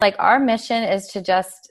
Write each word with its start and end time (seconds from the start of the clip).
like 0.00 0.16
our 0.18 0.38
mission 0.38 0.84
is 0.84 1.08
to 1.08 1.22
just 1.22 1.70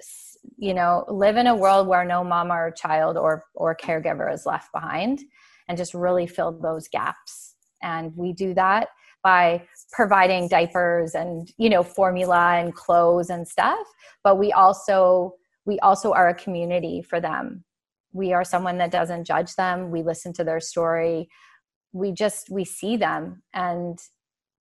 you 0.57 0.74
know 0.74 1.05
live 1.09 1.37
in 1.37 1.47
a 1.47 1.55
world 1.55 1.87
where 1.87 2.05
no 2.05 2.24
mom 2.24 2.51
or 2.51 2.71
child 2.71 3.17
or 3.17 3.43
or 3.53 3.75
caregiver 3.75 4.33
is 4.33 4.46
left 4.46 4.71
behind 4.71 5.19
and 5.67 5.77
just 5.77 5.93
really 5.93 6.27
fill 6.27 6.51
those 6.51 6.87
gaps. 6.87 7.55
And 7.83 8.13
we 8.16 8.34
do 8.34 8.54
that 8.54 8.88
by 9.24 9.68
providing 9.92 10.48
diapers 10.48 11.16
and 11.16 11.52
you 11.58 11.70
know 11.70 11.84
formula 11.84 12.55
and 12.58 12.74
clothes 12.74 13.29
and 13.29 13.48
stuff 13.48 13.88
but 14.24 14.38
we 14.38 14.52
also 14.52 15.36
we 15.66 15.80
also 15.80 16.12
are 16.12 16.28
a 16.28 16.34
community 16.34 17.02
for 17.02 17.21
them. 17.21 17.64
We 18.14 18.34
are 18.34 18.44
someone 18.44 18.78
that 18.80 18.91
doesn't 18.91 19.25
judge 19.25 19.55
them. 19.55 19.91
We 19.91 20.02
listen 20.02 20.34
to 20.34 20.44
their 20.44 20.59
story. 20.59 21.30
We 21.94 22.12
just 22.12 22.50
we 22.50 22.66
see 22.66 22.98
them. 22.98 23.44
And 23.54 24.00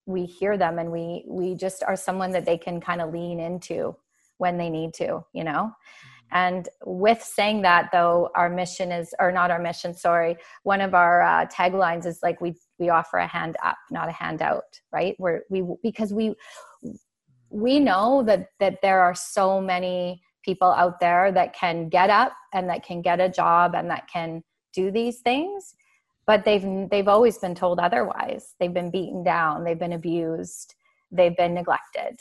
we 0.06 0.24
hear 0.24 0.56
them 0.56 0.78
and 0.78 0.90
we 0.90 1.24
we 1.26 1.54
just 1.54 1.82
are 1.82 1.96
someone 1.96 2.30
that 2.30 2.44
they 2.44 2.56
can 2.56 2.80
kind 2.80 3.00
of 3.00 3.12
lean 3.12 3.40
into 3.40 3.94
when 4.38 4.56
they 4.56 4.70
need 4.70 4.94
to 4.94 5.24
you 5.32 5.44
know? 5.44 5.72
And 6.32 6.68
with 6.84 7.22
saying 7.22 7.62
that 7.62 7.90
though 7.92 8.30
our 8.34 8.50
mission 8.50 8.90
is 8.90 9.14
or 9.20 9.30
not 9.30 9.50
our 9.50 9.60
mission 9.60 9.94
sorry 9.94 10.36
one 10.64 10.80
of 10.80 10.94
our 10.94 11.22
uh, 11.22 11.46
taglines 11.46 12.06
is 12.06 12.20
like 12.22 12.40
we 12.40 12.54
we 12.78 12.88
offer 12.88 13.18
a 13.18 13.26
hand 13.26 13.56
up 13.62 13.76
not 13.90 14.08
a 14.08 14.12
handout 14.12 14.80
right? 14.92 15.14
Where 15.18 15.44
we 15.50 15.64
because 15.82 16.12
we 16.12 16.34
we 17.50 17.78
know 17.80 18.22
that 18.24 18.48
that 18.60 18.78
there 18.82 19.00
are 19.00 19.14
so 19.14 19.60
many 19.60 20.22
people 20.44 20.72
out 20.72 21.00
there 21.00 21.32
that 21.32 21.54
can 21.54 21.88
get 21.88 22.08
up 22.08 22.32
and 22.54 22.68
that 22.68 22.84
can 22.84 23.02
get 23.02 23.20
a 23.20 23.28
job 23.28 23.74
and 23.74 23.90
that 23.90 24.08
can 24.08 24.42
do 24.72 24.90
these 24.90 25.20
things 25.20 25.74
but 26.26 26.44
they've 26.44 26.88
they've 26.90 27.08
always 27.08 27.38
been 27.38 27.54
told 27.54 27.78
otherwise. 27.78 28.54
They've 28.58 28.72
been 28.72 28.90
beaten 28.90 29.22
down. 29.22 29.64
They've 29.64 29.78
been 29.78 29.92
abused. 29.92 30.74
They've 31.10 31.36
been 31.36 31.54
neglected. 31.54 32.18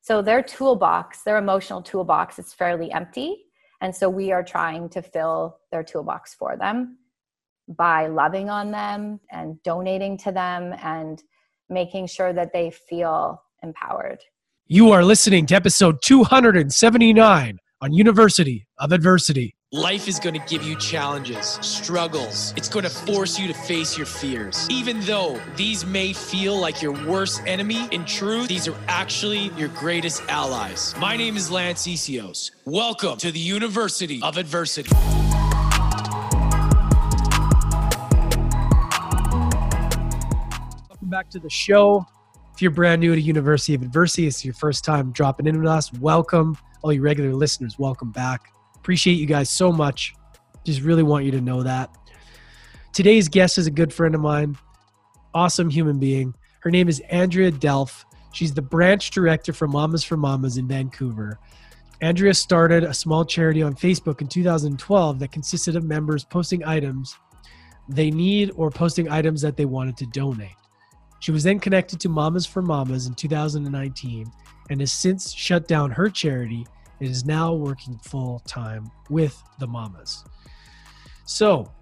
So 0.00 0.22
their 0.22 0.42
toolbox 0.42 1.22
their 1.22 1.36
emotional 1.36 1.82
toolbox 1.82 2.38
is 2.38 2.52
fairly 2.52 2.90
empty. 2.92 3.44
And 3.80 3.94
so 3.94 4.08
we 4.08 4.32
are 4.32 4.42
trying 4.42 4.88
to 4.90 5.02
fill 5.02 5.58
their 5.70 5.82
toolbox 5.82 6.34
for 6.34 6.56
them 6.56 6.98
by 7.68 8.06
loving 8.06 8.48
on 8.48 8.70
them 8.70 9.20
and 9.30 9.62
donating 9.62 10.16
to 10.18 10.32
them 10.32 10.74
and 10.82 11.22
making 11.68 12.06
sure 12.06 12.32
that 12.32 12.52
they 12.52 12.70
feel 12.70 13.42
empowered. 13.62 14.20
You 14.66 14.92
are 14.92 15.04
listening 15.04 15.46
to 15.46 15.54
episode 15.54 16.00
279 16.02 17.58
on 17.80 17.92
university 17.92 18.66
of 18.78 18.92
adversity 18.92 19.55
Life 19.72 20.06
is 20.06 20.20
going 20.20 20.40
to 20.40 20.46
give 20.46 20.62
you 20.62 20.76
challenges, 20.76 21.58
struggles. 21.60 22.54
It's 22.56 22.68
going 22.68 22.84
to 22.84 22.88
force 22.88 23.36
you 23.36 23.48
to 23.48 23.52
face 23.52 23.96
your 23.98 24.06
fears. 24.06 24.64
Even 24.70 25.00
though 25.00 25.40
these 25.56 25.84
may 25.84 26.12
feel 26.12 26.56
like 26.56 26.80
your 26.80 26.92
worst 27.04 27.42
enemy, 27.46 27.88
in 27.90 28.04
truth, 28.04 28.46
these 28.46 28.68
are 28.68 28.76
actually 28.86 29.50
your 29.56 29.66
greatest 29.70 30.22
allies. 30.28 30.94
My 31.00 31.16
name 31.16 31.36
is 31.36 31.50
Lance 31.50 31.84
Essihos. 31.84 32.52
Welcome 32.64 33.18
to 33.18 33.32
the 33.32 33.40
University 33.40 34.20
of 34.22 34.38
Adversity. 34.38 34.88
Welcome 40.88 41.10
back 41.10 41.28
to 41.30 41.40
the 41.40 41.50
show. 41.50 42.06
If 42.54 42.62
you're 42.62 42.70
brand 42.70 43.00
new 43.00 43.16
to 43.16 43.20
University 43.20 43.74
of 43.74 43.82
Adversity, 43.82 44.28
it's 44.28 44.44
your 44.44 44.54
first 44.54 44.84
time 44.84 45.10
dropping 45.10 45.48
in 45.48 45.58
with 45.58 45.68
us, 45.68 45.92
welcome. 45.94 46.56
All 46.82 46.92
you 46.92 47.02
regular 47.02 47.34
listeners, 47.34 47.80
welcome 47.80 48.12
back. 48.12 48.52
Appreciate 48.86 49.14
you 49.14 49.26
guys 49.26 49.50
so 49.50 49.72
much. 49.72 50.14
Just 50.62 50.82
really 50.82 51.02
want 51.02 51.24
you 51.24 51.32
to 51.32 51.40
know 51.40 51.64
that. 51.64 51.90
Today's 52.92 53.28
guest 53.28 53.58
is 53.58 53.66
a 53.66 53.70
good 53.72 53.92
friend 53.92 54.14
of 54.14 54.20
mine, 54.20 54.56
awesome 55.34 55.68
human 55.68 55.98
being. 55.98 56.32
Her 56.60 56.70
name 56.70 56.88
is 56.88 57.00
Andrea 57.10 57.50
Delf. 57.50 58.04
She's 58.32 58.54
the 58.54 58.62
branch 58.62 59.10
director 59.10 59.52
for 59.52 59.66
Mamas 59.66 60.04
for 60.04 60.16
Mamas 60.16 60.56
in 60.56 60.68
Vancouver. 60.68 61.40
Andrea 62.00 62.32
started 62.32 62.84
a 62.84 62.94
small 62.94 63.24
charity 63.24 63.60
on 63.60 63.74
Facebook 63.74 64.20
in 64.20 64.28
2012 64.28 65.18
that 65.18 65.32
consisted 65.32 65.74
of 65.74 65.82
members 65.82 66.24
posting 66.24 66.64
items 66.64 67.18
they 67.88 68.12
need 68.12 68.52
or 68.54 68.70
posting 68.70 69.10
items 69.10 69.42
that 69.42 69.56
they 69.56 69.64
wanted 69.64 69.96
to 69.96 70.06
donate. 70.06 70.54
She 71.18 71.32
was 71.32 71.42
then 71.42 71.58
connected 71.58 71.98
to 71.98 72.08
Mamas 72.08 72.46
for 72.46 72.62
Mamas 72.62 73.08
in 73.08 73.14
2019 73.14 74.30
and 74.70 74.78
has 74.78 74.92
since 74.92 75.32
shut 75.32 75.66
down 75.66 75.90
her 75.90 76.08
charity 76.08 76.64
it 77.00 77.10
is 77.10 77.24
now 77.24 77.52
working 77.52 77.98
full 77.98 78.40
time 78.40 78.90
with 79.10 79.42
the 79.58 79.66
mamas. 79.66 80.24
So, 81.24 81.72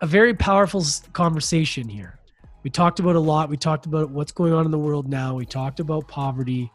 a 0.00 0.06
very 0.06 0.34
powerful 0.34 0.84
conversation 1.12 1.88
here. 1.88 2.18
We 2.62 2.70
talked 2.70 3.00
about 3.00 3.16
a 3.16 3.20
lot. 3.20 3.48
We 3.48 3.56
talked 3.56 3.86
about 3.86 4.10
what's 4.10 4.32
going 4.32 4.52
on 4.52 4.64
in 4.64 4.70
the 4.70 4.78
world 4.78 5.08
now. 5.08 5.34
We 5.34 5.46
talked 5.46 5.80
about 5.80 6.08
poverty. 6.08 6.70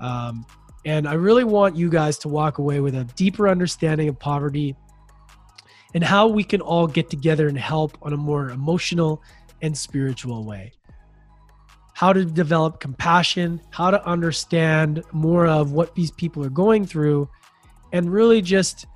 Um, 0.00 0.46
and 0.84 1.06
I 1.06 1.14
really 1.14 1.44
want 1.44 1.76
you 1.76 1.88
guys 1.88 2.18
to 2.18 2.28
walk 2.28 2.58
away 2.58 2.80
with 2.80 2.94
a 2.94 3.04
deeper 3.16 3.48
understanding 3.48 4.08
of 4.08 4.18
poverty 4.18 4.76
and 5.94 6.02
how 6.02 6.26
we 6.28 6.44
can 6.44 6.60
all 6.60 6.86
get 6.86 7.08
together 7.10 7.48
and 7.48 7.56
help 7.56 7.96
on 8.02 8.12
a 8.12 8.16
more 8.16 8.50
emotional 8.50 9.22
and 9.60 9.76
spiritual 9.76 10.44
way 10.44 10.72
how 12.02 12.12
to 12.12 12.24
develop 12.24 12.80
compassion, 12.80 13.60
how 13.70 13.88
to 13.88 14.04
understand 14.04 15.04
more 15.12 15.46
of 15.46 15.70
what 15.70 15.94
these 15.94 16.10
people 16.10 16.44
are 16.44 16.50
going 16.50 16.84
through, 16.84 17.30
and 17.92 18.12
really 18.12 18.42
just 18.42 18.86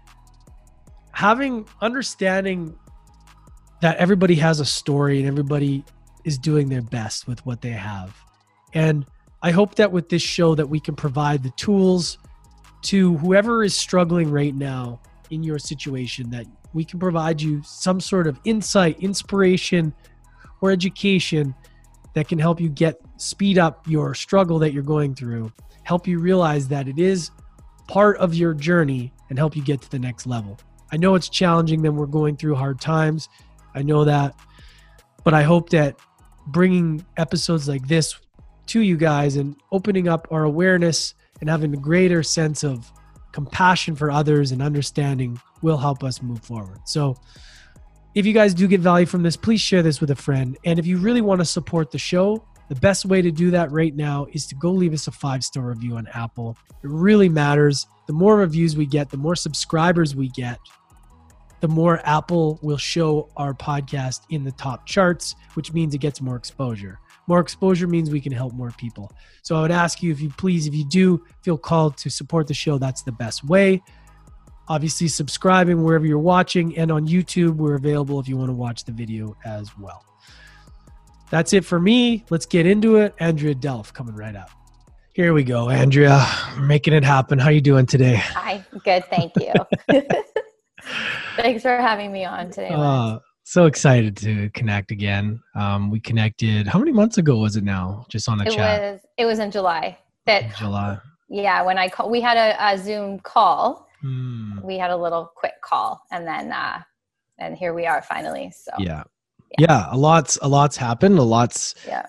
having 1.13 1.65
understanding 1.81 2.77
that 3.81 3.97
everybody 3.99 4.35
has 4.35 4.59
a 4.59 4.65
story 4.65 5.21
and 5.21 5.29
everybody 5.29 5.85
is 6.25 6.37
doing 6.37 6.69
their 6.69 6.83
best 6.83 7.29
with 7.29 7.47
what 7.47 7.63
they 7.63 7.71
have. 7.71 8.13
And 8.75 9.07
I 9.41 9.53
hope 9.53 9.77
that 9.77 9.93
with 9.93 10.09
this 10.09 10.23
show 10.23 10.57
that 10.57 10.69
we 10.69 10.81
can 10.81 10.97
provide 10.97 11.45
the 11.45 11.51
tools 11.51 12.19
to 12.87 13.17
whoever 13.19 13.63
is 13.63 13.73
struggling 13.73 14.33
right 14.33 14.53
now 14.53 15.01
in 15.31 15.45
your 15.45 15.61
situation 15.61 16.29
that 16.31 16.47
we 16.75 16.85
can 16.85 16.99
provide 16.99 17.41
you 17.41 17.63
some 17.63 18.01
sort 18.01 18.27
of 18.27 18.41
insight, 18.45 18.99
inspiration, 18.99 19.95
or 20.61 20.73
education 20.73 21.55
that 22.17 22.29
can 22.29 22.39
help 22.39 22.59
you 22.59 22.71
get 22.71 22.99
speed 23.19 23.59
up 23.59 23.87
your 23.87 24.15
struggle 24.15 24.59
that 24.59 24.73
you're 24.73 24.83
going 24.83 25.15
through, 25.15 25.53
help 25.83 26.09
you 26.09 26.19
realize 26.19 26.67
that 26.67 26.89
it 26.89 26.99
is 26.99 27.31
part 27.89 28.17
of 28.17 28.35
your 28.35 28.55
journey 28.55 29.13
and 29.29 29.39
help 29.39 29.55
you 29.55 29.63
get 29.63 29.83
to 29.83 29.91
the 29.91 29.99
next 29.99 30.27
level. 30.27 30.59
I 30.91 30.97
know 30.97 31.15
it's 31.15 31.29
challenging 31.29 31.83
that 31.83 31.93
we're 31.93 32.07
going 32.07 32.39
through 32.39 32.55
hard 32.55 32.81
times. 32.81 33.29
I 33.75 33.83
know 33.83 34.03
that. 34.07 34.35
But 35.25 35.35
I 35.35 35.43
hope 35.43 35.69
that 35.71 35.99
bringing 36.47 37.05
episodes 37.19 37.69
like 37.69 37.87
this 37.87 38.19
to 38.69 38.81
you 38.81 38.97
guys 38.97 39.37
and 39.37 39.55
opening 39.71 40.09
up 40.09 40.27
our 40.31 40.45
awareness 40.45 41.13
and 41.43 41.51
having 41.51 41.75
a 41.75 41.77
greater 41.79 42.23
sense 42.23 42.65
of 42.65 42.91
compassion 43.33 43.95
for 43.95 44.11
others 44.11 44.53
and 44.53 44.63
understanding 44.63 45.39
will 45.61 45.77
help 45.77 46.03
us 46.03 46.23
move 46.23 46.43
forward. 46.43 46.79
So, 46.87 47.15
if 48.17 48.25
you 48.25 48.33
guys 48.33 48.55
do 48.55 48.67
get 48.67 48.81
value 48.81 49.05
from 49.05 49.23
this, 49.23 49.37
please 49.37 49.61
share 49.61 49.83
this 49.83 50.01
with 50.01 50.11
a 50.11 50.17
friend. 50.17 50.57
And 50.65 50.79
if 50.79 50.87
you 50.87 50.97
really 50.97 51.21
want 51.21 51.43
to 51.43 51.45
support 51.45 51.91
the 51.91 51.99
show, 51.99 52.43
the 52.71 52.75
best 52.77 53.05
way 53.05 53.21
to 53.21 53.31
do 53.31 53.51
that 53.51 53.71
right 53.71 53.95
now 53.95 54.27
is 54.33 54.47
to 54.47 54.55
go 54.55 54.71
leave 54.71 54.95
us 54.95 55.07
a 55.07 55.11
five 55.11 55.45
star 55.45 55.65
review 55.65 55.97
on 55.97 56.09
Apple. 56.15 56.57
It 56.83 56.89
really 56.89 57.29
matters. 57.29 57.87
The 58.07 58.15
more 58.15 58.39
reviews 58.39 58.75
we 58.75 58.87
get, 58.87 59.11
the 59.11 59.19
more 59.19 59.37
subscribers 59.37 60.17
we 60.17 60.31
get, 60.31 60.59
the 61.61 61.69
more 61.69 62.01
Apple 62.09 62.59
will 62.63 62.79
show 62.79 63.29
our 63.37 63.53
podcast 63.53 64.23
in 64.31 64.45
the 64.45 64.53
top 64.53 64.87
charts, 64.87 65.35
which 65.53 65.75
means 65.75 65.95
it 65.95 65.99
gets 65.99 66.23
more 66.23 66.37
exposure. 66.37 66.99
More 67.27 67.41
exposure 67.41 67.87
means 67.87 68.09
we 68.09 68.23
can 68.23 68.33
help 68.33 68.55
more 68.55 68.71
people. 68.79 69.13
So 69.43 69.57
I 69.57 69.61
would 69.61 69.71
ask 69.71 70.03
you 70.03 70.11
if 70.11 70.23
you 70.23 70.31
please, 70.31 70.67
if 70.67 70.75
you 70.75 70.89
do 70.89 71.23
feel 71.43 71.59
called 71.59 71.99
to 71.99 72.09
support 72.09 72.47
the 72.47 72.55
show, 72.55 72.79
that's 72.79 73.03
the 73.03 73.13
best 73.13 73.45
way 73.45 73.83
obviously 74.69 75.09
subscribing 75.09 75.83
wherever 75.85 76.07
you're 76.07 76.19
watching 76.19 76.77
and 76.77 76.91
on 76.91 77.07
youtube. 77.07 77.57
We're 77.57 77.75
available 77.77 78.21
if 78.21 78.29
you 78.29 78.37
want 78.37 78.51
to 78.51 78.57
watch 78.57 78.85
the 78.85 78.93
video 78.93 79.37
as 79.45 79.77
well. 79.79 80.05
That's 81.31 81.53
it 81.53 81.65
for 81.65 81.81
me. 81.81 82.25
Let's 82.31 82.47
get 82.47 82.67
into 82.67 82.97
it. 82.97 83.15
Andrea 83.19 83.55
delf 83.55 83.93
coming 83.93 84.15
right 84.15 84.37
up 84.37 84.51
here 85.17 85.33
we 85.33 85.43
go 85.43 85.71
andrea. 85.71 86.27
Making 86.61 86.93
it 86.93 87.03
happen. 87.03 87.39
How 87.39 87.49
you 87.49 87.63
doing 87.63 87.87
today? 87.87 88.17
Hi 88.17 88.63
good 88.85 89.03
thank 89.07 89.33
you. 89.37 89.53
Thanks 91.37 91.63
for 91.63 91.79
having 91.79 92.13
me 92.13 92.27
on 92.27 92.51
today 92.51 92.69
uh, 92.71 93.19
so 93.43 93.65
excited 93.65 94.15
to 94.19 94.51
connect 94.51 94.91
again. 94.91 95.41
Um, 95.55 95.91
we 95.91 96.01
connected 96.01 96.67
how 96.67 96.79
many 96.79 96.93
months 96.93 97.17
ago 97.17 97.39
was 97.39 97.57
it 97.57 97.65
now? 97.65 98.05
Just 98.11 98.29
on 98.29 98.37
the 98.37 98.45
it 98.45 98.53
chat. 98.53 98.83
was 98.83 99.01
it 99.17 99.25
was 99.25 99.39
in 99.39 99.51
july 99.51 99.97
that 100.27 100.45
in 100.45 100.51
july. 100.59 100.99
Yeah 101.31 101.63
when 101.63 101.79
i 101.79 101.89
call 101.89 102.11
we 102.11 102.21
had 102.21 102.37
a, 102.37 102.73
a 102.75 102.77
zoom 102.77 103.19
call 103.21 103.86
Hmm. 104.01 104.61
we 104.63 104.77
had 104.79 104.91
a 104.91 104.97
little 104.97 105.31
quick 105.37 105.55
call 105.63 106.01
and 106.11 106.27
then 106.27 106.53
uh 106.53 106.81
and 107.39 107.57
here 107.57 107.73
we 107.75 107.87
are 107.87 108.03
finally 108.03 108.53
so 108.55 108.73
yeah. 108.79 109.03
yeah 109.59 109.67
yeah 109.69 109.87
a 109.91 109.97
lot's 109.97 110.39
a 110.43 110.49
lot's 110.49 110.77
happened 110.77 111.19
a 111.19 111.23
lot's 111.23 111.75
yeah 111.87 112.07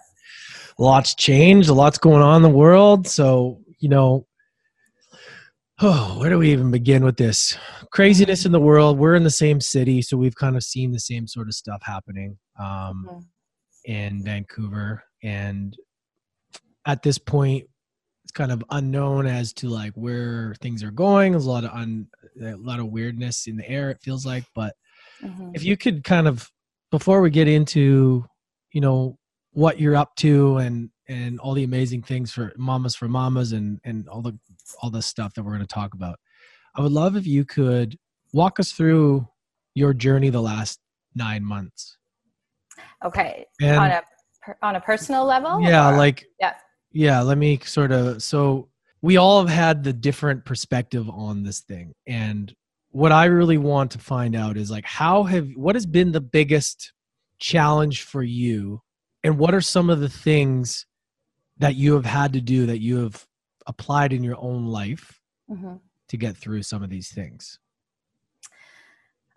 a 0.77 0.83
lot's 0.83 1.15
changed 1.15 1.69
a 1.69 1.73
lot's 1.73 1.97
going 1.97 2.21
on 2.21 2.37
in 2.37 2.41
the 2.41 2.49
world 2.49 3.07
so 3.07 3.59
you 3.79 3.89
know 3.89 4.25
oh 5.81 6.19
where 6.19 6.29
do 6.29 6.37
we 6.39 6.51
even 6.51 6.71
begin 6.71 7.03
with 7.03 7.17
this 7.17 7.57
craziness 7.91 8.45
in 8.45 8.51
the 8.51 8.59
world 8.59 8.97
we're 8.97 9.15
in 9.15 9.23
the 9.23 9.29
same 9.29 9.61
city 9.61 10.01
so 10.01 10.17
we've 10.17 10.35
kind 10.35 10.55
of 10.55 10.63
seen 10.63 10.91
the 10.91 10.99
same 10.99 11.27
sort 11.27 11.47
of 11.47 11.53
stuff 11.53 11.81
happening 11.83 12.37
um, 12.59 13.07
Mhm. 13.09 13.25
in 13.85 14.23
vancouver 14.23 15.03
and 15.23 15.77
at 16.85 17.01
this 17.03 17.17
point 17.17 17.65
it's 18.27 18.33
kind 18.33 18.51
of 18.51 18.61
unknown 18.71 19.25
as 19.25 19.53
to 19.53 19.69
like 19.69 19.93
where 19.93 20.53
things 20.61 20.83
are 20.83 20.91
going. 20.91 21.31
There's 21.31 21.45
a 21.45 21.49
lot 21.49 21.63
of 21.63 21.71
un, 21.71 22.07
a 22.43 22.55
lot 22.55 22.81
of 22.81 22.87
weirdness 22.87 23.47
in 23.47 23.55
the 23.55 23.69
air. 23.69 23.89
It 23.89 24.01
feels 24.01 24.25
like, 24.25 24.43
but 24.53 24.75
mm-hmm. 25.23 25.51
if 25.53 25.63
you 25.63 25.77
could 25.77 26.03
kind 26.03 26.27
of 26.27 26.51
before 26.91 27.21
we 27.21 27.29
get 27.29 27.47
into 27.47 28.25
you 28.73 28.81
know 28.81 29.17
what 29.51 29.79
you're 29.79 29.95
up 29.95 30.13
to 30.17 30.57
and 30.57 30.89
and 31.07 31.39
all 31.39 31.53
the 31.53 31.63
amazing 31.63 32.03
things 32.03 32.33
for 32.33 32.51
mamas 32.57 32.95
for 32.95 33.07
mamas 33.07 33.53
and 33.53 33.79
and 33.85 34.09
all 34.09 34.21
the 34.21 34.37
all 34.81 34.89
the 34.89 35.01
stuff 35.01 35.33
that 35.33 35.43
we're 35.43 35.53
going 35.53 35.61
to 35.61 35.73
talk 35.73 35.93
about 35.93 36.19
i 36.75 36.81
would 36.81 36.91
love 36.91 37.15
if 37.15 37.25
you 37.25 37.45
could 37.45 37.97
walk 38.33 38.59
us 38.59 38.73
through 38.73 39.25
your 39.73 39.93
journey 39.93 40.29
the 40.29 40.41
last 40.41 40.79
nine 41.15 41.43
months 41.43 41.97
okay 43.05 43.45
and, 43.61 43.77
on 43.77 43.91
a 43.91 44.01
on 44.61 44.75
a 44.75 44.81
personal 44.81 45.25
level 45.25 45.61
yeah 45.61 45.89
or? 45.89 45.97
like 45.97 46.25
yeah 46.39 46.53
yeah 46.91 47.21
let 47.21 47.37
me 47.37 47.59
sort 47.63 47.91
of 47.91 48.21
so 48.21 48.69
we 49.01 49.17
all 49.17 49.45
have 49.45 49.55
had 49.55 49.83
the 49.83 49.93
different 49.93 50.45
perspective 50.45 51.09
on 51.09 51.43
this 51.43 51.61
thing. 51.61 51.93
And 52.05 52.53
what 52.91 53.11
i 53.11 53.25
really 53.25 53.57
want 53.57 53.91
to 53.91 53.99
find 53.99 54.35
out 54.35 54.57
is 54.57 54.71
like 54.71 54.85
how 54.85 55.23
have 55.23 55.49
what 55.55 55.75
has 55.75 55.85
been 55.85 56.11
the 56.13 56.21
biggest 56.21 56.93
challenge 57.39 58.03
for 58.03 58.23
you? 58.23 58.81
And 59.23 59.37
what 59.37 59.53
are 59.53 59.61
some 59.61 59.89
of 59.89 59.99
the 59.99 60.09
things 60.09 60.85
that 61.57 61.75
you 61.75 61.93
have 61.93 62.05
had 62.05 62.33
to 62.33 62.41
do 62.41 62.65
that 62.65 62.79
you 62.79 62.97
have 62.97 63.25
applied 63.65 64.13
in 64.13 64.23
your 64.23 64.37
own 64.39 64.65
life 64.65 65.19
mm-hmm. 65.49 65.75
to 66.07 66.17
get 66.17 66.37
through 66.37 66.63
some 66.63 66.81
of 66.81 66.89
these 66.89 67.11
things? 67.11 67.59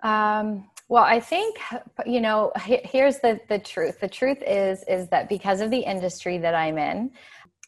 Um, 0.03 0.71
well 0.91 1.05
i 1.05 1.21
think 1.21 1.57
you 2.05 2.21
know 2.21 2.53
here's 2.57 3.19
the 3.21 3.41
the 3.49 3.59
truth. 3.59 4.01
The 4.01 4.09
truth 4.09 4.43
is 4.47 4.85
is 4.89 5.09
that 5.09 5.29
because 5.29 5.61
of 5.61 5.71
the 5.71 5.79
industry 5.79 6.37
that 6.39 6.55
i'm 6.55 6.77
in 6.77 7.13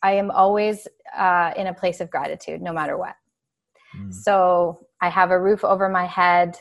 i 0.02 0.12
am 0.12 0.30
always 0.30 0.88
uh, 1.16 1.52
in 1.56 1.66
a 1.66 1.74
place 1.74 2.00
of 2.00 2.10
gratitude 2.10 2.62
no 2.62 2.72
matter 2.72 2.96
what 2.96 3.14
mm. 3.96 4.12
so 4.12 4.86
i 5.00 5.08
have 5.08 5.30
a 5.30 5.40
roof 5.40 5.64
over 5.64 5.88
my 5.88 6.06
head 6.06 6.56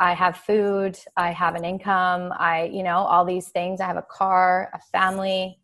I 0.00 0.14
have 0.14 0.38
food, 0.38 0.98
I 1.18 1.30
have 1.30 1.54
an 1.54 1.64
income, 1.64 2.32
I, 2.38 2.70
you 2.72 2.82
know, 2.82 2.96
all 2.96 3.26
these 3.26 3.48
things. 3.48 3.82
I 3.82 3.86
have 3.86 3.98
a 3.98 4.06
car, 4.10 4.70
a 4.72 4.80
family. 4.90 5.58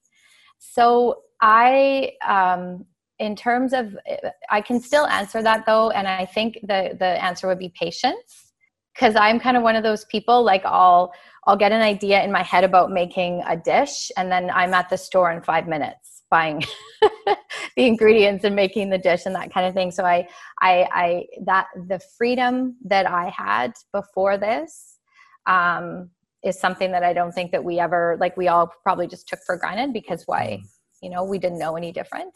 So 0.58 1.22
I, 1.40 2.12
um, 2.26 2.84
in 3.18 3.34
terms 3.34 3.72
of, 3.72 3.96
I 4.50 4.60
can 4.60 4.78
still 4.78 5.06
answer 5.06 5.42
that 5.42 5.64
though, 5.64 5.88
and 5.90 6.06
I 6.06 6.26
think 6.26 6.58
the 6.62 6.94
the 6.98 7.24
answer 7.24 7.48
would 7.48 7.58
be 7.58 7.70
patience, 7.70 8.52
because 8.94 9.16
I'm 9.16 9.40
kind 9.40 9.56
of 9.56 9.62
one 9.62 9.74
of 9.74 9.82
those 9.82 10.04
people. 10.04 10.44
Like 10.44 10.66
I'll 10.66 11.14
I'll 11.46 11.56
get 11.56 11.72
an 11.72 11.80
idea 11.80 12.22
in 12.22 12.30
my 12.30 12.42
head 12.42 12.62
about 12.62 12.90
making 12.90 13.42
a 13.46 13.56
dish, 13.56 14.10
and 14.18 14.30
then 14.30 14.50
I'm 14.50 14.74
at 14.74 14.90
the 14.90 14.98
store 14.98 15.32
in 15.32 15.40
five 15.40 15.66
minutes 15.66 16.15
buying 16.30 16.62
the 17.76 17.86
ingredients 17.86 18.44
and 18.44 18.56
making 18.56 18.90
the 18.90 18.98
dish 18.98 19.26
and 19.26 19.34
that 19.34 19.52
kind 19.52 19.66
of 19.66 19.74
thing. 19.74 19.90
So 19.90 20.04
I, 20.04 20.28
I 20.60 20.88
i 20.92 21.26
that 21.44 21.66
the 21.88 22.00
freedom 22.18 22.76
that 22.84 23.06
i 23.06 23.28
had 23.28 23.72
before 23.92 24.38
this 24.38 24.98
um 25.46 26.10
is 26.42 26.58
something 26.58 26.90
that 26.92 27.02
i 27.02 27.12
don't 27.12 27.32
think 27.32 27.52
that 27.52 27.62
we 27.62 27.78
ever 27.78 28.16
like 28.20 28.36
we 28.36 28.48
all 28.48 28.72
probably 28.82 29.06
just 29.06 29.28
took 29.28 29.40
for 29.44 29.56
granted 29.56 29.92
because 29.92 30.22
why 30.26 30.60
mm. 30.60 30.68
you 31.02 31.10
know 31.10 31.24
we 31.24 31.38
didn't 31.38 31.58
know 31.58 31.76
any 31.76 31.92
different. 31.92 32.34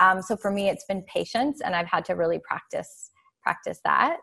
Um 0.00 0.22
so 0.22 0.36
for 0.36 0.50
me 0.50 0.68
it's 0.68 0.84
been 0.84 1.02
patience 1.02 1.60
and 1.60 1.74
i've 1.74 1.86
had 1.86 2.04
to 2.06 2.14
really 2.14 2.38
practice 2.38 3.10
practice 3.42 3.80
that 3.84 4.20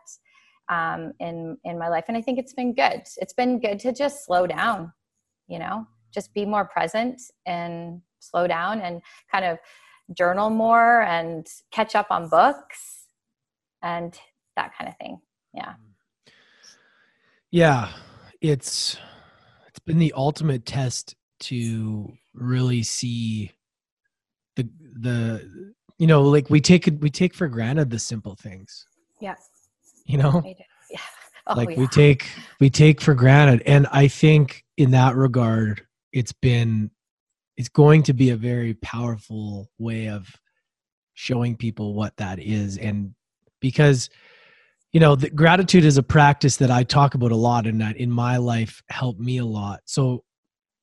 um 0.68 1.12
in 1.20 1.56
in 1.64 1.78
my 1.78 1.88
life. 1.88 2.04
And 2.08 2.16
i 2.16 2.22
think 2.22 2.38
it's 2.38 2.54
been 2.54 2.74
good. 2.74 3.02
It's 3.16 3.34
been 3.34 3.60
good 3.60 3.78
to 3.80 3.92
just 3.92 4.24
slow 4.24 4.46
down 4.46 4.92
you 5.48 5.58
know 5.58 5.86
just 6.12 6.32
be 6.32 6.44
more 6.46 6.64
present 6.64 7.20
and 7.46 8.00
slow 8.20 8.46
down 8.46 8.80
and 8.80 9.02
kind 9.30 9.44
of 9.44 9.58
journal 10.16 10.50
more 10.50 11.02
and 11.02 11.46
catch 11.70 11.94
up 11.94 12.06
on 12.10 12.28
books 12.28 13.06
and 13.82 14.18
that 14.56 14.72
kind 14.76 14.88
of 14.88 14.96
thing. 14.96 15.20
Yeah. 15.54 15.74
Yeah. 17.50 17.88
It's 18.40 18.96
it's 19.68 19.78
been 19.80 19.98
the 19.98 20.12
ultimate 20.16 20.66
test 20.66 21.14
to 21.40 22.12
really 22.34 22.82
see 22.82 23.52
the 24.56 24.68
the 25.00 25.72
you 25.98 26.06
know 26.06 26.22
like 26.22 26.50
we 26.50 26.60
take 26.60 26.88
we 27.00 27.10
take 27.10 27.34
for 27.34 27.48
granted 27.48 27.90
the 27.90 27.98
simple 27.98 28.36
things. 28.36 28.86
Yeah. 29.20 29.36
You 30.04 30.18
know? 30.18 30.42
Yeah. 30.92 30.98
Oh, 31.46 31.54
like 31.54 31.70
yeah. 31.70 31.78
we 31.78 31.86
take 31.86 32.26
we 32.58 32.68
take 32.68 33.00
for 33.00 33.14
granted 33.14 33.62
and 33.64 33.86
I 33.92 34.08
think 34.08 34.64
in 34.76 34.90
that 34.90 35.14
regard 35.14 35.82
it's 36.12 36.32
been 36.32 36.90
it's 37.60 37.68
going 37.68 38.02
to 38.04 38.14
be 38.14 38.30
a 38.30 38.36
very 38.36 38.72
powerful 38.72 39.68
way 39.78 40.08
of 40.08 40.26
showing 41.12 41.58
people 41.58 41.92
what 41.92 42.16
that 42.16 42.38
is. 42.38 42.78
And 42.78 43.14
because 43.60 44.08
you 44.92 44.98
know 44.98 45.14
the 45.14 45.28
gratitude 45.28 45.84
is 45.84 45.98
a 45.98 46.02
practice 46.02 46.56
that 46.56 46.70
i 46.70 46.82
talk 46.82 47.14
about 47.14 47.32
a 47.32 47.36
lot 47.36 47.66
and 47.66 47.82
that 47.82 47.98
in 47.98 48.10
my 48.10 48.38
life 48.38 48.82
helped 48.88 49.20
me 49.20 49.36
a 49.36 49.44
lot. 49.44 49.80
So 49.84 50.24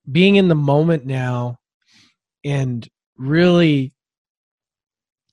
being 0.10 0.36
in 0.36 0.50
the 0.50 0.56
moment 0.56 1.04
now 1.04 1.58
and 2.46 2.88
really 3.18 3.92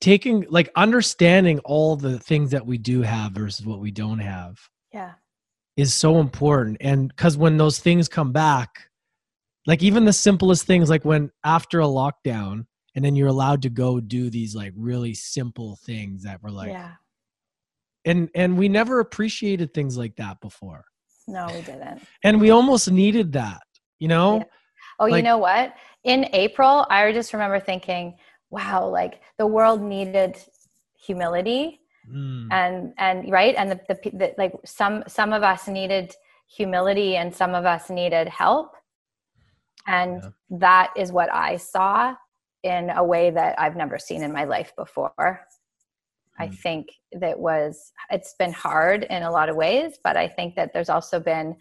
taking 0.01 0.47
like 0.49 0.71
understanding 0.75 1.59
all 1.59 1.95
the 1.95 2.17
things 2.17 2.49
that 2.51 2.65
we 2.65 2.79
do 2.79 3.03
have 3.03 3.33
versus 3.33 3.67
what 3.67 3.79
we 3.79 3.91
don't 3.91 4.19
have 4.19 4.57
yeah. 4.91 5.11
is 5.77 5.93
so 5.93 6.19
important. 6.19 6.77
And 6.81 7.07
because 7.07 7.37
when 7.37 7.57
those 7.57 7.77
things 7.77 8.09
come 8.09 8.31
back 8.31 8.89
like 9.65 9.83
even 9.83 10.05
the 10.05 10.13
simplest 10.13 10.65
things 10.65 10.89
like 10.89 11.05
when 11.05 11.31
after 11.43 11.81
a 11.81 11.85
lockdown 11.85 12.65
and 12.95 13.03
then 13.03 13.15
you're 13.15 13.27
allowed 13.27 13.61
to 13.63 13.69
go 13.69 13.99
do 13.99 14.29
these 14.29 14.55
like 14.55 14.73
really 14.75 15.13
simple 15.13 15.77
things 15.85 16.23
that 16.23 16.41
were 16.41 16.51
like 16.51 16.69
yeah. 16.69 16.93
and 18.05 18.29
and 18.35 18.57
we 18.57 18.69
never 18.69 18.99
appreciated 18.99 19.73
things 19.73 19.97
like 19.97 20.15
that 20.17 20.39
before. 20.41 20.85
No 21.27 21.47
we 21.47 21.61
didn't. 21.61 22.01
And 22.23 22.39
we 22.39 22.51
almost 22.51 22.91
needed 22.91 23.33
that 23.33 23.61
you 23.99 24.07
know? 24.07 24.37
Yeah. 24.37 24.43
oh 24.99 25.05
like, 25.05 25.17
you 25.17 25.23
know 25.23 25.37
what? 25.37 25.73
In 26.03 26.29
april 26.33 26.85
i 26.89 27.11
just 27.11 27.33
remember 27.33 27.59
thinking 27.59 28.15
wow 28.49 28.87
like 28.87 29.21
the 29.37 29.47
world 29.47 29.81
needed 29.81 30.37
humility. 31.05 31.81
Mm. 32.11 32.49
and 32.51 32.93
and 32.99 33.31
right? 33.31 33.55
And 33.57 33.71
the, 33.71 33.79
the, 33.87 34.09
the 34.11 34.33
like 34.37 34.53
some 34.63 35.03
some 35.07 35.33
of 35.33 35.41
us 35.41 35.67
needed 35.67 36.13
humility 36.47 37.15
and 37.15 37.33
some 37.33 37.55
of 37.55 37.65
us 37.65 37.89
needed 37.89 38.29
help 38.29 38.75
and 39.87 40.21
yeah. 40.23 40.29
that 40.59 40.93
is 40.95 41.11
what 41.11 41.33
I 41.33 41.57
saw 41.57 42.15
in 42.63 42.89
a 42.89 43.03
way 43.03 43.29
that 43.29 43.59
I've 43.59 43.75
never 43.75 43.99
seen 43.99 44.23
in 44.23 44.31
my 44.33 44.45
life 44.45 44.73
before. 44.75 45.41
I 46.37 46.49
think 46.49 46.87
that 47.13 47.39
was, 47.39 47.93
it's 48.09 48.33
been 48.37 48.51
hard 48.51 49.03
in 49.03 49.23
a 49.23 49.31
lot 49.31 49.47
of 49.47 49.55
ways, 49.55 49.99
but 50.03 50.17
I 50.17 50.27
think 50.27 50.55
that 50.55 50.73
there's 50.73 50.89
also 50.89 51.19
been 51.19 51.55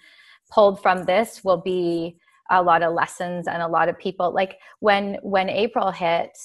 pulled 0.51 0.83
from 0.83 1.05
this 1.05 1.43
will 1.45 1.61
be 1.61 2.17
a 2.51 2.63
lot 2.63 2.83
of 2.83 2.93
lessons 2.93 3.47
and 3.47 3.63
a 3.63 3.69
lot 3.69 3.89
of 3.89 3.99
people 3.99 4.33
like 4.33 4.59
when 4.81 5.15
when 5.23 5.49
april 5.49 5.91
hit 5.91 6.37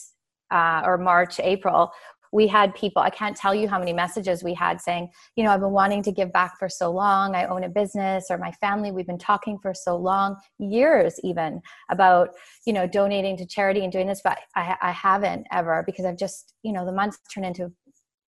uh, 0.51 0.81
or 0.85 0.97
march 0.97 1.39
april 1.41 1.91
we 2.31 2.47
had 2.47 2.73
people 2.75 3.01
i 3.01 3.09
can't 3.09 3.35
tell 3.35 3.53
you 3.53 3.67
how 3.67 3.79
many 3.79 3.93
messages 3.93 4.43
we 4.43 4.53
had 4.53 4.79
saying 4.81 5.09
you 5.35 5.43
know 5.43 5.51
i've 5.51 5.59
been 5.59 5.71
wanting 5.71 6.03
to 6.03 6.11
give 6.11 6.31
back 6.31 6.57
for 6.57 6.69
so 6.69 6.91
long. 6.91 7.35
I 7.35 7.45
own 7.45 7.63
a 7.63 7.69
business 7.69 8.27
or 8.29 8.37
my 8.37 8.51
family 8.53 8.91
we've 8.91 9.07
been 9.07 9.17
talking 9.17 9.57
for 9.59 9.73
so 9.73 9.95
long 9.95 10.35
years 10.57 11.19
even 11.23 11.61
about 11.89 12.29
you 12.65 12.73
know 12.73 12.87
donating 12.87 13.37
to 13.37 13.45
charity 13.45 13.83
and 13.83 13.91
doing 13.91 14.07
this 14.07 14.21
but 14.23 14.37
i, 14.55 14.75
I 14.81 14.91
haven't 14.91 15.47
ever 15.51 15.83
because 15.85 16.05
i've 16.05 16.17
just 16.17 16.53
you 16.63 16.73
know 16.73 16.85
the 16.85 16.91
months 16.91 17.19
turn 17.33 17.45
into 17.45 17.71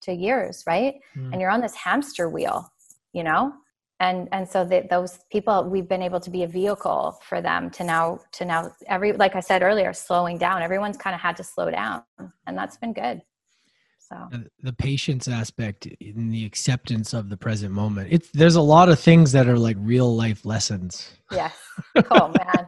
to 0.01 0.13
years 0.13 0.63
right? 0.65 0.95
Mm. 1.15 1.31
and 1.31 1.41
you're 1.41 1.51
on 1.51 1.61
this 1.61 1.75
hamster 1.75 2.27
wheel 2.29 2.71
you 3.13 3.23
know? 3.23 3.53
And 3.99 4.29
and 4.31 4.49
so 4.49 4.65
that 4.65 4.89
those 4.89 5.19
people 5.31 5.63
we've 5.63 5.87
been 5.87 6.01
able 6.01 6.19
to 6.21 6.31
be 6.31 6.41
a 6.41 6.47
vehicle 6.47 7.19
for 7.21 7.39
them 7.39 7.69
to 7.71 7.83
now 7.83 8.19
to 8.31 8.45
now 8.45 8.71
every 8.87 9.13
like 9.13 9.35
i 9.35 9.39
said 9.39 9.61
earlier 9.61 9.93
slowing 9.93 10.39
down. 10.39 10.63
Everyone's 10.63 10.97
kind 10.97 11.13
of 11.13 11.21
had 11.21 11.37
to 11.37 11.43
slow 11.43 11.69
down 11.69 12.01
and 12.47 12.57
that's 12.57 12.77
been 12.77 12.93
good 12.93 13.21
so 14.11 14.39
the 14.61 14.73
patience 14.73 15.27
aspect 15.27 15.85
in 15.85 16.29
the 16.29 16.45
acceptance 16.45 17.13
of 17.13 17.29
the 17.29 17.37
present 17.37 17.73
moment. 17.73 18.09
It's 18.11 18.29
there's 18.31 18.55
a 18.55 18.61
lot 18.61 18.89
of 18.89 18.99
things 18.99 19.31
that 19.31 19.47
are 19.47 19.57
like 19.57 19.77
real 19.79 20.15
life 20.15 20.45
lessons. 20.45 21.11
Yes. 21.31 21.57
Oh 22.11 22.27
man. 22.27 22.67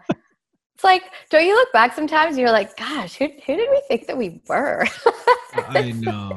it's 0.73 0.83
like, 0.83 1.03
don't 1.29 1.45
you 1.45 1.53
look 1.53 1.71
back 1.71 1.93
sometimes 1.93 2.37
you're 2.37 2.51
like, 2.51 2.75
gosh, 2.77 3.15
who 3.15 3.27
who 3.45 3.55
did 3.55 3.69
we 3.69 3.81
think 3.87 4.07
that 4.07 4.17
we 4.17 4.41
were? 4.47 4.87
I 5.55 5.91
know. 5.95 6.33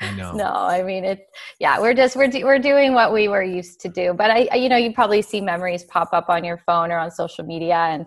I 0.00 0.12
know. 0.14 0.32
No, 0.32 0.52
I 0.52 0.82
mean 0.82 1.04
it. 1.04 1.28
Yeah, 1.58 1.80
we're 1.80 1.94
just 1.94 2.16
we're 2.16 2.28
do, 2.28 2.44
we're 2.44 2.58
doing 2.58 2.92
what 2.92 3.12
we 3.12 3.28
were 3.28 3.42
used 3.42 3.80
to 3.82 3.88
do. 3.88 4.12
But 4.12 4.30
I, 4.30 4.48
I, 4.52 4.56
you 4.56 4.68
know, 4.68 4.76
you 4.76 4.92
probably 4.92 5.22
see 5.22 5.40
memories 5.40 5.84
pop 5.84 6.10
up 6.12 6.28
on 6.28 6.44
your 6.44 6.58
phone 6.58 6.90
or 6.90 6.98
on 6.98 7.10
social 7.10 7.44
media. 7.44 7.76
And 7.76 8.06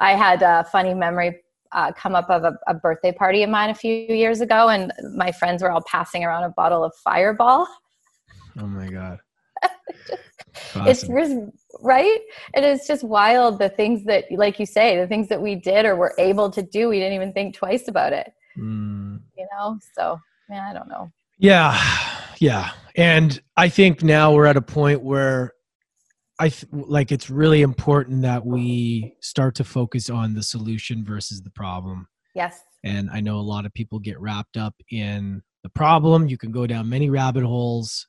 I 0.00 0.12
had 0.12 0.42
a 0.42 0.64
funny 0.72 0.94
memory 0.94 1.40
uh, 1.72 1.92
come 1.92 2.14
up 2.14 2.28
of 2.30 2.44
a, 2.44 2.58
a, 2.66 2.74
birthday 2.74 3.12
party 3.12 3.42
of 3.42 3.50
mine 3.50 3.70
a 3.70 3.74
few 3.74 3.92
years 3.92 4.40
ago, 4.40 4.68
and 4.68 4.92
my 5.14 5.32
friends 5.32 5.62
were 5.62 5.70
all 5.70 5.82
passing 5.86 6.24
around 6.24 6.44
a 6.44 6.50
bottle 6.50 6.84
of 6.84 6.92
Fireball. 7.02 7.66
Oh 8.58 8.66
my 8.66 8.88
god! 8.88 9.18
awesome. 10.76 10.86
It's 10.86 11.08
right, 11.80 12.20
and 12.54 12.64
it's 12.64 12.86
just 12.86 13.02
wild 13.04 13.58
the 13.58 13.70
things 13.70 14.04
that, 14.04 14.26
like 14.30 14.58
you 14.58 14.66
say, 14.66 14.98
the 14.98 15.06
things 15.06 15.28
that 15.28 15.40
we 15.40 15.54
did 15.54 15.86
or 15.86 15.96
were 15.96 16.14
able 16.18 16.50
to 16.50 16.62
do. 16.62 16.88
We 16.88 16.98
didn't 16.98 17.14
even 17.14 17.32
think 17.32 17.54
twice 17.54 17.88
about 17.88 18.12
it. 18.12 18.32
Mm. 18.58 19.20
You 19.36 19.46
know, 19.56 19.78
so 19.96 20.18
yeah 20.52 20.68
i 20.68 20.72
don't 20.72 20.88
know 20.88 21.10
yeah 21.38 21.78
yeah 22.38 22.70
and 22.96 23.40
i 23.56 23.68
think 23.68 24.02
now 24.02 24.32
we're 24.32 24.46
at 24.46 24.56
a 24.56 24.62
point 24.62 25.02
where 25.02 25.52
i 26.42 26.48
th- 26.48 26.66
like 26.72 27.12
it's 27.12 27.30
really 27.30 27.62
important 27.62 28.22
that 28.22 28.44
we 28.44 29.14
start 29.20 29.54
to 29.54 29.62
focus 29.62 30.10
on 30.10 30.34
the 30.34 30.42
solution 30.42 31.04
versus 31.04 31.40
the 31.42 31.50
problem. 31.50 32.08
Yes. 32.34 32.60
And 32.82 33.08
i 33.10 33.20
know 33.20 33.36
a 33.38 33.50
lot 33.54 33.64
of 33.64 33.72
people 33.72 34.00
get 34.00 34.20
wrapped 34.20 34.56
up 34.56 34.74
in 34.90 35.42
the 35.62 35.68
problem. 35.68 36.28
You 36.28 36.36
can 36.36 36.50
go 36.50 36.66
down 36.66 36.88
many 36.88 37.08
rabbit 37.10 37.44
holes. 37.44 38.08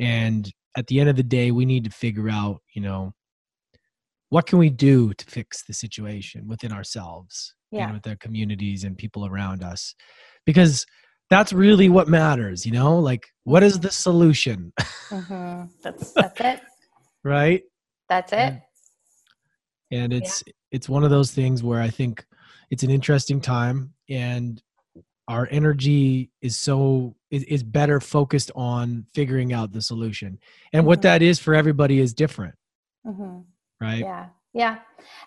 And 0.00 0.50
at 0.76 0.86
the 0.86 1.00
end 1.00 1.10
of 1.10 1.16
the 1.16 1.22
day 1.38 1.50
we 1.50 1.66
need 1.66 1.84
to 1.84 1.90
figure 1.90 2.30
out 2.30 2.62
you 2.74 2.80
know 2.80 3.12
what 4.30 4.46
can 4.46 4.58
we 4.58 4.70
do 4.70 5.12
to 5.12 5.24
fix 5.26 5.64
the 5.64 5.74
situation 5.74 6.48
within 6.48 6.72
ourselves 6.72 7.54
yeah. 7.70 7.84
and 7.84 7.94
with 7.94 8.06
our 8.06 8.16
communities 8.16 8.84
and 8.84 8.96
people 8.96 9.26
around 9.26 9.62
us. 9.62 9.94
Because 10.46 10.86
that's 11.28 11.52
really 11.52 11.90
what 11.90 12.08
matters 12.08 12.64
you 12.64 12.72
know? 12.72 12.98
Like 12.98 13.26
what 13.44 13.62
is 13.62 13.80
the 13.80 13.90
solution? 13.90 14.72
Mm-hmm. 15.06 15.66
that's 15.84 16.10
that's 16.16 16.40
it 16.40 16.60
right 17.26 17.62
that's 18.08 18.32
it 18.32 18.36
and, 18.36 18.62
and 19.90 20.12
it's 20.12 20.44
yeah. 20.46 20.52
it's 20.70 20.88
one 20.88 21.02
of 21.02 21.10
those 21.10 21.32
things 21.32 21.62
where 21.62 21.80
i 21.80 21.90
think 21.90 22.24
it's 22.70 22.82
an 22.82 22.90
interesting 22.90 23.40
time 23.40 23.92
and 24.08 24.62
our 25.28 25.48
energy 25.50 26.30
is 26.40 26.56
so 26.56 27.16
is, 27.30 27.42
is 27.44 27.62
better 27.64 28.00
focused 28.00 28.52
on 28.54 29.04
figuring 29.12 29.52
out 29.52 29.72
the 29.72 29.82
solution 29.82 30.38
and 30.72 30.80
mm-hmm. 30.80 30.86
what 30.86 31.02
that 31.02 31.20
is 31.20 31.38
for 31.38 31.54
everybody 31.54 31.98
is 31.98 32.14
different 32.14 32.54
mm-hmm. 33.04 33.40
right 33.80 34.00
yeah 34.00 34.26
yeah 34.54 34.78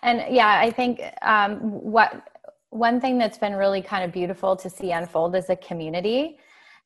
and 0.02 0.34
yeah 0.34 0.58
i 0.58 0.70
think 0.70 1.02
um, 1.22 1.58
what 1.58 2.28
one 2.70 3.00
thing 3.00 3.18
that's 3.18 3.36
been 3.36 3.54
really 3.54 3.82
kind 3.82 4.04
of 4.04 4.12
beautiful 4.12 4.56
to 4.56 4.70
see 4.70 4.92
unfold 4.92 5.34
is 5.36 5.50
a 5.50 5.56
community 5.56 6.22
mm-hmm. 6.22 6.36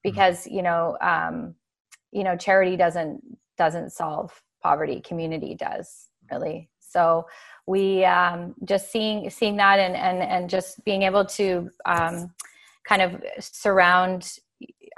because 0.02 0.46
you 0.48 0.62
know 0.62 0.98
um, 1.00 1.54
you 2.10 2.24
know 2.24 2.36
charity 2.36 2.76
doesn't 2.76 3.20
doesn't 3.56 3.90
solve 3.90 4.42
poverty 4.64 5.00
community 5.00 5.54
does 5.54 6.08
really. 6.32 6.70
So 6.80 7.26
we 7.66 8.04
um, 8.04 8.54
just 8.64 8.90
seeing 8.90 9.28
seeing 9.28 9.56
that 9.56 9.78
and 9.78 9.94
and 9.94 10.22
and 10.22 10.48
just 10.48 10.82
being 10.84 11.02
able 11.02 11.24
to 11.38 11.70
um, 11.84 12.32
kind 12.88 13.02
of 13.02 13.22
surround 13.40 14.38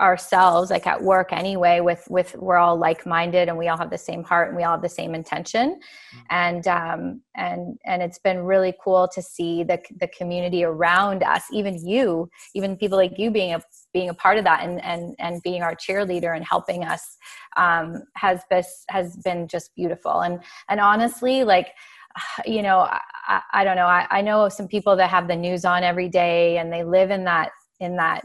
ourselves 0.00 0.70
like 0.70 0.86
at 0.86 1.02
work 1.02 1.32
anyway 1.32 1.80
with 1.80 2.06
with 2.08 2.34
we're 2.36 2.56
all 2.56 2.76
like-minded 2.76 3.48
and 3.48 3.56
we 3.56 3.68
all 3.68 3.78
have 3.78 3.90
the 3.90 3.98
same 3.98 4.22
heart 4.22 4.48
and 4.48 4.56
we 4.56 4.62
all 4.62 4.72
have 4.72 4.82
the 4.82 4.88
same 4.88 5.14
intention. 5.14 5.78
Mm-hmm. 5.78 6.26
and 6.30 6.68
um 6.68 7.22
and 7.36 7.78
and 7.84 8.02
it's 8.02 8.18
been 8.18 8.40
really 8.40 8.74
cool 8.82 9.08
to 9.14 9.22
see 9.22 9.64
the 9.64 9.80
the 10.00 10.08
community 10.08 10.64
around 10.64 11.22
us 11.22 11.44
even 11.52 11.74
you 11.86 12.28
even 12.54 12.76
people 12.76 12.98
like 12.98 13.18
you 13.18 13.30
being 13.30 13.54
a 13.54 13.62
being 13.92 14.08
a 14.08 14.14
part 14.14 14.38
of 14.38 14.44
that 14.44 14.62
and 14.62 14.82
and 14.84 15.14
and 15.18 15.42
being 15.42 15.62
our 15.62 15.74
cheerleader 15.74 16.34
and 16.36 16.44
helping 16.44 16.84
us 16.84 17.16
um 17.56 18.02
has 18.16 18.40
this 18.50 18.84
has 18.88 19.16
been 19.24 19.48
just 19.48 19.74
beautiful. 19.74 20.20
And 20.20 20.40
and 20.68 20.80
honestly 20.80 21.44
like 21.44 21.72
you 22.46 22.62
know 22.62 22.88
I, 23.28 23.40
I 23.52 23.64
don't 23.64 23.76
know. 23.76 23.86
I, 23.86 24.06
I 24.10 24.20
know 24.22 24.48
some 24.48 24.68
people 24.68 24.96
that 24.96 25.10
have 25.10 25.28
the 25.28 25.36
news 25.36 25.64
on 25.64 25.82
every 25.82 26.08
day 26.08 26.58
and 26.58 26.72
they 26.72 26.84
live 26.84 27.10
in 27.10 27.24
that 27.24 27.50
in 27.80 27.96
that 27.96 28.24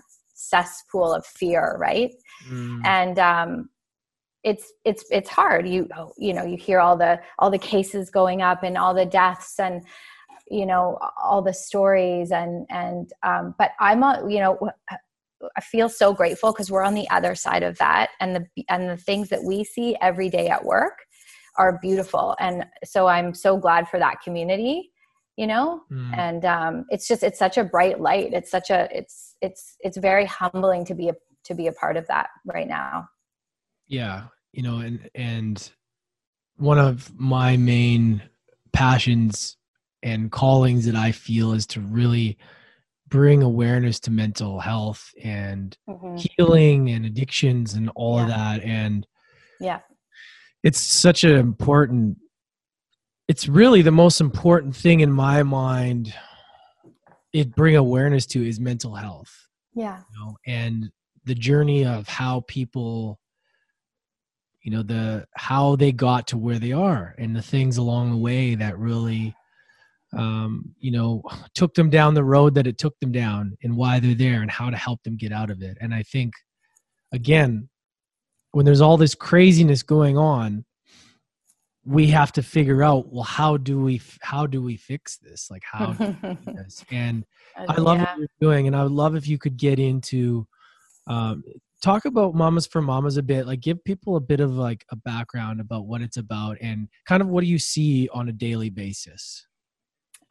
cesspool 0.50 1.14
of 1.14 1.26
fear 1.26 1.78
right? 1.80 2.14
Mm. 2.50 2.82
and 2.86 3.20
um 3.20 3.70
it's 4.44 4.74
it's 4.86 5.06
it's 5.12 5.30
hard. 5.30 5.68
You 5.68 5.88
you 6.18 6.34
know 6.34 6.44
you 6.44 6.58
hear 6.58 6.80
all 6.80 6.98
the 6.98 7.20
all 7.38 7.52
the 7.52 7.60
cases 7.60 8.10
going 8.10 8.42
up 8.42 8.64
and 8.64 8.78
all 8.78 8.94
the 8.94 9.06
deaths 9.06 9.60
and 9.60 9.84
you 10.50 10.66
know 10.66 10.98
all 11.22 11.42
the 11.42 11.54
stories 11.54 12.32
and 12.32 12.66
and 12.70 13.12
um 13.24 13.56
but 13.58 13.72
i'm 13.80 14.04
a 14.04 14.22
you 14.28 14.40
know 14.40 14.60
i 15.56 15.62
feel 15.62 15.88
so 15.88 16.14
grateful 16.14 16.52
because 16.52 16.70
we're 16.70 16.84
on 16.84 16.94
the 16.94 17.10
other 17.10 17.36
side 17.36 17.64
of 17.64 17.78
that 17.78 18.10
and 18.20 18.36
the 18.36 18.64
and 18.68 18.90
the 18.90 18.98
things 18.98 19.30
that 19.30 19.44
we 19.44 19.64
see 19.64 19.96
every 20.02 20.30
day 20.30 20.50
at 20.50 20.64
work 20.64 21.00
are 21.58 21.80
beautiful. 21.82 22.36
And 22.40 22.66
so 22.84 23.08
i'm 23.08 23.34
so 23.34 23.58
glad 23.58 23.88
for 23.88 24.00
that 24.00 24.22
community 24.22 24.92
you 25.38 25.48
know 25.48 25.82
mm. 25.92 26.18
and 26.18 26.46
um, 26.46 26.86
it's 26.90 27.08
just 27.08 27.24
it's 27.24 27.40
such 27.40 27.58
a 27.58 27.64
bright 27.64 28.00
light 28.00 28.34
it's 28.34 28.52
such 28.52 28.70
a 28.70 28.88
it's 28.96 29.36
it's 29.42 29.76
it's 29.80 29.98
very 29.98 30.26
humbling 30.26 30.86
to 30.86 30.94
be 30.94 31.10
a 31.10 31.14
to 31.44 31.54
be 31.54 31.68
a 31.68 31.72
part 31.72 31.98
of 31.98 32.06
that 32.08 32.30
right 32.46 32.68
now 32.68 33.08
yeah 33.88 34.24
you 34.52 34.62
know 34.62 34.78
and 34.78 35.10
and 35.16 35.72
one 36.58 36.78
of 36.78 37.12
my 37.18 37.58
main 37.58 38.22
passions 38.74 39.58
and 40.04 40.32
callings 40.32 40.86
that 40.86 40.96
i 40.96 41.12
feel 41.12 41.54
is 41.54 41.66
to 41.66 41.80
really 41.80 42.38
bring 43.08 43.44
awareness 43.44 44.00
to 44.00 44.12
mental 44.12 44.60
health 44.60 45.12
and 45.22 45.78
mm-hmm. 45.90 46.16
healing 46.16 46.90
and 46.90 47.06
addictions 47.06 47.74
and 47.74 47.92
all 47.96 48.18
yeah. 48.18 48.24
of 48.24 48.28
that 48.30 48.64
and 48.64 49.06
yeah 49.60 49.80
it's 50.64 50.80
such 50.80 51.24
an 51.24 51.36
important 51.36 52.18
it's 53.32 53.48
really 53.48 53.82
the 53.82 53.92
most 53.92 54.20
important 54.20 54.76
thing 54.76 55.00
in 55.00 55.10
my 55.10 55.42
mind 55.42 56.14
it 57.32 57.56
bring 57.56 57.78
awareness 57.78 58.26
to 58.26 58.46
is 58.46 58.60
mental 58.60 58.94
health. 58.94 59.48
Yeah. 59.74 60.00
You 60.00 60.20
know, 60.20 60.38
and 60.46 60.92
the 61.24 61.34
journey 61.34 61.86
of 61.86 62.10
how 62.10 62.44
people 62.50 63.22
you 64.64 64.72
know 64.74 64.84
the 64.84 65.26
how 65.38 65.78
they 65.78 65.94
got 65.94 66.28
to 66.28 66.38
where 66.38 66.60
they 66.60 66.74
are 66.74 67.16
and 67.18 67.34
the 67.34 67.42
things 67.42 67.78
along 67.78 68.12
the 68.12 68.18
way 68.18 68.54
that 68.56 68.78
really 68.78 69.34
um, 70.12 70.76
you 70.78 70.92
know 70.92 71.24
took 71.56 71.74
them 71.74 71.90
down 71.90 72.14
the 72.14 72.26
road 72.26 72.54
that 72.56 72.68
it 72.68 72.78
took 72.78 73.00
them 73.00 73.14
down 73.14 73.58
and 73.64 73.78
why 73.78 74.02
they're 74.02 74.14
there 74.14 74.42
and 74.42 74.52
how 74.52 74.70
to 74.70 74.76
help 74.76 75.02
them 75.04 75.16
get 75.16 75.32
out 75.32 75.50
of 75.50 75.62
it. 75.62 75.78
And 75.80 75.94
i 75.94 76.04
think 76.04 76.34
again 77.14 77.70
when 78.52 78.66
there's 78.66 78.82
all 78.82 78.98
this 78.98 79.16
craziness 79.16 79.84
going 79.84 80.18
on 80.18 80.66
we 81.86 82.08
have 82.08 82.32
to 82.32 82.44
figure 82.44 82.84
out 82.84 83.12
well 83.12 83.24
how 83.24 83.58
do 83.58 83.80
we 83.80 84.02
how 84.22 84.46
do 84.46 84.62
we 84.62 84.78
fix 84.78 85.18
this 85.18 85.50
like 85.50 85.64
how 85.70 85.94
this? 86.46 86.86
and 86.92 87.26
i 87.68 87.80
love 87.80 87.98
yeah. 87.98 88.04
what 88.04 88.20
you're 88.20 88.28
doing 88.40 88.68
and 88.68 88.76
i 88.76 88.84
would 88.84 88.92
love 88.92 89.16
if 89.16 89.28
you 89.28 89.38
could 89.38 89.58
get 89.58 89.80
into 89.80 90.46
um, 91.08 91.44
talk 91.82 92.06
about 92.06 92.36
mamas 92.36 92.68
for 92.68 92.82
mamas 92.82 93.18
a 93.18 93.24
bit 93.24 93.48
like 93.48 93.62
give 93.62 93.84
people 93.84 94.16
a 94.16 94.22
bit 94.22 94.40
of 94.40 94.56
like 94.56 94.86
a 94.92 94.96
background 94.96 95.60
about 95.60 95.88
what 95.88 96.02
it's 96.02 96.18
about 96.18 96.56
and 96.62 96.88
kind 97.08 97.22
of 97.22 97.30
what 97.30 97.42
do 97.42 97.48
you 97.48 97.58
see 97.58 98.08
on 98.14 98.30
a 98.30 98.34
daily 98.34 98.70
basis 98.70 99.48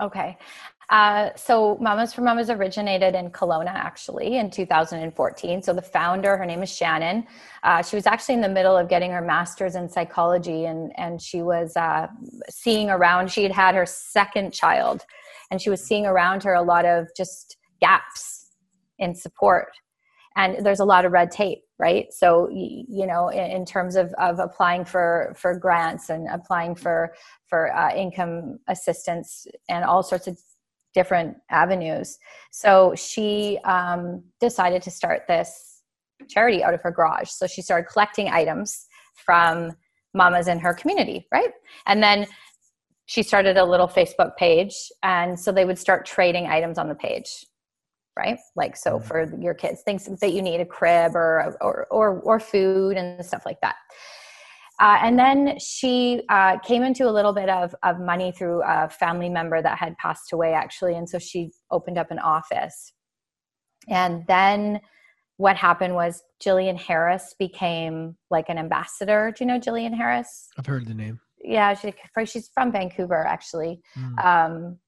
Okay. 0.00 0.36
Uh, 0.90 1.30
so 1.36 1.78
Mamas 1.80 2.12
for 2.12 2.22
Mamas 2.22 2.50
originated 2.50 3.14
in 3.14 3.30
Kelowna 3.30 3.68
actually 3.68 4.38
in 4.38 4.50
2014. 4.50 5.62
So 5.62 5.72
the 5.72 5.80
founder, 5.80 6.36
her 6.36 6.44
name 6.44 6.64
is 6.64 6.74
Shannon. 6.74 7.26
Uh, 7.62 7.80
she 7.80 7.94
was 7.94 8.06
actually 8.06 8.34
in 8.34 8.40
the 8.40 8.48
middle 8.48 8.76
of 8.76 8.88
getting 8.88 9.12
her 9.12 9.20
master's 9.20 9.76
in 9.76 9.88
psychology 9.88 10.64
and, 10.64 10.92
and 10.98 11.22
she 11.22 11.42
was 11.42 11.76
uh, 11.76 12.08
seeing 12.48 12.90
around, 12.90 13.30
she 13.30 13.44
had 13.44 13.52
had 13.52 13.76
her 13.76 13.86
second 13.86 14.52
child 14.52 15.04
and 15.52 15.62
she 15.62 15.70
was 15.70 15.80
seeing 15.80 16.06
around 16.06 16.42
her 16.42 16.54
a 16.54 16.62
lot 16.62 16.84
of 16.84 17.06
just 17.16 17.56
gaps 17.80 18.48
in 18.98 19.14
support. 19.14 19.68
And 20.36 20.64
there's 20.64 20.80
a 20.80 20.84
lot 20.84 21.04
of 21.04 21.12
red 21.12 21.30
tape 21.30 21.62
right? 21.80 22.12
So 22.12 22.48
you 22.52 23.06
know 23.06 23.28
in, 23.28 23.64
terms 23.64 23.96
of, 23.96 24.12
of 24.18 24.38
applying 24.38 24.84
for 24.84 25.34
for 25.36 25.58
grants 25.58 26.10
and 26.10 26.28
applying 26.28 26.74
for 26.74 27.14
for 27.48 27.74
uh, 27.74 27.92
income 27.94 28.58
assistance 28.68 29.46
and 29.68 29.84
all 29.84 30.02
sorts 30.02 30.28
of 30.28 30.38
different 30.94 31.38
avenues. 31.50 32.18
So 32.52 32.94
she 32.96 33.58
um, 33.64 34.22
decided 34.40 34.82
to 34.82 34.90
start 34.90 35.22
this 35.26 35.82
charity 36.28 36.62
out 36.62 36.74
of 36.74 36.82
her 36.82 36.90
garage. 36.90 37.30
So 37.30 37.46
she 37.46 37.62
started 37.62 37.88
collecting 37.90 38.28
items 38.28 38.86
from 39.14 39.72
mamas 40.12 40.48
in 40.48 40.58
her 40.58 40.74
community 40.74 41.26
right? 41.32 41.50
And 41.86 42.02
then 42.02 42.26
she 43.06 43.22
started 43.22 43.56
a 43.56 43.64
little 43.64 43.88
facebook 43.88 44.36
page 44.36 44.74
and 45.02 45.38
so 45.38 45.50
they 45.50 45.64
would 45.64 45.78
start 45.78 46.04
trading 46.04 46.46
items 46.46 46.78
on 46.78 46.88
the 46.88 46.94
page 46.94 47.44
right? 48.16 48.38
Like 48.56 48.76
so 48.76 48.98
mm-hmm. 48.98 49.06
for 49.06 49.34
your 49.40 49.54
kids, 49.54 49.82
things 49.82 50.08
that 50.20 50.32
you 50.32 50.42
need 50.42 50.60
a 50.60 50.66
crib 50.66 51.14
or 51.14 51.56
or 51.60 51.86
or, 51.90 52.20
or 52.20 52.40
food 52.40 52.96
and 52.96 53.24
stuff 53.24 53.42
like 53.46 53.60
that. 53.62 53.76
Uh, 54.80 54.96
and 55.02 55.18
then 55.18 55.58
she 55.58 56.22
uh, 56.30 56.58
came 56.60 56.82
into 56.82 57.06
a 57.06 57.12
little 57.12 57.34
bit 57.34 57.50
of, 57.50 57.74
of 57.82 58.00
money 58.00 58.32
through 58.32 58.62
a 58.62 58.88
family 58.88 59.28
member 59.28 59.60
that 59.60 59.76
had 59.76 59.94
passed 59.98 60.32
away, 60.32 60.54
actually. 60.54 60.94
And 60.94 61.06
so 61.06 61.18
she 61.18 61.50
opened 61.70 61.98
up 61.98 62.10
an 62.10 62.18
office. 62.18 62.94
And 63.90 64.26
then 64.26 64.80
what 65.36 65.56
happened 65.56 65.94
was 65.94 66.22
Jillian 66.42 66.78
Harris 66.78 67.34
became 67.38 68.16
like 68.30 68.48
an 68.48 68.56
ambassador. 68.56 69.34
Do 69.36 69.44
you 69.44 69.48
know 69.48 69.60
Jillian 69.60 69.94
Harris? 69.94 70.48
I've 70.58 70.64
heard 70.64 70.86
the 70.86 70.94
name. 70.94 71.20
Yeah, 71.44 71.74
she, 71.74 71.92
she's 72.24 72.48
from 72.54 72.72
Vancouver, 72.72 73.26
actually. 73.26 73.82
Mm. 73.98 74.24
Um, 74.24 74.78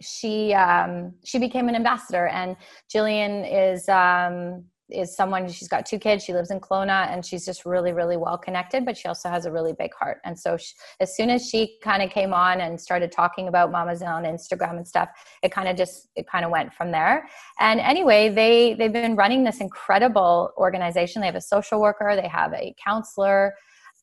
she 0.00 0.52
um, 0.54 1.14
she 1.24 1.38
became 1.38 1.68
an 1.68 1.74
ambassador 1.74 2.26
and 2.28 2.56
jillian 2.92 3.46
is 3.50 3.88
um, 3.88 4.64
is 4.90 5.16
someone 5.16 5.48
she's 5.48 5.68
got 5.68 5.86
two 5.86 5.98
kids 5.98 6.22
she 6.22 6.32
lives 6.32 6.50
in 6.50 6.60
Kelowna 6.60 7.08
and 7.10 7.24
she's 7.24 7.44
just 7.44 7.64
really 7.64 7.92
really 7.92 8.16
well 8.16 8.36
connected 8.36 8.84
but 8.84 8.96
she 8.96 9.08
also 9.08 9.28
has 9.28 9.46
a 9.46 9.52
really 9.52 9.72
big 9.78 9.92
heart. 9.94 10.18
And 10.24 10.38
so 10.38 10.56
she, 10.56 10.74
as 11.00 11.16
soon 11.16 11.30
as 11.30 11.48
she 11.48 11.78
kind 11.82 12.02
of 12.02 12.10
came 12.10 12.34
on 12.34 12.60
and 12.60 12.78
started 12.78 13.10
talking 13.10 13.48
about 13.48 13.72
mamas 13.72 14.02
on 14.02 14.24
Instagram 14.24 14.76
and 14.76 14.86
stuff 14.86 15.08
it 15.42 15.50
kind 15.50 15.68
of 15.68 15.76
just 15.76 16.08
it 16.16 16.26
kind 16.28 16.44
of 16.44 16.50
went 16.50 16.72
from 16.74 16.90
there. 16.90 17.26
And 17.58 17.80
anyway 17.80 18.28
they 18.28 18.74
they've 18.74 18.92
been 18.92 19.16
running 19.16 19.42
this 19.42 19.60
incredible 19.60 20.52
organization. 20.58 21.20
They 21.20 21.26
have 21.26 21.34
a 21.34 21.40
social 21.40 21.80
worker 21.80 22.14
they 22.14 22.28
have 22.28 22.52
a 22.52 22.74
counselor 22.82 23.54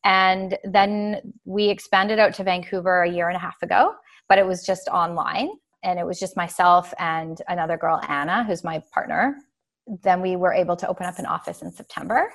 and 0.03 0.57
then 0.63 1.33
we 1.45 1.69
expanded 1.69 2.17
out 2.17 2.33
to 2.33 2.43
Vancouver 2.43 3.03
a 3.03 3.10
year 3.10 3.27
and 3.27 3.38
a 3.38 3.39
half 3.39 3.62
ago 3.62 3.93
but 4.27 4.39
it 4.39 4.48
was 4.48 4.65
just 4.65 4.88
online 4.88 5.50
and 5.83 6.00
it 6.00 6.05
was 6.05 6.19
just 6.19 6.38
myself 6.38 6.93
and 7.00 7.41
another 7.47 7.77
girl 7.77 8.00
Anna 8.07 8.43
who's 8.43 8.63
my 8.63 8.81
partner 8.93 9.38
then 10.01 10.21
we 10.21 10.35
were 10.35 10.53
able 10.53 10.75
to 10.77 10.88
open 10.88 11.05
up 11.05 11.19
an 11.19 11.25
office 11.25 11.61
in 11.61 11.71
September, 11.71 12.31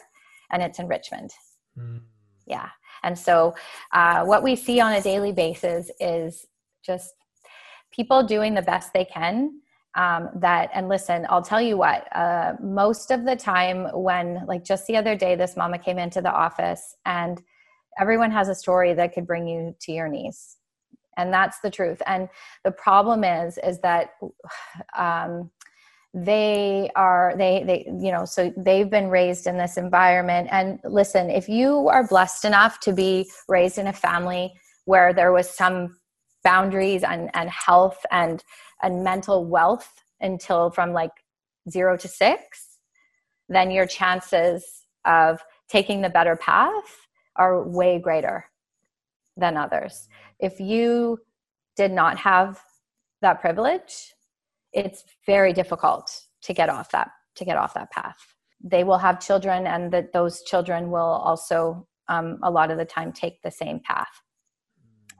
and 0.50 0.62
it's 0.62 0.78
in 0.78 0.88
Richmond. 0.88 1.32
Mm. 1.78 2.02
Yeah. 2.46 2.68
And 3.02 3.18
so, 3.18 3.54
uh, 3.92 4.24
what 4.24 4.42
we 4.42 4.56
see 4.56 4.80
on 4.80 4.92
a 4.92 5.02
daily 5.02 5.32
basis 5.32 5.90
is 6.00 6.46
just 6.84 7.14
people 7.90 8.22
doing 8.22 8.54
the 8.54 8.62
best 8.62 8.92
they 8.92 9.04
can. 9.04 9.60
Um, 9.94 10.28
that 10.36 10.70
and 10.74 10.88
listen, 10.88 11.26
I'll 11.30 11.42
tell 11.42 11.60
you 11.60 11.78
what. 11.78 12.06
Uh, 12.14 12.54
most 12.62 13.10
of 13.10 13.24
the 13.24 13.36
time, 13.36 13.86
when 13.94 14.44
like 14.46 14.64
just 14.64 14.86
the 14.86 14.96
other 14.96 15.16
day, 15.16 15.36
this 15.36 15.56
mama 15.56 15.78
came 15.78 15.98
into 15.98 16.20
the 16.20 16.32
office, 16.32 16.94
and 17.06 17.42
everyone 17.98 18.30
has 18.30 18.48
a 18.48 18.54
story 18.54 18.92
that 18.94 19.14
could 19.14 19.26
bring 19.26 19.48
you 19.48 19.74
to 19.80 19.92
your 19.92 20.08
knees, 20.08 20.56
and 21.16 21.32
that's 21.32 21.61
the 21.61 21.70
truth. 21.70 22.02
And 22.06 22.28
the 22.64 22.70
problem 22.70 23.25
is, 23.25 23.58
is 23.62 23.80
that 23.80 24.11
um, 24.96 25.50
they 26.16 26.90
are 26.96 27.35
they 27.37 27.62
they 27.66 27.85
you 28.02 28.11
know 28.11 28.25
so 28.25 28.50
they've 28.56 28.88
been 28.88 29.08
raised 29.08 29.46
in 29.46 29.58
this 29.58 29.76
environment 29.76 30.49
and 30.50 30.80
listen 30.82 31.28
if 31.28 31.46
you 31.46 31.88
are 31.88 32.06
blessed 32.06 32.46
enough 32.46 32.80
to 32.80 32.90
be 32.90 33.28
raised 33.49 33.76
in 33.76 33.88
a 33.88 33.92
family 33.92 34.50
where 34.87 35.12
there 35.12 35.30
was 35.30 35.50
some 35.50 35.94
boundaries 36.42 37.02
and 37.02 37.28
and 37.35 37.50
health 37.50 37.99
and 38.11 38.42
and 38.82 39.04
mental 39.04 39.44
wealth 39.44 39.92
until 40.20 40.70
from 40.70 40.94
like 40.94 41.12
0 41.68 41.99
to 41.99 42.08
6 42.08 42.78
then 43.50 43.70
your 43.70 43.87
chances 43.87 44.85
of 45.04 45.42
taking 45.68 46.00
the 46.00 46.08
better 46.08 46.35
path 46.35 47.06
are 47.37 47.62
way 47.62 47.99
greater 47.99 48.46
than 49.37 49.58
others 49.58 50.08
if 50.40 50.60
you 50.60 51.18
did 51.76 51.92
not 51.92 52.18
have 52.18 52.60
that 53.22 53.40
privilege 53.40 54.14
it's 54.76 55.04
very 55.24 55.52
difficult 55.54 56.10
to 56.42 56.52
get 56.52 56.68
off 56.68 56.90
that 56.90 57.10
to 57.34 57.44
get 57.44 57.56
off 57.56 57.74
that 57.74 57.90
path. 57.90 58.16
They 58.62 58.84
will 58.84 58.98
have 58.98 59.20
children 59.20 59.66
and 59.66 59.92
that 59.92 60.12
those 60.12 60.42
children 60.42 60.90
will 60.90 61.00
also 61.00 61.86
um, 62.08 62.38
a 62.42 62.50
lot 62.50 62.70
of 62.70 62.78
the 62.78 62.84
time 62.84 63.12
take 63.12 63.42
the 63.42 63.50
same 63.50 63.80
path. 63.80 64.08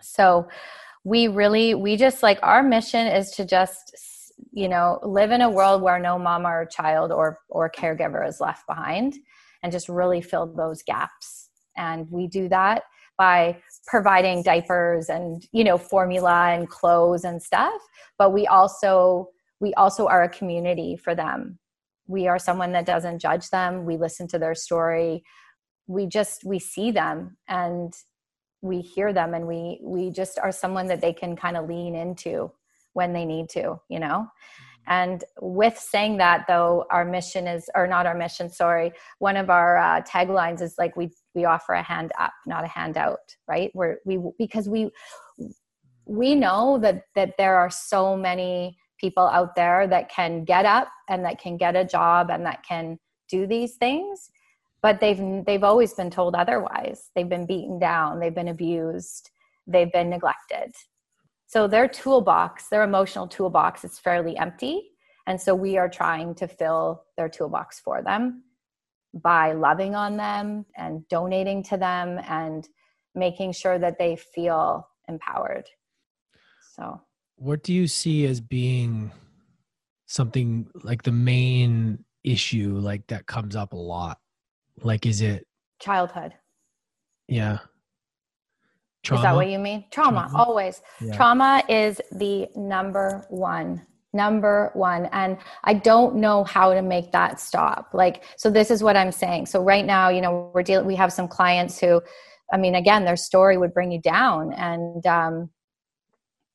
So 0.03 0.49
we 1.05 1.29
really 1.29 1.75
we 1.75 1.97
just 1.97 2.23
like 2.23 2.39
our 2.43 2.63
mission 2.63 3.07
is 3.07 3.31
to 3.33 3.45
just 3.47 3.97
you 4.53 4.69
know 4.69 4.99
live 5.03 5.31
in 5.31 5.41
a 5.41 5.51
world 5.51 5.81
where 5.83 5.99
no 5.99 6.19
mom 6.19 6.47
or 6.47 6.67
child 6.67 7.11
or 7.11 7.39
or 7.49 7.71
caregiver 7.71 8.27
is 8.29 8.41
left 8.41 8.67
behind 8.67 9.15
and 9.63 9.73
just 9.73 9.89
really 9.89 10.21
fill 10.21 10.47
those 10.55 10.83
gaps. 10.83 11.49
And 11.77 12.07
we 12.11 12.27
do 12.27 12.49
that 12.51 12.83
by 13.17 13.59
providing 13.87 14.43
diapers 14.43 15.09
and 15.09 15.47
you 15.53 15.63
know 15.63 15.79
formula 15.79 16.51
and 16.51 16.69
clothes 16.69 17.25
and 17.25 17.43
stuff 17.43 17.81
but 18.19 18.33
we 18.33 18.47
also 18.47 19.29
we 19.61 19.73
also 19.75 20.07
are 20.07 20.23
a 20.23 20.29
community 20.29 20.97
for 20.97 21.15
them. 21.15 21.59
We 22.07 22.29
are 22.29 22.39
someone 22.39 22.73
that 22.73 22.87
doesn't 22.87 23.19
judge 23.19 23.49
them. 23.51 23.85
We 23.85 23.97
listen 23.97 24.29
to 24.29 24.39
their 24.39 24.55
story. 24.55 25.25
We 25.87 26.07
just 26.07 26.45
we 26.45 26.59
see 26.59 26.91
them 26.91 27.37
and 27.49 27.93
we 28.61 28.81
hear 28.81 29.13
them 29.13 29.35
and 29.35 29.47
we 29.47 29.81
we 29.83 30.11
just 30.11 30.39
are 30.39 30.53
someone 30.53 30.87
that 30.89 31.01
they 31.01 31.13
can 31.13 31.37
kind 31.37 31.57
of 31.57 31.69
lean 31.69 31.95
into 31.95 32.51
when 32.95 33.13
they 33.13 33.25
need 33.25 33.49
to 33.51 33.79
you 33.89 34.01
know 34.01 34.27
and 34.87 35.25
with 35.41 35.79
saying 35.79 36.17
that 36.19 36.45
though 36.47 36.85
our 36.91 37.05
mission 37.05 37.47
is 37.47 37.69
or 37.75 37.87
not 37.87 38.07
our 38.07 38.15
mission 38.15 38.49
sorry 38.49 38.93
one 39.19 39.37
of 39.37 39.51
our 39.51 39.77
uh, 39.77 40.01
taglines 40.03 40.61
is 40.61 40.75
like 40.79 40.97
we 40.97 41.11
we 41.35 41.45
offer 41.45 41.75
a 41.75 41.83
hand 41.83 42.13
up 42.19 42.33
not 42.47 42.65
a 42.65 42.69
handout 42.69 43.37
right? 43.49 43.71
We 43.75 44.19
because 44.39 44.69
we 44.69 44.91
we 46.05 46.35
know 46.35 46.79
that 46.79 47.05
that 47.15 47.37
there 47.37 47.57
are 47.57 47.71
so 47.71 48.17
many 48.17 48.77
people 48.99 49.27
out 49.27 49.55
there 49.55 49.87
that 49.87 50.09
can 50.09 50.45
get 50.45 50.65
up 50.65 50.89
and 51.09 51.25
that 51.25 51.39
can 51.39 51.57
get 51.57 51.77
a 51.77 51.85
job 51.85 52.31
and 52.31 52.47
that 52.47 52.63
can 52.63 52.99
do 53.29 53.47
these 53.47 53.75
things 53.77 54.31
but 54.83 55.01
they've 55.01 55.45
they've 55.45 55.65
always 55.65 55.95
been 55.95 56.11
told 56.11 56.37
otherwise. 56.37 57.11
They've 57.17 57.29
been 57.29 57.47
beaten 57.47 57.79
down. 57.81 58.21
They've 58.21 58.35
been 58.35 58.49
abused. 58.49 59.31
They've 59.67 59.91
been 59.91 60.11
neglected 60.11 60.75
so 61.47 61.69
their 61.69 61.89
toolbox 61.89 62.69
their 62.69 62.83
emotional 62.83 63.27
toolbox 63.27 63.85
is 63.85 63.99
fairly 63.99 64.37
empty. 64.37 64.91
And 65.29 65.41
so 65.41 65.55
we 65.55 65.77
are 65.77 65.89
trying 65.89 66.35
to 66.37 66.47
fill 66.47 67.05
their 67.17 67.29
toolbox 67.29 67.81
for 67.81 68.03
them 68.03 68.45
by 69.13 69.53
loving 69.53 69.95
on 69.95 70.17
them 70.17 70.67
and 70.77 71.07
donating 71.09 71.63
to 71.65 71.77
them 71.77 72.21
and 72.29 72.69
making 73.15 73.53
sure 73.53 73.79
that 73.79 73.99
they 73.99 74.17
feel 74.17 74.87
empowered. 75.09 75.69
So. 76.75 77.01
What 77.37 77.63
do 77.63 77.73
you 77.73 77.87
see 77.87 78.27
as 78.27 78.41
being 78.41 79.11
something 80.07 80.69
like 80.85 81.03
the 81.03 81.13
main 81.13 82.05
issue 82.23 82.79
like 82.79 83.07
that 83.09 83.27
comes 83.27 83.57
up 83.57 83.73
a 83.73 83.77
lot? 83.77 84.19
Like 84.83 85.07
is 85.07 85.23
it 85.23 85.47
childhood. 85.81 86.35
Yeah 87.29 87.59
trauma? 89.07 89.21
is 89.21 89.25
that 89.25 89.35
what 89.35 89.49
you 89.49 89.59
mean 89.59 89.85
trauma, 89.91 90.29
trauma? 90.31 90.45
always 90.45 90.83
yeah. 91.01 91.17
trauma 91.17 91.63
is 91.69 92.01
the 92.13 92.49
number 92.57 93.27
one 93.31 93.81
number 94.13 94.71
one 94.75 95.07
and 95.13 95.37
i 95.65 95.75
don't 95.75 96.17
know 96.17 96.43
how 96.45 96.73
to 96.73 96.83
make 96.83 97.13
that 97.13 97.39
stop 97.39 97.91
like 97.93 98.25
so 98.37 98.51
this 98.51 98.71
is 98.71 98.83
what 98.83 98.97
i'm 98.97 99.13
saying 99.13 99.45
so 99.45 99.63
right 99.63 99.85
now 99.85 100.09
you 100.09 100.21
know 100.21 100.51
we're 100.55 100.63
dealing 100.63 100.87
we 100.87 100.95
have 100.95 101.13
some 101.13 101.29
clients 101.29 101.79
who 101.79 102.01
i 102.53 102.57
mean 102.57 102.75
again 102.75 103.05
their 103.05 103.17
story 103.17 103.59
would 103.59 103.75
bring 103.75 103.93
you 103.93 104.01
down 104.01 104.53
and 104.55 105.07
um 105.07 105.51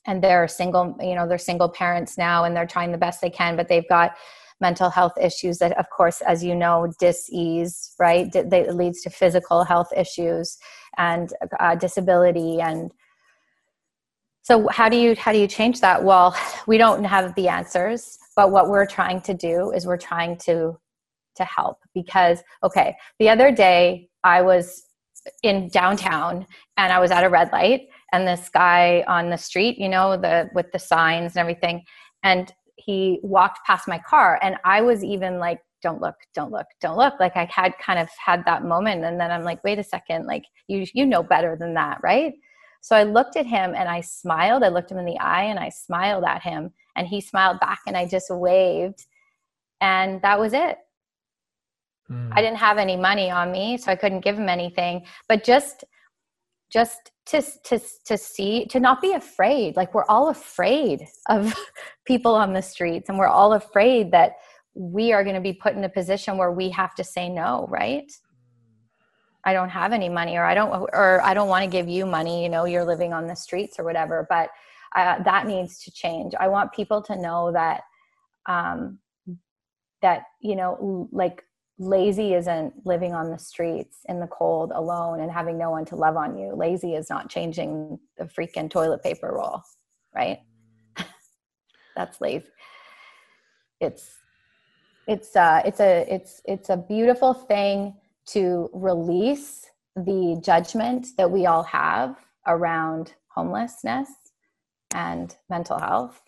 and 0.08 0.24
they're 0.24 0.48
single 0.48 0.98
you 1.00 1.16
know 1.16 1.28
they're 1.28 1.38
single 1.38 1.70
parents 1.70 2.18
now 2.18 2.44
and 2.44 2.56
they're 2.56 2.66
trying 2.66 2.92
the 2.92 2.98
best 2.98 3.22
they 3.22 3.30
can 3.30 3.56
but 3.56 3.68
they've 3.68 3.88
got 3.88 4.16
mental 4.62 4.90
health 4.90 5.14
issues 5.20 5.58
that 5.58 5.78
of 5.78 5.86
course 5.90 6.22
as 6.22 6.44
you 6.44 6.56
know 6.56 6.92
dis-ease 7.00 7.94
right? 8.00 8.32
That 8.32 8.76
leads 8.76 9.02
to 9.02 9.10
physical 9.10 9.64
health 9.64 9.90
issues 9.96 10.58
and 10.98 11.34
uh, 11.60 11.76
disability 11.76 12.62
and 12.62 12.92
so 14.44 14.68
how 14.70 14.90
do 14.90 14.98
you 14.98 15.16
how 15.16 15.32
do 15.32 15.40
you 15.40 15.48
change 15.48 15.82
that? 15.82 16.04
Well 16.04 16.36
we 16.68 16.78
don't 16.78 17.04
have 17.04 17.34
the 17.36 17.48
answers 17.48 18.18
but 18.36 18.52
what 18.52 18.70
we're 18.70 18.86
trying 18.86 19.22
to 19.22 19.34
do 19.34 19.72
is 19.72 19.86
we're 19.86 19.98
trying 19.98 20.38
to 20.38 20.78
to 21.36 21.46
help 21.46 21.78
because 21.94 22.44
okay 22.62 22.94
the 23.20 23.30
other 23.30 23.54
day 23.54 24.10
i 24.26 24.42
was 24.42 24.84
in 25.44 25.70
downtown 25.70 26.46
and 26.76 26.92
i 26.92 27.00
was 27.00 27.10
at 27.10 27.24
a 27.24 27.30
red 27.30 27.50
light 27.54 27.88
and 28.12 28.28
this 28.28 28.50
guy 28.50 29.04
on 29.08 29.30
the 29.30 29.38
street, 29.38 29.78
you 29.78 29.90
know, 29.90 30.18
the 30.18 30.50
with 30.54 30.72
the 30.72 30.80
signs 30.80 31.36
and 31.36 31.38
everything, 31.38 31.84
and 32.24 32.54
he 32.84 33.20
walked 33.24 33.60
past 33.66 33.88
my 33.88 34.00
car, 34.00 34.40
and 34.42 34.58
I 34.64 34.82
was 34.82 35.04
even 35.04 35.40
like, 35.40 35.60
"Don't 35.82 36.02
look, 36.02 36.16
don't 36.34 36.52
look, 36.52 36.68
don't 36.80 36.98
look." 36.98 37.20
Like 37.20 37.36
I 37.36 37.50
had 37.52 37.74
kind 37.80 38.00
of 38.00 38.10
had 38.24 38.46
that 38.46 38.64
moment, 38.64 39.04
and 39.04 39.20
then 39.20 39.32
I'm 39.32 39.44
like, 39.44 39.64
"Wait 39.64 39.80
a 39.80 39.84
second, 39.84 40.26
like 40.28 40.44
you 40.68 40.86
you 40.94 41.06
know 41.06 41.24
better 41.24 41.56
than 41.56 41.74
that, 41.76 42.00
right?" 42.04 42.34
So 42.82 42.96
I 42.96 43.04
looked 43.04 43.36
at 43.36 43.46
him 43.46 43.76
and 43.76 43.88
I 43.88 44.02
smiled. 44.02 44.64
I 44.64 44.70
looked 44.70 44.92
him 44.92 44.98
in 44.98 45.06
the 45.06 45.20
eye 45.20 45.44
and 45.44 45.60
I 45.60 45.70
smiled 45.70 46.24
at 46.24 46.42
him, 46.44 46.72
and 46.96 47.08
he 47.08 47.22
smiled 47.22 47.60
back, 47.60 47.80
and 47.88 47.96
I 47.98 48.08
just 48.08 48.30
waved, 48.30 49.06
and 49.82 50.22
that 50.24 50.40
was 50.40 50.54
it. 50.54 50.78
Mm. 52.10 52.30
I 52.34 52.42
didn't 52.42 52.58
have 52.58 52.78
any 52.78 52.98
money 52.98 53.32
on 53.32 53.52
me, 53.52 53.78
so 53.78 53.92
I 53.92 53.96
couldn't 53.96 54.22
give 54.22 54.38
him 54.38 54.50
anything, 54.50 55.06
but 55.28 55.44
just 55.44 55.84
just 56.72 57.11
to 57.28 57.42
to 57.64 57.80
to 58.06 58.18
see 58.18 58.66
to 58.66 58.80
not 58.80 59.02
be 59.02 59.14
afraid 59.14 59.76
like 59.76 59.94
we're 59.94 60.06
all 60.06 60.30
afraid 60.30 61.06
of 61.30 61.56
people 62.06 62.36
on 62.36 62.54
the 62.54 62.62
streets 62.62 63.10
and 63.10 63.18
we're 63.18 63.28
all 63.28 63.54
afraid 63.54 64.12
that 64.12 64.34
we 64.74 65.12
are 65.12 65.24
going 65.24 65.36
to 65.36 65.42
be 65.42 65.54
put 65.54 65.76
in 65.76 65.84
a 65.84 65.90
position 65.90 66.38
where 66.38 66.52
we 66.52 66.70
have 66.70 66.96
to 66.96 67.04
say 67.04 67.30
no 67.30 67.68
right? 67.70 68.12
I 69.44 69.54
don't 69.54 69.70
have 69.70 69.92
any 69.92 70.08
money 70.08 70.38
or 70.38 70.44
i 70.44 70.54
don't 70.54 70.70
or 70.70 71.20
i 71.24 71.34
don't 71.34 71.48
want 71.48 71.64
to 71.64 71.70
give 71.70 71.90
you 71.90 72.06
money 72.06 72.44
you 72.44 72.50
know 72.50 72.66
you're 72.66 72.86
living 72.86 73.12
on 73.12 73.26
the 73.26 73.36
streets 73.36 73.80
or 73.80 73.84
whatever 73.84 74.28
but 74.30 74.52
uh, 74.96 75.22
that 75.24 75.48
needs 75.48 75.80
to 75.84 75.92
change. 75.92 76.34
I 76.40 76.48
want 76.48 76.74
people 76.74 77.02
to 77.04 77.16
know 77.16 77.52
that 77.54 77.82
um 78.48 78.98
that 80.02 80.24
you 80.42 80.56
know 80.56 81.08
like 81.12 81.44
lazy 81.82 82.36
isn't 82.36 82.74
living 82.86 83.14
on 83.14 83.32
the 83.32 83.40
streets 83.40 83.98
in 84.08 84.20
the 84.20 84.28
cold 84.28 84.72
alone 84.74 85.20
and 85.20 85.32
having 85.32 85.58
no 85.58 85.72
one 85.72 85.84
to 85.86 85.96
love 85.96 86.16
on 86.16 86.38
you. 86.38 86.54
Lazy 86.56 86.94
is 86.94 87.10
not 87.10 87.28
changing 87.28 88.00
the 88.18 88.26
freaking 88.26 88.70
toilet 88.70 89.02
paper 89.02 89.34
roll, 89.34 89.64
right? 90.16 90.40
That's 91.96 92.22
lazy. 92.22 92.46
It's 93.80 94.20
it's 95.08 95.36
uh 95.36 95.64
it's 95.66 95.80
a 95.80 96.06
it's 96.08 96.42
it's 96.46 96.70
a 96.70 96.78
beautiful 96.78 97.34
thing 97.34 97.96
to 98.28 98.70
release 98.74 99.66
the 99.96 100.40
judgment 100.46 101.08
that 101.18 101.32
we 101.32 101.48
all 101.48 101.64
have 101.64 102.16
around 102.46 103.16
homelessness 103.28 104.10
and 104.94 105.36
mental 105.50 105.80
health 105.80 106.22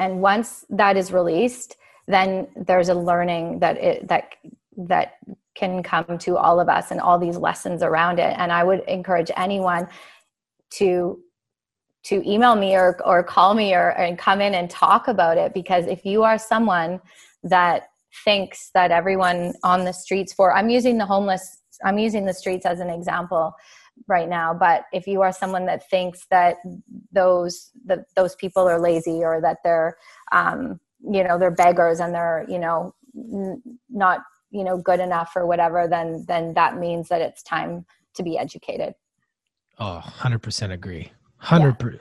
and 0.00 0.20
once 0.20 0.64
that 0.68 0.96
is 0.96 1.12
released 1.12 1.76
then 2.06 2.48
there's 2.56 2.88
a 2.88 2.94
learning 2.94 3.60
that 3.60 3.76
it 3.78 4.08
that 4.08 4.34
that 4.76 5.14
can 5.54 5.82
come 5.82 6.18
to 6.18 6.36
all 6.36 6.60
of 6.60 6.68
us 6.68 6.90
and 6.90 7.00
all 7.00 7.18
these 7.18 7.36
lessons 7.36 7.82
around 7.82 8.18
it. 8.18 8.34
And 8.38 8.52
i 8.52 8.64
would 8.64 8.80
encourage 8.88 9.30
anyone 9.36 9.88
to 10.70 11.20
to 12.04 12.28
email 12.28 12.56
me 12.56 12.74
or 12.74 12.98
or 13.04 13.22
call 13.22 13.54
me 13.54 13.74
or 13.74 13.90
and 13.90 14.18
come 14.18 14.40
in 14.40 14.54
and 14.54 14.68
talk 14.68 15.08
about 15.08 15.38
it. 15.38 15.54
Because 15.54 15.86
if 15.86 16.04
you 16.04 16.22
are 16.22 16.38
someone 16.38 17.00
that 17.44 17.88
thinks 18.24 18.70
that 18.74 18.90
everyone 18.90 19.54
on 19.64 19.84
the 19.84 19.92
streets 19.92 20.32
for 20.32 20.54
i'm 20.54 20.68
using 20.68 20.98
the 20.98 21.06
homeless 21.06 21.62
i'm 21.84 21.98
using 21.98 22.26
the 22.26 22.34
streets 22.34 22.66
as 22.66 22.80
an 22.80 22.90
example 22.90 23.52
right 24.06 24.28
now 24.28 24.52
but 24.52 24.84
if 24.92 25.06
you 25.06 25.22
are 25.22 25.32
someone 25.32 25.66
that 25.66 25.88
thinks 25.88 26.26
that 26.30 26.56
those 27.12 27.70
that 27.84 28.00
those 28.14 28.34
people 28.36 28.68
are 28.68 28.80
lazy 28.80 29.24
or 29.24 29.40
that 29.40 29.58
they're 29.64 29.96
um, 30.30 30.78
you 31.10 31.24
know 31.24 31.38
they're 31.38 31.50
beggars 31.50 32.00
and 32.00 32.14
they're 32.14 32.44
you 32.48 32.58
know 32.58 32.94
n- 33.16 33.62
not 33.90 34.20
you 34.50 34.64
know 34.64 34.76
good 34.76 35.00
enough 35.00 35.32
or 35.34 35.46
whatever 35.46 35.88
then 35.88 36.24
then 36.28 36.54
that 36.54 36.78
means 36.78 37.08
that 37.08 37.20
it's 37.20 37.42
time 37.42 37.84
to 38.14 38.22
be 38.22 38.38
educated. 38.38 38.94
Oh 39.78 40.02
100% 40.04 40.70
agree. 40.72 41.12
100% 41.42 41.98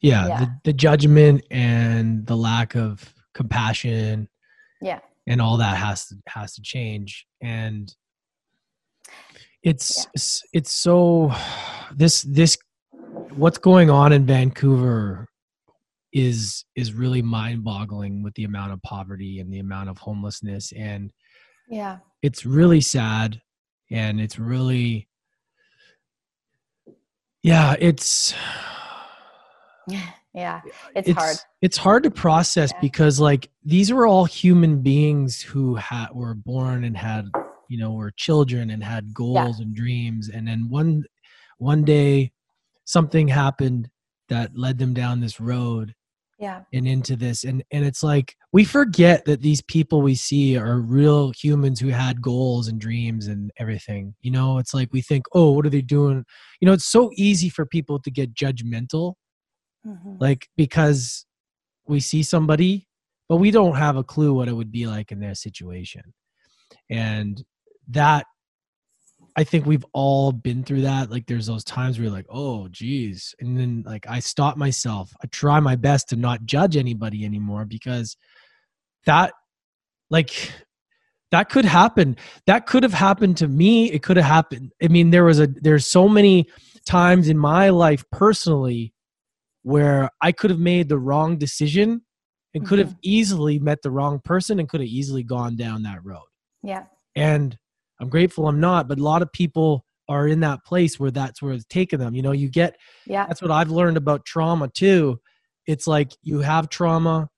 yeah, 0.00 0.26
yeah, 0.26 0.28
yeah. 0.28 0.38
The, 0.40 0.50
the 0.64 0.72
judgment 0.72 1.44
and 1.50 2.26
the 2.26 2.36
lack 2.36 2.74
of 2.74 3.14
compassion 3.34 4.28
yeah. 4.80 5.00
and 5.26 5.40
all 5.40 5.58
that 5.58 5.76
has 5.76 6.06
to 6.06 6.16
has 6.28 6.54
to 6.54 6.62
change. 6.62 7.26
And 7.40 7.94
it's 9.62 10.06
yeah. 10.14 10.58
it's 10.58 10.72
so 10.72 11.32
this 11.94 12.22
this 12.22 12.56
what's 13.34 13.58
going 13.58 13.90
on 13.90 14.12
in 14.12 14.24
Vancouver 14.24 15.28
is 16.12 16.64
is 16.74 16.92
really 16.92 17.22
mind-boggling 17.22 18.22
with 18.22 18.34
the 18.34 18.44
amount 18.44 18.72
of 18.72 18.82
poverty 18.82 19.40
and 19.40 19.52
the 19.52 19.60
amount 19.60 19.88
of 19.88 19.98
homelessness 19.98 20.72
and 20.72 21.12
yeah 21.68 21.98
it's 22.22 22.44
really 22.44 22.80
sad 22.80 23.40
and 23.90 24.20
it's 24.20 24.38
really 24.38 25.08
yeah 27.42 27.74
it's 27.78 28.34
yeah 30.34 30.60
it's, 30.94 31.08
it's 31.08 31.18
hard 31.18 31.36
it's 31.60 31.76
hard 31.76 32.02
to 32.02 32.10
process 32.10 32.70
yeah. 32.72 32.80
because 32.80 33.18
like 33.18 33.48
these 33.64 33.92
were 33.92 34.06
all 34.06 34.24
human 34.24 34.80
beings 34.80 35.40
who 35.40 35.74
had 35.74 36.08
were 36.12 36.34
born 36.34 36.84
and 36.84 36.96
had 36.96 37.28
you 37.68 37.78
know 37.78 37.92
were 37.92 38.12
children 38.12 38.70
and 38.70 38.82
had 38.82 39.12
goals 39.12 39.58
yeah. 39.58 39.64
and 39.64 39.74
dreams 39.74 40.28
and 40.28 40.46
then 40.46 40.68
one 40.68 41.04
one 41.58 41.84
day 41.84 42.30
something 42.84 43.26
happened 43.26 43.88
that 44.28 44.56
led 44.56 44.78
them 44.78 44.94
down 44.94 45.20
this 45.20 45.40
road 45.40 45.94
yeah. 46.40 46.62
and 46.72 46.88
into 46.88 47.16
this 47.16 47.44
and 47.44 47.62
and 47.70 47.84
it's 47.84 48.02
like 48.02 48.34
we 48.52 48.64
forget 48.64 49.24
that 49.26 49.42
these 49.42 49.62
people 49.62 50.02
we 50.02 50.14
see 50.14 50.56
are 50.56 50.80
real 50.80 51.30
humans 51.30 51.78
who 51.78 51.88
had 51.88 52.22
goals 52.22 52.66
and 52.66 52.80
dreams 52.80 53.26
and 53.26 53.50
everything 53.58 54.14
you 54.20 54.30
know? 54.30 54.58
It's 54.58 54.74
like 54.74 54.92
we 54.92 55.02
think 55.02 55.26
oh 55.32 55.50
what 55.50 55.66
are 55.66 55.70
they 55.70 55.82
doing? 55.82 56.24
You 56.60 56.66
know 56.66 56.72
it's 56.72 56.88
so 56.88 57.10
easy 57.14 57.48
for 57.48 57.66
people 57.66 58.00
to 58.00 58.10
get 58.10 58.34
judgmental 58.34 59.14
mm-hmm. 59.86 60.16
like 60.18 60.48
because 60.56 61.26
we 61.86 62.00
see 62.00 62.22
somebody 62.22 62.88
but 63.30 63.36
we 63.36 63.52
don't 63.52 63.76
have 63.76 63.96
a 63.96 64.02
clue 64.02 64.34
what 64.34 64.48
it 64.48 64.52
would 64.52 64.72
be 64.72 64.88
like 64.88 65.12
in 65.12 65.20
their 65.20 65.36
situation. 65.36 66.02
And 66.90 67.40
that 67.90 68.26
I 69.40 69.44
think 69.44 69.64
we've 69.64 69.86
all 69.94 70.32
been 70.32 70.64
through 70.64 70.82
that. 70.82 71.10
Like 71.10 71.24
there's 71.26 71.46
those 71.46 71.64
times 71.64 71.96
where 71.96 72.04
you're 72.04 72.12
like, 72.14 72.26
oh 72.28 72.68
geez. 72.68 73.34
And 73.40 73.58
then 73.58 73.84
like 73.86 74.06
I 74.06 74.18
stop 74.18 74.58
myself. 74.58 75.10
I 75.24 75.28
try 75.28 75.60
my 75.60 75.76
best 75.76 76.10
to 76.10 76.16
not 76.16 76.44
judge 76.44 76.76
anybody 76.76 77.24
anymore 77.24 77.64
because 77.64 78.18
that 79.06 79.32
like 80.10 80.52
that 81.30 81.48
could 81.48 81.64
happen. 81.64 82.18
That 82.46 82.66
could 82.66 82.82
have 82.82 82.92
happened 82.92 83.38
to 83.38 83.48
me. 83.48 83.90
It 83.90 84.02
could 84.02 84.18
have 84.18 84.26
happened. 84.26 84.72
I 84.82 84.88
mean, 84.88 85.08
there 85.08 85.24
was 85.24 85.40
a 85.40 85.46
there's 85.46 85.86
so 85.86 86.06
many 86.06 86.46
times 86.84 87.30
in 87.30 87.38
my 87.38 87.70
life 87.70 88.04
personally 88.12 88.92
where 89.62 90.10
I 90.20 90.32
could 90.32 90.50
have 90.50 90.60
made 90.60 90.90
the 90.90 90.98
wrong 90.98 91.38
decision 91.38 92.02
and 92.52 92.66
could 92.66 92.78
have 92.78 92.88
mm-hmm. 92.88 92.98
easily 93.04 93.58
met 93.58 93.80
the 93.80 93.90
wrong 93.90 94.20
person 94.22 94.60
and 94.60 94.68
could 94.68 94.80
have 94.80 94.88
easily 94.88 95.22
gone 95.22 95.56
down 95.56 95.84
that 95.84 96.04
road. 96.04 96.28
Yeah. 96.62 96.84
And 97.16 97.56
I'm 98.00 98.08
grateful 98.08 98.48
I'm 98.48 98.60
not, 98.60 98.88
but 98.88 98.98
a 98.98 99.02
lot 99.02 99.22
of 99.22 99.32
people 99.32 99.84
are 100.08 100.26
in 100.26 100.40
that 100.40 100.64
place 100.64 100.98
where 100.98 101.10
that's 101.10 101.40
where 101.40 101.52
it's 101.52 101.64
taken 101.66 102.00
them. 102.00 102.14
You 102.14 102.22
know, 102.22 102.32
you 102.32 102.48
get, 102.48 102.76
yeah, 103.06 103.26
that's 103.26 103.42
what 103.42 103.50
I've 103.50 103.70
learned 103.70 103.96
about 103.96 104.24
trauma 104.24 104.68
too. 104.68 105.20
It's 105.66 105.86
like 105.86 106.12
you 106.22 106.40
have 106.40 106.68
trauma, 106.68 107.28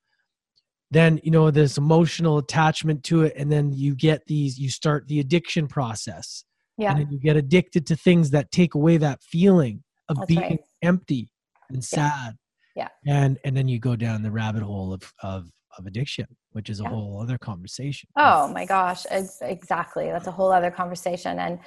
then, 0.91 1.21
you 1.23 1.31
know, 1.31 1.51
this 1.51 1.77
emotional 1.77 2.39
attachment 2.39 3.03
to 3.05 3.23
it. 3.25 3.35
And 3.37 3.51
then 3.51 3.73
you 3.73 3.95
get 3.95 4.23
these, 4.27 4.59
you 4.59 4.71
start 4.71 5.09
the 5.09 5.21
addiction 5.21 5.67
process. 5.67 6.45
Yeah. 6.79 6.97
And 6.97 7.13
you 7.13 7.19
get 7.21 7.37
addicted 7.37 7.87
to 7.89 7.97
things 7.97 8.31
that 8.31 8.51
take 8.51 8.75
away 8.75 8.97
that 8.97 9.23
feeling 9.23 9.83
of 10.09 10.17
that's 10.17 10.27
being 10.27 10.41
right. 10.41 10.61
empty 10.81 11.31
and 11.69 11.85
sad. 11.85 12.37
Yeah. 12.75 12.89
yeah. 13.05 13.23
And, 13.25 13.39
and 13.45 13.57
then 13.57 13.69
you 13.69 13.79
go 13.79 13.97
down 13.97 14.23
the 14.23 14.31
rabbit 14.31 14.63
hole 14.63 14.95
of, 14.95 15.13
of, 15.23 15.51
of 15.79 15.87
addiction 15.87 16.27
which 16.53 16.71
is 16.71 16.81
a 16.81 16.83
yeah. 16.85 16.91
whole 16.91 17.21
other 17.21 17.39
conversation. 17.39 18.09
Oh 18.17 18.49
my 18.49 18.65
gosh, 18.65 19.05
exactly. 19.11 20.07
That's 20.07 20.27
a 20.27 20.31
whole 20.31 20.53
other 20.53 20.71
conversation. 20.71 21.39
And 21.39 21.59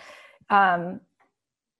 um, 0.49 1.01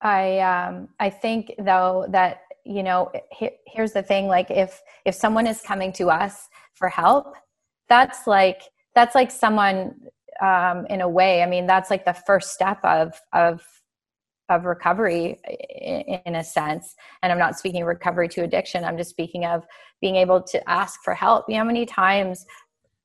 I 0.01 0.39
um, 0.39 0.89
I 0.99 1.09
think 1.09 1.53
though 1.59 2.05
that 2.09 2.41
you 2.65 2.83
know 2.83 3.11
he, 3.31 3.51
here's 3.67 3.93
the 3.93 4.03
thing: 4.03 4.27
like 4.27 4.51
if 4.51 4.81
if 5.05 5.15
someone 5.15 5.47
is 5.47 5.61
coming 5.61 5.93
to 5.93 6.09
us 6.09 6.49
for 6.73 6.89
help, 6.89 7.35
that's 7.89 8.27
like 8.27 8.61
that's 8.93 9.15
like 9.15 9.31
someone 9.31 9.95
um, 10.41 10.85
in 10.89 11.01
a 11.01 11.09
way. 11.09 11.43
I 11.43 11.45
mean, 11.45 11.65
that's 11.67 11.89
like 11.89 12.05
the 12.05 12.13
first 12.13 12.51
step 12.53 12.83
of 12.83 13.19
of 13.33 13.61
of 14.49 14.65
recovery 14.65 15.39
in 16.25 16.35
a 16.35 16.43
sense 16.43 16.95
and 17.23 17.31
i'm 17.31 17.39
not 17.39 17.57
speaking 17.57 17.83
recovery 17.83 18.27
to 18.27 18.43
addiction 18.43 18.83
i'm 18.83 18.97
just 18.97 19.09
speaking 19.09 19.45
of 19.45 19.63
being 20.01 20.15
able 20.15 20.41
to 20.41 20.69
ask 20.69 21.01
for 21.03 21.13
help. 21.13 21.45
You 21.47 21.55
know 21.55 21.61
how 21.61 21.65
many 21.65 21.85
times 21.85 22.45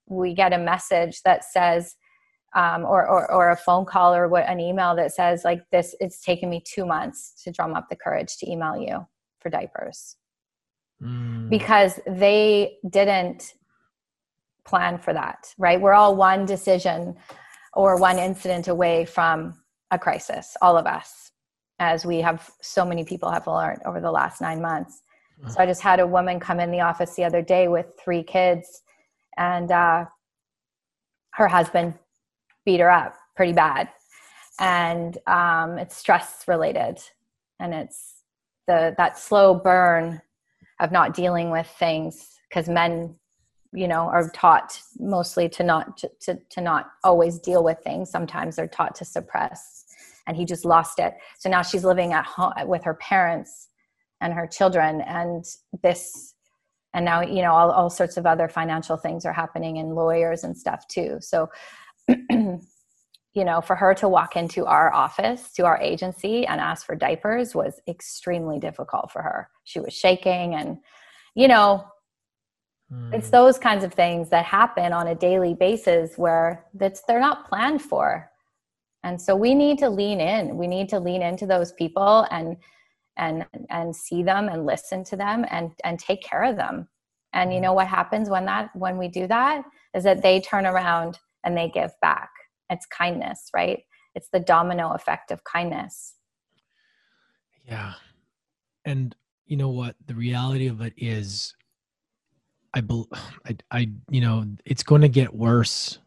we 0.07 0.35
get 0.35 0.53
a 0.53 0.59
message 0.59 1.23
that 1.23 1.45
says 1.45 1.97
um, 2.55 2.85
or, 2.85 3.09
or, 3.09 3.31
or 3.33 3.51
a 3.51 3.57
phone 3.57 3.85
call 3.85 4.15
or 4.15 4.29
what 4.29 4.47
an 4.47 4.59
email 4.59 4.97
that 4.97 5.15
says 5.15 5.43
like 5.45 5.63
this 5.71 5.95
it's 6.01 6.21
taken 6.21 6.51
me 6.51 6.63
two 6.63 6.85
months 6.85 7.43
to 7.45 7.53
drum 7.53 7.75
up 7.75 7.89
the 7.89 7.97
courage 7.97 8.37
to 8.39 8.51
email 8.51 8.77
you 8.77 9.07
for 9.41 9.51
diapers. 9.51 10.17
Mm. 11.03 11.49
because 11.49 11.99
they 12.07 12.77
didn't 12.91 13.55
plan 14.67 14.99
for 14.99 15.15
that 15.15 15.55
right? 15.57 15.81
We're 15.81 15.95
all 15.95 16.15
one 16.17 16.45
decision 16.45 17.17
or 17.73 17.99
one 17.99 18.19
incident 18.19 18.69
away 18.69 19.07
from 19.07 19.55
a 19.91 19.99
crisis 19.99 20.55
all 20.61 20.77
of 20.77 20.87
us 20.87 21.30
as 21.81 22.05
we 22.05 22.19
have 22.19 22.49
so 22.61 22.85
many 22.85 23.03
people 23.03 23.31
have 23.31 23.47
learned 23.47 23.81
over 23.87 24.01
the 24.01 24.13
last 24.13 24.41
nine 24.41 24.61
months. 24.61 25.03
So 25.49 25.59
i 25.59 25.65
just 25.65 25.81
had 25.81 25.99
a 26.01 26.07
woman 26.07 26.39
come 26.39 26.61
in 26.61 26.71
the 26.71 26.83
office 26.83 27.15
the 27.15 27.25
other 27.25 27.41
day 27.41 27.67
with 27.67 27.87
three 27.99 28.23
kids 28.23 28.83
and 29.39 29.73
uh, 29.73 30.05
her 31.33 31.49
husband 31.49 31.95
beat 32.67 32.81
her 32.81 32.91
up 32.91 33.15
pretty 33.35 33.55
bad. 33.55 33.89
And 34.61 35.17
um, 35.27 35.79
it's 35.79 35.97
stress 35.97 36.45
related 36.47 36.99
and 37.59 37.73
it's 37.73 38.17
the 38.67 38.95
that 38.99 39.19
slow 39.19 39.55
burn 39.55 40.21
of 40.81 40.93
not 40.93 41.15
dealing 41.15 41.51
with 41.51 41.67
things 41.67 42.29
because 42.49 42.69
men 42.69 43.15
you 43.73 43.89
know 43.89 44.03
are 44.03 44.29
taught 44.31 44.79
mostly 44.99 45.49
to 45.49 45.63
not 45.63 45.97
to, 45.97 46.11
to, 46.21 46.39
to 46.51 46.61
not 46.61 46.91
always 47.03 47.39
deal 47.39 47.65
with 47.65 47.79
things. 47.83 48.11
Sometimes 48.11 48.57
they're 48.57 48.69
taught 48.69 48.95
to 48.97 49.07
suppress 49.07 49.80
and 50.27 50.37
he 50.37 50.45
just 50.45 50.65
lost 50.65 50.99
it. 50.99 51.15
So 51.39 51.49
now 51.49 51.63
she's 51.63 51.85
living 51.85 52.13
at 52.13 52.27
home 52.27 52.53
with 52.67 52.85
her 52.85 52.95
parents 52.95 53.69
and 54.21 54.33
her 54.33 54.47
children 54.47 55.01
and 55.01 55.45
this 55.83 56.35
and 56.93 57.05
now 57.05 57.21
you 57.21 57.43
know 57.43 57.53
all, 57.53 57.71
all 57.71 57.91
sorts 57.91 58.17
of 58.17 58.27
other 58.27 58.49
financial 58.49 58.97
things 58.97 59.25
are 59.25 59.33
happening 59.33 59.79
and 59.79 59.95
lawyers 59.95 60.45
and 60.45 60.57
stuff 60.57 60.87
too. 60.89 61.19
So 61.21 61.49
you 62.09 62.59
know 63.35 63.61
for 63.61 63.77
her 63.77 63.95
to 63.95 64.09
walk 64.09 64.37
into 64.37 64.67
our 64.67 64.93
office 64.93 65.53
to 65.53 65.65
our 65.65 65.79
agency 65.81 66.47
and 66.47 66.61
ask 66.61 66.85
for 66.85 66.97
diapers 66.97 67.55
was 67.55 67.81
extremely 67.89 68.59
difficult 68.59 69.11
for 69.11 69.23
her. 69.23 69.49
She 69.65 69.81
was 69.81 69.93
shaking 69.93 70.55
and 70.55 70.79
you 71.35 71.49
know 71.49 71.87
mm. 72.93 73.15
it's 73.15 73.31
those 73.31 73.59
kinds 73.59 73.85
of 73.85 73.95
things 73.95 74.31
that 74.31 74.45
happen 74.45 74.93
on 74.93 75.07
a 75.09 75.15
daily 75.15 75.55
basis 75.55 76.17
where 76.17 76.67
that's 76.75 77.03
they're 77.03 77.21
not 77.21 77.49
planned 77.49 77.83
for 77.83 78.30
and 79.05 79.21
so 79.21 79.35
we 79.37 79.55
need 79.55 79.79
to 79.79 79.89
lean 79.89 80.21
in 80.21 80.57
we 80.57 80.67
need 80.67 80.89
to 80.89 80.99
lean 80.99 81.23
into 81.23 81.47
those 81.47 81.73
people 81.73 82.27
and 82.31 82.57
and 83.17 83.47
and 83.71 83.95
see 83.95 84.23
them 84.23 84.49
and 84.49 84.67
listen 84.67 85.05
to 85.05 85.17
them 85.17 85.45
and 85.51 85.73
and 85.85 85.99
take 85.99 86.23
care 86.23 86.45
of 86.45 86.57
them 86.57 86.89
And 87.33 87.53
you 87.53 87.57
mm-hmm. 87.57 87.65
know 87.65 87.73
what 87.75 87.89
happens 87.89 88.31
when 88.31 88.47
that 88.47 88.71
when 88.75 88.99
we 88.99 89.09
do 89.09 89.27
that 89.29 89.65
is 89.95 90.05
that 90.05 90.23
they 90.23 90.41
turn 90.41 90.67
around 90.67 91.19
and 91.45 91.57
they 91.57 91.69
give 91.69 91.93
back. 92.03 92.31
It's 92.71 92.87
kindness, 92.87 93.51
right? 93.55 93.81
It's 94.15 94.29
the 94.33 94.41
domino 94.41 94.93
effect 94.93 95.31
of 95.31 95.45
kindness. 95.45 96.15
Yeah. 97.67 97.95
And 98.85 99.15
you 99.47 99.57
know 99.57 99.71
what? 99.71 99.97
The 100.07 100.15
reality 100.15 100.69
of 100.69 100.81
it 100.81 100.95
is 100.97 101.55
I, 102.75 102.83
I, 103.47 103.57
I, 103.71 103.91
you 104.11 104.21
know, 104.21 104.45
it's 104.65 104.83
going 104.83 105.03
to 105.03 105.09
get 105.09 105.35
worse 105.35 105.99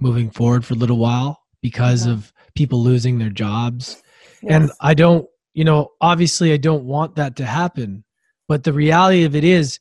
moving 0.00 0.30
forward 0.30 0.64
for 0.64 0.74
a 0.74 0.76
little 0.76 0.98
while 0.98 1.42
because 1.62 2.02
mm-hmm. 2.02 2.12
of 2.12 2.32
people 2.54 2.82
losing 2.82 3.18
their 3.18 3.30
jobs. 3.30 4.02
Yes. 4.42 4.52
And 4.52 4.70
I 4.80 4.94
don't, 4.94 5.26
you 5.54 5.64
know, 5.64 5.90
obviously 6.00 6.52
I 6.52 6.56
don't 6.56 6.84
want 6.84 7.16
that 7.16 7.36
to 7.36 7.44
happen, 7.44 8.04
but 8.46 8.64
the 8.64 8.72
reality 8.72 9.24
of 9.24 9.34
it 9.34 9.44
is 9.44 9.80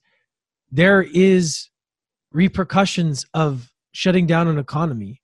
there 0.71 1.01
is 1.01 1.69
repercussions 2.31 3.25
of 3.33 3.71
shutting 3.91 4.25
down 4.25 4.47
an 4.47 4.57
economy, 4.57 5.21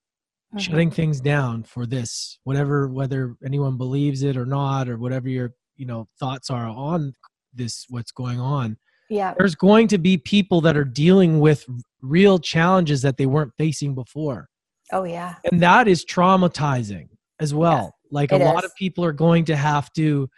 mm-hmm. 0.50 0.58
shutting 0.58 0.90
things 0.90 1.20
down 1.20 1.62
for 1.64 1.86
this, 1.86 2.38
whatever, 2.44 2.88
whether 2.88 3.36
anyone 3.44 3.76
believes 3.76 4.22
it 4.22 4.36
or 4.36 4.46
not, 4.46 4.88
or 4.88 4.96
whatever 4.96 5.28
your, 5.28 5.54
you 5.76 5.86
know, 5.86 6.08
thoughts 6.18 6.50
are 6.50 6.66
on 6.66 7.14
this, 7.52 7.86
what's 7.88 8.12
going 8.12 8.40
on 8.40 8.76
yeah 9.10 9.34
there's 9.36 9.54
going 9.54 9.86
to 9.88 9.98
be 9.98 10.16
people 10.16 10.60
that 10.60 10.76
are 10.76 10.84
dealing 10.84 11.40
with 11.40 11.66
real 12.02 12.38
challenges 12.38 13.02
that 13.02 13.16
they 13.16 13.26
weren't 13.26 13.52
facing 13.56 13.94
before 13.94 14.48
oh 14.94 15.04
yeah. 15.04 15.34
And 15.50 15.60
that 15.60 15.88
is 15.88 16.04
traumatizing 16.04 17.08
as 17.40 17.52
well. 17.52 17.94
Yeah, 18.04 18.10
like 18.10 18.32
a 18.32 18.36
lot 18.36 18.64
of 18.64 18.74
people 18.76 19.04
are 19.04 19.12
going 19.12 19.44
to 19.46 19.56
have 19.56 19.92
to 19.94 20.30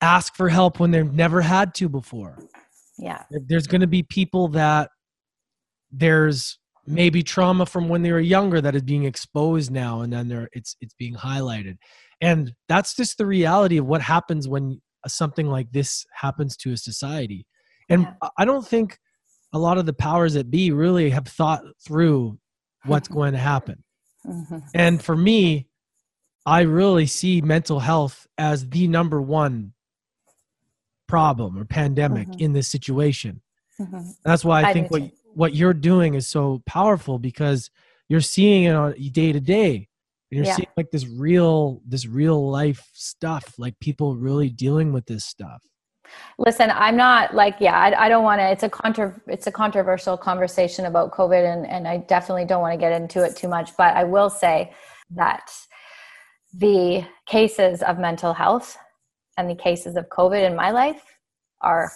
ask 0.00 0.34
for 0.34 0.48
help 0.48 0.80
when 0.80 0.90
they've 0.90 1.12
never 1.12 1.40
had 1.40 1.74
to 1.76 1.88
before. 1.88 2.38
Yeah. 2.98 3.22
There's 3.30 3.66
going 3.66 3.80
to 3.80 3.86
be 3.86 4.02
people 4.02 4.48
that 4.48 4.90
there's 5.90 6.58
maybe 6.86 7.22
trauma 7.22 7.64
from 7.64 7.88
when 7.88 8.02
they 8.02 8.10
were 8.10 8.20
younger 8.20 8.60
that 8.60 8.74
is 8.74 8.82
being 8.82 9.04
exposed 9.04 9.70
now 9.70 10.00
and 10.00 10.12
then 10.12 10.26
there 10.26 10.48
it's 10.52 10.76
it's 10.80 10.94
being 10.94 11.14
highlighted. 11.14 11.76
And 12.20 12.52
that's 12.68 12.94
just 12.94 13.18
the 13.18 13.26
reality 13.26 13.78
of 13.78 13.86
what 13.86 14.02
happens 14.02 14.48
when 14.48 14.80
something 15.06 15.46
like 15.46 15.70
this 15.72 16.04
happens 16.14 16.56
to 16.58 16.72
a 16.72 16.76
society. 16.76 17.46
And 17.88 18.02
yeah. 18.02 18.28
I 18.38 18.44
don't 18.44 18.66
think 18.66 18.98
a 19.52 19.58
lot 19.58 19.78
of 19.78 19.86
the 19.86 19.92
powers 19.92 20.34
that 20.34 20.50
be 20.50 20.72
really 20.72 21.10
have 21.10 21.26
thought 21.26 21.62
through 21.86 22.38
what's 22.84 23.08
going 23.08 23.32
to 23.32 23.38
happen. 23.38 23.84
Mm-hmm. 24.26 24.58
And 24.74 25.02
for 25.02 25.16
me, 25.16 25.68
I 26.44 26.62
really 26.62 27.06
see 27.06 27.40
mental 27.40 27.80
health 27.80 28.26
as 28.36 28.68
the 28.68 28.88
number 28.88 29.20
one 29.20 29.72
problem 31.08 31.58
or 31.58 31.64
pandemic 31.64 32.28
mm-hmm. 32.28 32.40
in 32.40 32.52
this 32.52 32.68
situation. 32.68 33.42
Mm-hmm. 33.80 34.10
That's 34.24 34.44
why 34.44 34.62
I, 34.62 34.70
I 34.70 34.72
think 34.72 34.90
what 34.90 35.10
what 35.34 35.54
you're 35.54 35.74
doing 35.74 36.14
is 36.14 36.26
so 36.26 36.62
powerful 36.66 37.18
because 37.18 37.70
you're 38.08 38.20
seeing 38.20 38.64
it 38.64 38.74
on 38.74 38.94
day 39.12 39.32
to 39.32 39.40
day. 39.40 39.88
And 40.30 40.38
you're 40.38 40.46
yeah. 40.46 40.56
seeing 40.56 40.68
like 40.76 40.90
this 40.90 41.06
real 41.06 41.82
this 41.86 42.06
real 42.06 42.50
life 42.50 42.88
stuff, 42.92 43.54
like 43.58 43.78
people 43.80 44.16
really 44.16 44.48
dealing 44.48 44.92
with 44.92 45.06
this 45.06 45.24
stuff. 45.24 45.62
Listen, 46.38 46.70
I'm 46.74 46.96
not 46.96 47.34
like, 47.34 47.56
yeah, 47.60 47.78
I, 47.78 48.06
I 48.06 48.08
don't 48.08 48.24
want 48.24 48.40
to, 48.40 48.50
it's 48.50 48.62
a 48.62 48.68
contra, 48.68 49.14
it's 49.26 49.46
a 49.46 49.52
controversial 49.52 50.16
conversation 50.16 50.86
about 50.86 51.12
COVID 51.12 51.52
and, 51.52 51.66
and 51.66 51.86
I 51.86 51.98
definitely 51.98 52.44
don't 52.44 52.60
want 52.60 52.72
to 52.72 52.78
get 52.78 52.92
into 52.92 53.22
it 53.22 53.36
too 53.36 53.48
much, 53.48 53.76
but 53.76 53.94
I 53.96 54.04
will 54.04 54.30
say 54.30 54.72
that 55.10 55.52
the 56.54 57.06
cases 57.26 57.82
of 57.82 57.98
mental 57.98 58.32
health 58.32 58.76
and 59.36 59.48
the 59.48 59.54
cases 59.54 59.96
of 59.96 60.08
COVID 60.08 60.46
in 60.46 60.54
my 60.56 60.70
life 60.70 61.02
are 61.60 61.92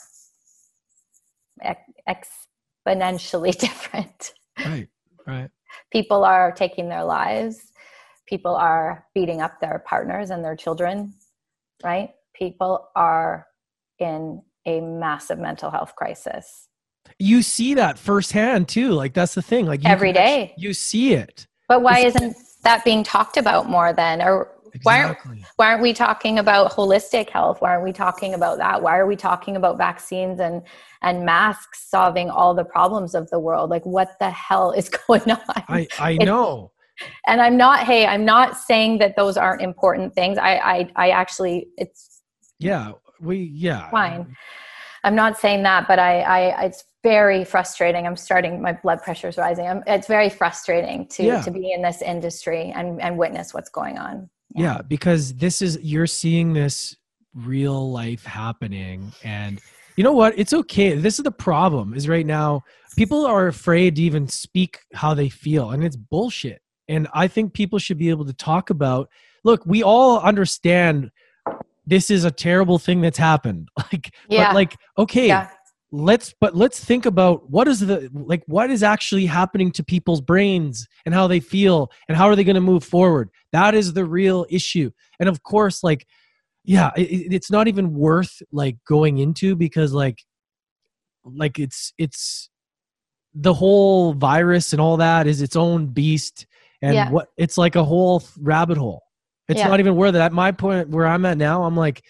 exponentially 2.09 3.57
different. 3.59 4.33
Right, 4.65 4.89
right. 5.27 5.51
People 5.93 6.25
are 6.25 6.53
taking 6.53 6.89
their 6.89 7.05
lives. 7.05 7.73
People 8.27 8.55
are 8.55 9.05
beating 9.15 9.41
up 9.41 9.61
their 9.61 9.83
partners 9.87 10.31
and 10.31 10.45
their 10.45 10.57
children, 10.57 11.15
right? 11.85 12.11
People 12.35 12.89
are 12.97 13.47
in 13.99 14.43
a 14.67 14.81
massive 14.81 15.39
mental 15.39 15.71
health 15.71 15.95
crisis. 15.97 16.69
You 17.19 17.43
see 17.43 17.75
that 17.75 17.99
firsthand 17.99 18.69
too. 18.69 18.91
Like 18.91 19.15
that's 19.15 19.35
the 19.35 19.43
thing. 19.43 19.67
Like 19.67 19.85
every 19.85 20.13
day 20.13 20.51
actually, 20.51 20.63
you 20.63 20.75
see 20.75 21.15
it. 21.15 21.47
But 21.69 21.83
why 21.83 22.01
it's, 22.01 22.17
isn't 22.17 22.37
that 22.63 22.85
being 22.85 23.03
talked 23.03 23.37
about 23.37 23.69
more 23.69 23.93
then? 23.93 24.21
Or 24.21 24.53
why 24.83 25.03
aren't 25.03 25.19
why 25.57 25.69
aren't 25.69 25.83
we 25.83 25.93
talking 25.93 26.39
about 26.39 26.73
holistic 26.73 27.31
health? 27.31 27.61
Why 27.61 27.71
aren't 27.71 27.85
we 27.85 27.93
talking 27.93 28.35
about 28.35 28.59
that? 28.59 28.83
Why 28.83 28.99
are 28.99 29.07
we 29.07 29.17
talking 29.17 29.57
about 29.57 29.79
vaccines 29.79 30.41
and 30.41 30.63
and 31.03 31.25
masks 31.25 31.89
solving 31.89 32.29
all 32.31 32.55
the 32.55 32.65
problems 32.65 33.15
of 33.15 33.31
the 33.31 33.39
world? 33.39 33.71
Like 33.71 33.87
what 33.87 34.19
the 34.19 34.31
hell 34.31 34.73
is 34.73 34.89
going 35.07 35.31
on? 35.31 35.41
I, 35.49 35.87
I 35.99 36.15
know. 36.17 36.73
And 37.27 37.43
I'm 37.43 37.59
not, 37.59 37.81
hey, 37.81 38.07
I'm 38.07 38.25
not 38.25 38.57
saying 38.57 38.99
that 38.99 39.17
those 39.17 39.37
aren't 39.37 39.63
important 39.63 40.15
things. 40.15 40.39
I 40.39 40.57
I, 40.57 40.91
I 40.97 41.11
actually 41.11 41.69
it's 41.77 42.23
yeah 42.59 42.93
we 43.21 43.39
yeah. 43.39 43.91
Fine. 43.91 44.37
I'm 45.05 45.15
not 45.15 45.39
saying 45.39 45.63
that 45.63 45.87
but 45.89 45.99
I, 45.99 46.21
I 46.21 46.65
it's 46.65 46.85
very 47.03 47.45
frustrating. 47.45 48.07
I'm 48.07 48.17
starting 48.17 48.61
my 48.61 48.73
blood 48.73 49.03
pressure 49.03 49.29
is 49.29 49.37
rising. 49.37 49.67
I'm, 49.67 49.83
it's 49.87 50.09
very 50.09 50.29
frustrating 50.29 51.07
to 51.09 51.23
yeah. 51.23 51.41
to 51.43 51.51
be 51.51 51.73
in 51.73 51.83
this 51.83 52.03
industry 52.03 52.73
and 52.75 53.01
and 53.01 53.17
witness 53.17 53.55
what's 53.55 53.71
going 53.71 53.99
on. 53.99 54.29
Yeah. 54.55 54.63
yeah 54.63 54.83
because 54.83 55.35
this 55.35 55.63
is 55.63 55.79
you're 55.83 56.09
seeing 56.09 56.53
this 56.53 56.97
real 57.35 57.93
life 57.93 58.25
happening 58.25 59.13
and 59.23 59.61
you 59.97 60.05
know 60.05 60.13
what? 60.13 60.39
It's 60.39 60.53
okay. 60.53 60.95
This 60.95 61.19
is 61.19 61.23
the 61.23 61.31
problem 61.31 61.95
is 61.95 62.09
right 62.09 62.27
now 62.27 62.65
people 62.97 63.25
are 63.25 63.47
afraid 63.47 63.97
to 63.97 64.03
even 64.03 64.29
speak 64.29 64.81
how 64.93 65.15
they 65.15 65.29
feel 65.29 65.71
and 65.71 65.85
it's 65.85 65.97
bullshit. 65.97 66.61
And 66.89 67.09
i 67.15 67.27
think 67.27 67.53
people 67.53 67.79
should 67.81 67.99
be 67.99 68.11
able 68.11 68.27
to 68.27 68.33
talk 68.33 68.71
about 68.71 69.09
look 69.43 69.65
we 69.67 69.83
all 69.83 70.21
understand 70.21 71.11
this 71.87 72.11
is 72.11 72.25
a 72.25 72.31
terrible 72.31 72.79
thing 72.79 73.01
that's 73.01 73.19
happened 73.19 73.69
like 73.93 74.13
yeah. 74.29 74.49
but 74.49 74.55
like 74.55 74.77
okay 74.99 75.29
yeah. 75.29 75.49
let's 75.93 76.35
but 76.41 76.57
let's 76.57 76.85
think 76.85 77.07
about 77.07 77.49
what 77.51 77.69
is 77.69 77.81
the 77.81 78.11
like 78.13 78.43
what 78.47 78.71
is 78.71 78.83
actually 78.83 79.27
happening 79.27 79.71
to 79.73 79.85
people's 79.85 80.21
brains 80.21 80.87
and 81.05 81.15
how 81.15 81.27
they 81.27 81.41
feel 81.41 81.91
and 82.09 82.17
how 82.17 82.27
are 82.27 82.37
they 82.37 82.45
going 82.45 82.55
to 82.55 82.61
move 82.61 82.85
forward 82.85 83.31
that 83.53 83.75
is 83.75 83.93
the 83.93 84.05
real 84.05 84.47
issue 84.51 84.91
and 85.21 85.29
of 85.29 85.43
course 85.43 85.83
like 85.83 86.07
yeah 86.65 86.91
it, 86.97 87.33
it's 87.33 87.51
not 87.51 87.69
even 87.69 87.95
worth 87.95 88.43
like 88.53 88.77
going 88.87 89.19
into 89.19 89.55
because 89.55 89.93
like 89.93 90.19
like 91.25 91.59
it's 91.59 91.93
it's 91.99 92.51
the 93.35 93.53
whole 93.53 94.15
virus 94.15 94.73
and 94.73 94.81
all 94.81 94.97
that 94.97 95.27
is 95.27 95.43
its 95.43 95.57
own 95.57 95.87
beast 95.87 96.47
and 96.83 96.95
yeah. 96.95 97.11
what 97.11 97.29
it's 97.37 97.59
like 97.59 97.77
a 97.77 97.85
whole 97.85 98.23
rabbit 98.41 98.79
hole 98.79 99.03
it's 99.49 99.61
yeah. 99.61 99.69
not 99.69 99.81
even 99.81 99.97
worth 99.97 100.15
it. 100.15 100.21
At 100.21 100.33
my 100.33 100.53
point 100.53 100.89
where 100.89 101.07
I'm 101.07 101.25
at 101.25 101.39
now, 101.39 101.65
I'm 101.65 101.77
like, 101.77 102.03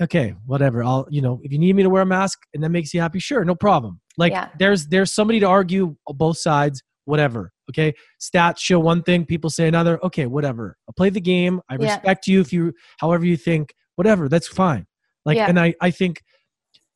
okay, 0.00 0.34
whatever. 0.46 0.82
I'll, 0.84 1.06
you 1.10 1.22
know, 1.22 1.40
if 1.42 1.52
you 1.52 1.58
need 1.58 1.74
me 1.74 1.82
to 1.82 1.90
wear 1.90 2.02
a 2.02 2.06
mask 2.06 2.38
and 2.54 2.62
that 2.62 2.70
makes 2.70 2.92
you 2.94 3.00
happy, 3.00 3.18
sure, 3.18 3.44
no 3.44 3.54
problem. 3.54 4.00
Like 4.16 4.32
yeah. 4.32 4.48
there's 4.58 4.86
there's 4.86 5.12
somebody 5.12 5.40
to 5.40 5.46
argue 5.46 5.96
both 6.06 6.38
sides, 6.38 6.82
whatever. 7.04 7.52
Okay. 7.70 7.94
Stats 8.20 8.58
show 8.58 8.78
one 8.80 9.02
thing, 9.02 9.24
people 9.24 9.50
say 9.50 9.68
another. 9.68 9.98
Okay, 10.04 10.26
whatever. 10.26 10.76
I'll 10.88 10.94
play 10.94 11.10
the 11.10 11.20
game. 11.20 11.60
I 11.68 11.76
yeah. 11.78 11.94
respect 11.94 12.26
you 12.26 12.40
if 12.40 12.52
you 12.52 12.72
however 12.98 13.24
you 13.24 13.36
think, 13.36 13.74
whatever, 13.96 14.28
that's 14.28 14.48
fine. 14.48 14.86
Like 15.24 15.38
and 15.38 15.58
I 15.58 15.74
I 15.80 15.90
think, 15.90 16.22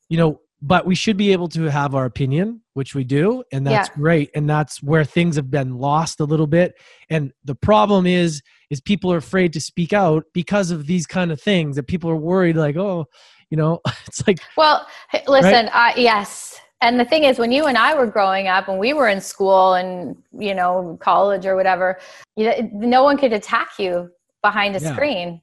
you 0.09 0.17
know, 0.17 0.39
but 0.65 0.85
we 0.85 0.95
should 0.95 1.17
be 1.17 1.33
able 1.33 1.49
to 1.49 1.63
have 1.63 1.93
our 1.93 2.05
opinion 2.05 2.61
which 2.73 2.95
we 2.95 3.03
do 3.03 3.43
and 3.51 3.67
that's 3.67 3.89
yeah. 3.89 3.95
great 3.95 4.31
and 4.33 4.49
that's 4.49 4.81
where 4.81 5.03
things 5.03 5.35
have 5.35 5.51
been 5.51 5.77
lost 5.77 6.19
a 6.19 6.23
little 6.23 6.47
bit 6.47 6.73
and 7.09 7.31
the 7.43 7.53
problem 7.53 8.07
is 8.07 8.41
is 8.69 8.79
people 8.79 9.11
are 9.11 9.17
afraid 9.17 9.51
to 9.53 9.59
speak 9.59 9.93
out 9.93 10.23
because 10.33 10.71
of 10.71 10.87
these 10.87 11.05
kind 11.05 11.31
of 11.31 11.39
things 11.39 11.75
that 11.75 11.83
people 11.83 12.09
are 12.09 12.15
worried 12.15 12.55
like 12.55 12.77
oh 12.77 13.05
you 13.49 13.57
know 13.57 13.79
it's 14.07 14.25
like 14.25 14.39
well 14.57 14.87
listen 15.27 15.67
right? 15.67 15.97
yes 15.97 16.59
and 16.81 16.99
the 16.99 17.05
thing 17.05 17.25
is 17.25 17.37
when 17.37 17.51
you 17.51 17.65
and 17.65 17.77
i 17.77 17.93
were 17.93 18.07
growing 18.07 18.47
up 18.47 18.69
and 18.69 18.79
we 18.79 18.93
were 18.93 19.09
in 19.09 19.19
school 19.19 19.73
and 19.73 20.15
you 20.37 20.55
know 20.55 20.97
college 21.01 21.45
or 21.45 21.55
whatever 21.57 21.99
you, 22.37 22.51
no 22.71 23.03
one 23.03 23.17
could 23.17 23.33
attack 23.33 23.71
you 23.77 24.09
behind 24.41 24.75
a 24.75 24.79
yeah. 24.79 24.93
screen 24.93 25.41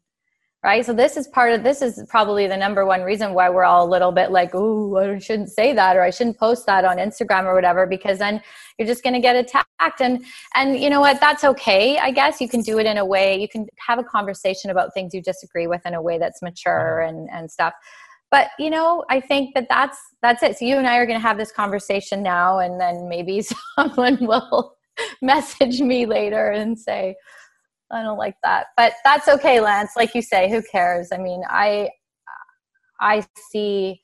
right? 0.63 0.85
So 0.85 0.93
this 0.93 1.17
is 1.17 1.27
part 1.29 1.53
of 1.53 1.63
this 1.63 1.81
is 1.81 2.05
probably 2.09 2.47
the 2.47 2.57
number 2.57 2.85
one 2.85 3.03
reason 3.03 3.33
why 3.33 3.49
we're 3.49 3.65
all 3.65 3.87
a 3.87 3.91
little 3.91 4.13
bit 4.13 4.31
like 4.31 4.51
oh 4.55 4.97
i 4.97 5.19
shouldn't 5.19 5.51
say 5.51 5.73
that 5.73 5.97
or 5.97 6.03
i 6.03 6.11
shouldn't 6.11 6.39
post 6.39 6.67
that 6.67 6.85
on 6.85 6.99
instagram 6.99 7.45
or 7.45 7.55
whatever 7.55 7.87
because 7.87 8.19
then 8.19 8.43
you're 8.79 8.87
just 8.87 9.03
going 9.03 9.15
to 9.15 9.21
get 9.21 9.37
attacked. 9.37 10.01
And 10.01 10.25
and 10.55 10.79
you 10.79 10.91
know 10.91 11.01
what? 11.01 11.21
That's 11.21 11.45
okay 11.45 11.99
i 11.99 12.11
guess. 12.11 12.41
You 12.41 12.49
can 12.49 12.61
do 12.61 12.79
it 12.79 12.87
in 12.87 12.99
a 12.99 13.05
way 13.05 13.41
you 13.41 13.49
can 13.49 13.67
have 13.87 13.99
a 13.99 14.05
conversation 14.05 14.71
about 14.71 14.93
things 14.93 15.15
you 15.15 15.23
disagree 15.23 15.67
with 15.67 15.85
in 15.87 15.95
a 15.95 16.03
way 16.03 16.19
that's 16.19 16.43
mature 16.43 17.03
mm-hmm. 17.03 17.17
and 17.17 17.31
and 17.31 17.51
stuff. 17.51 17.73
But 18.31 18.49
you 18.59 18.71
know 18.71 19.05
i 19.09 19.21
think 19.21 19.55
that 19.55 19.67
that's 19.71 19.99
that's 20.23 20.43
it. 20.43 20.59
So 20.59 20.65
you 20.67 20.77
and 20.77 20.87
i 20.87 20.97
are 20.99 21.07
going 21.07 21.19
to 21.19 21.27
have 21.27 21.39
this 21.39 21.53
conversation 21.53 22.23
now 22.23 22.59
and 22.59 22.81
then 22.81 23.09
maybe 23.09 23.43
someone 23.77 24.19
will 24.21 24.77
message 25.23 25.81
me 25.81 26.05
later 26.05 26.51
and 26.51 26.79
say 26.79 27.17
I 27.91 28.03
don't 28.03 28.19
like 28.19 28.37
that. 28.45 28.67
But 28.77 28.95
that's 29.05 29.29
okay, 29.29 29.61
Lance. 29.61 29.93
Like 29.97 30.15
you 30.15 30.23
say, 30.23 30.49
who 30.49 30.63
cares? 30.71 31.09
I 31.13 31.19
mean, 31.19 31.43
I 31.49 31.91
I 33.01 33.25
see 33.51 34.01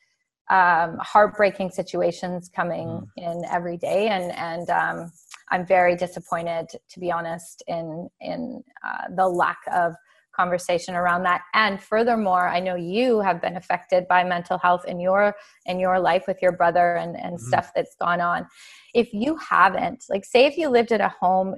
um, 0.50 0.98
heartbreaking 1.00 1.70
situations 1.70 2.48
coming 2.54 2.88
mm. 2.88 3.08
in 3.16 3.44
every 3.50 3.76
day, 3.76 4.08
and 4.08 4.32
and 4.32 4.70
um, 4.70 5.12
I'm 5.50 5.66
very 5.66 5.96
disappointed, 5.96 6.68
to 6.90 7.00
be 7.00 7.10
honest, 7.12 7.62
in 7.66 8.08
in 8.20 8.62
uh, 8.86 9.14
the 9.14 9.28
lack 9.28 9.58
of 9.72 9.94
conversation 10.34 10.94
around 10.94 11.22
that. 11.22 11.40
And 11.54 11.82
furthermore, 11.82 12.46
I 12.46 12.60
know 12.60 12.74
you 12.74 13.20
have 13.20 13.40
been 13.40 13.56
affected 13.56 14.06
by 14.06 14.22
mental 14.22 14.58
health 14.58 14.84
in 14.86 15.00
your 15.00 15.34
in 15.64 15.80
your 15.80 15.98
life 15.98 16.24
with 16.26 16.40
your 16.42 16.52
brother 16.52 16.96
and 16.96 17.16
and 17.16 17.36
mm-hmm. 17.36 17.46
stuff 17.46 17.72
that's 17.74 17.96
gone 18.00 18.20
on. 18.20 18.46
If 18.94 19.12
you 19.12 19.36
haven't, 19.36 20.04
like, 20.08 20.24
say 20.24 20.46
if 20.46 20.56
you 20.56 20.68
lived 20.68 20.92
at 20.92 21.00
a 21.00 21.08
home 21.08 21.54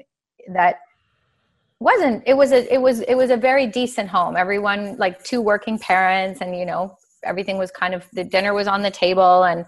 that 0.52 0.76
wasn't 1.80 2.22
it 2.26 2.34
was 2.34 2.52
a 2.52 2.72
it 2.72 2.80
was 2.80 3.00
it 3.00 3.14
was 3.14 3.30
a 3.30 3.36
very 3.36 3.66
decent 3.66 4.08
home. 4.08 4.36
Everyone 4.36 4.96
like 4.96 5.22
two 5.22 5.40
working 5.40 5.78
parents 5.78 6.40
and 6.40 6.56
you 6.56 6.66
know 6.66 6.96
everything 7.24 7.58
was 7.58 7.70
kind 7.70 7.94
of 7.94 8.06
the 8.12 8.24
dinner 8.24 8.54
was 8.54 8.66
on 8.66 8.82
the 8.82 8.90
table 8.90 9.44
and 9.44 9.64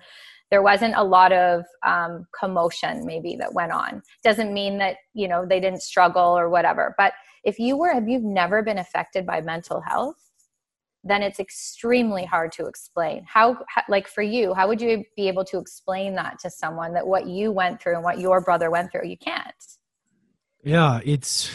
there 0.51 0.63
wasn't 0.63 0.95
a 0.97 1.05
lot 1.05 1.33
of 1.33 1.63
um, 1.87 2.27
commotion 2.39 3.07
maybe 3.07 3.37
that 3.37 3.55
went 3.55 3.71
on. 3.71 4.03
Doesn't 4.25 4.53
mean 4.53 4.79
that 4.79 4.97
you 5.15 5.29
know 5.29 5.47
they 5.47 5.61
didn't 5.61 5.83
struggle 5.83 6.37
or 6.37 6.49
whatever 6.49 6.95
but 6.99 7.13
if 7.45 7.59
you 7.59 7.77
were 7.77 7.91
if 7.91 8.09
you've 8.09 8.25
never 8.25 8.63
been 8.63 8.79
affected 8.79 9.25
by 9.25 9.41
mental 9.41 9.81
health 9.81 10.17
then 11.03 11.23
it's 11.23 11.41
extremely 11.41 12.27
hard 12.27 12.53
to 12.53 12.67
explain. 12.67 13.25
How, 13.27 13.57
how 13.69 13.83
like 13.89 14.07
for 14.07 14.23
you 14.23 14.53
how 14.53 14.67
would 14.67 14.81
you 14.81 15.05
be 15.17 15.29
able 15.29 15.45
to 15.45 15.59
explain 15.59 16.17
that 16.17 16.41
to 16.41 16.51
someone 16.51 16.93
that 16.95 17.07
what 17.07 17.27
you 17.27 17.53
went 17.53 17.81
through 17.81 17.95
and 17.95 18.05
what 18.05 18.19
your 18.19 18.41
brother 18.41 18.69
went 18.69 18.91
through? 18.91 19.07
You 19.07 19.17
can't. 19.17 19.55
Yeah 20.65 21.01
it's 21.05 21.53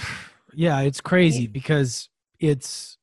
yeah 0.55 0.79
it's 0.81 1.01
crazy 1.01 1.47
because 1.47 2.09
it's 2.39 2.97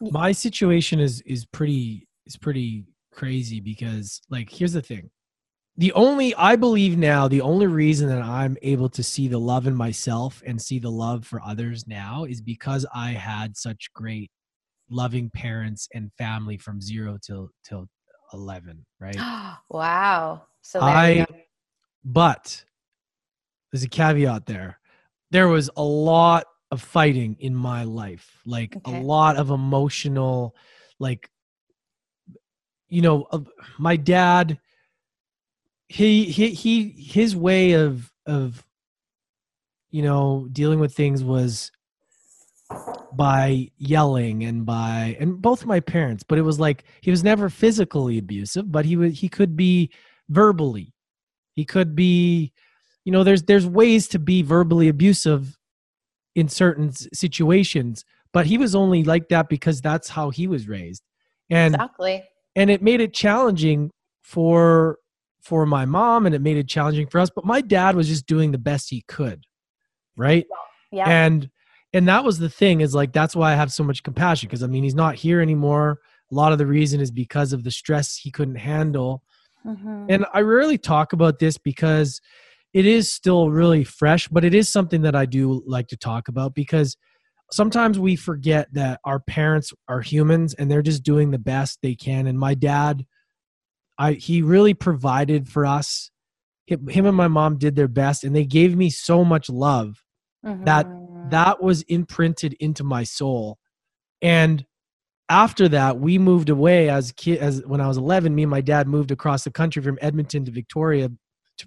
my 0.00 0.32
situation 0.32 1.00
is 1.00 1.20
is 1.22 1.44
pretty 1.44 2.08
is 2.26 2.36
pretty 2.36 2.86
crazy 3.12 3.60
because 3.60 4.20
like 4.30 4.50
here's 4.50 4.72
the 4.72 4.82
thing. 4.82 5.10
The 5.76 5.92
only 5.92 6.34
i 6.34 6.56
believe 6.56 6.98
now 6.98 7.26
the 7.26 7.40
only 7.40 7.66
reason 7.66 8.08
that 8.08 8.20
i'm 8.20 8.56
able 8.60 8.90
to 8.90 9.02
see 9.02 9.28
the 9.28 9.38
love 9.38 9.66
in 9.66 9.74
myself 9.74 10.42
and 10.44 10.60
see 10.60 10.78
the 10.78 10.90
love 10.90 11.24
for 11.24 11.40
others 11.42 11.86
now 11.86 12.24
is 12.24 12.42
because 12.42 12.84
i 12.94 13.10
had 13.12 13.56
such 13.56 13.90
great 13.94 14.30
loving 14.90 15.30
parents 15.30 15.88
and 15.94 16.10
family 16.18 16.58
from 16.58 16.82
zero 16.82 17.16
till 17.24 17.48
till 17.64 17.86
11 18.34 18.84
right? 18.98 19.16
Wow. 19.70 20.42
So 20.60 20.80
i 20.82 21.24
but 22.04 22.62
there's 23.72 23.84
a 23.84 23.88
caveat 23.88 24.44
there 24.44 24.79
there 25.30 25.48
was 25.48 25.70
a 25.76 25.82
lot 25.82 26.46
of 26.70 26.80
fighting 26.80 27.36
in 27.40 27.54
my 27.54 27.84
life 27.84 28.40
like 28.46 28.76
okay. 28.76 28.96
a 28.96 29.00
lot 29.02 29.36
of 29.36 29.50
emotional 29.50 30.54
like 30.98 31.28
you 32.88 33.02
know 33.02 33.26
uh, 33.30 33.40
my 33.78 33.96
dad 33.96 34.58
he 35.88 36.24
he 36.24 36.50
he 36.50 36.90
his 36.90 37.34
way 37.34 37.72
of 37.72 38.12
of 38.26 38.64
you 39.90 40.02
know 40.02 40.46
dealing 40.52 40.78
with 40.78 40.94
things 40.94 41.24
was 41.24 41.72
by 43.12 43.68
yelling 43.78 44.44
and 44.44 44.64
by 44.64 45.16
and 45.18 45.42
both 45.42 45.66
my 45.66 45.80
parents 45.80 46.22
but 46.22 46.38
it 46.38 46.42
was 46.42 46.60
like 46.60 46.84
he 47.00 47.10
was 47.10 47.24
never 47.24 47.50
physically 47.50 48.18
abusive 48.18 48.70
but 48.70 48.84
he 48.84 48.96
would 48.96 49.12
he 49.12 49.28
could 49.28 49.56
be 49.56 49.90
verbally 50.28 50.94
he 51.56 51.64
could 51.64 51.96
be 51.96 52.52
you 53.10 53.12
know 53.12 53.24
there's 53.24 53.42
there's 53.42 53.66
ways 53.66 54.06
to 54.06 54.20
be 54.20 54.40
verbally 54.40 54.86
abusive 54.86 55.58
in 56.36 56.48
certain 56.48 56.92
situations 57.12 58.04
but 58.32 58.46
he 58.46 58.56
was 58.56 58.76
only 58.76 59.02
like 59.02 59.28
that 59.30 59.48
because 59.48 59.80
that's 59.80 60.08
how 60.08 60.30
he 60.30 60.46
was 60.46 60.68
raised. 60.68 61.02
And 61.50 61.74
exactly. 61.74 62.22
and 62.54 62.70
it 62.70 62.82
made 62.82 63.00
it 63.00 63.12
challenging 63.12 63.90
for 64.22 64.98
for 65.40 65.66
my 65.66 65.84
mom 65.84 66.24
and 66.24 66.36
it 66.36 66.40
made 66.40 66.56
it 66.56 66.68
challenging 66.68 67.08
for 67.08 67.18
us 67.18 67.30
but 67.34 67.44
my 67.44 67.60
dad 67.60 67.96
was 67.96 68.06
just 68.06 68.26
doing 68.26 68.52
the 68.52 68.58
best 68.58 68.90
he 68.90 69.02
could 69.08 69.44
right? 70.16 70.46
Yeah. 70.92 71.08
And 71.08 71.50
and 71.92 72.06
that 72.06 72.22
was 72.22 72.38
the 72.38 72.48
thing 72.48 72.80
is 72.80 72.94
like 72.94 73.12
that's 73.12 73.34
why 73.34 73.50
i 73.50 73.56
have 73.56 73.72
so 73.72 73.82
much 73.82 74.04
compassion 74.04 74.46
because 74.46 74.62
i 74.62 74.68
mean 74.68 74.84
he's 74.84 74.94
not 74.94 75.16
here 75.16 75.40
anymore. 75.40 75.98
A 76.30 76.34
lot 76.36 76.52
of 76.52 76.58
the 76.58 76.66
reason 76.66 77.00
is 77.00 77.10
because 77.10 77.52
of 77.52 77.64
the 77.64 77.72
stress 77.72 78.16
he 78.16 78.30
couldn't 78.30 78.54
handle. 78.54 79.24
Mm-hmm. 79.66 80.06
and 80.08 80.24
i 80.32 80.40
rarely 80.40 80.78
talk 80.78 81.12
about 81.12 81.38
this 81.38 81.58
because 81.58 82.22
it 82.72 82.86
is 82.86 83.10
still 83.10 83.50
really 83.50 83.84
fresh, 83.84 84.28
but 84.28 84.44
it 84.44 84.54
is 84.54 84.68
something 84.68 85.02
that 85.02 85.16
I 85.16 85.26
do 85.26 85.62
like 85.66 85.88
to 85.88 85.96
talk 85.96 86.28
about 86.28 86.54
because 86.54 86.96
sometimes 87.50 87.98
we 87.98 88.16
forget 88.16 88.68
that 88.72 89.00
our 89.04 89.20
parents 89.20 89.72
are 89.88 90.00
humans 90.00 90.54
and 90.54 90.70
they're 90.70 90.82
just 90.82 91.02
doing 91.02 91.30
the 91.30 91.38
best 91.38 91.78
they 91.82 91.94
can. 91.94 92.26
And 92.26 92.38
my 92.38 92.54
dad, 92.54 93.04
I 93.98 94.12
he 94.12 94.42
really 94.42 94.74
provided 94.74 95.48
for 95.48 95.66
us. 95.66 96.10
Him 96.66 97.06
and 97.06 97.16
my 97.16 97.26
mom 97.26 97.58
did 97.58 97.74
their 97.74 97.88
best, 97.88 98.22
and 98.22 98.34
they 98.34 98.44
gave 98.44 98.76
me 98.76 98.90
so 98.90 99.24
much 99.24 99.50
love 99.50 100.04
mm-hmm. 100.46 100.64
that 100.64 100.86
that 101.30 101.60
was 101.60 101.82
imprinted 101.82 102.54
into 102.60 102.84
my 102.84 103.02
soul. 103.02 103.58
And 104.22 104.64
after 105.28 105.68
that, 105.68 105.98
we 105.98 106.16
moved 106.18 106.48
away 106.48 106.88
as 106.88 107.10
kid 107.10 107.38
as 107.38 107.62
when 107.66 107.80
I 107.80 107.88
was 107.88 107.96
11. 107.96 108.34
Me 108.34 108.44
and 108.44 108.50
my 108.50 108.60
dad 108.60 108.86
moved 108.86 109.10
across 109.10 109.42
the 109.42 109.50
country 109.50 109.82
from 109.82 109.98
Edmonton 110.00 110.44
to 110.44 110.52
Victoria 110.52 111.10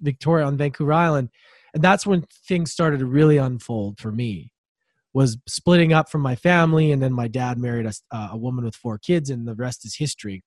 Victoria 0.02 0.46
on 0.46 0.58
Vancouver 0.58 0.94
Island, 0.94 1.30
and 1.74 1.84
that's 1.84 2.06
when 2.06 2.26
things 2.48 2.72
started 2.72 3.00
to 3.00 3.06
really 3.06 3.38
unfold 3.38 4.00
for 4.00 4.12
me. 4.12 4.52
Was 5.14 5.38
splitting 5.48 5.94
up 5.94 6.10
from 6.10 6.22
my 6.22 6.36
family, 6.36 6.92
and 6.92 7.02
then 7.02 7.14
my 7.14 7.28
dad 7.28 7.58
married 7.58 7.86
a, 7.86 7.94
uh, 8.12 8.30
a 8.32 8.38
woman 8.38 8.66
with 8.66 8.76
four 8.76 8.98
kids, 8.98 9.30
and 9.30 9.48
the 9.48 9.56
rest 9.56 9.86
is 9.86 9.96
history. 9.96 10.44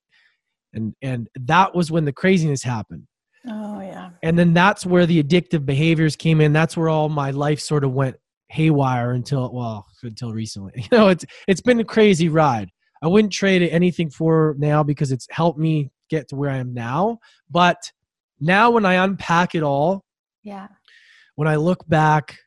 And 0.73 0.95
and 1.03 1.29
that 1.37 1.75
was 1.75 1.91
when 1.91 2.05
the 2.05 2.13
craziness 2.13 2.63
happened. 2.63 3.07
Oh 3.49 3.81
yeah. 3.81 4.11
And 4.23 4.39
then 4.39 4.55
that's 4.55 4.85
where 4.85 5.07
the 5.07 5.23
addictive 5.23 5.65
behaviors 5.65 6.17
came 6.17 6.41
in. 6.41 6.53
That's 6.53 6.77
where 6.77 6.89
all 6.89 7.09
my 7.09 7.31
life 7.31 7.61
sort 7.61 7.85
of 7.85 7.93
went 7.93 8.17
haywire 8.49 9.13
until 9.13 9.53
well 9.53 9.87
until 10.03 10.33
recently. 10.33 10.73
You 10.91 10.99
know, 10.99 11.09
it's 11.09 11.25
it's 11.47 11.61
been 11.61 11.81
a 11.81 11.85
crazy 11.85 12.29
ride. 12.29 12.71
I 13.03 13.09
wouldn't 13.09 13.33
trade 13.33 13.63
anything 13.63 14.11
for 14.11 14.57
now 14.59 14.83
because 14.83 15.13
it's 15.13 15.27
helped 15.31 15.59
me 15.59 15.91
get 16.09 16.29
to 16.29 16.37
where 16.37 16.51
I 16.51 16.57
am 16.57 16.73
now. 16.75 17.19
But 17.51 17.93
now 18.41 18.71
when 18.71 18.85
I 18.85 19.05
unpack 19.05 19.55
it 19.55 19.63
all, 19.63 20.05
yeah. 20.47 20.69
When 21.35 21.49
I 21.49 21.57
look 21.57 21.87
back 21.89 22.39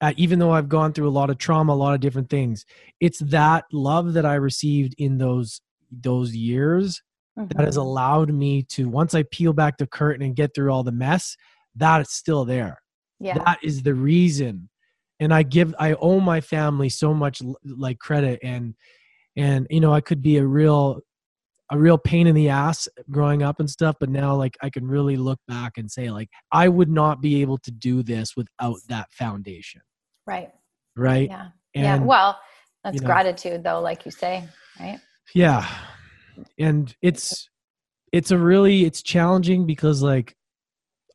at 0.00 0.18
even 0.18 0.38
though 0.38 0.52
I've 0.52 0.68
gone 0.68 0.92
through 0.92 1.08
a 1.08 1.10
lot 1.10 1.30
of 1.30 1.38
trauma, 1.38 1.72
a 1.72 1.74
lot 1.74 1.94
of 1.94 2.00
different 2.00 2.30
things, 2.30 2.64
it's 3.00 3.18
that 3.18 3.64
love 3.72 4.14
that 4.14 4.24
I 4.24 4.34
received 4.34 4.94
in 4.98 5.18
those 5.18 5.60
those 5.90 6.34
years 6.34 7.02
mm-hmm. 7.38 7.48
that 7.56 7.66
has 7.66 7.76
allowed 7.76 8.32
me 8.32 8.62
to 8.62 8.88
once 8.88 9.14
I 9.14 9.24
peel 9.24 9.52
back 9.52 9.76
the 9.76 9.86
curtain 9.86 10.24
and 10.24 10.36
get 10.36 10.54
through 10.54 10.70
all 10.70 10.84
the 10.84 10.92
mess, 10.92 11.36
that 11.74 12.00
is 12.00 12.12
still 12.12 12.44
there. 12.44 12.80
Yeah. 13.18 13.38
That 13.38 13.58
is 13.62 13.82
the 13.82 13.94
reason. 13.94 14.70
And 15.18 15.34
I 15.34 15.42
give 15.42 15.74
I 15.78 15.94
owe 15.94 16.20
my 16.20 16.40
family 16.40 16.88
so 16.88 17.12
much 17.12 17.42
like 17.64 17.98
credit 17.98 18.38
and 18.42 18.74
and 19.36 19.66
you 19.70 19.80
know 19.80 19.92
I 19.92 20.00
could 20.00 20.22
be 20.22 20.38
a 20.38 20.46
real 20.46 21.00
a 21.70 21.78
real 21.78 21.98
pain 21.98 22.26
in 22.26 22.34
the 22.34 22.48
ass 22.48 22.88
growing 23.10 23.42
up 23.42 23.60
and 23.60 23.70
stuff 23.70 23.96
but 24.00 24.08
now 24.08 24.34
like 24.34 24.56
i 24.62 24.68
can 24.68 24.86
really 24.86 25.16
look 25.16 25.38
back 25.46 25.72
and 25.76 25.90
say 25.90 26.10
like 26.10 26.28
i 26.52 26.68
would 26.68 26.90
not 26.90 27.20
be 27.20 27.40
able 27.40 27.58
to 27.58 27.70
do 27.70 28.02
this 28.02 28.36
without 28.36 28.76
that 28.88 29.10
foundation. 29.12 29.80
Right. 30.26 30.50
Right? 30.96 31.28
Yeah. 31.28 31.48
And, 31.74 31.84
yeah 31.84 31.98
well 31.98 32.38
that's 32.84 32.96
you 32.96 33.00
know, 33.00 33.06
gratitude 33.06 33.62
though 33.62 33.80
like 33.80 34.04
you 34.04 34.10
say 34.10 34.44
right? 34.78 34.98
Yeah. 35.34 35.66
And 36.58 36.94
it's 37.02 37.48
it's 38.12 38.30
a 38.30 38.38
really 38.38 38.84
it's 38.84 39.02
challenging 39.02 39.66
because 39.66 40.02
like 40.02 40.34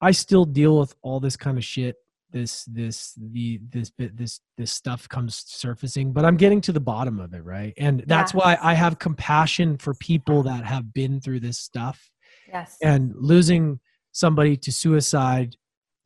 i 0.01 0.11
still 0.11 0.45
deal 0.45 0.79
with 0.79 0.95
all 1.01 1.19
this 1.19 1.35
kind 1.35 1.57
of 1.57 1.63
shit 1.63 1.95
this 2.35 2.65
this 2.65 3.13
the 3.31 3.59
this 3.69 3.89
bit 3.89 4.17
this 4.17 4.41
this 4.57 4.71
stuff 4.71 5.07
comes 5.07 5.43
surfacing 5.47 6.11
but 6.11 6.25
i'm 6.25 6.35
getting 6.35 6.59
to 6.59 6.73
the 6.73 6.79
bottom 6.79 7.19
of 7.19 7.33
it 7.33 7.43
right? 7.43 7.73
And 7.77 8.03
that's 8.05 8.33
yes. 8.33 8.43
why 8.43 8.57
i 8.61 8.73
have 8.73 8.99
compassion 8.99 9.77
for 9.77 9.93
people 9.95 10.43
that 10.43 10.65
have 10.65 10.93
been 10.93 11.21
through 11.21 11.39
this 11.39 11.57
stuff. 11.57 12.11
Yes. 12.47 12.77
And 12.81 13.13
losing 13.15 13.79
somebody 14.11 14.57
to 14.57 14.71
suicide 14.71 15.55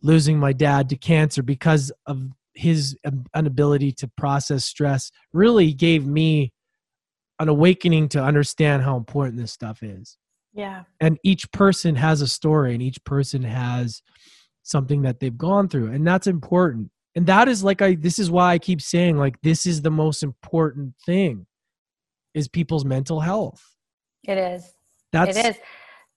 losing 0.01 0.39
my 0.39 0.53
dad 0.53 0.89
to 0.89 0.95
cancer 0.95 1.43
because 1.43 1.91
of 2.05 2.23
his 2.53 2.97
inability 3.35 3.91
to 3.91 4.07
process 4.17 4.65
stress 4.65 5.11
really 5.33 5.73
gave 5.73 6.05
me 6.05 6.53
an 7.39 7.47
awakening 7.47 8.09
to 8.09 8.21
understand 8.21 8.83
how 8.83 8.97
important 8.97 9.37
this 9.37 9.51
stuff 9.51 9.81
is. 9.81 10.17
Yeah. 10.53 10.83
And 10.99 11.17
each 11.23 11.51
person 11.51 11.95
has 11.95 12.21
a 12.21 12.27
story 12.27 12.73
and 12.73 12.81
each 12.81 13.03
person 13.03 13.43
has 13.43 14.01
something 14.69 15.01
that 15.01 15.19
they've 15.19 15.37
gone 15.37 15.67
through 15.67 15.91
and 15.91 16.05
that's 16.05 16.27
important. 16.27 16.91
And 17.15 17.25
that 17.27 17.47
is 17.47 17.63
like 17.63 17.81
i 17.81 17.95
this 17.95 18.19
is 18.19 18.29
why 18.29 18.53
i 18.53 18.59
keep 18.59 18.81
saying 18.81 19.17
like 19.17 19.41
this 19.41 19.65
is 19.65 19.81
the 19.81 19.91
most 19.91 20.23
important 20.23 20.93
thing 21.05 21.47
is 22.33 22.47
people's 22.47 22.85
mental 22.85 23.19
health. 23.19 23.61
It 24.27 24.37
is. 24.37 24.71
That's 25.11 25.35
it 25.35 25.45
is. 25.45 25.55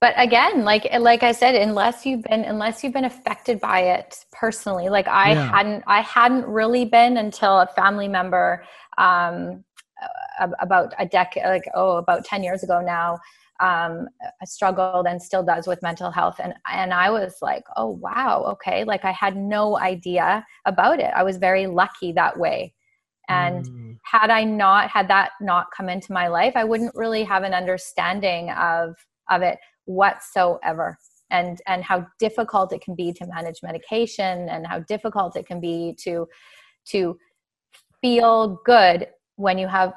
But 0.00 0.14
again 0.16 0.64
like 0.64 0.86
like 0.98 1.22
i 1.22 1.30
said 1.30 1.54
unless 1.54 2.04
you've 2.04 2.24
been 2.24 2.44
unless 2.44 2.82
you've 2.82 2.92
been 2.92 3.04
affected 3.04 3.60
by 3.60 3.80
it 3.80 4.24
personally 4.32 4.88
like 4.88 5.06
i 5.06 5.32
yeah. 5.32 5.48
hadn't 5.48 5.84
i 5.86 6.00
hadn't 6.00 6.44
really 6.44 6.84
been 6.84 7.16
until 7.16 7.60
a 7.60 7.68
family 7.68 8.08
member 8.08 8.64
um 8.98 9.62
about 10.60 10.92
a 10.98 11.06
decade 11.06 11.44
like 11.44 11.64
oh 11.74 11.98
about 11.98 12.24
10 12.24 12.42
years 12.42 12.64
ago 12.64 12.80
now 12.80 13.18
um, 13.60 14.08
struggled 14.44 15.06
and 15.06 15.22
still 15.22 15.42
does 15.42 15.66
with 15.66 15.82
mental 15.82 16.10
health. 16.10 16.40
And 16.42 16.54
and 16.70 16.92
I 16.92 17.10
was 17.10 17.36
like 17.42 17.64
oh 17.76 17.90
wow 17.90 18.44
okay. 18.52 18.84
Like 18.84 19.04
I 19.04 19.12
had 19.12 19.36
no 19.36 19.78
idea 19.78 20.44
about 20.64 21.00
it. 21.00 21.12
I 21.14 21.22
was 21.22 21.36
very 21.36 21.66
lucky 21.66 22.12
that 22.12 22.38
way. 22.38 22.74
And 23.28 23.64
mm. 23.64 23.98
had 24.04 24.30
I 24.30 24.44
not 24.44 24.90
had 24.90 25.08
that 25.08 25.30
not 25.40 25.66
come 25.76 25.88
into 25.88 26.12
my 26.12 26.28
life 26.28 26.54
I 26.56 26.64
wouldn't 26.64 26.94
really 26.94 27.24
have 27.24 27.44
an 27.44 27.54
understanding 27.54 28.50
of 28.50 28.94
of 29.30 29.42
it 29.42 29.58
whatsoever. 29.84 30.98
And 31.30 31.60
and 31.66 31.82
how 31.82 32.06
difficult 32.18 32.72
it 32.72 32.82
can 32.82 32.94
be 32.94 33.12
to 33.14 33.26
manage 33.26 33.60
medication 33.62 34.48
and 34.48 34.66
how 34.66 34.80
difficult 34.80 35.36
it 35.36 35.46
can 35.46 35.60
be 35.60 35.96
to 36.02 36.26
to 36.88 37.16
feel 38.02 38.60
good 38.64 39.06
when 39.36 39.56
you 39.56 39.68
have 39.68 39.92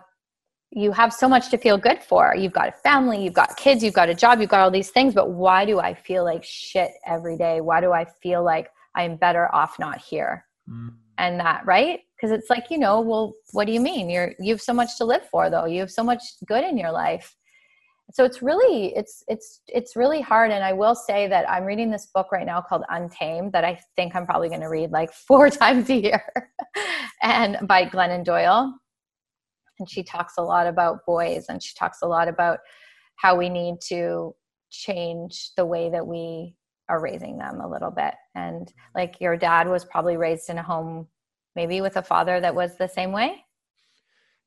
you 0.72 0.92
have 0.92 1.14
so 1.14 1.28
much 1.30 1.50
to 1.50 1.58
feel 1.58 1.78
good 1.78 2.02
for. 2.04 2.36
You've 2.36 2.54
got 2.54 2.70
a 2.70 2.72
family, 2.72 3.24
you've 3.24 3.34
got 3.34 3.56
kids, 3.58 3.84
you've 3.84 3.94
got 3.94 4.10
a 4.10 4.14
job, 4.14 4.42
you've 4.42 4.50
got 4.50 4.62
all 4.62 4.72
these 4.72 4.90
things, 4.90 5.14
but 5.14 5.32
why 5.32 5.66
do 5.66 5.80
I 5.80 5.94
feel 5.94 6.24
like 6.24 6.44
shit 6.44 6.92
every 7.06 7.38
day? 7.38 7.62
Why 7.62 7.82
do 7.82 7.94
I 7.94 8.06
feel 8.22 8.44
like 8.44 8.70
I'm 8.96 9.16
better 9.16 9.54
off 9.54 9.80
not 9.80 10.00
here? 10.00 10.46
Mm. 10.70 10.96
And 11.18 11.40
that, 11.40 11.66
right? 11.66 12.02
Because 12.16 12.32
it's 12.38 12.50
like, 12.50 12.70
you 12.70 12.78
know, 12.78 13.00
well, 13.00 13.34
what 13.54 13.68
do 13.68 13.72
you 13.72 13.80
mean? 13.80 14.10
You're 14.10 14.34
you 14.40 14.54
have 14.54 14.62
so 14.62 14.74
much 14.74 14.98
to 14.98 15.06
live 15.06 15.26
for 15.30 15.50
though. 15.50 15.66
You 15.66 15.80
have 15.80 15.92
so 15.92 16.04
much 16.04 16.22
good 16.46 16.66
in 16.66 16.78
your 16.78 16.92
life. 16.92 17.36
So 18.12 18.26
it's 18.26 18.42
really 18.42 18.94
it's 18.96 19.24
it's 19.28 19.62
it's 19.68 19.96
really 19.96 20.22
hard 20.22 20.52
and 20.52 20.64
I 20.64 20.74
will 20.74 20.94
say 20.94 21.28
that 21.28 21.50
I'm 21.50 21.64
reading 21.64 21.90
this 21.90 22.08
book 22.14 22.32
right 22.32 22.46
now 22.46 22.62
called 22.62 22.84
Untamed 22.90 23.54
that 23.54 23.64
I 23.64 23.80
think 23.96 24.16
I'm 24.16 24.26
probably 24.26 24.50
going 24.50 24.62
to 24.62 24.70
read 24.70 24.92
like 24.92 25.14
four 25.28 25.50
times 25.50 25.90
a 25.90 25.96
year. 25.96 26.24
and 27.22 27.66
by 27.66 27.86
Glennon 27.86 28.26
Doyle 28.26 28.74
and 29.80 29.90
she 29.90 30.04
talks 30.04 30.34
a 30.38 30.42
lot 30.42 30.68
about 30.68 31.06
boys 31.06 31.46
and 31.50 31.62
she 31.62 31.74
talks 31.76 32.02
a 32.02 32.08
lot 32.08 32.28
about 32.28 32.60
how 33.18 33.36
we 33.36 33.50
need 33.50 33.76
to 33.90 34.36
change 34.70 35.52
the 35.56 35.66
way 35.66 35.90
that 35.90 36.06
we 36.06 36.56
are 36.90 37.02
raising 37.02 37.38
them 37.38 37.62
a 37.62 37.70
little 37.70 37.92
bit. 37.92 38.14
And 38.36 38.72
like 38.94 39.20
your 39.20 39.38
dad 39.38 39.68
was 39.68 39.86
probably 39.86 40.18
raised 40.18 40.50
in 40.50 40.58
a 40.58 40.64
home 40.64 41.08
maybe 41.56 41.82
with 41.82 41.98
a 41.98 42.04
father 42.04 42.40
that 42.42 42.54
was 42.54 42.78
the 42.78 42.88
same 42.88 43.12
way? 43.12 43.44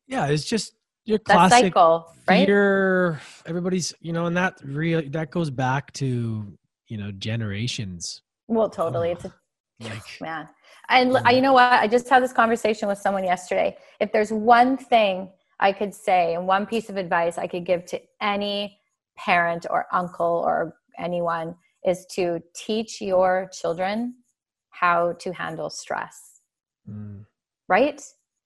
Yeah 0.07 0.27
it's 0.27 0.45
just 0.45 0.75
your 1.05 1.19
classic 1.19 1.67
cycle 1.67 2.07
right? 2.29 2.41
feeder, 2.41 3.21
everybody's 3.47 3.95
you 4.01 4.13
know 4.13 4.27
and 4.27 4.37
that 4.37 4.59
real 4.63 5.03
that 5.11 5.31
goes 5.31 5.51
back 5.51 5.93
to 5.95 6.59
you 6.87 6.97
know 6.97 7.11
generations. 7.13 8.23
Well 8.47 8.71
totally. 8.71 9.11
Oh, 9.11 9.13
it's 9.13 9.25
a 9.25 9.33
like, 9.81 10.03
man 10.21 10.49
and 10.89 11.13
mm-hmm. 11.13 11.35
you 11.35 11.43
know 11.43 11.53
what? 11.53 11.73
I 11.73 11.87
just 11.87 12.09
had 12.09 12.23
this 12.23 12.33
conversation 12.33 12.89
with 12.89 12.99
someone 12.99 13.25
yesterday. 13.25 13.77
If 14.01 14.13
there's 14.13 14.33
one 14.33 14.77
thing 14.77 15.31
I 15.61 15.73
could 15.73 15.95
say 15.95 16.35
and 16.35 16.47
one 16.47 16.67
piece 16.67 16.89
of 16.89 16.97
advice 16.97 17.39
I 17.39 17.47
could 17.47 17.67
give 17.67 17.85
to 17.87 18.01
any 18.21 18.79
parent 19.17 19.67
or 19.69 19.87
uncle 19.93 20.43
or 20.47 20.75
anyone 20.99 21.57
is 21.85 22.07
to 22.15 22.41
teach 22.55 23.01
your 23.01 23.51
children 23.53 24.15
how 24.71 25.13
to 25.21 25.33
handle 25.33 25.71
stress. 25.71 26.41
Mm. 26.89 27.25
Right? 27.69 28.01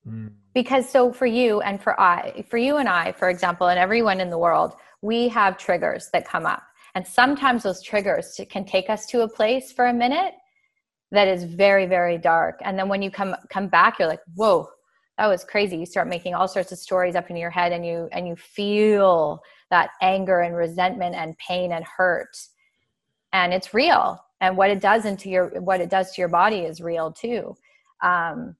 Mm. 0.07 0.33
Because 0.55 0.89
so 0.89 1.12
for 1.12 1.27
you 1.27 1.61
and 1.61 1.81
for 1.81 1.99
I, 2.01 2.45
for 2.49 2.59
you 2.59 2.79
and 2.79 2.89
I, 2.89 3.12
for 3.12 3.29
example, 3.29 3.68
and 3.68 3.79
everyone 3.79 4.20
in 4.20 4.31
the 4.31 4.39
world, 4.39 4.75
we 5.01 5.29
have 5.29 5.59
triggers 5.59 6.09
that 6.12 6.27
come 6.27 6.47
up. 6.47 6.62
And 6.95 7.07
sometimes 7.07 7.62
those 7.62 7.83
triggers 7.83 8.39
can 8.51 8.64
take 8.64 8.91
us 8.91 9.07
to 9.07 9.23
a 9.23 9.29
place 9.29 9.73
for 9.73 9.87
a 9.87 9.95
minute 9.95 10.35
that 11.12 11.28
is 11.28 11.44
very 11.44 11.86
very 11.86 12.18
dark. 12.18 12.58
And 12.62 12.78
then 12.78 12.88
when 12.88 13.02
you 13.02 13.10
come 13.10 13.36
come 13.48 13.68
back 13.68 13.98
you're 13.98 14.08
like 14.08 14.22
whoa 14.34 14.68
that 15.18 15.26
was 15.26 15.44
crazy. 15.44 15.76
You 15.76 15.86
start 15.86 16.08
making 16.08 16.34
all 16.34 16.48
sorts 16.48 16.72
of 16.72 16.78
stories 16.78 17.14
up 17.14 17.30
in 17.30 17.36
your 17.36 17.50
head 17.50 17.72
and 17.72 17.84
you 17.86 18.08
and 18.12 18.26
you 18.26 18.34
feel 18.34 19.42
that 19.70 19.90
anger 20.00 20.40
and 20.40 20.56
resentment 20.56 21.14
and 21.14 21.36
pain 21.38 21.72
and 21.72 21.84
hurt. 21.84 22.36
And 23.32 23.52
it's 23.52 23.74
real. 23.74 24.18
And 24.40 24.56
what 24.56 24.70
it 24.70 24.80
does 24.80 25.04
into 25.04 25.28
your 25.28 25.60
what 25.60 25.80
it 25.80 25.90
does 25.90 26.12
to 26.12 26.20
your 26.20 26.28
body 26.28 26.60
is 26.60 26.80
real 26.80 27.12
too. 27.12 27.54
Um, 28.02 28.56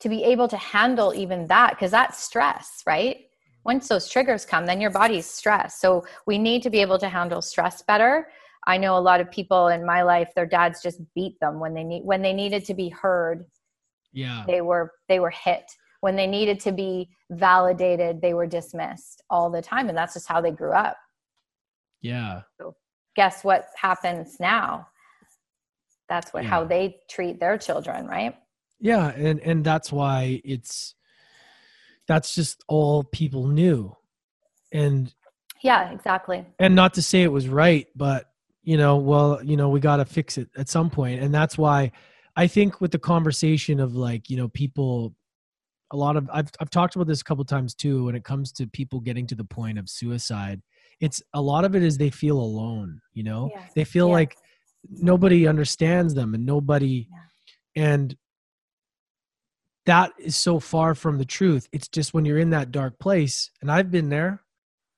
to 0.00 0.08
be 0.08 0.24
able 0.24 0.48
to 0.48 0.56
handle 0.56 1.14
even 1.14 1.46
that 1.48 1.70
because 1.70 1.90
that's 1.90 2.22
stress 2.22 2.82
right? 2.86 3.18
Once 3.64 3.88
those 3.88 4.08
triggers 4.08 4.46
come 4.46 4.66
then 4.66 4.80
your 4.80 4.90
body's 4.90 5.26
stressed. 5.26 5.80
So 5.80 6.06
we 6.26 6.38
need 6.38 6.62
to 6.62 6.70
be 6.70 6.80
able 6.80 6.98
to 6.98 7.08
handle 7.08 7.42
stress 7.42 7.82
better 7.82 8.28
I 8.66 8.78
know 8.78 8.96
a 8.96 9.00
lot 9.00 9.20
of 9.20 9.30
people 9.30 9.68
in 9.68 9.84
my 9.84 10.02
life, 10.02 10.30
their 10.34 10.46
dads 10.46 10.82
just 10.82 11.00
beat 11.14 11.38
them 11.40 11.60
when 11.60 11.74
they 11.74 11.84
need 11.84 12.04
when 12.04 12.22
they 12.22 12.32
needed 12.32 12.64
to 12.66 12.74
be 12.74 12.88
heard. 12.88 13.46
Yeah. 14.12 14.44
They 14.46 14.60
were 14.60 14.92
they 15.08 15.20
were 15.20 15.30
hit. 15.30 15.64
When 16.00 16.16
they 16.16 16.26
needed 16.26 16.60
to 16.60 16.72
be 16.72 17.10
validated, 17.30 18.20
they 18.20 18.34
were 18.34 18.46
dismissed 18.46 19.22
all 19.30 19.50
the 19.50 19.62
time. 19.62 19.88
And 19.88 19.96
that's 19.96 20.14
just 20.14 20.28
how 20.28 20.40
they 20.40 20.50
grew 20.50 20.72
up. 20.72 20.96
Yeah. 22.02 22.42
So 22.60 22.76
guess 23.16 23.42
what 23.42 23.68
happens 23.76 24.36
now? 24.38 24.88
That's 26.08 26.32
what 26.32 26.44
yeah. 26.44 26.50
how 26.50 26.64
they 26.64 26.98
treat 27.08 27.40
their 27.40 27.56
children, 27.56 28.06
right? 28.06 28.36
Yeah, 28.78 29.08
and 29.08 29.40
and 29.40 29.64
that's 29.64 29.90
why 29.90 30.42
it's 30.44 30.94
that's 32.06 32.34
just 32.34 32.62
all 32.68 33.04
people 33.04 33.46
knew. 33.46 33.96
And 34.72 35.12
yeah, 35.62 35.90
exactly. 35.90 36.44
And 36.58 36.74
not 36.74 36.94
to 36.94 37.02
say 37.02 37.22
it 37.22 37.32
was 37.32 37.48
right, 37.48 37.86
but 37.96 38.26
you 38.64 38.76
know, 38.76 38.96
well, 38.96 39.40
you 39.44 39.56
know, 39.56 39.68
we 39.68 39.78
got 39.78 39.96
to 39.98 40.04
fix 40.04 40.38
it 40.38 40.48
at 40.56 40.68
some 40.68 40.90
point. 40.90 41.22
And 41.22 41.32
that's 41.32 41.56
why 41.56 41.92
I 42.34 42.46
think 42.46 42.80
with 42.80 42.90
the 42.90 42.98
conversation 42.98 43.78
of 43.78 43.94
like, 43.94 44.30
you 44.30 44.36
know, 44.36 44.48
people, 44.48 45.14
a 45.92 45.96
lot 45.96 46.16
of, 46.16 46.28
I've, 46.32 46.50
I've 46.58 46.70
talked 46.70 46.96
about 46.96 47.06
this 47.06 47.20
a 47.20 47.24
couple 47.24 47.44
times 47.44 47.74
too, 47.74 48.06
when 48.06 48.14
it 48.14 48.24
comes 48.24 48.50
to 48.52 48.66
people 48.66 49.00
getting 49.00 49.26
to 49.28 49.34
the 49.34 49.44
point 49.44 49.78
of 49.78 49.88
suicide, 49.88 50.62
it's 51.00 51.22
a 51.34 51.40
lot 51.40 51.64
of 51.64 51.76
it 51.76 51.82
is 51.82 51.98
they 51.98 52.10
feel 52.10 52.38
alone, 52.38 53.00
you 53.12 53.22
know, 53.22 53.50
they 53.74 53.84
feel 53.84 54.08
like 54.08 54.36
nobody 54.90 55.46
understands 55.46 56.14
them 56.14 56.34
and 56.34 56.46
nobody, 56.46 57.08
yeah. 57.74 57.84
and 57.92 58.16
that 59.86 60.12
is 60.18 60.36
so 60.36 60.58
far 60.58 60.94
from 60.94 61.18
the 61.18 61.24
truth. 61.24 61.68
It's 61.72 61.88
just 61.88 62.14
when 62.14 62.24
you're 62.24 62.38
in 62.38 62.50
that 62.50 62.70
dark 62.70 62.98
place, 62.98 63.50
and 63.60 63.70
I've 63.70 63.90
been 63.90 64.08
there, 64.08 64.42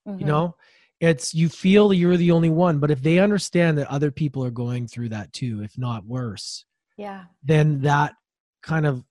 mm-hmm. 0.07 0.21
you 0.21 0.27
know, 0.27 0.55
it's 1.01 1.35
you 1.35 1.49
feel 1.49 1.93
you're 1.93 2.17
the 2.17 2.31
only 2.31 2.51
one 2.51 2.79
but 2.79 2.91
if 2.91 3.03
they 3.03 3.19
understand 3.19 3.77
that 3.77 3.89
other 3.89 4.11
people 4.11 4.45
are 4.45 4.51
going 4.51 4.87
through 4.87 5.09
that 5.09 5.33
too 5.33 5.63
if 5.63 5.77
not 5.77 6.05
worse 6.07 6.65
yeah. 6.97 7.25
then 7.43 7.83
that 7.83 8.15
kind 8.63 8.87
of 8.87 9.05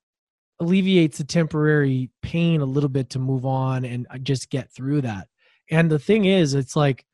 alleviates 0.60 1.18
the 1.18 1.24
temporary 1.24 2.10
pain 2.22 2.62
a 2.62 2.66
little 2.66 2.90
bit 2.90 3.10
to 3.12 3.20
move 3.20 3.46
on 3.46 3.86
and 3.86 4.08
uh, 4.10 4.18
just 4.18 4.50
get 4.50 4.72
through 4.72 5.02
that. 5.02 5.28
And 5.70 5.90
the 5.90 6.00
thing 6.00 6.26
is 6.26 6.54
it's 6.54 6.76
like 6.76 7.06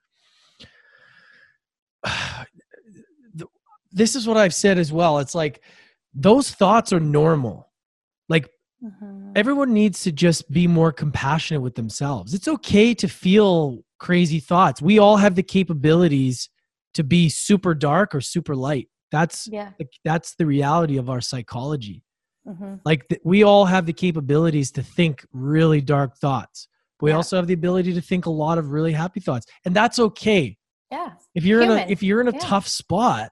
this 3.93 4.15
is 4.15 4.25
what 4.25 4.37
i've 4.37 4.53
said 4.53 4.77
as 4.77 4.91
well. 4.91 5.19
It's 5.19 5.35
like 5.35 5.61
those 6.13 6.51
thoughts 6.51 6.93
are 6.93 6.99
normal. 6.99 7.69
Like 8.29 8.49
mm-hmm. 8.83 9.31
everyone 9.35 9.73
needs 9.73 10.01
to 10.01 10.11
just 10.11 10.49
be 10.51 10.67
more 10.67 10.91
compassionate 10.91 11.61
with 11.61 11.75
themselves 11.75 12.33
it's 12.33 12.47
okay 12.47 12.93
to 12.93 13.07
feel 13.07 13.83
crazy 14.01 14.39
thoughts. 14.39 14.81
We 14.81 14.99
all 14.99 15.15
have 15.17 15.35
the 15.35 15.43
capabilities 15.43 16.49
to 16.95 17.03
be 17.03 17.29
super 17.29 17.73
dark 17.73 18.13
or 18.13 18.19
super 18.19 18.55
light. 18.55 18.89
That's 19.11 19.47
yeah. 19.49 19.71
that's 20.03 20.35
the 20.35 20.45
reality 20.45 20.97
of 20.97 21.09
our 21.09 21.21
psychology. 21.21 22.03
Mm-hmm. 22.47 22.75
Like 22.83 23.07
th- 23.07 23.21
we 23.23 23.43
all 23.43 23.65
have 23.65 23.85
the 23.85 23.93
capabilities 23.93 24.71
to 24.71 24.83
think 24.83 25.25
really 25.31 25.79
dark 25.79 26.17
thoughts. 26.17 26.67
But 26.99 27.05
we 27.05 27.11
yeah. 27.11 27.17
also 27.17 27.37
have 27.37 27.47
the 27.47 27.53
ability 27.53 27.93
to 27.93 28.01
think 28.01 28.25
a 28.25 28.31
lot 28.31 28.57
of 28.57 28.71
really 28.71 28.91
happy 28.91 29.19
thoughts, 29.19 29.45
and 29.65 29.75
that's 29.75 29.99
okay. 29.99 30.57
Yeah. 30.91 31.11
If 31.35 31.45
you're 31.45 31.61
Human. 31.61 31.77
in 31.77 31.87
a 31.87 31.91
if 31.91 32.01
you're 32.01 32.21
in 32.21 32.27
a 32.27 32.33
yeah. 32.33 32.39
tough 32.39 32.67
spot, 32.67 33.29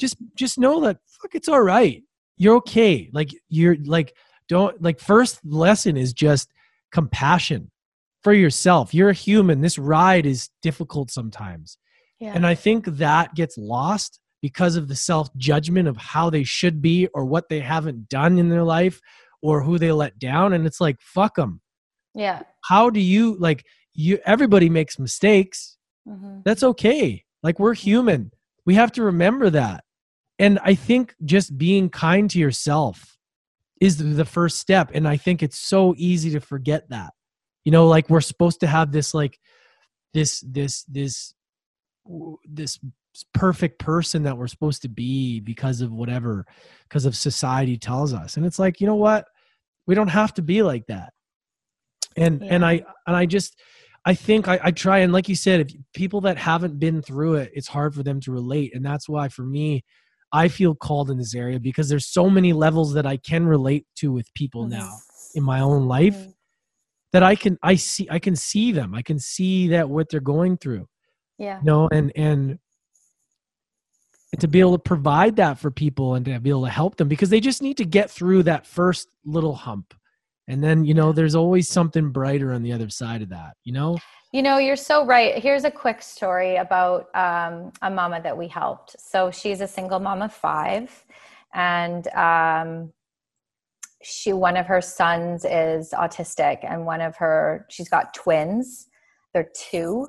just 0.00 0.16
just 0.34 0.58
know 0.58 0.80
that 0.80 0.98
fuck, 1.06 1.34
it's 1.34 1.48
all 1.48 1.60
right. 1.60 2.02
You're 2.38 2.56
okay. 2.56 3.10
Like 3.12 3.30
you're 3.48 3.76
like 3.84 4.14
don't 4.48 4.80
like 4.82 4.98
first 5.00 5.40
lesson 5.44 5.96
is 5.96 6.12
just 6.12 6.50
compassion 6.92 7.70
for 8.22 8.32
yourself. 8.32 8.94
You're 8.94 9.10
a 9.10 9.14
human. 9.14 9.60
This 9.60 9.78
ride 9.78 10.26
is 10.26 10.50
difficult 10.62 11.10
sometimes. 11.10 11.78
Yeah. 12.20 12.32
And 12.34 12.46
I 12.46 12.54
think 12.54 12.84
that 12.86 13.34
gets 13.34 13.56
lost 13.56 14.18
because 14.42 14.76
of 14.76 14.88
the 14.88 14.96
self 14.96 15.34
judgment 15.36 15.88
of 15.88 15.96
how 15.96 16.30
they 16.30 16.44
should 16.44 16.80
be 16.82 17.06
or 17.14 17.24
what 17.24 17.48
they 17.48 17.60
haven't 17.60 18.08
done 18.08 18.38
in 18.38 18.48
their 18.48 18.64
life 18.64 19.00
or 19.42 19.62
who 19.62 19.78
they 19.78 19.92
let 19.92 20.18
down. 20.18 20.52
And 20.52 20.66
it's 20.66 20.80
like, 20.80 20.96
fuck 21.00 21.36
them. 21.36 21.60
Yeah. 22.14 22.42
How 22.64 22.90
do 22.90 23.00
you, 23.00 23.36
like, 23.38 23.64
you, 23.94 24.18
everybody 24.24 24.68
makes 24.68 24.98
mistakes. 24.98 25.76
Mm-hmm. 26.08 26.40
That's 26.44 26.62
okay. 26.62 27.24
Like, 27.42 27.58
we're 27.58 27.74
human. 27.74 28.32
We 28.66 28.74
have 28.74 28.92
to 28.92 29.02
remember 29.02 29.50
that. 29.50 29.84
And 30.38 30.58
I 30.62 30.74
think 30.74 31.14
just 31.24 31.56
being 31.56 31.88
kind 31.88 32.28
to 32.30 32.38
yourself 32.38 33.17
is 33.80 34.16
the 34.16 34.24
first 34.24 34.58
step. 34.58 34.90
And 34.94 35.06
I 35.06 35.16
think 35.16 35.42
it's 35.42 35.58
so 35.58 35.94
easy 35.96 36.30
to 36.30 36.40
forget 36.40 36.88
that 36.90 37.12
you 37.68 37.72
know 37.72 37.86
like 37.86 38.08
we're 38.08 38.22
supposed 38.22 38.60
to 38.60 38.66
have 38.66 38.92
this 38.92 39.12
like 39.12 39.38
this 40.14 40.40
this 40.40 40.84
this 40.84 41.34
this 42.44 42.78
perfect 43.34 43.78
person 43.78 44.22
that 44.22 44.38
we're 44.38 44.46
supposed 44.46 44.80
to 44.80 44.88
be 44.88 45.40
because 45.40 45.82
of 45.82 45.92
whatever 45.92 46.46
because 46.84 47.04
of 47.04 47.14
society 47.14 47.76
tells 47.76 48.14
us 48.14 48.38
and 48.38 48.46
it's 48.46 48.58
like 48.58 48.80
you 48.80 48.86
know 48.86 48.94
what 48.94 49.26
we 49.86 49.94
don't 49.94 50.08
have 50.08 50.32
to 50.32 50.40
be 50.40 50.62
like 50.62 50.86
that 50.86 51.12
and 52.16 52.40
yeah. 52.40 52.54
and 52.54 52.64
i 52.64 52.72
and 53.06 53.16
i 53.16 53.26
just 53.26 53.60
I 54.04 54.14
think 54.14 54.48
I, 54.48 54.58
I 54.62 54.70
try 54.70 54.98
and 55.00 55.12
like 55.12 55.28
you 55.28 55.34
said, 55.34 55.60
if 55.60 55.72
people 55.92 56.22
that 56.22 56.38
haven't 56.38 56.78
been 56.78 57.02
through 57.02 57.34
it, 57.34 57.50
it's 57.52 57.68
hard 57.68 57.94
for 57.94 58.02
them 58.02 58.20
to 58.20 58.32
relate. 58.32 58.74
And 58.74 58.82
that's 58.82 59.06
why 59.06 59.28
for 59.28 59.42
me, 59.42 59.84
I 60.32 60.48
feel 60.48 60.74
called 60.74 61.10
in 61.10 61.18
this 61.18 61.34
area 61.34 61.58
because 61.58 61.88
there's 61.88 62.06
so 62.06 62.28
many 62.28 62.52
levels 62.52 62.92
that 62.94 63.06
I 63.06 63.16
can 63.16 63.46
relate 63.46 63.86
to 63.96 64.12
with 64.12 64.32
people 64.34 64.66
now 64.66 64.96
in 65.34 65.42
my 65.42 65.60
own 65.60 65.86
life 65.86 66.16
Mhm. 66.16 66.34
that 67.12 67.22
I 67.22 67.34
can 67.34 67.58
I 67.62 67.76
see 67.76 68.06
I 68.10 68.18
can 68.18 68.36
see 68.36 68.72
them. 68.72 68.94
I 68.94 69.02
can 69.02 69.18
see 69.18 69.68
that 69.68 69.88
what 69.88 70.08
they're 70.10 70.20
going 70.20 70.56
through. 70.58 70.86
Yeah. 71.38 71.58
You 71.60 71.64
know, 71.64 71.88
and 71.90 72.12
and 72.16 72.58
to 74.38 74.48
be 74.48 74.60
able 74.60 74.72
to 74.72 74.78
provide 74.78 75.36
that 75.36 75.58
for 75.58 75.70
people 75.70 76.14
and 76.14 76.24
to 76.26 76.38
be 76.38 76.50
able 76.50 76.64
to 76.64 76.70
help 76.70 76.96
them 76.96 77.08
because 77.08 77.30
they 77.30 77.40
just 77.40 77.62
need 77.62 77.78
to 77.78 77.84
get 77.86 78.10
through 78.10 78.42
that 78.42 78.66
first 78.66 79.08
little 79.24 79.54
hump. 79.54 79.94
And 80.48 80.62
then, 80.62 80.84
you 80.84 80.92
know, 80.94 81.12
there's 81.12 81.34
always 81.34 81.68
something 81.68 82.10
brighter 82.10 82.52
on 82.52 82.62
the 82.62 82.72
other 82.72 82.90
side 82.90 83.22
of 83.22 83.30
that, 83.30 83.54
you 83.64 83.72
know? 83.72 83.98
You 84.30 84.42
know, 84.42 84.58
you're 84.58 84.76
so 84.76 85.06
right. 85.06 85.42
Here's 85.42 85.64
a 85.64 85.70
quick 85.70 86.02
story 86.02 86.56
about 86.56 87.08
um, 87.14 87.72
a 87.80 87.90
mama 87.90 88.20
that 88.22 88.36
we 88.36 88.46
helped. 88.46 89.00
So 89.00 89.30
she's 89.30 89.62
a 89.62 89.66
single 89.66 90.00
mom 90.00 90.20
of 90.20 90.34
five, 90.34 91.04
and 91.54 92.06
um, 92.08 92.92
she 94.02 94.34
one 94.34 94.58
of 94.58 94.66
her 94.66 94.82
sons 94.82 95.46
is 95.46 95.94
autistic, 95.96 96.58
and 96.62 96.84
one 96.84 97.00
of 97.00 97.16
her 97.16 97.64
she's 97.70 97.88
got 97.88 98.12
twins. 98.12 98.88
They're 99.32 99.48
two, 99.54 100.08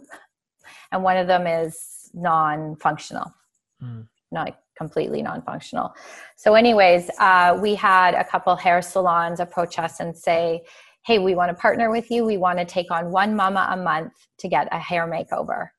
and 0.92 1.02
one 1.02 1.16
of 1.16 1.28
them 1.28 1.48
is 1.48 2.10
non-functional, 2.14 3.34
Mm. 3.82 4.10
not 4.32 4.60
completely 4.78 5.22
non-functional. 5.22 5.94
So, 6.36 6.56
anyways, 6.56 7.10
uh, 7.20 7.58
we 7.62 7.76
had 7.76 8.16
a 8.16 8.26
couple 8.26 8.54
hair 8.58 8.82
salons 8.82 9.40
approach 9.40 9.80
us 9.80 10.02
and 10.02 10.18
say, 10.18 10.64
hey, 11.06 11.20
we 11.20 11.36
want 11.36 11.50
to 11.50 11.56
partner 11.56 11.90
with 11.90 12.12
you. 12.12 12.26
We 12.26 12.38
want 12.38 12.60
to 12.60 12.66
take 12.66 12.92
on 12.92 13.12
one 13.12 13.36
mama 13.36 13.68
a 13.72 13.78
month 13.78 14.14
to 14.40 14.48
get 14.48 14.68
a 14.72 14.80
hair 14.80 15.08
makeover. 15.08 15.70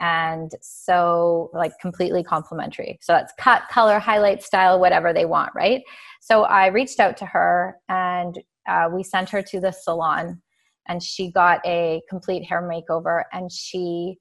And 0.00 0.50
so, 0.62 1.50
like, 1.52 1.72
completely 1.80 2.22
complimentary. 2.22 2.98
So 3.02 3.12
that's 3.12 3.32
cut, 3.38 3.62
color, 3.70 3.98
highlight, 3.98 4.42
style, 4.42 4.78
whatever 4.78 5.12
they 5.12 5.24
want, 5.24 5.52
right? 5.54 5.82
So 6.20 6.44
I 6.44 6.68
reached 6.68 7.00
out 7.00 7.16
to 7.18 7.26
her 7.26 7.76
and 7.88 8.38
uh, 8.68 8.88
we 8.92 9.02
sent 9.02 9.30
her 9.30 9.42
to 9.42 9.60
the 9.60 9.72
salon 9.72 10.40
and 10.86 11.02
she 11.02 11.30
got 11.30 11.60
a 11.66 12.00
complete 12.08 12.44
hair 12.44 12.62
makeover 12.62 13.24
and 13.32 13.50
she 13.50 14.18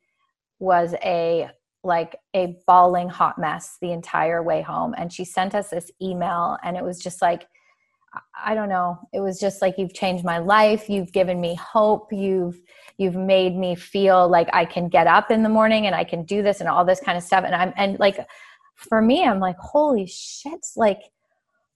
was 0.59 0.95
a 1.03 1.49
like 1.83 2.17
a 2.35 2.55
bawling 2.65 3.07
hot 3.07 3.37
mess 3.37 3.77
the 3.81 3.91
entire 3.91 4.43
way 4.43 4.61
home 4.61 4.93
and 4.97 5.13
she 5.13 5.23
sent 5.23 5.55
us 5.55 5.69
this 5.69 5.91
email 6.01 6.57
and 6.63 6.75
it 6.75 6.83
was 6.83 6.99
just 6.99 7.21
like 7.21 7.47
I 8.43 8.55
don't 8.55 8.69
know. 8.69 8.99
It 9.13 9.19
was 9.19 9.39
just 9.39 9.61
like 9.61 9.75
you've 9.77 9.93
changed 9.93 10.23
my 10.23 10.37
life. 10.37 10.89
You've 10.89 11.11
given 11.11 11.41
me 11.41 11.55
hope. 11.55 12.11
You've 12.11 12.59
you've 12.97 13.15
made 13.15 13.55
me 13.55 13.75
feel 13.75 14.27
like 14.27 14.49
I 14.53 14.65
can 14.65 14.87
get 14.87 15.07
up 15.07 15.29
in 15.29 15.43
the 15.43 15.49
morning 15.49 15.85
and 15.85 15.95
I 15.95 16.03
can 16.03 16.23
do 16.23 16.41
this 16.41 16.59
and 16.59 16.69
all 16.69 16.85
this 16.85 16.99
kind 16.99 17.17
of 17.17 17.23
stuff. 17.23 17.43
And 17.45 17.53
I'm 17.53 17.73
and 17.75 17.99
like 17.99 18.25
for 18.75 19.01
me, 19.01 19.25
I'm 19.25 19.39
like, 19.39 19.57
holy 19.57 20.05
shit! 20.05 20.65
Like, 20.75 21.01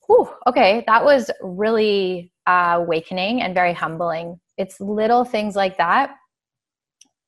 whew, 0.07 0.29
okay, 0.47 0.83
that 0.87 1.03
was 1.03 1.31
really 1.41 2.31
uh, 2.47 2.75
awakening 2.77 3.41
and 3.41 3.53
very 3.53 3.73
humbling. 3.73 4.39
It's 4.57 4.79
little 4.79 5.25
things 5.25 5.55
like 5.55 5.77
that 5.77 6.15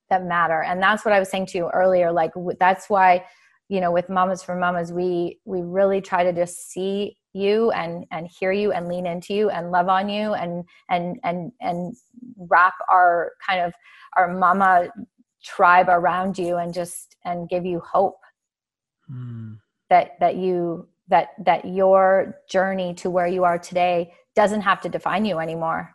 that 0.09 0.23
matter, 0.23 0.61
and 0.61 0.81
that's 0.81 1.03
what 1.03 1.13
I 1.13 1.19
was 1.19 1.29
saying 1.29 1.47
to 1.47 1.57
you 1.57 1.69
earlier. 1.73 2.11
Like, 2.11 2.31
that's 2.59 2.89
why 2.89 3.25
you 3.67 3.81
know 3.81 3.91
with 3.91 4.09
mamas 4.09 4.43
for 4.43 4.55
mamas 4.55 4.91
we 4.93 5.39
we 5.45 5.61
really 5.61 6.01
try 6.01 6.23
to 6.23 6.33
just 6.33 6.69
see 6.69 7.17
you 7.33 7.71
and 7.71 8.05
and 8.11 8.27
hear 8.27 8.51
you 8.51 8.71
and 8.71 8.87
lean 8.87 9.05
into 9.05 9.33
you 9.33 9.49
and 9.49 9.71
love 9.71 9.89
on 9.89 10.07
you 10.07 10.33
and 10.33 10.63
and 10.89 11.19
and 11.23 11.51
and 11.59 11.95
wrap 12.37 12.75
our 12.89 13.31
kind 13.45 13.61
of 13.61 13.73
our 14.15 14.31
mama 14.33 14.89
tribe 15.43 15.87
around 15.89 16.37
you 16.37 16.57
and 16.57 16.73
just 16.73 17.15
and 17.25 17.49
give 17.49 17.65
you 17.65 17.79
hope. 17.79 18.17
Mm. 19.11 19.57
that 19.89 20.17
that 20.21 20.37
you 20.37 20.87
that 21.09 21.29
that 21.45 21.65
your 21.65 22.39
journey 22.49 22.93
to 22.95 23.09
where 23.09 23.27
you 23.27 23.43
are 23.43 23.59
today 23.59 24.13
doesn't 24.33 24.61
have 24.61 24.79
to 24.81 24.89
define 24.89 25.25
you 25.25 25.39
anymore. 25.39 25.93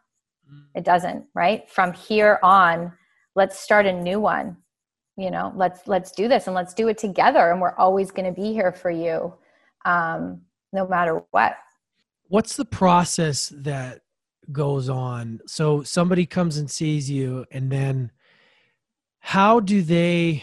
It 0.74 0.84
doesn't 0.84 1.24
right? 1.34 1.68
From 1.70 1.92
here 1.92 2.38
on 2.42 2.92
let's 3.34 3.58
start 3.58 3.86
a 3.86 3.92
new 3.92 4.20
one. 4.20 4.56
You 5.16 5.30
know 5.30 5.52
let's 5.56 5.88
let's 5.88 6.12
do 6.12 6.28
this 6.28 6.46
and 6.46 6.54
let's 6.54 6.74
do 6.74 6.88
it 6.88 6.98
together 6.98 7.50
and 7.50 7.60
we're 7.60 7.76
always 7.76 8.10
going 8.10 8.32
to 8.32 8.40
be 8.40 8.52
here 8.52 8.72
for 8.72 8.90
you. 8.90 9.34
Um 9.84 10.42
no 10.72 10.86
matter 10.86 11.22
what 11.30 11.56
What's 12.30 12.56
the 12.56 12.64
process 12.66 13.50
that 13.56 14.02
goes 14.52 14.90
on? 14.90 15.40
So 15.46 15.82
somebody 15.82 16.26
comes 16.26 16.58
and 16.58 16.70
sees 16.70 17.10
you, 17.10 17.46
and 17.50 17.72
then 17.72 18.12
how 19.20 19.60
do 19.60 19.80
they 19.80 20.42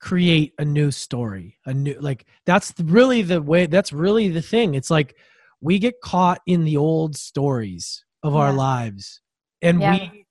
create 0.00 0.52
a 0.58 0.64
new 0.66 0.90
story? 0.90 1.58
A 1.64 1.72
new, 1.72 1.96
like, 1.98 2.26
that's 2.44 2.74
really 2.78 3.22
the 3.22 3.40
way, 3.40 3.64
that's 3.66 3.92
really 3.92 4.28
the 4.28 4.42
thing. 4.42 4.74
It's 4.74 4.90
like 4.90 5.16
we 5.62 5.78
get 5.78 6.00
caught 6.02 6.42
in 6.46 6.64
the 6.64 6.76
old 6.76 7.16
stories 7.16 8.04
of 8.22 8.36
our 8.36 8.52
lives, 8.52 9.22
and 9.62 9.80
Yeah. 9.80 9.92
we 9.92 10.26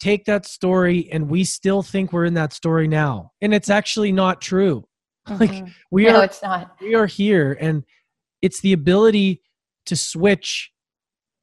take 0.00 0.24
that 0.24 0.44
story 0.44 1.08
and 1.12 1.30
we 1.30 1.44
still 1.44 1.82
think 1.82 2.12
we're 2.12 2.24
in 2.24 2.34
that 2.34 2.52
story 2.52 2.88
now. 2.88 3.30
And 3.40 3.54
it's 3.54 3.70
actually 3.70 4.12
not 4.12 4.40
true. 4.40 4.84
Like, 5.40 5.52
Mhm. 5.52 5.72
we 5.90 6.04
no 6.04 6.16
are 6.16 6.24
it's 6.24 6.42
not 6.42 6.76
we 6.82 6.94
are 6.94 7.06
here 7.06 7.56
and 7.60 7.84
it's 8.44 8.60
the 8.60 8.74
ability 8.74 9.40
to 9.86 9.96
switch 9.96 10.70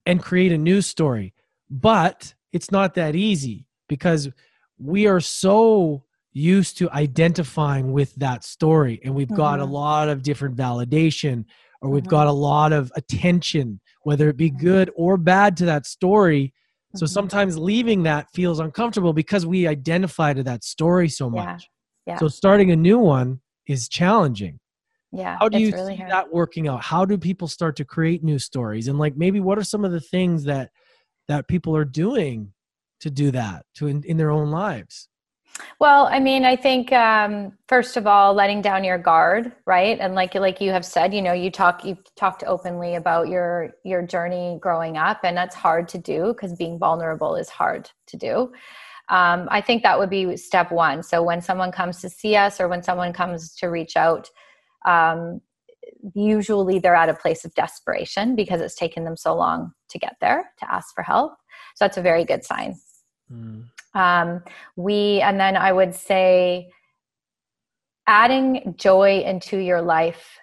and 0.06 0.22
create 0.22 0.52
a 0.52 0.58
new 0.70 0.82
story 0.82 1.34
but 1.70 2.34
it's 2.54 2.70
not 2.72 2.94
that 2.96 3.16
easy 3.16 3.66
because 3.88 4.30
we 4.78 5.08
are 5.08 5.20
so 5.22 6.04
used 6.34 6.78
to 6.78 6.90
identifying 6.92 7.92
with 7.92 8.14
that 8.16 8.44
story 8.44 9.00
and 9.04 9.14
we've 9.16 9.36
got 9.46 9.60
a 9.60 9.66
Mhm. 9.66 9.72
lot 9.72 10.10
of 10.10 10.22
different 10.22 10.56
validation 10.56 11.46
or 11.82 11.90
we've 11.90 12.04
Mhm. 12.04 12.18
got 12.20 12.28
a 12.28 12.38
lot 12.52 12.72
of 12.80 12.92
attention 12.96 13.80
whether 14.04 14.30
it 14.30 14.38
be 14.38 14.50
good 14.50 14.88
or 14.96 15.18
bad 15.18 15.58
to 15.58 15.66
that 15.66 15.86
story 15.86 16.54
so 16.96 17.06
Mhm. 17.06 17.10
sometimes 17.10 17.58
leaving 17.58 18.04
that 18.04 18.24
feels 18.34 18.60
uncomfortable 18.60 19.14
because 19.14 19.46
we 19.46 19.60
identify 19.78 20.34
to 20.34 20.44
that 20.44 20.64
story 20.64 21.08
so 21.10 21.30
much 21.30 21.62
Yeah. 22.06 22.14
Yeah. 22.14 22.20
so 22.20 22.28
starting 22.28 22.70
a 22.72 22.76
new 22.90 23.00
one 23.00 23.40
is 23.68 23.88
challenging 23.88 24.56
yeah 25.12 25.38
how 25.40 25.50
do 25.50 25.60
you 25.60 25.72
really 25.72 25.94
see 25.94 25.98
hard. 25.98 26.12
that 26.12 26.32
working 26.32 26.68
out 26.68 26.82
how 26.82 27.06
do 27.06 27.18
people 27.18 27.48
start 27.48 27.76
to 27.76 27.86
create 27.86 28.24
new 28.24 28.40
stories 28.40 28.88
and 28.88 28.98
like 28.98 29.16
maybe 29.18 29.40
what 29.40 29.58
are 29.58 29.64
some 29.64 29.84
of 29.84 29.92
the 29.92 30.00
things 30.00 30.44
that 30.44 30.72
that 31.28 31.48
people 31.48 31.76
are 31.76 31.86
doing 31.86 32.54
to 33.00 33.10
do 33.10 33.32
that 33.32 33.66
to 33.74 33.88
in, 33.88 34.04
in 34.04 34.18
their 34.18 34.32
own 34.32 34.52
lives 34.52 35.10
Well, 35.80 36.08
I 36.08 36.20
mean, 36.20 36.46
I 36.46 36.56
think 36.56 36.92
um, 36.94 37.54
first 37.68 37.98
of 37.98 38.08
all, 38.08 38.34
letting 38.34 38.62
down 38.62 38.84
your 38.84 38.98
guard, 38.98 39.52
right? 39.66 40.00
And 40.00 40.16
like 40.16 40.34
like 40.36 40.62
you 40.62 40.72
have 40.72 40.86
said, 40.86 41.14
you 41.14 41.22
know, 41.22 41.34
you 41.34 41.52
talk 41.52 41.84
you've 41.84 42.04
talked 42.16 42.44
openly 42.46 42.96
about 42.96 43.28
your 43.28 43.72
your 43.84 44.02
journey 44.02 44.58
growing 44.62 44.98
up, 44.98 45.20
and 45.24 45.36
that's 45.36 45.56
hard 45.56 45.88
to 45.90 45.98
do 45.98 46.28
because 46.34 46.54
being 46.56 46.80
vulnerable 46.80 47.36
is 47.36 47.50
hard 47.50 47.90
to 48.08 48.18
do. 48.18 48.52
Um, 49.10 49.50
I 49.52 49.60
think 49.60 49.84
that 49.84 50.00
would 50.00 50.10
be 50.10 50.38
step 50.38 50.72
one. 50.72 51.04
So 51.04 51.22
when 51.22 51.42
someone 51.42 51.72
comes 51.72 52.00
to 52.02 52.10
see 52.10 52.36
us, 52.36 52.62
or 52.62 52.68
when 52.70 52.82
someone 52.82 53.12
comes 53.12 53.54
to 53.56 53.68
reach 53.68 53.98
out, 53.98 54.30
um, 54.86 55.42
usually 56.16 56.80
they're 56.80 56.96
at 56.96 57.10
a 57.10 57.14
place 57.14 57.46
of 57.46 57.54
desperation 57.56 58.36
because 58.36 58.62
it's 58.62 58.76
taken 58.76 59.04
them 59.04 59.18
so 59.18 59.36
long 59.36 59.72
to 59.90 60.00
get 60.00 60.16
there 60.22 60.52
to 60.60 60.74
ask 60.74 60.94
for 60.96 61.04
help. 61.04 61.34
So 61.76 61.86
that's 61.86 61.98
a 61.98 62.02
very 62.02 62.26
good 62.26 62.44
sign. 62.44 62.76
Um, 63.94 64.44
we 64.78 65.20
and 65.22 65.40
then 65.40 65.58
i 65.58 65.72
would 65.72 65.94
say 65.94 66.70
adding 68.08 68.74
joy 68.78 69.20
into 69.26 69.58
your 69.58 69.82
life 69.82 70.38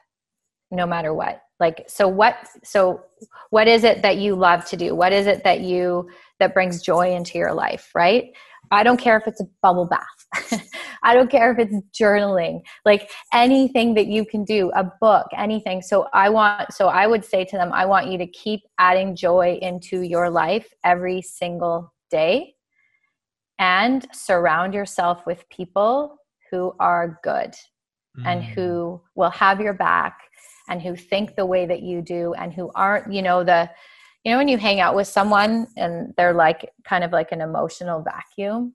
no 0.70 0.86
matter 0.86 1.14
what. 1.14 1.42
Like 1.60 1.84
so 1.88 2.06
what 2.06 2.36
so 2.62 3.02
what 3.50 3.66
is 3.66 3.84
it 3.84 4.02
that 4.02 4.18
you 4.18 4.36
love 4.36 4.64
to 4.66 4.76
do? 4.76 4.94
What 4.94 5.12
is 5.12 5.26
it 5.26 5.44
that 5.44 5.60
you 5.60 6.08
that 6.38 6.54
brings 6.54 6.82
joy 6.82 7.14
into 7.14 7.38
your 7.38 7.52
life 7.52 7.90
right? 7.94 8.32
I 8.70 8.82
don't 8.82 8.98
care 8.98 9.16
if 9.16 9.26
it's 9.26 9.40
a 9.40 9.48
bubble 9.62 9.86
bath 9.86 10.62
i 11.02 11.14
don't 11.14 11.30
care 11.30 11.52
if 11.52 11.58
it's 11.58 11.74
journaling 11.98 12.60
like 12.84 13.10
anything 13.32 13.94
that 13.94 14.06
you 14.06 14.24
can 14.24 14.44
do 14.44 14.70
a 14.74 14.84
book 15.00 15.26
anything. 15.36 15.82
So 15.82 16.08
i 16.12 16.28
want 16.28 16.72
so 16.72 16.88
i 16.88 17.06
would 17.06 17.24
say 17.24 17.44
to 17.44 17.56
them 17.56 17.72
i 17.72 17.84
want 17.86 18.10
you 18.10 18.18
to 18.18 18.26
keep 18.26 18.60
adding 18.78 19.16
joy 19.16 19.58
into 19.62 20.02
your 20.02 20.30
life 20.30 20.68
every 20.84 21.22
single 21.22 21.92
day 22.10 22.54
and 23.58 24.06
surround 24.12 24.74
yourself 24.74 25.26
with 25.26 25.48
people 25.48 26.16
who 26.50 26.74
are 26.78 27.18
good 27.22 27.54
and 28.24 28.42
Mm. 28.42 28.54
who 28.54 29.00
will 29.14 29.30
have 29.30 29.60
your 29.60 29.74
back 29.74 30.18
and 30.68 30.82
who 30.82 30.96
think 30.96 31.36
the 31.36 31.46
way 31.46 31.66
that 31.66 31.82
you 31.82 32.02
do 32.02 32.34
and 32.34 32.52
who 32.52 32.70
aren't 32.74 33.12
you 33.12 33.22
know 33.22 33.44
the 33.44 33.70
you 34.24 34.32
know 34.32 34.38
when 34.38 34.48
you 34.48 34.58
hang 34.58 34.80
out 34.80 34.94
with 34.96 35.06
someone 35.06 35.66
and 35.76 36.12
they're 36.16 36.34
like 36.34 36.70
kind 36.84 37.04
of 37.04 37.12
like 37.12 37.30
an 37.32 37.40
emotional 37.40 38.02
vacuum 38.02 38.74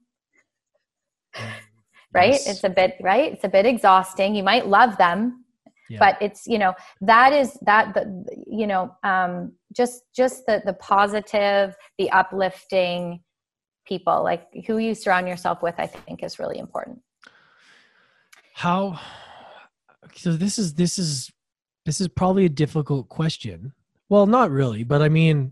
right 2.14 2.32
Yes. 2.34 2.48
it's 2.48 2.64
a 2.64 2.70
bit 2.70 2.96
right 3.02 3.34
it's 3.34 3.44
a 3.44 3.50
bit 3.50 3.66
exhausting 3.66 4.36
you 4.36 4.44
might 4.44 4.68
love 4.68 4.98
them 4.98 5.46
Yeah. 5.90 6.00
but 6.00 6.18
it's 6.22 6.48
you 6.48 6.60
know 6.60 6.74
that 7.02 7.34
is 7.34 7.58
that 7.64 7.94
the 7.94 8.26
you 8.48 8.68
know 8.68 8.96
um 9.04 9.54
just 9.74 10.04
just 10.16 10.46
the 10.46 10.62
the 10.66 10.74
positive 10.74 11.76
the 11.98 12.10
uplifting 12.12 13.22
people 13.86 14.24
like 14.24 14.48
who 14.66 14.78
you 14.78 14.96
surround 14.96 15.28
yourself 15.28 15.62
with 15.62 15.76
i 15.78 15.88
think 15.88 16.24
is 16.24 16.40
really 16.40 16.60
important 16.60 17.00
how 18.54 19.00
so 20.16 20.34
this 20.34 20.58
is 20.60 20.76
this 20.76 20.98
is 20.98 21.32
this 21.86 22.00
is 22.00 22.08
probably 22.08 22.46
a 22.46 22.50
difficult 22.50 23.10
question 23.10 23.74
well 24.10 24.26
not 24.26 24.52
really 24.52 24.84
but 24.84 25.02
i 25.02 25.10
mean 25.10 25.52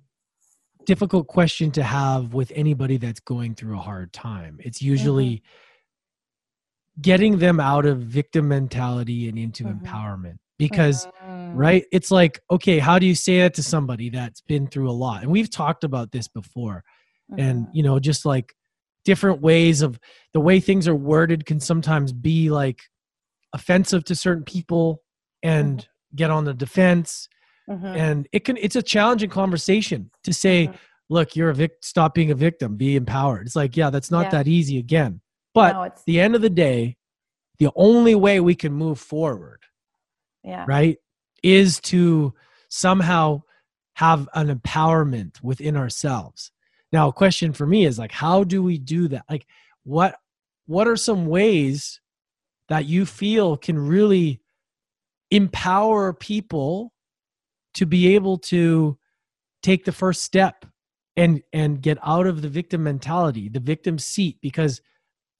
difficult 0.86 1.28
question 1.28 1.72
to 1.72 1.84
have 1.84 2.34
with 2.34 2.51
anybody 2.55 2.97
that's 2.97 3.20
going 3.20 3.53
through 3.53 3.76
a 3.78 3.82
hard 3.82 4.12
time 4.14 4.57
it's 4.62 4.82
usually 4.82 5.36
mm-hmm. 5.36 5.70
Getting 6.99 7.37
them 7.37 7.59
out 7.59 7.85
of 7.85 7.99
victim 7.99 8.47
mentality 8.47 9.29
and 9.29 9.37
into 9.37 9.63
mm-hmm. 9.63 9.85
empowerment 9.85 10.37
because 10.57 11.07
mm-hmm. 11.25 11.55
right 11.55 11.85
it's 11.91 12.11
like 12.11 12.39
okay 12.51 12.79
how 12.79 12.99
do 12.99 13.05
you 13.05 13.15
say 13.15 13.39
that 13.39 13.53
to 13.53 13.63
somebody 13.63 14.09
that's 14.09 14.41
been 14.41 14.67
through 14.67 14.89
a 14.89 14.91
lot 14.91 15.23
and 15.23 15.31
we've 15.31 15.49
talked 15.49 15.83
about 15.83 16.11
this 16.11 16.27
before 16.27 16.83
and 17.37 17.63
mm-hmm. 17.65 17.71
you 17.73 17.83
know 17.83 17.99
just 17.99 18.25
like 18.25 18.53
different 19.05 19.41
ways 19.41 19.81
of 19.81 19.99
the 20.33 20.39
way 20.39 20.59
things 20.59 20.87
are 20.87 20.95
worded 20.95 21.45
can 21.45 21.59
sometimes 21.59 22.13
be 22.13 22.49
like 22.49 22.81
offensive 23.53 24.03
to 24.03 24.15
certain 24.15 24.43
people 24.43 25.01
and 25.41 25.79
mm-hmm. 25.79 26.15
get 26.15 26.29
on 26.29 26.45
the 26.45 26.53
defense 26.53 27.27
mm-hmm. 27.69 27.85
and 27.85 28.27
it 28.31 28.43
can 28.43 28.57
it's 28.57 28.75
a 28.75 28.83
challenging 28.83 29.29
conversation 29.29 30.11
to 30.23 30.33
say 30.33 30.67
mm-hmm. 30.67 30.75
look 31.09 31.35
you're 31.35 31.49
a 31.49 31.55
victim 31.55 31.77
stop 31.81 32.13
being 32.13 32.31
a 32.31 32.35
victim 32.35 32.75
be 32.75 32.95
empowered 32.95 33.47
it's 33.47 33.55
like 33.55 33.75
yeah 33.75 33.89
that's 33.89 34.11
not 34.11 34.25
yeah. 34.25 34.29
that 34.29 34.47
easy 34.47 34.77
again 34.77 35.21
but 35.54 35.74
no, 35.74 35.91
the 36.06 36.20
end 36.20 36.36
of 36.36 36.41
the 36.41 36.49
day 36.49 36.97
the 37.60 37.70
only 37.76 38.16
way 38.16 38.39
we 38.39 38.56
can 38.56 38.74
move 38.74 38.99
forward 38.99 39.62
yeah 40.43 40.66
right 40.68 40.97
is 41.43 41.80
to 41.80 42.34
somehow 42.70 43.41
have 43.95 44.28
an 44.34 44.47
empowerment 44.56 45.41
within 45.43 45.76
ourselves 45.76 46.52
now, 46.91 47.08
a 47.08 47.14
question 47.14 47.54
for 47.54 47.66
me 47.66 47.86
is 47.86 47.97
like, 47.97 48.12
how 48.12 48.43
do 48.43 48.62
we 48.62 48.78
do 48.78 49.08
that? 49.10 49.24
Like, 49.30 49.47
what 49.84 50.16
what 50.68 50.88
are 50.88 50.97
some 50.97 51.26
ways 51.26 51.99
that 52.70 52.86
you 52.86 53.06
feel 53.06 53.58
can 53.58 53.78
really 53.78 54.41
empower 55.32 56.14
people 56.14 56.93
to 57.74 57.86
be 57.86 58.16
able 58.16 58.38
to 58.38 58.97
take 59.64 59.86
the 59.86 59.91
first 59.91 60.24
step 60.24 60.66
and 61.16 61.41
and 61.54 61.82
get 61.82 61.97
out 62.04 62.28
of 62.28 62.41
the 62.41 62.49
victim 62.49 62.84
mentality, 62.84 63.47
the 63.47 63.60
victim 63.60 63.97
seat? 63.97 64.38
Because 64.41 64.82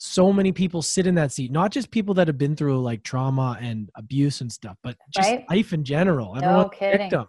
so 0.04 0.34
many 0.34 0.52
people 0.52 0.82
sit 0.82 1.06
in 1.06 1.14
that 1.14 1.32
seat 1.32 1.52
not 1.52 1.70
just 1.72 1.92
people 1.92 2.16
that 2.16 2.28
have 2.28 2.38
been 2.38 2.56
through 2.56 2.82
like 2.82 3.04
trauma 3.04 3.56
and 3.62 3.88
abuse 3.96 4.42
and 4.42 4.52
stuff 4.52 4.76
but 4.82 4.98
just 5.14 5.30
right? 5.30 5.46
life 5.48 5.74
in 5.74 5.84
general. 5.84 6.34
No 6.36 6.70
kidding. 6.70 6.98
victim 6.98 7.28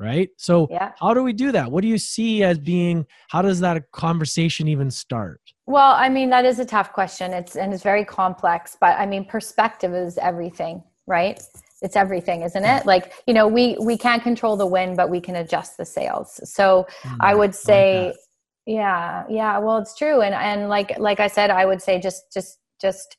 right? 0.00 0.30
So 0.38 0.66
yeah. 0.70 0.92
how 0.98 1.12
do 1.14 1.22
we 1.22 1.32
do 1.32 1.52
that? 1.52 1.70
What 1.70 1.82
do 1.82 1.88
you 1.88 1.98
see 1.98 2.42
as 2.42 2.58
being 2.58 3.06
how 3.28 3.42
does 3.42 3.60
that 3.60 3.88
conversation 3.92 4.66
even 4.66 4.90
start? 4.90 5.40
Well 5.66 5.92
i 5.92 6.08
mean 6.08 6.30
that 6.30 6.44
is 6.44 6.58
a 6.58 6.64
tough 6.64 6.92
question. 6.92 7.32
It's 7.32 7.54
and 7.54 7.72
it's 7.72 7.84
very 7.84 8.04
complex 8.04 8.76
but 8.80 8.98
i 8.98 9.06
mean 9.06 9.24
perspective 9.24 9.94
is 9.94 10.18
everything 10.18 10.82
right? 11.06 11.40
It's 11.82 11.96
everything 11.96 12.42
isn't 12.42 12.64
it? 12.64 12.86
Like 12.86 13.12
you 13.28 13.34
know 13.34 13.46
we 13.46 13.76
we 13.80 13.96
can't 13.96 14.22
control 14.22 14.56
the 14.56 14.66
wind 14.66 14.96
but 14.96 15.10
we 15.10 15.20
can 15.20 15.36
adjust 15.36 15.76
the 15.76 15.84
sails. 15.84 16.40
So 16.50 16.88
mm, 17.02 17.16
i 17.20 17.36
would 17.36 17.54
say 17.54 18.14
yeah 18.70 19.24
yeah 19.28 19.58
well 19.58 19.78
it's 19.78 19.96
true 19.96 20.20
and 20.20 20.32
and 20.32 20.68
like 20.68 20.96
like 21.00 21.18
i 21.18 21.26
said 21.26 21.50
i 21.50 21.66
would 21.66 21.82
say 21.82 21.98
just 21.98 22.32
just 22.32 22.60
just 22.80 23.16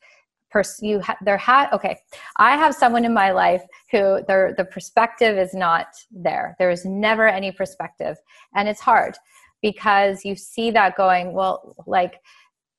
pers- 0.49 0.80
you 0.82 1.02
ha- 1.02 1.18
there 1.26 1.41
okay 1.74 1.99
i 2.38 2.56
have 2.56 2.74
someone 2.74 3.04
in 3.04 3.14
my 3.14 3.32
life 3.32 3.62
who 3.91 4.22
their 4.30 4.54
the 4.58 4.64
perspective 4.64 5.38
is 5.38 5.54
not 5.54 5.88
there 6.10 6.56
there 6.58 6.72
is 6.72 6.86
never 6.86 7.28
any 7.28 7.52
perspective 7.52 8.18
and 8.56 8.70
it's 8.70 8.80
hard 8.80 9.18
because 9.62 10.24
you 10.24 10.38
see 10.38 10.72
that 10.72 10.95
going 10.95 11.34
well 11.34 11.76
like 11.86 12.22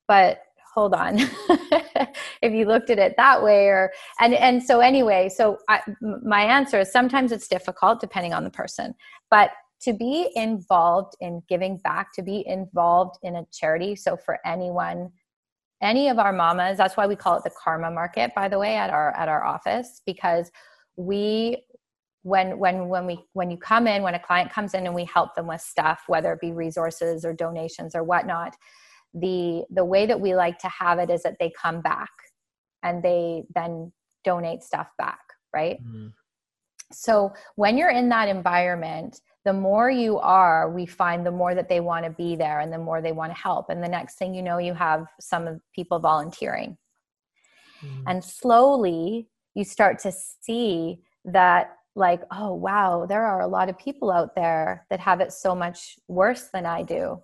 but 0.07 0.41
hold 0.73 0.95
on 0.95 1.19
if 2.41 2.51
you 2.51 2.65
looked 2.65 2.89
at 2.89 2.97
it 2.97 3.13
that 3.17 3.43
way 3.43 3.67
or 3.67 3.91
and 4.19 4.33
and 4.33 4.63
so 4.63 4.79
anyway 4.79 5.29
so 5.29 5.59
my 6.23 6.41
answer 6.41 6.79
is 6.79 6.91
sometimes 6.91 7.31
it's 7.31 7.47
difficult 7.47 8.01
depending 8.01 8.33
on 8.33 8.43
the 8.43 8.49
person 8.49 8.95
but 9.29 9.51
to 9.83 9.93
be 9.93 10.29
involved 10.35 11.15
in 11.19 11.41
giving 11.49 11.77
back 11.77 12.13
to 12.13 12.21
be 12.21 12.43
involved 12.47 13.17
in 13.23 13.35
a 13.35 13.45
charity 13.51 13.95
so 13.95 14.15
for 14.15 14.39
anyone 14.45 15.11
any 15.81 16.07
of 16.07 16.19
our 16.19 16.31
mamas 16.31 16.77
that's 16.77 16.95
why 16.95 17.05
we 17.05 17.15
call 17.15 17.37
it 17.37 17.43
the 17.43 17.51
karma 17.61 17.91
market 17.91 18.33
by 18.35 18.47
the 18.47 18.57
way 18.57 18.75
at 18.77 18.89
our 18.89 19.15
at 19.15 19.27
our 19.27 19.43
office 19.43 20.01
because 20.05 20.51
we 20.95 21.63
when 22.23 22.57
when 22.57 22.87
when 22.87 23.05
we 23.05 23.19
when 23.33 23.51
you 23.51 23.57
come 23.57 23.85
in 23.85 24.01
when 24.01 24.15
a 24.15 24.19
client 24.19 24.49
comes 24.51 24.73
in 24.73 24.85
and 24.85 24.95
we 24.95 25.03
help 25.05 25.35
them 25.35 25.47
with 25.47 25.61
stuff 25.61 26.03
whether 26.07 26.31
it 26.31 26.39
be 26.39 26.53
resources 26.53 27.25
or 27.25 27.33
donations 27.33 27.95
or 27.95 28.03
whatnot 28.03 28.55
the 29.13 29.63
the 29.69 29.83
way 29.83 30.05
that 30.05 30.19
we 30.19 30.33
like 30.33 30.57
to 30.57 30.69
have 30.69 30.97
it 30.99 31.09
is 31.09 31.21
that 31.23 31.35
they 31.39 31.51
come 31.61 31.81
back 31.81 32.09
and 32.81 33.03
they 33.03 33.43
then 33.53 33.91
donate 34.23 34.63
stuff 34.63 34.87
back 34.97 35.19
right 35.53 35.83
mm-hmm. 35.83 36.07
So 36.93 37.33
when 37.55 37.77
you're 37.77 37.89
in 37.89 38.09
that 38.09 38.27
environment 38.27 39.19
the 39.45 39.53
more 39.53 39.89
you 39.89 40.19
are, 40.19 40.71
we 40.71 40.85
find 40.85 41.25
the 41.25 41.31
more 41.31 41.53
that 41.53 41.67
they 41.67 41.81
want 41.81 42.05
to 42.05 42.11
be 42.11 42.35
there 42.35 42.61
and 42.61 42.71
the 42.71 42.77
more 42.77 43.01
they 43.01 43.11
want 43.11 43.33
to 43.33 43.41
help. 43.41 43.69
And 43.69 43.83
the 43.83 43.89
next 43.89 44.17
thing 44.17 44.33
you 44.33 44.41
know, 44.41 44.57
you 44.57 44.73
have 44.73 45.05
some 45.19 45.59
people 45.75 45.99
volunteering. 45.99 46.77
Mm. 47.83 48.03
And 48.07 48.23
slowly 48.23 49.27
you 49.53 49.65
start 49.65 49.99
to 49.99 50.11
see 50.11 50.99
that, 51.25 51.75
like, 51.95 52.21
oh, 52.31 52.53
wow, 52.55 53.05
there 53.07 53.23
are 53.23 53.41
a 53.41 53.47
lot 53.47 53.69
of 53.69 53.77
people 53.77 54.09
out 54.11 54.33
there 54.33 54.87
that 54.89 54.99
have 54.99 55.21
it 55.21 55.31
so 55.31 55.53
much 55.53 55.99
worse 56.07 56.49
than 56.51 56.65
I 56.65 56.81
do. 56.81 57.21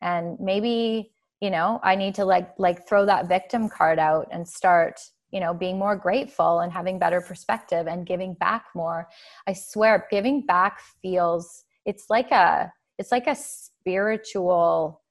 And 0.00 0.38
maybe, 0.40 1.10
you 1.40 1.50
know, 1.50 1.80
I 1.82 1.96
need 1.96 2.14
to 2.14 2.24
like 2.24 2.48
like 2.56 2.88
throw 2.88 3.04
that 3.06 3.28
victim 3.28 3.68
card 3.68 3.98
out 3.98 4.28
and 4.30 4.48
start 4.48 5.00
you 5.30 5.40
know 5.40 5.52
being 5.52 5.78
more 5.78 5.96
grateful 5.96 6.60
and 6.60 6.72
having 6.72 6.98
better 6.98 7.20
perspective 7.20 7.86
and 7.86 8.06
giving 8.06 8.34
back 8.34 8.66
more. 8.74 9.08
I 9.46 9.52
swear 9.52 10.06
giving 10.10 10.46
back 10.46 10.80
feels 11.02 11.64
it's 11.84 12.06
like 12.10 12.30
a 12.30 12.72
it's 12.98 13.12
like 13.12 13.26
a 13.26 13.34
spiritual 13.34 15.02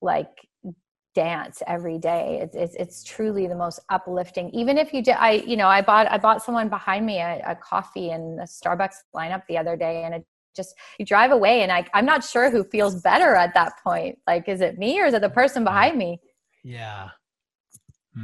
like 0.00 0.48
dance 1.14 1.62
every 1.66 1.98
day. 1.98 2.38
It's, 2.42 2.54
it's, 2.54 2.76
it's 2.76 3.02
truly 3.02 3.48
the 3.48 3.56
most 3.56 3.80
uplifting. 3.88 4.50
Even 4.50 4.78
if 4.78 4.92
you 4.92 5.02
did 5.02 5.16
i 5.18 5.32
you 5.32 5.56
know 5.56 5.66
i 5.66 5.82
bought 5.82 6.10
i 6.10 6.18
bought 6.18 6.42
someone 6.42 6.68
behind 6.68 7.04
me 7.04 7.18
a, 7.18 7.42
a 7.46 7.56
coffee 7.56 8.10
in 8.10 8.36
the 8.36 8.44
starbucks 8.44 8.96
lineup 9.14 9.42
the 9.48 9.58
other 9.58 9.76
day 9.76 10.04
and 10.04 10.14
it 10.14 10.26
just 10.54 10.74
you 10.98 11.04
drive 11.04 11.30
away 11.30 11.62
and 11.62 11.70
I, 11.70 11.84
i'm 11.94 12.06
not 12.06 12.24
sure 12.24 12.50
who 12.50 12.64
feels 12.64 13.00
better 13.02 13.34
at 13.34 13.54
that 13.54 13.72
point. 13.82 14.18
Like 14.26 14.48
is 14.48 14.60
it 14.60 14.78
me 14.78 15.00
or 15.00 15.06
is 15.06 15.14
it 15.14 15.22
the 15.22 15.30
person 15.30 15.64
behind 15.64 15.98
me? 15.98 16.20
Yeah 16.62 17.10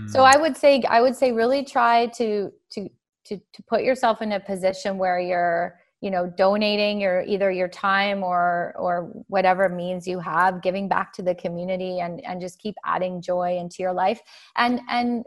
so 0.09 0.21
hmm. 0.21 0.27
I 0.27 0.37
would 0.37 0.57
say 0.57 0.83
I 0.89 1.01
would 1.01 1.17
say 1.17 1.33
really 1.33 1.65
try 1.65 2.07
to 2.07 2.51
to 2.71 2.89
to 3.27 3.37
to 3.37 3.63
put 3.69 3.83
yourself 3.83 4.23
in 4.23 4.33
a 4.33 4.41
position 4.41 4.99
where 4.99 5.21
you're 5.21 5.79
you 6.01 6.11
know 6.11 6.27
donating 6.37 7.01
your 7.01 7.23
either 7.23 7.51
your 7.51 7.69
time 7.69 8.23
or 8.23 8.75
or 8.77 9.25
whatever 9.29 9.71
means 9.71 10.07
you 10.07 10.19
have 10.21 10.63
giving 10.63 10.87
back 10.87 11.13
to 11.15 11.23
the 11.23 11.35
community 11.35 12.01
and 12.01 12.23
and 12.25 12.41
just 12.43 12.59
keep 12.59 12.75
adding 12.85 13.23
joy 13.23 13.57
into 13.57 13.77
your 13.79 13.93
life 13.93 14.21
and 14.57 14.81
and 14.91 15.25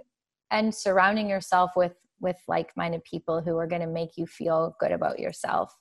and 0.51 0.73
surrounding 0.73 1.27
yourself 1.27 1.71
with 1.75 1.95
with 2.19 2.37
like-minded 2.47 3.03
people 3.03 3.41
who 3.41 3.57
are 3.57 3.67
going 3.67 3.81
to 3.81 3.87
make 3.87 4.17
you 4.17 4.27
feel 4.27 4.75
good 4.79 4.91
about 4.91 5.19
yourself 5.19 5.75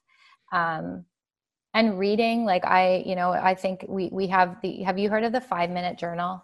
um 0.53 1.05
and 1.75 1.99
reading 1.99 2.47
like 2.47 2.65
i 2.65 3.03
you 3.05 3.15
know 3.15 3.33
i 3.33 3.55
think 3.55 3.85
we 3.89 4.09
we 4.13 4.27
have 4.27 4.57
the 4.63 4.83
have 4.83 4.99
you 4.99 5.11
heard 5.11 5.25
of 5.25 5.33
the 5.33 5.41
five 5.41 5.69
minute 5.69 5.99
journal 5.99 6.43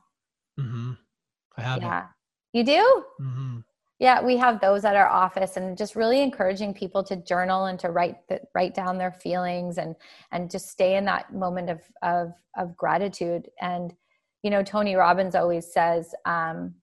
mm-hmm. 0.61 0.93
i 1.57 1.63
have 1.63 1.81
yeah 1.81 2.07
you 2.53 2.65
do? 2.65 3.05
Mm-hmm. 3.21 3.59
Yeah, 3.99 4.21
we 4.21 4.37
have 4.37 4.61
those 4.61 4.85
at 4.85 4.97
our 4.97 5.09
office, 5.09 5.57
and 5.57 5.79
just 5.79 5.95
really 5.95 6.23
encouraging 6.23 6.75
people 6.75 7.05
to 7.05 7.17
journal 7.17 7.67
and 7.67 7.79
to 7.79 7.91
write 7.91 8.17
the, 8.29 8.41
write 8.55 8.75
down 8.75 8.99
their 8.99 9.13
feelings 9.13 9.79
and 9.79 9.95
and 10.33 10.51
just 10.51 10.71
stay 10.71 10.97
in 10.97 11.05
that 11.05 11.33
moment 11.33 11.71
of 11.71 11.81
of 12.03 12.33
of 12.57 12.77
gratitude. 12.77 13.49
And 13.61 13.95
you 14.43 14.51
know, 14.51 14.63
Tony 14.63 14.97
Robbins 14.97 15.37
always 15.37 15.73
says 15.73 16.15
um, 16.25 16.75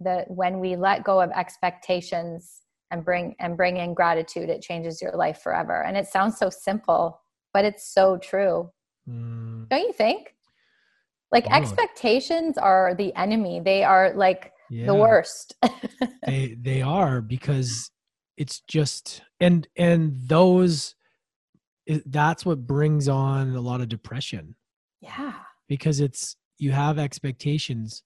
that 0.00 0.30
when 0.30 0.60
we 0.60 0.76
let 0.76 1.02
go 1.02 1.20
of 1.20 1.30
expectations 1.30 2.60
and 2.90 3.04
bring 3.04 3.34
and 3.40 3.56
bring 3.56 3.78
in 3.78 3.94
gratitude, 3.94 4.50
it 4.50 4.60
changes 4.60 5.00
your 5.00 5.12
life 5.12 5.40
forever. 5.40 5.82
And 5.82 5.96
it 5.96 6.06
sounds 6.06 6.38
so 6.38 6.50
simple, 6.50 7.20
but 7.54 7.64
it's 7.64 7.90
so 7.92 8.18
true. 8.18 8.70
Mm. 9.08 9.68
Don't 9.70 9.80
you 9.80 9.92
think? 9.92 10.34
Like 11.32 11.46
oh. 11.50 11.54
expectations 11.54 12.58
are 12.58 12.94
the 12.94 13.14
enemy. 13.14 13.60
They 13.64 13.82
are 13.82 14.12
like 14.14 14.52
yeah. 14.70 14.86
the 14.86 14.94
worst 14.94 15.54
they 16.26 16.56
they 16.60 16.82
are 16.82 17.20
because 17.20 17.90
it's 18.36 18.60
just 18.68 19.22
and 19.40 19.68
and 19.76 20.16
those 20.26 20.94
that's 22.06 22.44
what 22.44 22.66
brings 22.66 23.08
on 23.08 23.54
a 23.54 23.60
lot 23.60 23.80
of 23.80 23.88
depression 23.88 24.54
yeah 25.00 25.34
because 25.68 26.00
it's 26.00 26.36
you 26.58 26.72
have 26.72 26.98
expectations 26.98 28.02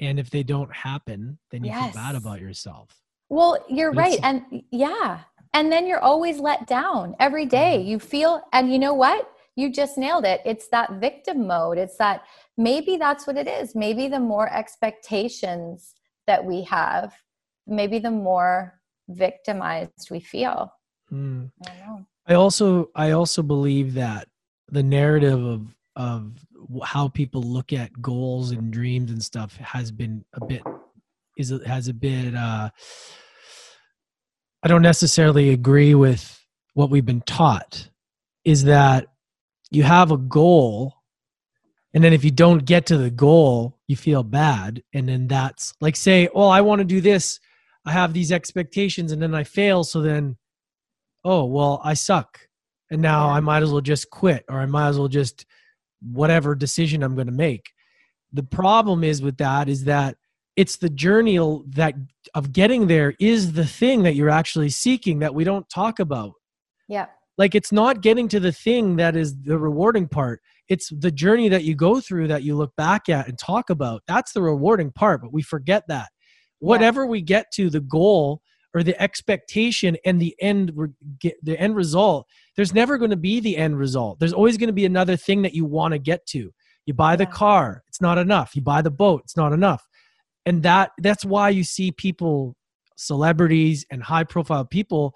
and 0.00 0.18
if 0.18 0.30
they 0.30 0.42
don't 0.42 0.74
happen 0.74 1.38
then 1.50 1.64
you 1.64 1.70
yes. 1.70 1.92
feel 1.92 2.02
bad 2.02 2.14
about 2.14 2.40
yourself 2.40 3.00
well 3.28 3.58
you're 3.68 3.92
but 3.92 4.00
right 4.00 4.18
and 4.22 4.42
yeah 4.70 5.20
and 5.52 5.70
then 5.70 5.86
you're 5.86 6.00
always 6.00 6.38
let 6.38 6.66
down 6.66 7.14
every 7.20 7.46
day 7.46 7.78
mm-hmm. 7.78 7.88
you 7.88 7.98
feel 7.98 8.42
and 8.52 8.72
you 8.72 8.78
know 8.78 8.94
what 8.94 9.30
you 9.56 9.70
just 9.70 9.98
nailed 9.98 10.24
it. 10.24 10.40
It's 10.44 10.68
that 10.68 11.00
victim 11.00 11.46
mode. 11.46 11.78
It's 11.78 11.96
that 11.98 12.22
maybe 12.56 12.96
that's 12.96 13.26
what 13.26 13.36
it 13.36 13.46
is. 13.46 13.74
Maybe 13.74 14.08
the 14.08 14.20
more 14.20 14.52
expectations 14.52 15.94
that 16.26 16.44
we 16.44 16.62
have, 16.62 17.12
maybe 17.66 17.98
the 17.98 18.10
more 18.10 18.80
victimized 19.08 20.10
we 20.10 20.20
feel. 20.20 20.72
Mm. 21.12 21.50
I, 21.66 22.04
I 22.26 22.34
also 22.34 22.90
I 22.94 23.10
also 23.10 23.42
believe 23.42 23.94
that 23.94 24.28
the 24.68 24.82
narrative 24.82 25.44
of 25.44 25.74
of 25.96 26.32
how 26.84 27.08
people 27.08 27.42
look 27.42 27.72
at 27.72 28.00
goals 28.00 28.52
and 28.52 28.72
dreams 28.72 29.10
and 29.10 29.22
stuff 29.22 29.56
has 29.56 29.90
been 29.90 30.24
a 30.34 30.44
bit 30.44 30.62
is 31.36 31.52
has 31.66 31.88
a 31.88 31.94
bit 31.94 32.34
uh 32.34 32.70
I 34.62 34.68
don't 34.68 34.82
necessarily 34.82 35.50
agree 35.50 35.94
with 35.94 36.38
what 36.74 36.90
we've 36.90 37.06
been 37.06 37.22
taught 37.22 37.88
is 38.44 38.64
that 38.64 39.06
you 39.70 39.82
have 39.82 40.10
a 40.10 40.16
goal 40.16 40.94
and 41.92 42.04
then 42.04 42.12
if 42.12 42.24
you 42.24 42.30
don't 42.30 42.64
get 42.64 42.86
to 42.86 42.96
the 42.96 43.10
goal 43.10 43.80
you 43.90 43.96
feel 43.96 44.22
bad. 44.22 44.84
And 44.94 45.08
then 45.08 45.26
that's 45.26 45.74
like 45.80 45.96
say 45.96 46.28
oh 46.32 46.48
i 46.48 46.60
want 46.60 46.78
to 46.78 46.84
do 46.84 47.00
this. 47.00 47.40
I 47.84 47.90
have 47.90 48.12
these 48.12 48.30
expectations 48.30 49.10
and 49.10 49.20
then 49.20 49.34
i 49.34 49.42
fail. 49.42 49.82
So 49.82 50.00
then 50.00 50.36
oh 51.24 51.44
well 51.44 51.80
i 51.82 51.94
suck. 51.94 52.38
And 52.90 53.02
now 53.02 53.26
yeah. 53.26 53.34
i 53.34 53.40
might 53.40 53.64
as 53.64 53.72
well 53.72 53.80
just 53.80 54.10
quit 54.10 54.44
or 54.48 54.60
i 54.60 54.66
might 54.66 54.88
as 54.88 54.98
well 54.98 55.08
just 55.08 55.44
whatever 56.00 56.54
decision 56.54 57.02
i'm 57.02 57.16
going 57.16 57.26
to 57.26 57.32
make. 57.32 57.72
The 58.32 58.44
problem 58.44 59.02
is 59.02 59.20
with 59.20 59.38
that 59.38 59.68
is 59.68 59.84
that 59.84 60.16
it's 60.54 60.76
the 60.76 60.90
journey 60.90 61.36
that 61.70 61.94
of 62.34 62.52
getting 62.52 62.86
there 62.86 63.14
is 63.18 63.54
the 63.54 63.66
thing 63.66 64.04
that 64.04 64.14
you're 64.14 64.30
actually 64.30 64.70
seeking 64.70 65.18
that 65.18 65.34
we 65.34 65.42
don't 65.42 65.68
talk 65.68 65.98
about. 65.98 66.34
Yeah 66.88 67.06
like 67.40 67.54
it's 67.54 67.72
not 67.72 68.02
getting 68.02 68.28
to 68.28 68.38
the 68.38 68.52
thing 68.52 68.96
that 68.96 69.16
is 69.16 69.40
the 69.42 69.56
rewarding 69.58 70.06
part 70.06 70.42
it's 70.70 70.88
the 70.96 71.10
journey 71.10 71.48
that 71.48 71.64
you 71.64 71.74
go 71.74 72.00
through 72.00 72.28
that 72.28 72.44
you 72.44 72.54
look 72.56 72.74
back 72.76 73.08
at 73.08 73.28
and 73.28 73.36
talk 73.36 73.68
about. 73.68 74.02
That's 74.06 74.32
the 74.32 74.40
rewarding 74.40 74.92
part 74.92 75.20
but 75.20 75.32
we 75.32 75.42
forget 75.42 75.82
that. 75.88 76.08
Whatever 76.60 77.02
yeah. 77.02 77.08
we 77.08 77.20
get 77.20 77.50
to 77.54 77.68
the 77.68 77.80
goal 77.80 78.40
or 78.72 78.82
the 78.82 79.00
expectation 79.02 79.98
and 80.06 80.22
the 80.22 80.34
end 80.40 80.72
the 81.42 81.58
end 81.58 81.76
result 81.76 82.26
there's 82.56 82.72
never 82.72 82.98
going 82.98 83.10
to 83.10 83.16
be 83.16 83.40
the 83.40 83.56
end 83.56 83.76
result. 83.76 84.20
There's 84.20 84.32
always 84.32 84.56
going 84.56 84.68
to 84.68 84.72
be 84.72 84.86
another 84.86 85.16
thing 85.16 85.42
that 85.42 85.54
you 85.54 85.64
want 85.64 85.92
to 85.92 85.98
get 85.98 86.24
to. 86.28 86.50
You 86.86 86.94
buy 86.94 87.16
the 87.16 87.26
car 87.26 87.82
it's 87.88 88.00
not 88.00 88.16
enough. 88.16 88.54
You 88.54 88.62
buy 88.62 88.80
the 88.80 88.90
boat 88.90 89.22
it's 89.24 89.36
not 89.36 89.52
enough. 89.52 89.86
And 90.46 90.62
that 90.62 90.92
that's 90.98 91.24
why 91.24 91.50
you 91.50 91.64
see 91.64 91.90
people 91.90 92.56
celebrities 92.96 93.84
and 93.90 94.02
high 94.02 94.24
profile 94.24 94.64
people 94.64 95.14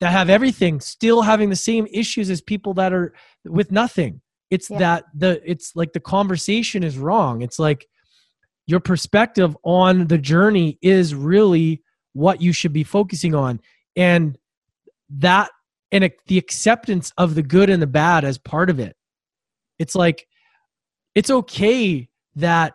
that 0.00 0.10
have 0.10 0.28
everything 0.28 0.80
still 0.80 1.22
having 1.22 1.48
the 1.48 1.56
same 1.56 1.86
issues 1.90 2.28
as 2.28 2.42
people 2.42 2.74
that 2.74 2.92
are 2.92 3.14
with 3.46 3.72
nothing 3.72 4.20
it's 4.54 4.70
yeah. 4.70 4.78
that 4.78 5.04
the 5.14 5.40
it's 5.44 5.74
like 5.74 5.92
the 5.92 6.00
conversation 6.00 6.82
is 6.82 6.96
wrong 6.96 7.42
it's 7.42 7.58
like 7.58 7.86
your 8.66 8.80
perspective 8.80 9.56
on 9.64 10.06
the 10.06 10.18
journey 10.18 10.78
is 10.80 11.14
really 11.14 11.82
what 12.12 12.40
you 12.40 12.52
should 12.52 12.72
be 12.72 12.84
focusing 12.84 13.34
on 13.34 13.60
and 13.96 14.38
that 15.10 15.50
and 15.92 16.10
the 16.26 16.38
acceptance 16.38 17.12
of 17.18 17.34
the 17.34 17.42
good 17.42 17.68
and 17.68 17.82
the 17.82 17.86
bad 17.86 18.24
as 18.24 18.38
part 18.38 18.70
of 18.70 18.78
it 18.78 18.96
it's 19.78 19.94
like 19.94 20.26
it's 21.14 21.30
okay 21.30 22.08
that 22.36 22.74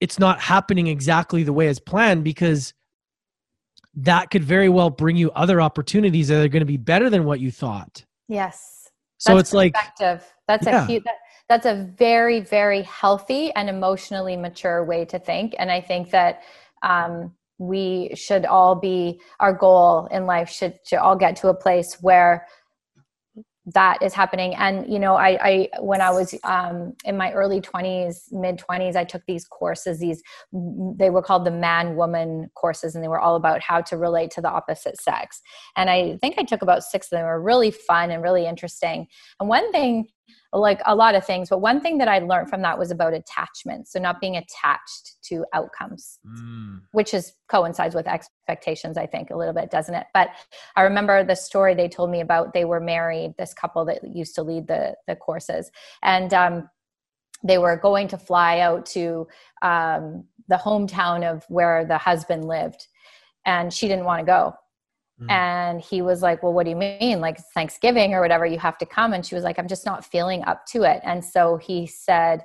it's 0.00 0.18
not 0.18 0.40
happening 0.40 0.88
exactly 0.88 1.42
the 1.42 1.52
way 1.52 1.68
as 1.68 1.78
planned 1.78 2.24
because 2.24 2.74
that 3.94 4.30
could 4.30 4.44
very 4.44 4.68
well 4.68 4.90
bring 4.90 5.16
you 5.16 5.30
other 5.32 5.60
opportunities 5.60 6.28
that 6.28 6.42
are 6.42 6.48
going 6.48 6.60
to 6.60 6.66
be 6.66 6.76
better 6.76 7.10
than 7.10 7.24
what 7.24 7.40
you 7.40 7.50
thought. 7.50 8.04
Yes. 8.28 8.79
So 9.20 9.36
that's 9.36 9.50
it's 9.50 9.54
like 9.54 9.74
that's 10.48 10.66
yeah. 10.66 10.82
a 10.82 10.86
huge 10.86 11.04
that, 11.04 11.16
that's 11.48 11.66
a 11.66 11.92
very 11.96 12.40
very 12.40 12.82
healthy 12.82 13.52
and 13.52 13.68
emotionally 13.68 14.36
mature 14.36 14.82
way 14.84 15.04
to 15.04 15.18
think 15.18 15.54
and 15.58 15.70
I 15.70 15.80
think 15.80 16.10
that 16.10 16.40
um, 16.82 17.34
we 17.58 18.10
should 18.14 18.46
all 18.46 18.74
be 18.74 19.20
our 19.38 19.52
goal 19.52 20.08
in 20.10 20.24
life 20.24 20.48
should 20.48 20.78
should 20.86 20.98
all 20.98 21.16
get 21.16 21.36
to 21.36 21.48
a 21.48 21.54
place 21.54 21.98
where 22.00 22.46
that 23.74 24.02
is 24.02 24.12
happening. 24.14 24.54
And 24.54 24.90
you 24.92 24.98
know 24.98 25.14
i, 25.14 25.38
I 25.40 25.68
when 25.80 26.00
i 26.00 26.10
was 26.10 26.34
um, 26.44 26.94
in 27.04 27.16
my 27.16 27.32
early 27.32 27.60
20s 27.60 28.32
mid 28.32 28.58
20s 28.58 28.96
i 28.96 29.04
took 29.04 29.22
these 29.26 29.44
courses 29.44 29.98
these 29.98 30.22
they 30.52 31.10
were 31.10 31.22
called 31.22 31.44
the 31.44 31.50
man 31.50 31.96
woman 31.96 32.50
courses 32.54 32.94
and 32.94 33.04
they 33.04 33.08
were 33.08 33.20
all 33.20 33.36
about 33.36 33.60
how 33.60 33.80
to 33.82 33.96
relate 33.96 34.30
to 34.32 34.40
the 34.40 34.48
opposite 34.48 35.00
sex. 35.00 35.40
And 35.76 35.90
i 35.90 36.16
think 36.20 36.36
i 36.38 36.42
took 36.42 36.62
about 36.62 36.82
six 36.82 37.06
of 37.06 37.10
them 37.10 37.20
they 37.20 37.24
were 37.24 37.40
really 37.40 37.70
fun 37.70 38.10
and 38.10 38.22
really 38.22 38.46
interesting. 38.46 39.06
And 39.38 39.48
one 39.48 39.70
thing 39.72 40.08
like 40.52 40.80
a 40.86 40.94
lot 40.94 41.14
of 41.14 41.24
things 41.24 41.48
but 41.48 41.60
one 41.60 41.80
thing 41.80 41.98
that 41.98 42.08
i 42.08 42.18
learned 42.18 42.48
from 42.48 42.62
that 42.62 42.78
was 42.78 42.90
about 42.90 43.14
attachment. 43.14 43.86
So 43.86 44.00
not 44.00 44.20
being 44.20 44.36
attached 44.36 45.22
to 45.24 45.44
outcomes 45.52 46.18
mm. 46.26 46.80
which 46.92 47.14
is 47.14 47.32
coincides 47.48 47.94
with 47.94 48.08
expectations 48.08 48.96
i 48.96 49.06
think 49.06 49.30
a 49.30 49.36
little 49.36 49.54
bit 49.54 49.70
doesn't 49.70 49.94
it? 49.94 50.06
But 50.12 50.30
i 50.76 50.82
remember 50.82 51.22
the 51.24 51.36
story 51.36 51.74
they 51.74 51.88
told 51.88 52.10
me 52.10 52.20
about 52.20 52.52
they 52.52 52.64
were 52.64 52.80
married 52.80 53.34
this 53.38 53.54
couple 53.54 53.84
that 53.86 54.00
used 54.04 54.34
to 54.36 54.42
lead 54.42 54.66
the 54.66 54.96
the 55.06 55.16
courses 55.16 55.70
and 56.02 56.34
um, 56.34 56.68
they 57.42 57.58
were 57.58 57.76
going 57.76 58.08
to 58.08 58.18
fly 58.18 58.60
out 58.60 58.84
to 58.86 59.26
um, 59.62 60.24
the 60.48 60.56
hometown 60.56 61.24
of 61.24 61.44
where 61.48 61.84
the 61.84 61.98
husband 61.98 62.46
lived 62.46 62.86
and 63.46 63.72
she 63.72 63.88
didn't 63.88 64.04
want 64.04 64.20
to 64.20 64.26
go 64.26 64.54
Mm. 65.20 65.30
And 65.30 65.80
he 65.80 66.02
was 66.02 66.22
like, 66.22 66.42
Well, 66.42 66.52
what 66.52 66.64
do 66.64 66.70
you 66.70 66.76
mean? 66.76 67.20
Like 67.20 67.38
Thanksgiving 67.54 68.14
or 68.14 68.20
whatever, 68.20 68.46
you 68.46 68.58
have 68.58 68.78
to 68.78 68.86
come. 68.86 69.12
And 69.12 69.24
she 69.24 69.34
was 69.34 69.44
like, 69.44 69.58
I'm 69.58 69.68
just 69.68 69.86
not 69.86 70.04
feeling 70.04 70.44
up 70.44 70.66
to 70.66 70.82
it. 70.82 71.00
And 71.04 71.24
so 71.24 71.56
he 71.56 71.86
said, 71.86 72.44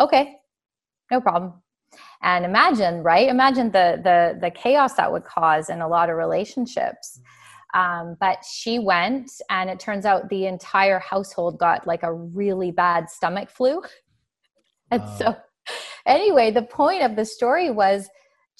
Okay, 0.00 0.36
no 1.10 1.20
problem. 1.20 1.54
And 2.22 2.44
imagine, 2.44 3.02
right? 3.02 3.28
Imagine 3.28 3.70
the 3.70 4.00
the 4.02 4.38
the 4.40 4.50
chaos 4.50 4.94
that 4.94 5.12
would 5.12 5.24
cause 5.24 5.70
in 5.70 5.80
a 5.80 5.88
lot 5.88 6.10
of 6.10 6.16
relationships. 6.16 7.20
Um, 7.74 8.16
but 8.18 8.44
she 8.44 8.78
went, 8.78 9.30
and 9.50 9.68
it 9.68 9.78
turns 9.78 10.06
out 10.06 10.30
the 10.30 10.46
entire 10.46 10.98
household 10.98 11.58
got 11.58 11.86
like 11.86 12.02
a 12.02 12.12
really 12.12 12.70
bad 12.70 13.10
stomach 13.10 13.50
flu. 13.50 13.82
And 14.90 15.02
wow. 15.02 15.16
so, 15.18 15.36
anyway, 16.06 16.50
the 16.50 16.62
point 16.62 17.02
of 17.02 17.14
the 17.14 17.26
story 17.26 17.70
was 17.70 18.08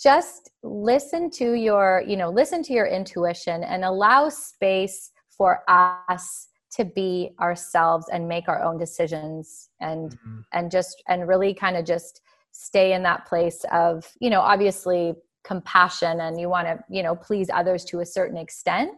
just 0.00 0.50
listen 0.62 1.30
to 1.30 1.54
your 1.54 2.02
you 2.06 2.16
know 2.16 2.30
listen 2.30 2.62
to 2.62 2.72
your 2.72 2.86
intuition 2.86 3.64
and 3.64 3.84
allow 3.84 4.28
space 4.28 5.10
for 5.28 5.62
us 5.68 6.48
to 6.70 6.84
be 6.84 7.30
ourselves 7.40 8.06
and 8.12 8.28
make 8.28 8.48
our 8.48 8.62
own 8.62 8.78
decisions 8.78 9.70
and 9.80 10.12
mm-hmm. 10.12 10.40
and 10.52 10.70
just 10.70 11.02
and 11.08 11.26
really 11.26 11.54
kind 11.54 11.76
of 11.76 11.84
just 11.84 12.20
stay 12.52 12.92
in 12.92 13.02
that 13.02 13.26
place 13.26 13.64
of 13.72 14.06
you 14.20 14.30
know 14.30 14.40
obviously 14.40 15.14
compassion 15.44 16.20
and 16.20 16.40
you 16.40 16.48
want 16.48 16.66
to 16.66 16.78
you 16.90 17.02
know 17.02 17.14
please 17.14 17.48
others 17.52 17.84
to 17.84 18.00
a 18.00 18.06
certain 18.06 18.36
extent 18.36 18.90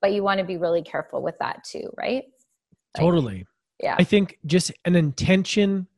but 0.00 0.12
you 0.12 0.22
want 0.22 0.38
to 0.38 0.44
be 0.44 0.56
really 0.56 0.82
careful 0.82 1.22
with 1.22 1.36
that 1.38 1.64
too 1.64 1.90
right? 1.96 2.24
Like, 2.96 3.04
totally. 3.04 3.46
yeah. 3.82 3.96
I 3.98 4.04
think 4.04 4.38
just 4.46 4.70
an 4.84 4.94
intention 4.94 5.88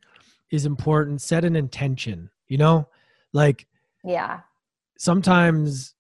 is 0.50 0.64
important. 0.64 1.20
Set 1.20 1.44
an 1.44 1.56
intention 1.56 2.30
you 2.48 2.56
know? 2.56 2.88
Like 3.32 3.66
yeah. 4.06 4.40
Sometimes 4.98 5.94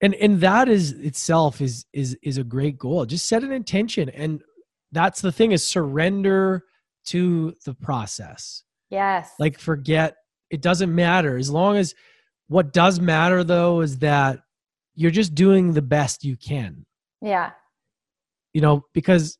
and 0.00 0.14
and 0.14 0.40
that 0.40 0.68
is 0.68 0.92
itself 0.92 1.60
is 1.60 1.86
is 1.92 2.16
is 2.22 2.38
a 2.38 2.44
great 2.44 2.78
goal. 2.78 3.04
Just 3.06 3.26
set 3.26 3.44
an 3.44 3.52
intention 3.52 4.08
and 4.08 4.42
that's 4.90 5.20
the 5.20 5.30
thing 5.30 5.52
is 5.52 5.64
surrender 5.64 6.64
to 7.06 7.54
the 7.64 7.74
process. 7.74 8.64
Yes. 8.90 9.30
Like 9.38 9.58
forget 9.58 10.16
it 10.50 10.62
doesn't 10.62 10.92
matter. 10.92 11.36
As 11.36 11.50
long 11.50 11.76
as 11.76 11.94
what 12.48 12.72
does 12.72 12.98
matter 12.98 13.44
though 13.44 13.82
is 13.82 13.98
that 13.98 14.40
you're 14.94 15.10
just 15.10 15.34
doing 15.34 15.72
the 15.72 15.82
best 15.82 16.24
you 16.24 16.36
can. 16.36 16.86
Yeah. 17.20 17.50
You 18.52 18.62
know 18.62 18.84
because 18.94 19.38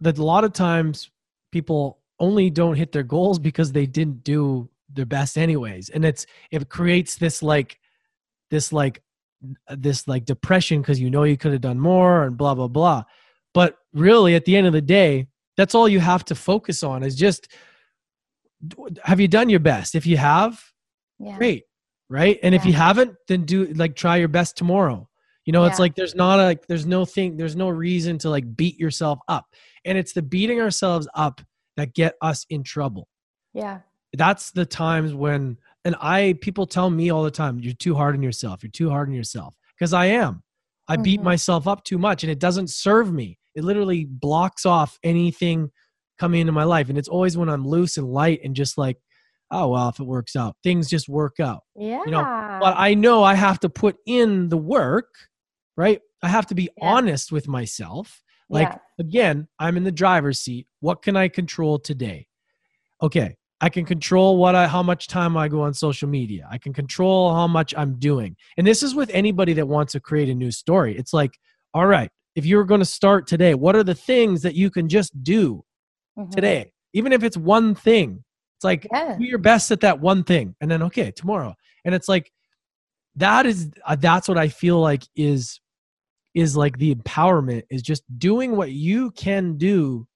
that 0.00 0.18
a 0.18 0.24
lot 0.24 0.44
of 0.44 0.52
times 0.52 1.10
people 1.52 2.00
only 2.18 2.50
don't 2.50 2.76
hit 2.76 2.92
their 2.92 3.02
goals 3.02 3.38
because 3.38 3.72
they 3.72 3.86
didn't 3.86 4.24
do 4.24 4.68
their 4.92 5.06
best 5.06 5.38
anyways. 5.38 5.88
And 5.88 6.04
it's 6.04 6.26
it 6.50 6.68
creates 6.68 7.16
this 7.16 7.42
like 7.42 7.78
this 8.50 8.72
like 8.72 9.02
this 9.68 10.06
like 10.06 10.24
depression 10.24 10.80
because 10.80 11.00
you 11.00 11.10
know 11.10 11.24
you 11.24 11.36
could 11.36 11.52
have 11.52 11.60
done 11.60 11.80
more 11.80 12.24
and 12.24 12.36
blah 12.36 12.54
blah 12.54 12.68
blah. 12.68 13.04
But 13.54 13.76
really 13.92 14.34
at 14.34 14.44
the 14.44 14.56
end 14.56 14.66
of 14.66 14.72
the 14.72 14.80
day 14.80 15.28
that's 15.56 15.74
all 15.74 15.88
you 15.88 16.00
have 16.00 16.24
to 16.26 16.34
focus 16.34 16.82
on 16.82 17.02
is 17.02 17.16
just 17.16 17.48
have 19.02 19.20
you 19.20 19.28
done 19.28 19.48
your 19.48 19.60
best? 19.60 19.94
If 19.94 20.06
you 20.06 20.16
have 20.16 20.62
yeah. 21.18 21.36
great 21.36 21.64
right? 22.08 22.38
And 22.42 22.54
yeah. 22.54 22.60
if 22.60 22.66
you 22.66 22.72
haven't 22.72 23.14
then 23.28 23.44
do 23.44 23.66
like 23.74 23.96
try 23.96 24.16
your 24.16 24.28
best 24.28 24.56
tomorrow. 24.56 25.08
You 25.46 25.52
know 25.52 25.64
yeah. 25.64 25.70
it's 25.70 25.78
like 25.78 25.94
there's 25.94 26.14
not 26.14 26.38
a 26.38 26.58
there's 26.68 26.86
no 26.86 27.04
thing 27.04 27.36
there's 27.36 27.56
no 27.56 27.68
reason 27.68 28.18
to 28.18 28.30
like 28.30 28.56
beat 28.56 28.78
yourself 28.78 29.18
up. 29.28 29.46
And 29.84 29.96
it's 29.96 30.12
the 30.12 30.22
beating 30.22 30.60
ourselves 30.60 31.08
up 31.14 31.40
that 31.76 31.94
get 31.94 32.14
us 32.20 32.44
in 32.50 32.62
trouble. 32.62 33.08
Yeah 33.54 33.80
that's 34.14 34.50
the 34.50 34.66
times 34.66 35.14
when 35.14 35.56
and 35.84 35.94
i 36.00 36.34
people 36.40 36.66
tell 36.66 36.90
me 36.90 37.10
all 37.10 37.22
the 37.22 37.30
time 37.30 37.58
you're 37.60 37.72
too 37.74 37.94
hard 37.94 38.14
on 38.14 38.22
yourself. 38.22 38.62
You're 38.62 38.70
too 38.70 38.90
hard 38.90 39.08
on 39.08 39.14
yourself. 39.14 39.54
Because 39.78 39.92
i 39.92 40.06
am. 40.06 40.42
I 40.88 40.94
mm-hmm. 40.94 41.02
beat 41.02 41.22
myself 41.22 41.68
up 41.68 41.84
too 41.84 41.98
much 41.98 42.22
and 42.22 42.30
it 42.30 42.38
doesn't 42.38 42.70
serve 42.70 43.12
me. 43.12 43.38
It 43.54 43.64
literally 43.64 44.04
blocks 44.04 44.66
off 44.66 44.98
anything 45.02 45.70
coming 46.18 46.40
into 46.40 46.52
my 46.52 46.64
life 46.64 46.88
and 46.88 46.98
it's 46.98 47.08
always 47.08 47.36
when 47.36 47.48
i'm 47.48 47.66
loose 47.66 47.96
and 47.96 48.06
light 48.06 48.40
and 48.44 48.54
just 48.54 48.76
like 48.76 48.98
oh 49.50 49.68
well 49.68 49.88
if 49.88 49.98
it 50.00 50.04
works 50.04 50.36
out. 50.36 50.56
Things 50.62 50.88
just 50.88 51.08
work 51.08 51.40
out 51.40 51.62
yeah 51.76 52.02
you 52.04 52.10
know? 52.10 52.22
But 52.60 52.74
i 52.76 52.94
know 52.94 53.22
i 53.22 53.34
have 53.34 53.60
to 53.60 53.68
put 53.68 53.96
in 54.06 54.48
the 54.48 54.58
work 54.58 55.08
right? 55.76 56.00
I 56.22 56.28
have 56.28 56.46
to 56.48 56.54
be 56.54 56.64
Yeah. 56.76 56.88
honest 56.90 57.32
with 57.32 57.48
myself. 57.48 58.22
Like 58.50 58.68
Yeah. 58.68 58.78
again 58.98 59.48
i'm 59.58 59.76
in 59.76 59.84
the 59.84 59.92
driver's 59.92 60.40
seat. 60.40 60.66
What 60.80 61.00
can 61.02 61.16
i 61.16 61.28
control 61.28 61.78
today? 61.78 62.26
Okay 63.02 63.36
i 63.60 63.68
can 63.68 63.84
control 63.84 64.36
what 64.36 64.54
i 64.54 64.66
how 64.66 64.82
much 64.82 65.06
time 65.06 65.36
i 65.36 65.48
go 65.48 65.62
on 65.62 65.74
social 65.74 66.08
media. 66.08 66.46
I 66.50 66.58
can 66.58 66.72
control 66.72 67.34
how 67.34 67.46
much 67.46 67.74
i'm 67.76 67.98
doing. 67.98 68.36
And 68.56 68.66
this 68.66 68.82
is 68.82 68.94
with 68.94 69.10
anybody 69.10 69.52
that 69.54 69.66
wants 69.68 69.92
to 69.92 70.00
create 70.00 70.28
a 70.28 70.34
new 70.34 70.50
story. 70.50 70.96
It's 70.96 71.12
like 71.12 71.38
all 71.74 71.86
right 71.86 72.10
if 72.34 72.46
you're 72.46 72.64
going 72.64 72.80
to 72.80 72.84
start 72.84 73.26
today 73.26 73.54
what 73.54 73.74
are 73.76 73.84
the 73.84 73.94
things 73.94 74.42
that 74.42 74.54
you 74.54 74.70
can 74.70 74.88
just 74.88 75.22
do 75.22 75.64
Mhm. 76.18 76.30
today? 76.30 76.72
Even 76.92 77.12
if 77.12 77.22
it's 77.22 77.36
one 77.36 77.74
thing 77.74 78.24
it's 78.56 78.64
like 78.64 78.86
yeah. 78.92 79.16
do 79.18 79.24
your 79.24 79.38
best 79.38 79.70
at 79.70 79.80
that 79.80 80.00
one 80.00 80.22
thing 80.24 80.54
and 80.60 80.70
then 80.70 80.82
okay 80.82 81.10
tomorrow. 81.10 81.54
And 81.84 81.94
it's 81.94 82.08
like 82.08 82.30
that 83.16 83.44
is 83.46 83.70
uh, 83.86 83.96
that's 83.96 84.28
what 84.28 84.38
i 84.38 84.46
feel 84.48 84.78
like 84.80 85.02
is 85.16 85.60
is 86.34 86.56
like 86.56 86.78
the 86.78 86.94
empowerment 86.94 87.64
is 87.68 87.82
just 87.82 88.04
doing 88.18 88.56
what 88.56 88.70
you 88.70 89.10
can 89.10 89.56
do 89.56 90.06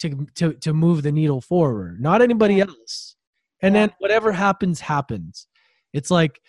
to 0.00 0.26
to 0.34 0.52
to 0.54 0.72
move 0.72 1.02
the 1.02 1.12
needle 1.12 1.40
forward 1.40 2.00
not 2.00 2.22
anybody 2.22 2.60
else. 2.60 3.16
And 3.62 3.74
then 3.74 3.92
whatever 3.98 4.30
happens 4.32 4.80
happens. 4.80 5.46
It's 5.92 6.10
like 6.10 6.40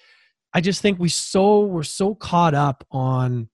i 0.53 0.61
just 0.61 0.81
think 0.81 0.99
we 0.99 1.09
so 1.09 1.59
we're 1.61 1.83
so 1.83 2.15
caught 2.15 2.53
up 2.53 2.85
on 2.89 3.49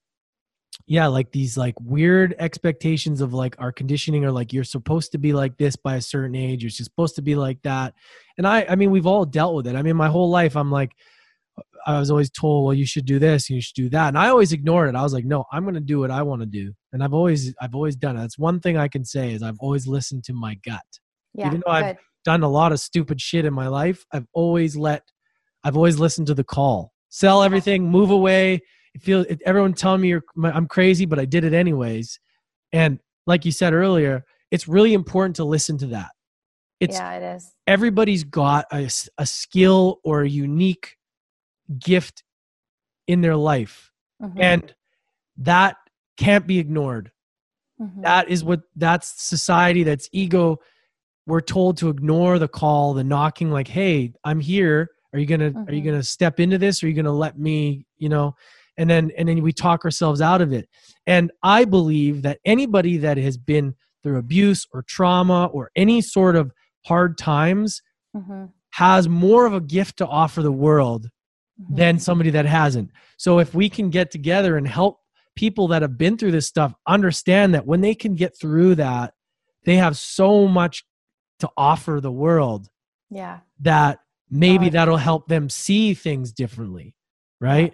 yeah 0.85 1.07
like 1.07 1.31
these 1.31 1.57
like 1.57 1.73
weird 1.81 2.35
expectations 2.37 3.21
of 3.21 3.33
like 3.33 3.55
our 3.57 3.71
conditioning 3.71 4.23
or 4.23 4.31
like 4.31 4.53
you're 4.53 4.63
supposed 4.63 5.11
to 5.11 5.17
be 5.17 5.33
like 5.33 5.57
this 5.57 5.75
by 5.75 5.95
a 5.95 6.01
certain 6.01 6.35
age 6.35 6.63
you're 6.63 6.69
supposed 6.69 7.15
to 7.15 7.21
be 7.21 7.35
like 7.35 7.61
that. 7.63 7.93
And 8.37 8.47
i 8.47 8.65
i 8.69 8.75
mean 8.75 8.91
we've 8.91 9.07
all 9.07 9.25
dealt 9.25 9.55
with 9.55 9.67
it. 9.67 9.75
I 9.75 9.81
mean 9.81 9.95
my 9.95 10.09
whole 10.09 10.29
life 10.29 10.55
i'm 10.55 10.71
like 10.71 10.91
i 11.87 11.99
was 11.99 12.11
always 12.11 12.29
told 12.29 12.65
well 12.65 12.73
you 12.73 12.85
should 12.85 13.05
do 13.05 13.19
this 13.19 13.49
and 13.49 13.55
you 13.55 13.61
should 13.61 13.75
do 13.75 13.89
that. 13.89 14.09
And 14.09 14.17
i 14.17 14.29
always 14.29 14.53
ignored 14.53 14.89
it. 14.89 14.95
I 14.95 15.01
was 15.03 15.13
like 15.13 15.25
no 15.25 15.45
i'm 15.51 15.63
going 15.63 15.75
to 15.75 15.79
do 15.79 15.99
what 15.99 16.11
i 16.11 16.21
want 16.21 16.41
to 16.41 16.45
do. 16.45 16.73
And 16.93 17.03
i've 17.03 17.13
always 17.13 17.53
i've 17.61 17.75
always 17.75 17.95
done 17.95 18.17
it. 18.17 18.21
That's 18.21 18.37
one 18.37 18.59
thing 18.59 18.77
i 18.77 18.87
can 18.87 19.03
say 19.03 19.33
is 19.33 19.41
i've 19.43 19.59
always 19.59 19.87
listened 19.87 20.23
to 20.25 20.33
my 20.33 20.55
gut. 20.65 20.81
Yeah 21.33 21.47
even 21.47 21.61
though 21.65 21.71
I've- 21.71 21.99
done 22.23 22.43
a 22.43 22.47
lot 22.49 22.71
of 22.71 22.79
stupid 22.79 23.19
shit 23.19 23.45
in 23.45 23.53
my 23.53 23.67
life 23.67 24.05
i've 24.13 24.27
always 24.33 24.77
let 24.77 25.01
i've 25.63 25.75
always 25.75 25.97
listened 25.97 26.27
to 26.27 26.35
the 26.35 26.43
call. 26.43 26.93
Sell 27.09 27.41
everything 27.41 27.89
move 27.89 28.11
away. 28.11 28.61
It 28.93 29.01
feel 29.01 29.21
it, 29.21 29.41
everyone 29.43 29.73
telling 29.73 30.01
me 30.01 30.09
you're, 30.09 30.23
i'm 30.43 30.67
crazy 30.67 31.05
but 31.05 31.17
i 31.17 31.25
did 31.25 31.43
it 31.43 31.53
anyways. 31.53 32.19
And 32.73 32.99
like 33.25 33.43
you 33.43 33.51
said 33.51 33.73
earlier 33.73 34.23
it's 34.51 34.67
really 34.67 34.93
important 34.93 35.37
to 35.37 35.45
listen 35.45 35.77
to 35.79 35.87
that. 35.87 36.11
It's 36.79 36.95
yeah 36.95 37.13
it 37.13 37.35
is. 37.35 37.51
everybody's 37.67 38.23
got 38.23 38.65
a, 38.71 38.87
a 39.17 39.25
skill 39.25 39.99
or 40.03 40.21
a 40.21 40.29
unique 40.29 40.97
gift 41.79 42.23
in 43.07 43.21
their 43.21 43.35
life 43.35 43.91
Mhm. 44.21 44.37
and 44.39 44.75
that 45.37 45.77
can't 46.17 46.45
be 46.45 46.59
ignored 46.59 47.11
Mhm. 47.81 48.03
that 48.03 48.29
is 48.29 48.43
what 48.43 48.61
that's 48.75 49.21
society 49.21 49.83
that's 49.83 50.07
ego 50.11 50.57
we're 51.27 51.41
told 51.41 51.77
to 51.77 51.89
ignore 51.89 52.37
the 52.39 52.47
call 52.47 52.93
the 52.93 53.03
knocking 53.03 53.51
like 53.51 53.67
hey 53.67 54.13
i'm 54.23 54.39
here 54.39 54.89
are 55.13 55.19
you 55.19 55.25
gonna 55.25 55.51
are 55.67 55.73
you 55.73 55.81
Mhm. 55.81 55.85
gonna 55.85 56.03
step 56.03 56.39
into 56.39 56.57
this 56.57 56.81
or 56.81 56.85
are 56.85 56.89
you 56.89 56.95
gonna 56.95 57.11
let 57.11 57.37
me 57.39 57.85
you 57.97 58.09
know 58.09 58.35
and 58.77 58.89
then 58.89 59.11
and 59.17 59.27
then 59.29 59.41
we 59.41 59.51
talk 59.53 59.83
ourselves 59.85 60.21
out 60.21 60.41
of 60.41 60.51
it 60.53 60.69
and 61.07 61.31
i 61.43 61.65
believe 61.65 62.21
that 62.21 62.39
anybody 62.45 62.97
that 62.97 63.17
has 63.17 63.37
been 63.37 63.73
through 64.03 64.17
abuse 64.17 64.65
or 64.73 64.83
trauma 64.83 65.45
or 65.47 65.69
any 65.75 66.01
sort 66.01 66.35
of 66.35 66.51
hard 66.85 67.17
times 67.17 67.81
Mhm. 68.15 68.51
has 68.71 69.07
more 69.07 69.45
of 69.45 69.53
a 69.53 69.61
gift 69.61 69.97
to 69.97 70.07
offer 70.07 70.41
the 70.41 70.51
world 70.51 71.09
Mhm. 71.59 71.75
than 71.75 71.99
somebody 71.99 72.29
that 72.31 72.45
hasn't. 72.45 72.91
So 73.17 73.39
if 73.39 73.53
we 73.53 73.69
can 73.69 73.89
get 73.89 74.11
together 74.11 74.57
and 74.57 74.67
help 74.67 74.99
people 75.35 75.67
that 75.69 75.81
have 75.81 75.97
been 75.97 76.17
through 76.17 76.31
this 76.31 76.47
stuff 76.47 76.73
understand 76.87 77.53
that 77.53 77.65
when 77.65 77.81
they 77.81 77.95
can 77.95 78.15
get 78.15 78.37
through 78.39 78.75
that, 78.75 79.13
they 79.63 79.75
have 79.77 79.97
so 79.97 80.47
much 80.47 80.83
to 81.39 81.49
offer 81.57 81.99
the 82.01 82.11
world 82.11 82.69
yeah 83.09 83.39
that 83.59 83.99
maybe 84.29 84.65
God. 84.65 84.73
that'll 84.73 84.97
help 84.97 85.27
them 85.27 85.49
see 85.49 85.93
things 85.93 86.31
differently, 86.31 86.95
right? 87.39 87.73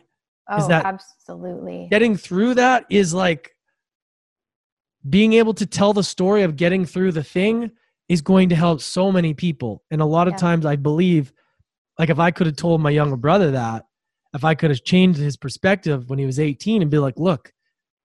oh 0.49 0.57
Is 0.57 0.67
that- 0.67 0.85
absolutely 0.85 1.87
Getting 1.91 2.15
through 2.15 2.53
that 2.55 2.85
is 2.89 3.13
like 3.13 3.51
being 5.07 5.33
able 5.33 5.53
to 5.55 5.65
tell 5.65 5.93
the 5.93 6.03
story 6.03 6.43
of 6.43 6.55
getting 6.55 6.85
through 6.85 7.11
the 7.13 7.23
thing 7.23 7.71
is 8.09 8.21
going 8.21 8.49
to 8.49 8.55
help 8.55 8.81
so 8.81 9.11
many 9.11 9.33
people. 9.33 9.83
And 9.91 10.01
a 10.01 10.05
lot 10.05 10.27
of 10.27 10.35
times 10.37 10.65
I 10.65 10.75
believe 10.77 11.33
like 11.97 12.09
if 12.09 12.19
I 12.19 12.31
could 12.31 12.47
have 12.47 12.55
told 12.55 12.81
my 12.81 12.89
younger 12.89 13.17
brother 13.17 13.51
that, 13.51 13.85
if 14.33 14.43
I 14.43 14.55
could 14.55 14.69
have 14.69 14.83
changed 14.83 15.19
his 15.19 15.37
perspective 15.37 16.09
when 16.09 16.19
he 16.19 16.25
was 16.25 16.39
18 16.39 16.81
and 16.81 16.91
be 16.91 16.99
like, 16.99 17.17
look, 17.17 17.51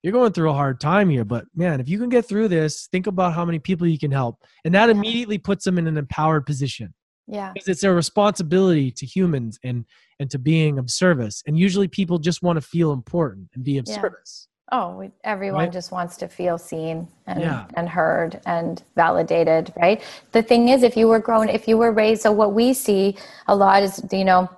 you're 0.03 0.13
going 0.13 0.33
through 0.33 0.51
a 0.51 0.55
hard 0.55 0.81
time 0.81 1.09
here, 1.09 1.25
but 1.25 1.45
man, 1.55 1.81
if 1.81 1.89
you 1.89 1.99
can 1.99 2.09
get 2.09 2.27
through 2.27 2.49
this, 2.49 2.89
think 2.91 3.07
about 3.07 3.35
how 3.35 3.45
many 3.45 3.59
people 3.59 3.87
you 3.87 3.99
can 3.99 4.11
help. 4.11 4.43
And 4.65 4.75
that 4.75 4.91
immediately 4.91 5.39
puts 5.39 5.65
them 5.65 5.79
in 5.79 5.87
an 5.87 5.97
empowered 5.97 6.47
position 6.47 6.95
yeah 7.29 7.53
because 7.55 7.69
it's 7.69 7.81
their 7.81 7.95
responsibility 7.95 8.91
to 8.91 9.07
humans 9.07 9.59
and 9.63 9.85
and 10.19 10.29
to 10.31 10.39
being 10.39 10.79
of 10.79 10.91
service. 10.91 11.43
And 11.47 11.59
usually 11.59 11.89
people 11.89 12.19
just 12.19 12.43
want 12.43 12.57
to 12.57 12.61
feel 12.61 12.93
important 12.93 13.49
and 13.55 13.63
be 13.65 13.79
of 13.79 13.87
Yeah. 13.87 14.01
service. 14.01 14.49
Oh, 14.71 14.97
we, 14.97 15.11
everyone 15.25 15.65
Right? 15.65 15.73
just 15.73 15.93
wants 15.93 16.17
to 16.19 16.29
feel 16.29 16.57
seen 16.57 17.09
and, 17.27 17.41
Yeah. 17.41 17.67
and 17.75 17.89
heard 17.89 18.41
and 18.47 18.83
validated, 18.95 19.73
right? 19.77 20.03
The 20.33 20.43
thing 20.43 20.69
is, 20.69 20.83
if 20.83 20.97
you 20.97 21.09
were 21.09 21.19
grown, 21.19 21.49
if 21.49 21.67
you 21.69 21.77
were 21.77 21.93
raised, 21.93 22.23
so 22.23 22.33
what 22.33 22.55
we 22.55 22.73
see 22.73 23.17
a 23.49 23.57
lot 23.57 23.83
is, 23.83 24.03
you 24.13 24.25
know, 24.25 24.49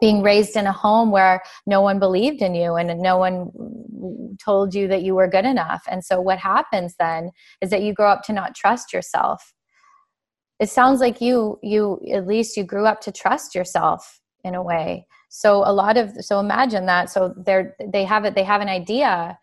being 0.00 0.22
raised 0.22 0.56
in 0.56 0.66
a 0.66 0.72
home 0.72 1.10
where 1.10 1.42
no 1.66 1.80
one 1.80 1.98
believed 1.98 2.42
in 2.42 2.54
you 2.54 2.74
and 2.74 3.00
no 3.00 3.16
one 3.18 3.50
told 4.42 4.74
you 4.74 4.88
that 4.88 5.02
you 5.02 5.14
were 5.14 5.28
good 5.28 5.44
enough. 5.46 5.82
And 5.88 6.04
so 6.04 6.20
what 6.20 6.38
happens 6.38 6.94
then 6.98 7.30
is 7.60 7.70
that 7.70 7.82
you 7.82 7.94
grow 7.94 8.10
up 8.10 8.22
to 8.24 8.32
not 8.32 8.54
trust 8.54 8.92
yourself. 8.92 9.54
It 10.60 10.70
sounds 10.70 11.00
like 11.00 11.20
you, 11.20 11.58
you, 11.62 12.00
at 12.12 12.26
least 12.26 12.56
you 12.56 12.64
grew 12.64 12.86
up 12.86 13.00
to 13.02 13.12
trust 13.12 13.54
yourself 13.54 14.20
in 14.44 14.54
a 14.54 14.62
way 14.62 15.06
so 15.28 15.62
a 15.66 15.72
lot 15.72 15.96
of 15.96 16.12
so 16.20 16.40
imagine 16.40 16.86
that. 16.86 17.10
So 17.10 17.34
they're 17.36 17.76
they 17.92 18.04
have 18.04 18.24
it 18.24 18.34
they 18.34 18.44
have 18.44 18.60
an 18.60 18.68
idea 18.68 19.38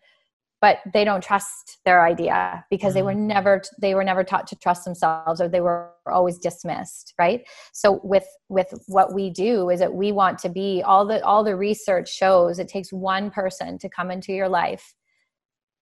but 0.64 0.78
they 0.94 1.04
don't 1.04 1.22
trust 1.22 1.76
their 1.84 2.06
idea 2.06 2.64
because 2.70 2.94
they 2.94 3.00
mm-hmm. 3.00 3.06
were 3.08 3.14
never 3.14 3.60
they 3.82 3.94
were 3.94 4.02
never 4.02 4.24
taught 4.24 4.46
to 4.46 4.56
trust 4.56 4.86
themselves 4.86 5.38
or 5.38 5.46
they 5.46 5.60
were 5.60 5.90
always 6.06 6.38
dismissed 6.38 7.12
right? 7.18 7.46
So 7.74 8.00
with 8.02 8.26
with 8.48 8.72
what 8.86 9.12
we 9.12 9.28
do 9.28 9.68
is 9.68 9.80
that 9.80 9.92
we 9.92 10.10
want 10.10 10.38
to 10.38 10.48
be 10.48 10.82
all 10.82 11.04
the 11.04 11.22
all 11.22 11.44
the 11.44 11.54
research 11.54 12.10
shows 12.10 12.58
it 12.58 12.68
takes 12.68 12.90
one 12.94 13.30
person 13.30 13.76
to 13.76 13.90
come 13.90 14.10
into 14.10 14.32
your 14.32 14.48
life 14.48 14.94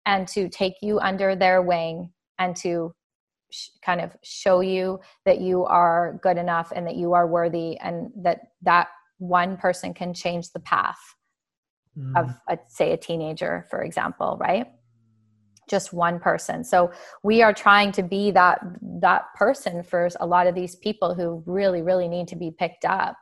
and 0.05 0.26
to 0.28 0.48
take 0.48 0.74
you 0.82 0.98
under 0.98 1.36
their 1.36 1.62
wing 1.62 2.11
and 2.40 2.57
to 2.57 2.92
sh- 3.53 3.68
kind 3.84 4.00
of 4.00 4.16
show 4.24 4.62
you 4.62 4.98
that 5.24 5.40
you 5.40 5.64
are 5.64 6.18
good 6.24 6.38
enough 6.38 6.72
and 6.74 6.88
that 6.88 6.96
you 6.96 7.12
are 7.12 7.28
worthy 7.28 7.78
and 7.78 8.11
that 8.16 8.40
that 8.62 8.88
one 9.23 9.57
person 9.57 9.95
can 9.95 10.12
change 10.12 10.51
the 10.51 10.61
path 10.61 10.99
Mm. 11.99 12.16
of 12.16 12.35
a, 12.49 12.59
say 12.68 12.93
a 12.93 12.97
teenager 12.97 13.66
for 13.68 13.83
example 13.83 14.39
right? 14.41 14.66
Just 15.68 15.93
one 15.93 16.18
person. 16.18 16.64
So 16.64 16.91
we 17.23 17.43
are 17.43 17.53
trying 17.53 17.93
to 17.93 18.03
be 18.03 18.31
that 18.31 18.61
that 19.01 19.27
person 19.35 19.83
for 19.83 20.09
a 20.18 20.27
lot 20.27 20.47
of 20.47 20.55
these 20.55 20.75
people 20.75 21.14
who 21.14 21.43
really 21.45 21.83
really 21.83 22.09
need 22.09 22.29
to 22.29 22.37
be 22.37 22.51
picked 22.51 22.87
up. 22.87 23.16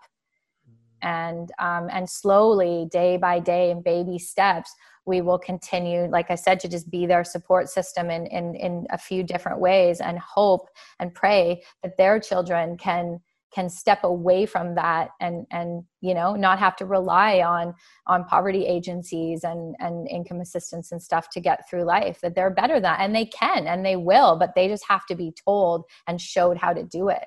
And 1.02 1.50
um, 1.58 1.88
and 1.90 2.08
slowly 2.08 2.86
day 2.92 3.16
by 3.16 3.40
day 3.40 3.70
in 3.70 3.82
baby 3.82 4.18
steps 4.18 4.72
we 5.06 5.22
will 5.22 5.38
continue 5.38 6.06
like 6.10 6.30
i 6.30 6.34
said 6.34 6.60
to 6.60 6.68
just 6.68 6.90
be 6.90 7.06
their 7.06 7.24
support 7.24 7.70
system 7.70 8.10
in 8.10 8.26
in, 8.26 8.54
in 8.54 8.86
a 8.90 8.98
few 8.98 9.22
different 9.22 9.58
ways 9.58 10.00
and 10.00 10.18
hope 10.18 10.68
and 10.98 11.14
pray 11.14 11.62
that 11.82 11.96
their 11.96 12.20
children 12.20 12.76
can 12.76 13.18
can 13.52 13.68
step 13.68 14.04
away 14.04 14.46
from 14.46 14.74
that 14.74 15.10
and 15.20 15.46
and 15.50 15.82
you 16.00 16.14
know 16.14 16.34
not 16.34 16.58
have 16.58 16.76
to 16.76 16.86
rely 16.86 17.40
on 17.40 17.74
on 18.06 18.24
poverty 18.24 18.66
agencies 18.66 19.44
and 19.44 19.74
and 19.78 20.08
income 20.08 20.40
assistance 20.40 20.92
and 20.92 21.02
stuff 21.02 21.28
to 21.30 21.40
get 21.40 21.68
through 21.68 21.84
life 21.84 22.20
that 22.20 22.34
they're 22.34 22.50
better 22.50 22.80
than 22.80 22.96
and 22.98 23.14
they 23.14 23.26
can 23.26 23.66
and 23.66 23.84
they 23.84 23.96
will 23.96 24.36
but 24.38 24.54
they 24.54 24.68
just 24.68 24.84
have 24.88 25.04
to 25.06 25.14
be 25.14 25.32
told 25.44 25.84
and 26.06 26.20
showed 26.20 26.56
how 26.56 26.72
to 26.72 26.82
do 26.84 27.08
it. 27.08 27.24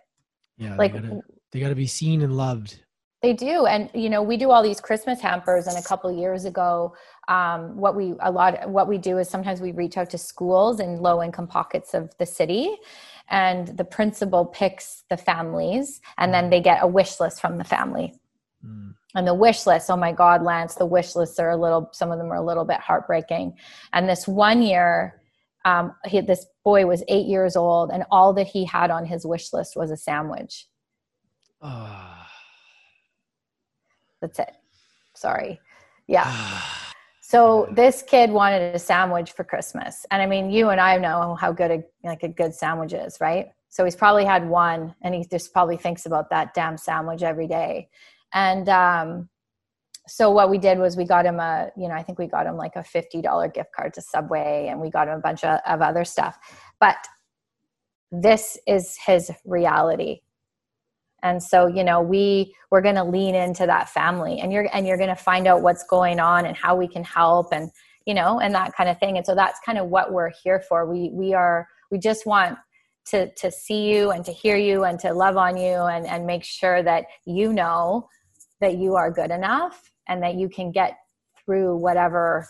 Yeah, 0.58 0.76
like 0.76 0.94
they 1.52 1.60
gotta, 1.60 1.76
be 1.76 1.88
seen 1.88 2.22
and 2.22 2.38
loved. 2.38 2.80
they 3.22 3.34
do. 3.34 3.66
And 3.66 3.90
you 3.94 4.10
know 4.10 4.22
we 4.22 4.38
do 4.38 4.52
all 4.52 4.64
these 4.64 4.80
christmas 4.80 5.20
hampers 5.20 5.68
and 5.68 5.78
a 5.78 5.82
couple 5.82 6.12
years 6.12 6.46
ago 6.46 6.96
um, 7.28 7.76
what 7.78 7.96
we 7.96 8.14
a 8.22 8.32
lot 8.32 8.70
what 8.70 8.88
we 8.88 8.98
do 8.98 9.18
is 9.18 9.30
sometimes 9.30 9.62
we 9.62 9.72
reach 9.72 9.98
out 9.98 10.10
to 10.12 10.18
schools 10.18 10.80
in 10.80 10.98
low 10.98 11.24
income 11.24 11.48
pockets 11.48 11.94
of 11.94 12.12
the 12.18 12.26
city 12.26 12.78
and 13.30 13.78
the 13.78 13.86
principal 13.86 14.46
picks 14.46 15.04
the 15.10 15.18
families 15.18 16.02
and 16.18 16.34
then 16.34 16.50
they 16.50 16.62
get 16.62 16.84
a 16.84 16.88
wish 16.88 17.20
list 17.20 17.42
from 17.42 17.58
the 17.58 17.64
family 17.64 18.14
Mm. 18.66 18.94
and 19.14 19.28
the 19.28 19.34
wish 19.34 19.68
list 19.68 19.92
oh 19.92 19.98
my 19.98 20.14
god 20.14 20.42
lance 20.42 20.76
the 20.76 20.86
wish 20.86 21.18
lists 21.18 21.38
are 21.38 21.50
a 21.50 21.58
little 21.58 21.90
some 21.92 22.14
of 22.14 22.18
them 22.18 22.32
are 22.32 22.38
a 22.38 22.42
little 22.42 22.64
bit 22.64 22.80
heartbreaking 22.80 23.58
and 23.92 24.08
this 24.08 24.26
one 24.26 24.62
year 24.62 25.22
um, 25.66 25.96
he, 26.06 26.22
this 26.22 26.46
boy 26.64 26.86
was 26.86 27.04
eight 27.08 27.26
years 27.26 27.56
old, 27.56 27.92
and 27.92 28.04
all 28.12 28.34
that 28.34 28.48
he 28.48 28.66
had 28.66 28.92
on 28.92 29.06
his 29.06 29.26
wish 29.26 29.54
list 29.54 29.76
was 29.76 29.92
a 29.92 29.98
sandwich. 29.98 30.68
Ah. 31.62 32.30
That's 34.22 34.40
it. 34.40 34.52
Sorry. 35.14 35.60
Yeah. 36.08 36.70
So 37.34 37.68
this 37.72 38.04
kid 38.04 38.30
wanted 38.30 38.76
a 38.76 38.78
sandwich 38.78 39.32
for 39.32 39.44
Christmas, 39.44 40.06
and 40.12 40.22
I 40.22 40.28
mean, 40.28 40.52
you 40.52 40.70
and 40.70 40.80
I 40.80 41.00
know 41.00 41.34
how 41.34 41.52
good 41.52 41.72
a 41.72 41.84
like 42.04 42.22
a 42.22 42.28
good 42.28 42.54
sandwich 42.54 42.94
is, 42.94 43.18
right? 43.20 43.48
So 43.70 43.84
he's 43.84 43.96
probably 43.96 44.24
had 44.24 44.48
one, 44.48 44.94
and 45.02 45.16
he 45.16 45.26
just 45.26 45.52
probably 45.52 45.76
thinks 45.76 46.06
about 46.06 46.30
that 46.30 46.54
damn 46.54 46.78
sandwich 46.78 47.24
every 47.24 47.48
day. 47.48 47.90
And 48.36 48.70
um, 48.70 49.30
so 50.08 50.30
what 50.30 50.52
we 50.52 50.60
did 50.60 50.78
was 50.78 50.96
we 50.96 51.06
got 51.06 51.26
him 51.26 51.40
a, 51.40 51.72
you 51.76 51.88
know, 51.88 51.96
I 51.96 52.04
think 52.04 52.20
we 52.20 52.28
got 52.28 52.46
him 52.46 52.56
like 52.56 52.76
a 52.76 52.84
fifty 52.84 53.20
dollar 53.20 53.48
gift 53.48 53.72
card 53.76 53.96
to 53.96 54.02
Subway, 54.04 54.68
and 54.70 54.80
we 54.80 54.92
got 54.92 55.08
him 55.08 55.16
a 55.16 55.20
bunch 55.20 55.44
of, 55.44 55.60
of 55.66 55.82
other 55.82 56.06
stuff. 56.06 56.38
But 56.80 56.98
this 58.12 58.60
is 58.68 58.96
his 59.08 59.32
reality 59.44 60.22
and 61.24 61.42
so 61.42 61.68
you 61.68 61.84
know 61.84 62.02
we 62.02 62.54
we're 62.70 62.82
going 62.82 62.96
to 62.96 63.04
lean 63.04 63.34
into 63.34 63.66
that 63.66 63.90
family 63.90 64.40
and 64.40 64.52
you're 64.54 64.68
and 64.74 64.86
you're 64.86 64.98
going 64.98 65.10
to 65.10 65.16
find 65.16 65.48
out 65.48 65.62
what's 65.62 65.84
going 65.86 66.20
on 66.20 66.46
and 66.46 66.56
how 66.56 66.76
we 66.76 66.88
can 66.88 67.04
help 67.04 67.48
and 67.52 67.72
you 68.06 68.14
know 68.14 68.40
and 68.40 68.54
that 68.54 68.76
kind 68.76 68.90
of 68.90 69.00
thing. 69.00 69.18
And 69.18 69.26
so 69.26 69.34
that's 69.34 69.60
kind 69.66 69.78
of 69.78 69.88
what 69.88 70.12
we're 70.12 70.32
here 70.44 70.62
for. 70.68 70.86
We 70.86 71.10
we 71.12 71.34
are 71.34 71.68
we 71.90 71.98
just 71.98 72.26
want 72.26 72.58
to 73.06 73.34
to 73.36 73.52
see 73.52 73.90
you 73.92 74.12
and 74.12 74.24
to 74.26 74.32
hear 74.32 74.58
you 74.58 74.84
and 74.84 75.00
to 75.00 75.14
love 75.14 75.38
on 75.38 75.58
you 75.58 75.74
and 75.74 76.06
and 76.06 76.28
make 76.28 76.44
sure 76.44 76.84
that 76.84 77.06
you 77.26 77.54
know 77.54 78.08
that 78.62 78.78
you 78.78 78.96
are 78.96 79.12
good 79.12 79.32
enough 79.32 79.92
and 80.08 80.22
that 80.22 80.36
you 80.36 80.50
can 80.50 80.72
get 80.72 80.98
through 81.46 81.78
whatever 81.78 82.48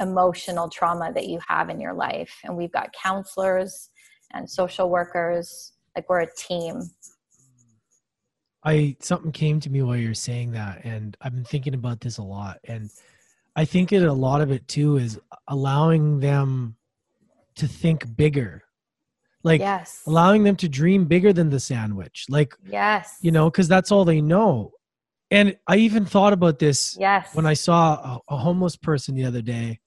emotional 0.00 0.68
trauma 0.68 1.12
that 1.12 1.28
you 1.28 1.38
have 1.46 1.68
in 1.68 1.80
your 1.80 1.92
life. 1.92 2.40
And 2.44 2.56
we've 2.56 2.72
got 2.72 2.92
counselors 2.92 3.90
and 4.32 4.48
social 4.48 4.90
workers. 4.90 5.72
Like 5.94 6.08
we're 6.08 6.22
a 6.22 6.34
team 6.34 6.90
I 8.64 8.96
something 9.00 9.32
came 9.32 9.60
to 9.60 9.70
me 9.70 9.82
while 9.82 9.96
you're 9.96 10.14
saying 10.14 10.52
that, 10.52 10.84
and 10.84 11.16
I've 11.20 11.34
been 11.34 11.44
thinking 11.44 11.74
about 11.74 12.00
this 12.00 12.18
a 12.18 12.22
lot. 12.22 12.58
And 12.64 12.90
I 13.56 13.64
think 13.64 13.92
it 13.92 14.02
a 14.02 14.12
lot 14.12 14.40
of 14.40 14.50
it 14.52 14.66
too 14.68 14.98
is 14.98 15.18
allowing 15.48 16.20
them 16.20 16.76
to 17.56 17.66
think 17.66 18.16
bigger, 18.16 18.62
like 19.42 19.60
yes. 19.60 20.02
allowing 20.06 20.44
them 20.44 20.56
to 20.56 20.68
dream 20.68 21.06
bigger 21.06 21.32
than 21.32 21.50
the 21.50 21.58
sandwich, 21.58 22.26
like 22.28 22.54
yes, 22.64 23.18
you 23.20 23.32
know, 23.32 23.50
because 23.50 23.68
that's 23.68 23.90
all 23.90 24.04
they 24.04 24.20
know. 24.20 24.72
And 25.30 25.56
I 25.66 25.76
even 25.76 26.04
thought 26.04 26.32
about 26.32 26.58
this 26.58 26.96
yes 27.00 27.34
when 27.34 27.46
I 27.46 27.54
saw 27.54 27.94
a, 27.94 28.34
a 28.34 28.36
homeless 28.36 28.76
person 28.76 29.16
the 29.16 29.24
other 29.24 29.42
day, 29.42 29.80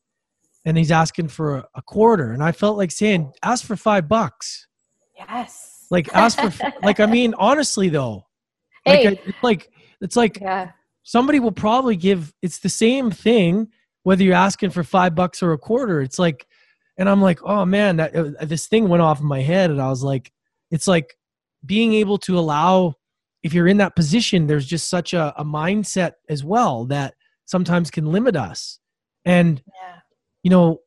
and 0.65 0.77
he's 0.77 0.91
asking 0.91 1.29
for 1.29 1.59
a, 1.59 1.67
a 1.75 1.81
quarter, 1.81 2.33
and 2.33 2.43
I 2.43 2.51
felt 2.51 2.77
like 2.77 2.91
saying, 2.91 3.31
"Ask 3.41 3.63
for 3.63 3.77
five 3.77 4.09
bucks." 4.09 4.67
Yes. 5.17 5.87
Like 5.91 6.13
ask 6.13 6.39
for 6.39 6.73
like 6.83 6.99
I 6.99 7.05
mean 7.05 7.33
honestly 7.37 7.89
though 7.89 8.24
Hey. 8.85 9.09
Like, 9.09 9.27
it's 9.27 9.43
like 9.43 9.71
it's 10.01 10.15
like 10.15 10.39
yeah. 10.41 10.71
somebody 11.03 11.39
will 11.39 11.51
probably 11.51 11.95
give. 11.95 12.33
It's 12.41 12.59
the 12.59 12.69
same 12.69 13.11
thing 13.11 13.69
whether 14.03 14.23
you're 14.23 14.35
asking 14.35 14.69
for 14.69 14.83
five 14.83 15.15
bucks 15.15 15.41
or 15.41 15.51
a 15.51 15.57
quarter. 15.57 15.99
It's 16.01 16.19
like, 16.19 16.45
and 16.97 17.09
I'm 17.09 17.21
like, 17.21 17.39
oh 17.43 17.65
man, 17.65 17.97
that 17.97 18.15
uh, 18.15 18.45
this 18.45 18.67
thing 18.67 18.87
went 18.87 19.01
off 19.01 19.19
in 19.19 19.25
my 19.25 19.41
head, 19.41 19.71
and 19.71 19.81
I 19.81 19.89
was 19.89 20.03
like, 20.03 20.31
it's 20.71 20.87
like 20.87 21.17
being 21.65 21.93
able 21.93 22.17
to 22.19 22.37
allow. 22.37 22.95
If 23.43 23.53
you're 23.53 23.67
in 23.67 23.77
that 23.77 23.95
position, 23.95 24.47
there's 24.47 24.65
just 24.65 24.89
such 24.89 25.13
a, 25.13 25.31
a 25.37 25.45
mindset 25.45 26.13
as 26.29 26.43
well 26.43 26.85
that 26.85 27.13
sometimes 27.45 27.91
can 27.91 28.11
limit 28.11 28.35
us. 28.35 28.79
And 29.23 29.61
Yeah. 29.67 29.99
you 30.41 30.49
know, 30.49 30.81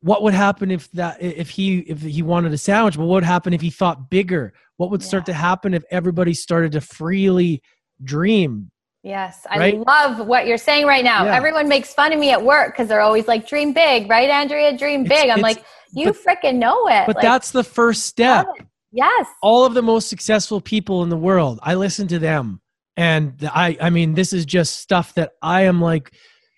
what 0.00 0.22
would 0.22 0.34
happen 0.34 0.70
if 0.70 0.90
that 0.92 1.20
if 1.20 1.50
he 1.50 1.78
if 1.80 2.00
he 2.02 2.22
wanted 2.22 2.52
a 2.52 2.58
sandwich 2.58 2.96
but 2.96 3.06
what 3.06 3.14
would 3.14 3.24
happen 3.24 3.52
if 3.52 3.60
he 3.60 3.70
thought 3.70 4.08
bigger 4.08 4.52
what 4.76 4.90
would 4.90 5.02
start 5.02 5.22
Yeah. 5.22 5.34
to 5.34 5.38
happen 5.38 5.74
if 5.74 5.82
everybody 5.90 6.34
started 6.34 6.72
to 6.72 6.80
freely 6.80 7.62
dream 8.02 8.70
Yes, 9.02 9.46
I 9.48 9.58
Right? 9.58 9.78
love 9.86 10.26
what 10.26 10.48
you're 10.48 10.58
saying 10.58 10.84
right 10.86 11.04
now. 11.04 11.26
Yeah. 11.26 11.36
Everyone 11.36 11.68
makes 11.68 11.94
fun 11.94 12.12
of 12.12 12.18
me 12.18 12.32
at 12.32 12.42
work 12.42 12.72
because 12.72 12.88
they're 12.88 13.00
always 13.02 13.28
like, 13.28 13.46
"Dream 13.46 13.72
big, 13.72 14.10
right, 14.10 14.28
Andrea? 14.28 14.76
Dream 14.76 15.04
It's- 15.04 15.22
big." 15.22 15.30
I'm 15.30 15.38
it's- 15.38 15.54
like, 15.56 15.64
"You 15.92 16.12
freaking 16.12 16.56
know 16.56 16.88
it." 16.88 17.06
but 17.06 17.14
Like, 17.14 17.22
that's 17.22 17.52
the 17.52 17.62
first 17.62 18.06
step 18.06 18.48
yes, 18.90 19.26
all 19.42 19.64
of 19.64 19.74
the 19.74 19.82
most 19.82 20.08
successful 20.08 20.60
people 20.60 21.04
in 21.04 21.08
the 21.08 21.16
world 21.16 21.60
i 21.62 21.74
listen 21.74 22.08
to 22.08 22.18
them 22.18 22.60
and 22.96 23.48
i 23.54 23.76
i 23.80 23.90
mean 23.90 24.14
this 24.14 24.32
is 24.32 24.44
just 24.46 24.80
stuff 24.80 25.14
that 25.14 25.32
i 25.42 25.62
am 25.62 25.80
like 25.80 26.10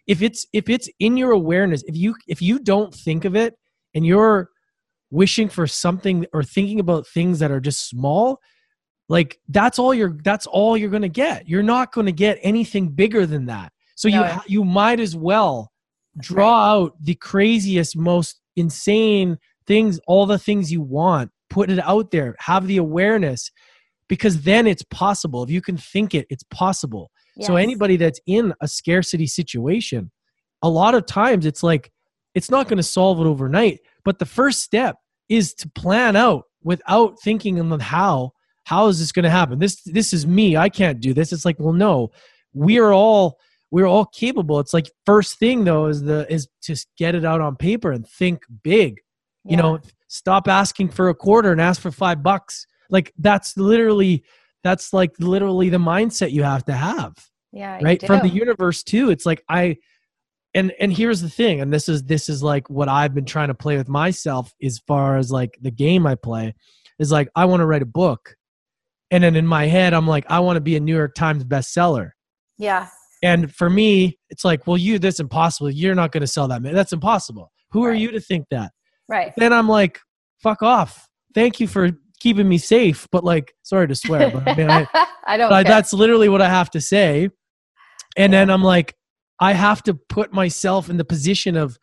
if 0.06 0.22
it's 0.22 0.46
if 0.54 0.68
it's 0.70 0.88
in 1.00 1.16
your 1.18 1.32
awareness 1.32 1.82
if 1.86 1.96
you 1.96 2.14
if 2.28 2.40
you 2.40 2.58
don't 2.58 2.94
think 2.94 3.24
of 3.26 3.34
it 3.36 3.54
and 3.94 4.06
you're 4.06 4.48
wishing 5.10 5.48
for 5.48 5.66
something 5.66 6.26
or 6.32 6.42
thinking 6.42 6.80
about 6.80 7.06
things 7.06 7.38
that 7.38 7.50
are 7.50 7.60
just 7.60 7.88
small 7.88 8.40
like 9.08 9.38
that's 9.48 9.78
all 9.78 9.94
you're 9.94 10.18
that's 10.22 10.46
all 10.46 10.76
you're 10.76 10.90
going 10.90 11.02
to 11.02 11.08
get. 11.08 11.48
You're 11.48 11.62
not 11.62 11.92
going 11.92 12.06
to 12.06 12.12
get 12.12 12.38
anything 12.42 12.90
bigger 12.90 13.24
than 13.26 13.46
that. 13.46 13.72
So 13.96 14.08
you 14.08 14.16
No. 14.20 14.24
ha- 14.24 14.44
you 14.46 14.64
might 14.64 15.00
as 15.00 15.16
well 15.16 15.72
draw 16.20 16.72
out 16.72 16.92
the 17.02 17.14
craziest 17.14 17.96
most 17.96 18.40
insane 18.56 19.38
things 19.66 20.00
all 20.06 20.26
the 20.26 20.38
things 20.38 20.72
you 20.72 20.80
want 20.80 21.30
put 21.48 21.70
it 21.70 21.78
out 21.78 22.10
there 22.10 22.34
have 22.40 22.66
the 22.66 22.76
awareness 22.76 23.50
because 24.08 24.42
then 24.42 24.66
it's 24.66 24.82
possible. 24.90 25.42
If 25.44 25.50
you 25.50 25.60
can 25.62 25.76
think 25.76 26.14
it 26.14 26.26
it's 26.28 26.44
possible. 26.44 27.10
So 27.40 27.54
anybody 27.54 27.96
that's 27.96 28.20
in 28.26 28.52
a 28.60 28.66
scarcity 28.68 29.26
situation 29.26 30.10
a 30.62 30.68
lot 30.68 30.94
of 30.94 31.06
times 31.06 31.46
it's 31.46 31.62
like 31.62 31.90
it's 32.34 32.50
not 32.50 32.68
going 32.68 32.78
to 32.78 32.82
solve 32.82 33.20
it 33.20 33.26
overnight 33.26 33.80
but 34.08 34.18
the 34.18 34.24
first 34.24 34.62
step 34.62 34.96
is 35.28 35.52
to 35.52 35.68
plan 35.68 36.16
out 36.16 36.44
without 36.62 37.20
thinking 37.20 37.60
on 37.60 37.78
how 37.78 38.32
how 38.64 38.86
is 38.86 38.98
this 39.00 39.12
going 39.12 39.24
to 39.24 39.30
happen? 39.30 39.58
This 39.58 39.82
this 39.82 40.14
is 40.14 40.26
me 40.26 40.56
i 40.56 40.70
can't 40.70 40.98
do 40.98 41.12
this. 41.12 41.30
It's 41.30 41.44
like 41.44 41.56
well 41.58 41.74
no 41.74 42.08
we 42.54 42.78
are 42.78 42.94
all 42.94 43.36
we're 43.70 43.84
all 43.84 44.06
capable. 44.06 44.60
It's 44.60 44.72
like 44.72 44.90
first 45.04 45.38
thing 45.38 45.64
though 45.64 45.88
is 45.88 46.00
the 46.00 46.26
is 46.32 46.48
just 46.62 46.88
get 46.96 47.14
it 47.14 47.26
out 47.26 47.42
on 47.42 47.56
paper 47.56 47.92
and 47.92 48.08
think 48.08 48.44
big. 48.62 48.96
You 49.44 49.58
know 49.58 49.78
stop 50.06 50.48
asking 50.48 50.88
for 50.88 51.10
a 51.10 51.14
quarter 51.14 51.52
and 51.52 51.60
ask 51.60 51.78
for 51.78 51.90
five 51.90 52.22
bucks. 52.22 52.66
Like 52.88 53.12
that's 53.18 53.58
literally 53.58 54.24
that's 54.64 54.94
like 54.94 55.10
literally 55.20 55.68
the 55.68 55.76
mindset 55.76 56.32
you 56.32 56.44
have 56.44 56.64
to 56.64 56.72
have. 56.72 57.12
Yeah, 57.52 57.78
right? 57.82 58.02
from 58.06 58.20
the 58.20 58.28
universe 58.30 58.82
too 58.82 59.10
it's 59.10 59.24
like 59.24 59.42
i 59.48 59.76
and 60.58 60.72
and 60.80 60.92
here's 60.92 61.20
the 61.20 61.28
thing 61.28 61.60
and 61.60 61.72
this 61.72 61.88
is 61.88 62.04
this 62.04 62.28
is 62.28 62.42
like 62.42 62.68
what 62.68 62.88
i've 62.88 63.14
been 63.14 63.24
trying 63.24 63.48
to 63.48 63.54
play 63.54 63.76
with 63.76 63.88
myself 63.88 64.52
as 64.62 64.78
far 64.86 65.16
as 65.16 65.30
like 65.30 65.56
the 65.60 65.70
game 65.70 66.06
i 66.06 66.14
play 66.14 66.54
is 66.98 67.12
like 67.12 67.28
i 67.34 67.44
want 67.44 67.60
to 67.60 67.66
write 67.66 67.82
a 67.82 67.86
book 67.86 68.36
and 69.10 69.22
then 69.24 69.36
in 69.36 69.46
my 69.46 69.66
head 69.66 69.94
i'm 69.94 70.06
like 70.06 70.24
i 70.28 70.40
want 70.40 70.56
to 70.56 70.60
be 70.60 70.76
a 70.76 70.80
new 70.80 70.96
york 70.96 71.14
times 71.14 71.44
bestseller 71.44 72.10
yeah, 72.58 72.88
and 73.22 73.54
for 73.54 73.70
me 73.70 74.18
it's 74.30 74.44
like 74.44 74.66
well 74.66 74.76
you 74.76 74.98
that's 74.98 75.20
impossible 75.20 75.70
you're 75.70 75.94
not 75.94 76.12
going 76.12 76.22
to 76.22 76.26
sell 76.26 76.48
that 76.48 76.62
man 76.62 76.74
that's 76.74 76.92
impossible 76.92 77.50
who 77.70 77.84
are 77.84 77.94
you 77.94 78.10
to 78.10 78.20
think 78.20 78.46
that 78.50 78.72
right. 79.08 79.32
then 79.36 79.52
i'm 79.52 79.68
like 79.68 80.00
fuck 80.42 80.62
off 80.62 81.06
thank 81.34 81.60
you 81.60 81.68
for 81.68 81.90
keeping 82.20 82.48
me 82.48 82.58
safe 82.58 83.06
but 83.12 83.22
like 83.22 83.54
sorry 83.62 83.86
to 83.86 83.94
swear 83.94 84.30
but 84.30 84.48
i 84.48 84.54
mean 84.54 84.68
I, 84.68 84.86
I 85.28 85.36
don't. 85.36 85.50
care. 85.50 85.64
that's 85.64 85.92
literally 85.92 86.28
what 86.28 86.40
I 86.40 86.48
have 86.48 86.70
to 86.70 86.80
say. 86.80 87.28
And 88.16 88.32
then 88.32 88.50
I'm 88.50 88.64
like, 88.64 88.96
I 89.40 89.52
have 89.52 89.82
to 89.84 89.94
put 89.94 90.32
myself 90.32 90.90
in 90.90 90.96
the 90.96 91.04
position 91.04 91.56
of 91.56 91.78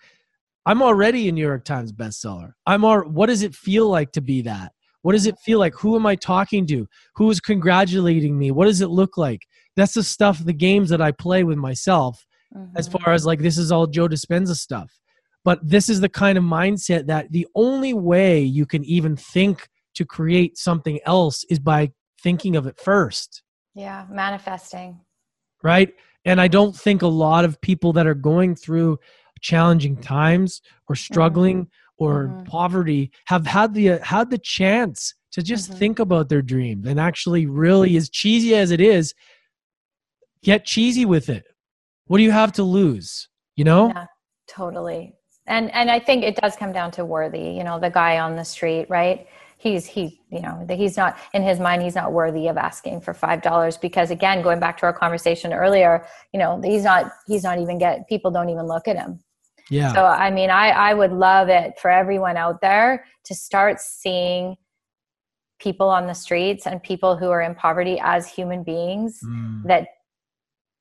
I'm 0.65 0.81
already 0.81 1.29
a 1.29 1.31
New 1.31 1.45
York 1.45 1.63
Times 1.63 1.93
bestseller. 1.93 2.51
I'm 2.65 2.83
all, 2.83 3.01
what 3.01 3.27
does 3.27 3.43
it 3.43 3.53
feel 3.53 3.87
like 3.87 4.11
to 4.13 4.21
be 4.21 4.41
that? 4.43 4.71
What 5.03 5.11
does 5.11 5.27
it 5.27 5.35
feel 5.45 5.59
like? 5.59 5.75
Who 5.75 5.95
am 5.95 6.05
I 6.07 6.15
talking 6.15 6.65
to? 6.67 6.87
Who's 7.15 7.39
congratulating 7.39 8.37
me? 8.37 8.49
What 8.51 8.65
does 8.65 8.81
it 8.81 8.89
look 8.89 9.17
like? 9.17 9.41
That's 9.75 9.93
the 9.93 10.01
stuff, 10.03 10.43
the 10.43 10.53
games 10.53 10.89
that 10.89 11.01
I 11.01 11.11
play 11.11 11.43
with 11.43 11.57
myself 11.57 12.25
as 12.75 12.87
Mhm. 12.89 12.99
far 13.03 13.13
as 13.13 13.25
like 13.25 13.39
this 13.39 13.57
is 13.57 13.71
all 13.71 13.85
Joe 13.85 14.07
Dispenza 14.07 14.55
stuff. 14.55 14.91
But 15.43 15.59
this 15.61 15.89
is 15.89 16.01
the 16.01 16.09
kind 16.09 16.37
of 16.37 16.43
mindset 16.43 17.05
that 17.07 17.31
the 17.31 17.45
only 17.53 17.93
way 17.93 18.41
you 18.41 18.65
can 18.65 18.83
even 18.85 19.15
think 19.15 19.67
to 19.93 20.05
create 20.05 20.57
something 20.57 20.99
else 21.05 21.43
is 21.49 21.59
by 21.59 21.91
thinking 22.23 22.55
of 22.55 22.65
it 22.65 22.79
first 22.79 23.43
yeah, 23.75 24.07
manifesting. 24.09 24.99
right? 25.61 25.93
And 26.25 26.41
I 26.41 26.47
don't 26.47 26.75
think 26.75 27.01
a 27.01 27.07
lot 27.07 27.45
of 27.45 27.61
people 27.61 27.93
that 27.93 28.07
are 28.07 28.15
going 28.15 28.55
through 28.55 28.97
challenging 29.41 29.95
times 29.97 30.61
or 30.89 30.95
struggling 30.95 31.67
or 31.97 32.27
Mhm. 32.29 32.45
poverty 32.45 33.11
have 33.25 33.45
had 33.45 33.73
the 33.73 33.91
uh, 33.91 33.99
had 34.03 34.29
the 34.31 34.37
chance 34.37 35.13
to 35.31 35.43
just 35.43 35.71
Mhm. 35.71 35.77
think 35.77 35.99
about 35.99 36.29
their 36.29 36.41
dreams 36.41 36.87
and 36.87 36.99
actually 36.99 37.45
really 37.45 37.95
as 37.95 38.09
cheesy 38.09 38.55
as 38.55 38.71
it 38.71 38.81
is 38.81 39.13
get 40.43 40.65
cheesy 40.65 41.05
with 41.05 41.29
it. 41.29 41.45
What 42.07 42.17
do 42.17 42.23
you 42.23 42.31
have 42.31 42.51
to 42.53 42.63
lose? 42.63 43.29
You 43.55 43.65
know? 43.65 43.89
Yeah, 43.89 44.05
totally. 44.47 45.15
And 45.47 45.71
and 45.73 45.91
I 45.91 45.99
think 45.99 46.23
it 46.23 46.35
does 46.37 46.55
come 46.55 46.71
down 46.71 46.91
to 46.91 47.05
worthy. 47.05 47.49
You 47.51 47.63
know, 47.63 47.79
the 47.79 47.89
guy 47.91 48.19
on 48.19 48.35
the 48.35 48.45
street, 48.45 48.87
right? 48.89 49.27
He's 49.57 49.85
he, 49.85 50.19
you 50.29 50.41
know, 50.41 50.65
that 50.67 50.77
he's 50.77 50.97
not 50.97 51.17
in 51.33 51.41
his 51.41 51.59
mind. 51.59 51.81
He's 51.81 51.95
not 51.95 52.11
worthy 52.11 52.47
of 52.47 52.57
asking 52.57 53.01
for 53.01 53.13
five 53.13 53.41
dollars 53.41 53.77
because, 53.77 54.11
again, 54.11 54.41
going 54.41 54.59
back 54.59 54.77
to 54.79 54.85
our 54.85 54.93
conversation 54.93 55.53
earlier, 55.53 56.05
you 56.33 56.39
know, 56.39 56.61
he's 56.63 56.83
not 56.83 57.11
he's 57.27 57.43
not 57.43 57.59
even 57.59 57.77
get 57.77 58.07
people 58.07 58.31
don't 58.31 58.49
even 58.49 58.67
look 58.67 58.87
at 58.87 58.97
him. 58.97 59.19
Yeah. 59.69 59.93
So 59.93 60.05
I 60.05 60.29
mean, 60.29 60.49
I 60.49 60.69
I 60.69 60.93
would 60.93 61.11
love 61.11 61.49
it 61.49 61.79
for 61.79 61.89
everyone 61.89 62.37
out 62.37 62.61
there 62.61 63.05
to 63.23 63.33
start 63.33 63.79
seeing 63.79 64.57
people 65.59 65.89
on 65.89 66.05
the 66.05 66.13
streets 66.13 66.67
and 66.67 66.83
people 66.83 67.15
who 67.15 67.29
are 67.29 67.41
in 67.41 67.55
poverty 67.55 67.99
as 68.01 68.27
human 68.27 68.63
beings 68.63 69.21
Mm, 69.23 69.63
that 69.67 69.87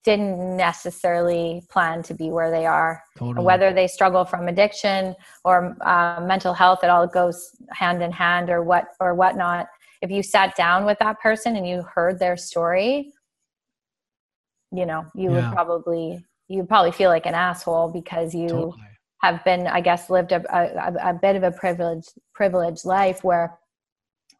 didn't 0.04 0.56
necessarily 0.56 1.62
plan 1.70 2.02
to 2.02 2.14
be 2.14 2.30
where 2.30 2.50
they 2.50 2.66
are 2.66 3.02
totally. 3.16 3.44
whether 3.44 3.72
they 3.72 3.86
struggle 3.86 4.24
from 4.24 4.48
addiction 4.48 5.14
or 5.44 5.76
uh, 5.82 6.20
mental 6.26 6.52
health 6.54 6.80
it 6.82 6.90
all 6.90 7.06
goes 7.06 7.50
hand 7.70 8.02
in 8.02 8.12
hand 8.12 8.50
or 8.50 8.62
what 8.62 8.88
or 9.00 9.14
whatnot 9.14 9.66
if 10.02 10.10
you 10.10 10.22
sat 10.22 10.54
down 10.56 10.84
with 10.84 10.98
that 10.98 11.18
person 11.20 11.56
and 11.56 11.66
you 11.66 11.82
heard 11.82 12.18
their 12.18 12.36
story 12.36 13.12
you 14.72 14.86
know 14.86 15.04
you 15.14 15.30
Yeah. 15.30 15.36
would 15.36 15.50
probably 15.52 16.24
you 16.48 16.64
probably 16.64 16.92
feel 16.92 17.10
like 17.10 17.26
an 17.26 17.34
asshole 17.34 17.88
because 17.88 18.34
you 18.34 18.48
Totally. 18.50 18.72
have 19.22 19.42
been 19.44 19.66
i 19.66 19.80
guess 19.80 20.10
lived 20.10 20.32
a, 20.32 20.42
a, 20.54 21.10
a 21.10 21.14
bit 21.14 21.36
of 21.36 21.42
a 21.42 21.50
privileged 21.50 22.12
privileged 22.34 22.84
life 22.84 23.24
where 23.24 23.58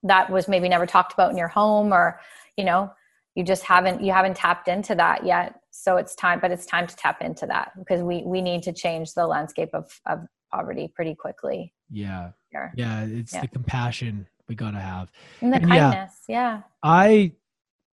that 0.03 0.29
was 0.31 0.47
maybe 0.49 0.69
never 0.69 0.87
talked 0.87 1.15
about 1.15 1.31
in 1.31 1.39
your 1.39 1.49
home 1.49 1.93
or 1.93 2.21
you 2.59 2.65
know 2.65 2.91
you 3.35 3.43
just 3.45 3.65
haven't 3.65 4.03
you 4.03 4.13
haven't 4.13 4.37
tapped 4.37 4.69
into 4.69 4.95
that 4.95 5.25
yet 5.27 5.55
so 5.71 5.97
it's 5.97 6.15
time 6.15 6.39
but 6.41 6.51
it's 6.51 6.67
time 6.67 6.87
to 6.87 6.95
tap 6.97 7.21
into 7.21 7.47
that 7.47 7.73
because 7.79 8.03
we 8.03 8.23
we 8.25 8.41
need 8.41 8.63
to 8.63 8.73
change 8.73 9.13
the 9.15 9.27
landscape 9.27 9.71
of 9.73 10.01
of 10.07 10.21
poverty 10.53 10.89
pretty 10.95 11.15
quickly 11.15 11.73
Yeah. 11.91 12.31
Yeah. 12.77 13.05
It's 13.07 13.35
Yeah. 13.35 13.41
the 13.43 13.49
compassion 13.49 14.29
we 14.49 14.55
gotta 14.55 14.79
have. 14.79 15.11
and 15.41 15.53
the 15.53 15.57
And 15.57 15.69
yeah. 15.69 15.91
kindness 15.91 16.21
yeah 16.29 16.63
I 16.83 17.33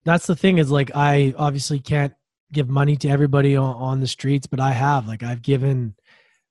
that's 0.04 0.26
the 0.26 0.36
thing 0.36 0.58
is 0.58 0.70
like 0.70 0.90
I 0.94 1.34
obviously 1.38 1.78
can't 1.80 2.12
give 2.52 2.68
money 2.68 2.96
to 2.96 3.08
everybody 3.08 3.54
on, 3.56 3.74
on 3.76 4.00
the 4.00 4.06
streets, 4.08 4.46
but 4.46 4.58
I 4.60 4.72
have 4.72 5.06
like 5.06 5.22
I've 5.22 5.40
given 5.42 5.94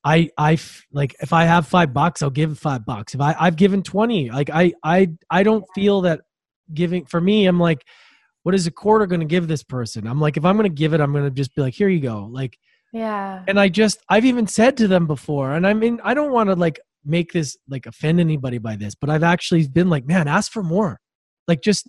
I 0.06 0.30
I 0.38 0.54
f- 0.54 0.86
like 0.94 1.16
if 1.20 1.34
I 1.34 1.44
have 1.44 1.68
5 1.68 1.94
bucks, 1.94 2.22
I'll 2.22 2.30
give 2.30 2.58
5 2.58 2.86
bucks. 2.86 3.14
If 3.16 3.22
I 3.22 3.36
I've 3.40 3.58
given 3.58 3.84
20, 3.84 4.32
like 4.32 4.50
I 4.50 4.74
I 4.84 5.10
I 5.30 5.44
don't 5.44 5.66
feel 5.76 6.02
that 6.02 6.22
giving 6.74 7.06
for 7.06 7.20
me 7.20 7.46
I'm 7.48 7.60
like 7.60 7.84
what 8.44 8.56
is 8.56 8.68
a 8.68 8.72
quarter 8.72 9.06
going 9.06 9.20
to 9.20 9.26
give 9.26 9.48
this 9.48 9.64
person? 9.64 10.08
I'm 10.08 10.20
like 10.20 10.38
if 10.38 10.46
I'm 10.46 10.56
going 10.58 10.70
to 10.70 10.76
give 10.76 10.94
it, 10.94 11.02
I'm 11.02 11.12
going 11.12 11.26
to 11.26 11.32
just 11.32 11.56
be 11.56 11.62
like 11.62 11.74
here 11.74 11.90
you 11.90 12.00
go. 12.00 12.28
Like 12.32 12.58
yeah 12.92 13.44
and 13.48 13.60
I 13.60 13.70
just 13.70 14.00
I've 14.10 14.26
even 14.26 14.48
said 14.48 14.76
to 14.78 14.88
them 14.88 15.06
before 15.06 15.54
and 15.54 15.68
I 15.68 15.74
mean 15.74 16.00
I 16.04 16.14
don't 16.14 16.32
want 16.32 16.50
to 16.50 16.56
like 16.56 16.80
make 17.06 17.32
this 17.32 17.58
like 17.70 17.86
offend 17.86 18.20
anybody 18.20 18.58
by 18.58 18.76
this, 18.76 18.96
but 18.96 19.10
I've 19.10 19.24
actually 19.24 19.68
been 19.68 19.90
like, 19.90 20.06
man, 20.06 20.28
ask 20.28 20.52
for 20.52 20.64
more. 20.64 21.00
Like 21.48 21.62
just 21.62 21.88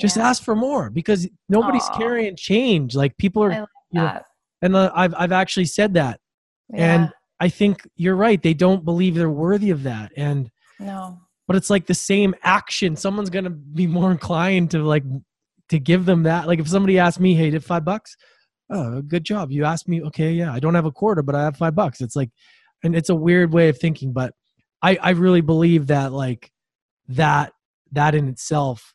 just 0.00 0.16
Yeah. 0.16 0.28
ask 0.28 0.42
for 0.42 0.54
more 0.54 0.90
because 0.90 1.28
nobody's 1.48 1.88
Aw. 1.90 1.96
carrying 1.96 2.36
change. 2.36 2.94
Like 2.94 3.16
people 3.16 3.42
are, 3.42 3.50
like 3.50 3.68
you 3.90 4.00
know, 4.02 4.20
and 4.62 4.76
uh, 4.76 4.92
I've 4.94 5.14
I've 5.16 5.32
actually 5.32 5.66
said 5.66 5.94
that, 5.94 6.20
and 6.74 7.10
I 7.40 7.48
think 7.48 7.86
you're 7.96 8.16
right. 8.16 8.42
They 8.42 8.54
don't 8.54 8.84
believe 8.84 9.14
they're 9.14 9.30
worthy 9.30 9.70
of 9.70 9.84
that, 9.84 10.12
and 10.16 10.50
no 10.78 11.18
but 11.46 11.56
it's 11.56 11.70
like 11.70 11.86
the 11.86 11.94
same 11.94 12.34
action. 12.42 12.96
Someone's 12.96 13.30
gonna 13.30 13.50
be 13.50 13.86
more 13.86 14.10
inclined 14.10 14.72
to 14.72 14.82
like 14.82 15.04
to 15.70 15.78
give 15.78 16.04
them 16.04 16.24
that. 16.24 16.46
Like 16.46 16.58
if 16.58 16.68
somebody 16.68 16.98
asked 16.98 17.20
me, 17.20 17.34
"Hey, 17.34 17.50
did 17.50 17.64
five 17.64 17.84
bucks?" 17.84 18.16
Oh, 18.70 19.02
good 19.02 19.24
job. 19.24 19.50
You 19.52 19.64
asked 19.64 19.88
me. 19.88 20.02
Okay, 20.02 20.32
yeah. 20.32 20.52
I 20.52 20.58
don't 20.58 20.74
have 20.74 20.86
a 20.86 20.92
quarter, 20.92 21.22
but 21.22 21.34
I 21.34 21.44
have 21.44 21.56
five 21.56 21.74
bucks. 21.74 22.00
It's 22.00 22.16
like, 22.16 22.30
and 22.82 22.96
it's 22.96 23.10
a 23.10 23.14
weird 23.14 23.52
way 23.52 23.68
of 23.68 23.78
thinking, 23.78 24.12
but 24.12 24.32
I 24.82 24.98
I 25.02 25.10
really 25.10 25.40
believe 25.40 25.88
that 25.88 26.12
like 26.12 26.50
that 27.08 27.52
that 27.92 28.14
in 28.14 28.28
itself 28.28 28.94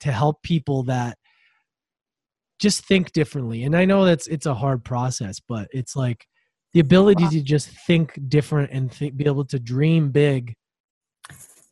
to 0.00 0.12
help 0.12 0.42
people 0.42 0.82
that 0.84 1.16
just 2.58 2.84
think 2.86 3.12
differently. 3.12 3.64
And 3.64 3.76
I 3.76 3.84
know 3.84 4.04
that's 4.04 4.26
it's 4.26 4.46
a 4.46 4.54
hard 4.54 4.84
process, 4.84 5.40
but 5.40 5.68
it's 5.72 5.96
like 5.96 6.26
the 6.72 6.80
ability 6.80 7.28
to 7.28 7.42
just 7.42 7.68
think 7.86 8.18
different 8.28 8.70
and 8.72 8.92
think, 8.92 9.16
be 9.16 9.26
able 9.26 9.44
to 9.46 9.58
dream 9.58 10.10
big 10.10 10.54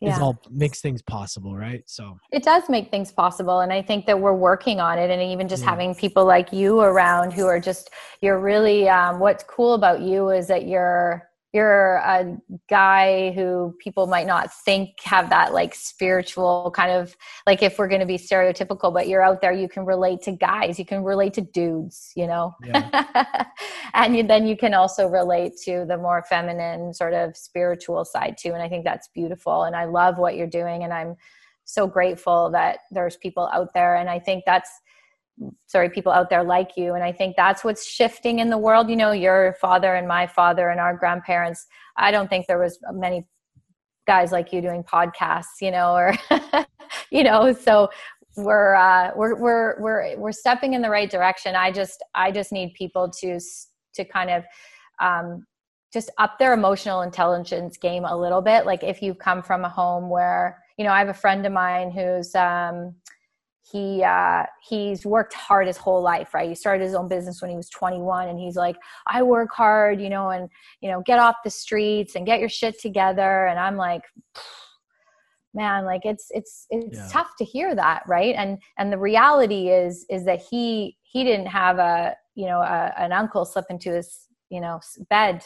yeah 0.01 0.17
is 0.17 0.21
all 0.23 0.41
makes 0.51 0.81
things 0.81 1.03
possible, 1.03 1.57
right? 1.57 1.83
So 1.87 2.19
it 2.33 2.43
does 2.43 2.69
make 2.69 2.91
things 2.91 3.13
possible 3.13 3.61
and 3.61 3.73
i 3.73 3.83
think 3.83 4.07
that 4.07 4.19
we're 4.19 4.35
working 4.35 4.81
on 4.81 4.99
it 4.99 5.11
and 5.11 5.21
even 5.23 5.49
just 5.49 5.63
Yeah. 5.63 5.71
having 5.71 5.95
people 5.95 6.25
like 6.25 6.53
you 6.53 6.81
around 6.81 7.33
who 7.33 7.47
are 7.47 7.61
just 7.61 7.91
you're 8.21 8.39
really 8.39 8.89
um, 8.89 9.19
what's 9.19 9.45
cool 9.45 9.75
about 9.75 10.01
you 10.01 10.31
is 10.31 10.47
that 10.49 10.67
you're 10.67 11.30
you're 11.53 11.97
a 11.97 12.37
guy 12.69 13.33
who 13.33 13.75
people 13.81 14.07
might 14.07 14.27
not 14.27 14.53
think 14.65 14.91
have 15.03 15.31
that 15.31 15.53
like 15.53 15.75
spiritual 15.75 16.73
kind 16.77 16.93
of 16.93 17.17
like 17.47 17.63
if 17.63 17.79
we're 17.79 17.89
going 17.89 18.01
to 18.01 18.07
be 18.07 18.17
stereotypical 18.17 18.93
but 18.93 19.09
you're 19.09 19.23
out 19.23 19.41
there 19.41 19.53
you 19.53 19.69
can 19.69 19.85
relate 19.85 20.23
to 20.23 20.33
guys 20.33 20.79
you 20.79 20.85
can 20.85 21.03
relate 21.03 21.35
to 21.35 21.41
dudes 21.41 22.13
you 22.15 22.27
know? 22.27 22.55
And 23.93 24.17
you, 24.17 24.23
then 24.23 24.47
you 24.47 24.57
can 24.57 24.73
also 24.73 25.09
relate 25.09 25.55
to 25.65 25.85
the 25.87 25.97
more 25.97 26.23
feminine 26.23 26.95
sort 26.95 27.13
of 27.13 27.37
spiritual 27.37 28.05
side 28.05 28.37
too 28.39 28.53
and 28.53 28.63
i 28.63 28.69
think 28.69 28.85
that's 28.85 29.09
beautiful 29.09 29.65
and 29.65 29.75
i 29.75 29.85
love 29.85 30.19
what 30.19 30.37
you're 30.37 30.47
doing 30.47 30.85
and 30.85 30.93
i'm 30.93 31.17
so 31.65 31.87
grateful 31.87 32.51
that 32.51 32.79
there's 32.91 33.17
people 33.17 33.49
out 33.53 33.75
there 33.75 33.97
and 33.97 34.09
i 34.09 34.19
think 34.19 34.45
that's 34.47 34.71
sorry 35.67 35.91
people 35.91 36.13
out 36.13 36.31
there 36.31 36.43
like 36.45 36.73
you. 36.77 36.95
And 36.95 37.05
i 37.05 37.13
think 37.13 37.37
that's 37.37 37.65
what's 37.65 37.87
shifting 37.87 38.39
in 38.39 38.51
the 38.51 38.59
world. 38.59 38.91
You 38.91 38.97
know 38.97 39.13
your 39.13 39.57
father 39.61 39.95
and 39.95 40.07
my 40.07 40.27
father 40.27 40.71
and 40.71 40.81
our 40.81 40.97
grandparents 40.97 41.67
i 41.97 42.11
don't 42.11 42.29
think 42.29 42.47
there 42.47 42.59
was 42.59 42.79
many 42.93 43.27
guys 44.07 44.33
like 44.33 44.53
you 44.53 44.61
doing 44.61 44.83
podcasts 44.83 45.61
you 45.61 45.71
know 45.71 45.93
or 45.95 46.15
you 47.11 47.23
know 47.23 47.53
so 47.53 47.89
we're 48.37 48.75
uh 48.75 49.11
we're 49.17 49.37
we're 49.37 49.81
we're 49.81 50.19
we're 50.19 50.33
stepping 50.33 50.75
in 50.75 50.83
the 50.83 50.91
right 50.91 51.11
direction. 51.11 51.55
I 51.55 51.71
just 51.71 52.03
i 52.15 52.31
just 52.31 52.53
need 52.53 52.75
people 52.75 53.11
to 53.21 53.41
to 53.95 54.05
kind 54.05 54.31
of 54.31 54.45
um 55.01 55.45
just 55.93 56.11
up 56.19 56.39
their 56.39 56.53
emotional 56.53 57.03
intelligence 57.03 57.77
game 57.77 58.05
a 58.05 58.17
little 58.17 58.41
bit. 58.41 58.67
Like 58.67 58.83
if 58.85 59.03
you've 59.03 59.19
come 59.19 59.43
from 59.43 59.65
a 59.65 59.69
home 59.69 60.09
where 60.09 60.63
you 60.79 60.85
know 60.85 60.93
i 60.93 60.99
have 60.99 61.09
a 61.09 61.15
friend 61.15 61.45
of 61.45 61.53
mine 61.53 61.91
who's 61.91 62.35
um 62.35 62.95
he 63.71 64.03
uh 64.03 64.45
he's 64.69 65.07
worked 65.07 65.35
hard 65.35 65.67
his 65.67 65.77
whole 65.77 66.03
life 66.03 66.35
right? 66.35 66.49
He 66.49 66.55
started 66.55 66.85
his 66.85 66.95
own 66.95 67.09
business 67.09 67.41
when 67.41 67.51
he 67.51 67.57
was 67.57 67.69
21 67.71 68.29
and 68.29 68.39
he's 68.39 68.57
like 68.57 68.77
i 69.07 69.23
work 69.23 69.51
hard 69.53 70.01
you 70.01 70.09
know 70.09 70.31
and 70.31 70.49
you 70.81 70.91
know 70.91 71.03
get 71.07 71.19
off 71.19 71.37
the 71.45 71.51
streets 71.51 72.15
and 72.17 72.27
get 72.27 72.41
your 72.41 72.49
shit 72.49 72.81
together. 72.81 73.47
And 73.47 73.59
i'm 73.59 73.77
like 73.77 74.03
man 75.55 75.85
like 75.85 76.03
it's 76.05 76.27
it's 76.31 76.67
it's 76.71 76.99
Yeah. 76.99 77.09
tough 77.13 77.31
to 77.39 77.45
hear 77.45 77.75
that 77.75 78.03
right? 78.07 78.35
And 78.37 78.59
and 78.79 78.93
the 78.93 78.99
reality 78.99 79.69
is 79.69 80.07
is 80.09 80.25
that 80.25 80.41
he 80.41 80.97
he 81.03 81.25
didn't 81.25 81.47
have 81.47 81.79
a 81.79 82.15
you 82.35 82.47
know 82.47 82.61
a, 82.61 82.93
an 82.97 83.13
uncle 83.13 83.45
slip 83.45 83.67
into 83.71 83.93
his 83.93 84.27
you 84.49 84.61
know 84.61 84.81
bed 85.09 85.45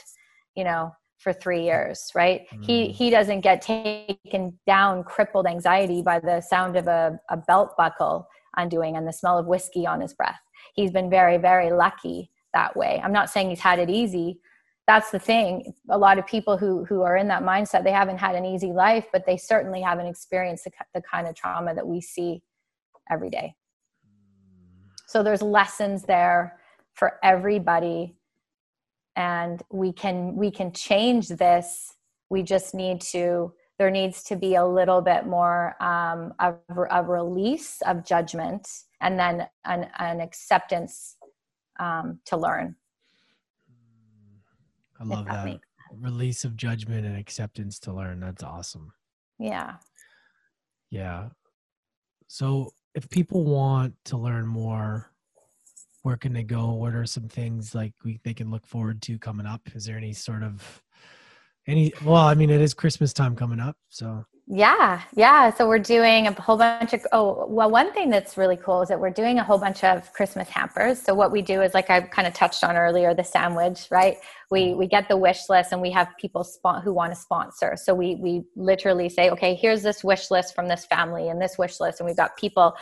you 0.54 0.64
know 0.64 0.92
for 1.18 1.32
three 1.32 1.62
years 1.62 2.10
right? 2.14 2.42
He 2.62 2.88
Mm. 2.88 2.90
he 2.92 3.10
doesn't 3.10 3.40
get 3.40 3.62
taken 3.62 4.58
down 4.66 5.04
crippled 5.04 5.46
anxiety 5.46 6.02
by 6.02 6.18
the 6.20 6.40
sound 6.40 6.76
of 6.76 6.86
a, 6.86 7.18
a 7.30 7.36
belt 7.36 7.74
buckle 7.76 8.26
undoing 8.56 8.96
and 8.96 9.06
the 9.06 9.12
smell 9.12 9.38
of 9.38 9.46
whiskey 9.46 9.86
on 9.86 10.00
his 10.00 10.14
breath. 10.14 10.40
He's 10.74 10.90
been 10.90 11.10
very 11.10 11.38
very 11.38 11.70
lucky 11.72 12.30
that 12.52 12.76
way. 12.76 13.00
I'm 13.02 13.12
not 13.12 13.30
saying 13.30 13.50
he's 13.50 13.60
had 13.60 13.78
it 13.78 13.90
easy. 13.90 14.40
That's 14.86 15.10
the 15.10 15.18
thing. 15.18 15.72
A 15.90 15.96
lot 15.98 16.18
of 16.18 16.26
people 16.26 16.58
who 16.58 16.84
who 16.84 17.02
are 17.02 17.16
in 17.16 17.28
that 17.28 17.42
mindset 17.42 17.84
they 17.84 17.92
haven't 17.92 18.18
had 18.18 18.34
an 18.34 18.44
easy 18.44 18.72
life 18.72 19.06
but 19.12 19.24
they 19.26 19.36
certainly 19.36 19.80
haven't 19.80 20.06
experienced 20.06 20.64
the, 20.64 20.72
the 20.94 21.02
kind 21.02 21.26
of 21.26 21.34
trauma 21.34 21.74
that 21.74 21.86
we 21.86 22.00
see 22.00 22.42
every 23.10 23.30
day. 23.30 23.54
So 25.06 25.22
there's 25.22 25.42
lessons 25.42 26.02
there 26.02 26.58
for 26.94 27.18
everybody 27.22 28.16
and 29.16 29.62
we 29.70 29.92
can 29.92 30.34
we 30.34 30.50
can 30.50 30.72
change 30.72 31.28
this 31.28 31.94
we 32.30 32.42
just 32.42 32.74
need 32.74 33.00
to 33.00 33.52
there 33.78 33.90
needs 33.90 34.22
to 34.22 34.36
be 34.36 34.54
a 34.54 34.64
little 34.64 35.00
bit 35.00 35.26
more 35.26 35.74
um, 35.82 36.32
of 36.38 36.58
a 36.90 37.02
release 37.02 37.82
of 37.86 38.04
judgment 38.04 38.68
and 39.00 39.18
then 39.18 39.46
an, 39.64 39.88
an 39.98 40.20
acceptance 40.20 41.16
um, 41.80 42.20
to 42.24 42.36
learn 42.36 42.76
I 45.00 45.04
love 45.04 45.26
that 45.26 45.44
that. 45.44 45.60
Release 46.00 46.44
of 46.44 46.56
judgment 46.56 47.06
and 47.06 47.16
acceptance 47.16 47.78
to 47.80 47.92
learn. 47.92 48.20
That's 48.20 48.42
awesome. 48.42 48.92
yeah 49.38 49.74
Yeah. 50.90 51.28
So 52.26 52.72
if 52.94 53.08
people 53.10 53.44
want 53.44 53.94
to 54.06 54.16
learn 54.16 54.46
more, 54.46 55.12
where 56.04 56.18
can 56.18 56.34
they 56.34 56.44
go? 56.44 56.72
What 56.72 56.94
are 56.94 57.06
some 57.06 57.28
things 57.28 57.74
like 57.74 57.94
we 58.04 58.20
they 58.24 58.34
can 58.34 58.50
look 58.50 58.66
forward 58.66 59.00
to 59.02 59.18
coming 59.18 59.46
up? 59.46 59.62
Is 59.74 59.86
there 59.86 59.96
any 59.96 60.12
sort 60.12 60.42
of 60.42 60.82
any 61.66 61.92
well, 62.04 62.16
I 62.16 62.34
mean 62.34 62.50
it 62.50 62.60
is 62.60 62.74
Christmas 62.74 63.12
time 63.12 63.34
coming 63.34 63.58
up, 63.58 63.76
so 63.88 64.24
Yeah, 64.46 65.00
yeah. 65.16 65.50
So 65.54 65.66
we're 65.66 65.78
doing 65.78 66.26
a 66.26 66.32
whole 66.32 66.58
bunch 66.58 66.92
of. 66.92 67.06
Oh, 67.12 67.46
well, 67.48 67.70
one 67.70 67.90
thing 67.94 68.10
that's 68.10 68.36
really 68.36 68.58
cool 68.58 68.82
is 68.82 68.90
that 68.90 69.00
we're 69.00 69.08
doing 69.08 69.38
a 69.38 69.42
whole 69.42 69.56
bunch 69.56 69.82
of 69.82 70.12
Christmas 70.12 70.46
hampers. 70.50 71.00
So 71.00 71.14
what 71.14 71.32
we 71.32 71.40
do 71.40 71.62
is, 71.62 71.72
like 71.72 71.88
I 71.88 72.02
kind 72.02 72.28
of 72.28 72.34
touched 72.34 72.62
on 72.62 72.76
earlier, 72.76 73.14
the 73.14 73.24
sandwich, 73.24 73.88
right? 73.90 74.18
We 74.50 74.66
mm-hmm. 74.66 74.78
we 74.80 74.86
get 74.86 75.08
the 75.08 75.16
wish 75.16 75.48
list 75.48 75.72
and 75.72 75.80
we 75.80 75.90
have 75.92 76.08
people 76.20 76.44
spon- 76.44 76.82
who 76.82 76.92
want 76.92 77.14
to 77.14 77.18
sponsor. 77.18 77.78
So 77.82 77.94
we 77.94 78.16
we 78.16 78.42
literally 78.54 79.08
say, 79.08 79.30
okay, 79.30 79.54
here's 79.54 79.82
this 79.82 80.04
wish 80.04 80.30
list 80.30 80.54
from 80.54 80.68
this 80.68 80.84
family 80.84 81.30
and 81.30 81.40
this 81.40 81.56
wish 81.56 81.80
list, 81.80 82.00
and 82.00 82.06
we've 82.06 82.22
got 82.24 82.36
people, 82.36 82.74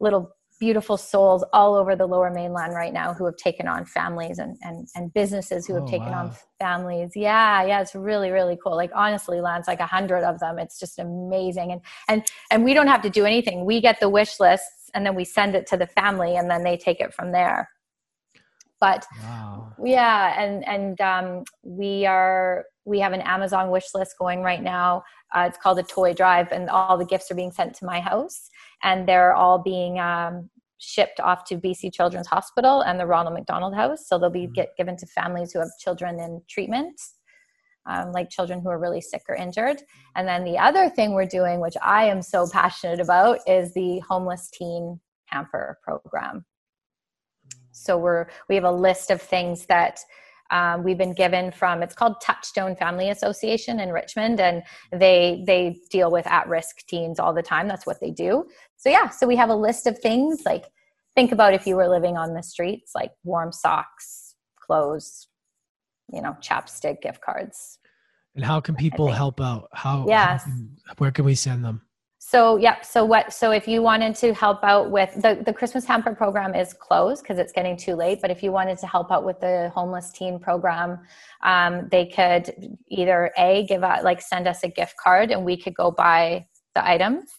little 0.00 0.34
beautiful 0.60 0.96
souls 0.96 1.42
all 1.52 1.74
over 1.74 1.96
the 1.96 2.06
lower 2.06 2.30
mainland 2.30 2.74
right 2.74 2.92
now 2.92 3.12
who 3.14 3.24
have 3.24 3.36
taken 3.36 3.66
on 3.66 3.84
families 3.84 4.38
and 4.38 4.56
and, 4.62 4.86
and 4.94 5.12
businesses 5.14 5.66
who 5.66 5.74
have 5.74 5.84
Oh, 5.84 5.86
taken 5.86 6.10
wow. 6.10 6.26
on 6.26 6.32
families. 6.60 7.12
Yeah 7.16 7.64
yeah 7.64 7.80
it's 7.80 7.94
really 7.94 8.30
really 8.30 8.58
cool. 8.62 8.76
Like 8.76 8.92
honestly 8.94 9.40
lance 9.40 9.66
like 9.66 9.80
a 9.80 9.86
hundred 9.86 10.22
of 10.22 10.38
them 10.38 10.58
it's 10.58 10.78
just 10.78 10.98
amazing. 10.98 11.72
And 11.72 11.80
and 12.08 12.22
and 12.52 12.64
we 12.64 12.74
don't 12.74 12.86
have 12.88 13.02
to 13.02 13.10
do 13.10 13.24
anything. 13.24 13.64
We 13.64 13.80
get 13.80 13.98
the 13.98 14.08
wish 14.08 14.38
lists 14.38 14.90
and 14.94 15.04
then 15.06 15.14
we 15.16 15.24
send 15.24 15.54
it 15.54 15.66
to 15.68 15.76
the 15.76 15.86
family 15.86 16.36
and 16.36 16.50
then 16.50 16.62
they 16.62 16.76
take 16.76 17.00
it 17.00 17.12
from 17.14 17.32
there 17.32 17.68
but 18.80 19.06
Wow. 19.22 19.72
yeah 19.84 20.40
and 20.42 20.66
and 20.66 21.00
um, 21.00 21.44
we 21.62 22.06
are 22.06 22.64
we 22.84 22.98
have 23.00 23.12
an 23.12 23.20
amazon 23.22 23.70
wish 23.70 23.88
list 23.94 24.16
going 24.18 24.42
right 24.42 24.62
now 24.62 25.02
uh, 25.34 25.44
it's 25.48 25.58
called 25.58 25.78
a 25.78 25.82
toy 25.82 26.12
drive 26.12 26.50
and 26.52 26.68
all 26.70 26.96
the 26.98 27.04
gifts 27.04 27.30
are 27.30 27.34
being 27.34 27.52
sent 27.52 27.74
to 27.74 27.84
my 27.84 28.00
house 28.00 28.48
and 28.82 29.06
they're 29.08 29.34
all 29.34 29.58
being 29.58 29.98
um, 29.98 30.48
shipped 30.78 31.20
off 31.20 31.44
to 31.44 31.56
bc 31.56 31.92
children's 31.92 32.26
hospital 32.26 32.80
and 32.82 32.98
the 32.98 33.06
ronald 33.06 33.34
mcdonald 33.34 33.74
house 33.74 34.06
so 34.08 34.18
they'll 34.18 34.30
be 34.30 34.46
Mhm. 34.48 34.54
get 34.54 34.68
given 34.76 34.96
to 34.96 35.06
families 35.06 35.52
who 35.52 35.58
have 35.60 35.70
children 35.78 36.18
in 36.18 36.40
treatment 36.48 36.98
um, 37.86 38.12
like 38.12 38.28
children 38.30 38.60
who 38.60 38.68
are 38.68 38.78
really 38.78 39.00
sick 39.00 39.22
or 39.28 39.34
injured 39.34 39.82
and 40.16 40.26
then 40.28 40.44
the 40.44 40.58
other 40.58 40.88
thing 40.88 41.12
we're 41.12 41.26
doing 41.26 41.60
which 41.60 41.76
i 41.82 42.04
am 42.04 42.22
so 42.22 42.46
passionate 42.50 43.00
about 43.00 43.38
is 43.46 43.72
the 43.74 43.98
homeless 44.08 44.50
teen 44.52 44.98
hamper 45.26 45.78
program 45.82 46.44
so 47.80 47.96
we're 47.96 48.26
we 48.48 48.54
have 48.54 48.64
a 48.64 48.70
list 48.70 49.10
of 49.10 49.20
things 49.20 49.66
that 49.66 50.00
um, 50.50 50.82
we've 50.82 50.98
been 50.98 51.14
given 51.14 51.52
from 51.52 51.82
it's 51.82 51.94
called 51.94 52.16
touchstone 52.20 52.74
family 52.76 53.10
association 53.10 53.80
in 53.80 53.90
richmond 53.90 54.40
and 54.40 54.62
they 54.92 55.42
they 55.46 55.80
deal 55.90 56.10
with 56.10 56.26
at-risk 56.26 56.86
teens 56.86 57.18
all 57.18 57.32
the 57.32 57.42
time 57.42 57.68
that's 57.68 57.86
what 57.86 58.00
they 58.00 58.10
do 58.10 58.44
so 58.76 58.88
yeah 58.88 59.08
so 59.08 59.26
we 59.26 59.36
have 59.36 59.50
a 59.50 59.54
list 59.54 59.86
of 59.86 59.98
things 59.98 60.42
like 60.44 60.66
think 61.14 61.32
about 61.32 61.54
if 61.54 61.66
you 61.66 61.76
were 61.76 61.88
living 61.88 62.16
on 62.16 62.34
the 62.34 62.42
streets 62.42 62.92
like 62.94 63.12
warm 63.24 63.52
socks 63.52 64.34
clothes 64.56 65.28
you 66.12 66.20
know 66.20 66.36
chapstick 66.40 67.00
gift 67.00 67.20
cards 67.20 67.78
And 68.34 68.44
how 68.44 68.60
can 68.60 68.74
people 68.76 69.08
help 69.08 69.40
out? 69.40 69.68
How? 69.72 70.06
Yes. 70.06 70.48
where 70.98 71.10
can 71.10 71.24
we 71.24 71.34
send 71.34 71.64
them? 71.64 71.82
So 72.30 72.58
yep. 72.58 72.84
So 72.84 73.04
what? 73.04 73.32
So 73.32 73.50
if 73.50 73.66
you 73.66 73.82
wanted 73.82 74.14
to 74.16 74.32
help 74.32 74.62
out 74.62 74.92
with 74.92 75.12
the 75.16 75.42
the 75.44 75.52
Christmas 75.52 75.84
hamper 75.84 76.14
program 76.14 76.54
is 76.54 76.72
closed 76.72 77.24
because 77.24 77.40
it's 77.40 77.50
getting 77.50 77.76
too 77.76 77.96
late. 77.96 78.20
But 78.22 78.30
if 78.30 78.40
you 78.40 78.52
wanted 78.52 78.78
to 78.78 78.86
help 78.86 79.10
out 79.10 79.24
with 79.24 79.40
the 79.40 79.72
homeless 79.74 80.12
teen 80.12 80.38
program, 80.38 81.00
um, 81.42 81.88
they 81.90 82.06
could 82.06 82.78
either 82.86 83.32
a 83.36 83.66
give 83.66 83.82
out 83.82 84.04
like 84.04 84.22
send 84.22 84.46
us 84.46 84.62
a 84.62 84.68
gift 84.68 84.94
card 85.02 85.32
and 85.32 85.44
we 85.44 85.56
could 85.56 85.74
go 85.74 85.90
buy 85.90 86.46
the 86.76 86.88
items, 86.88 87.32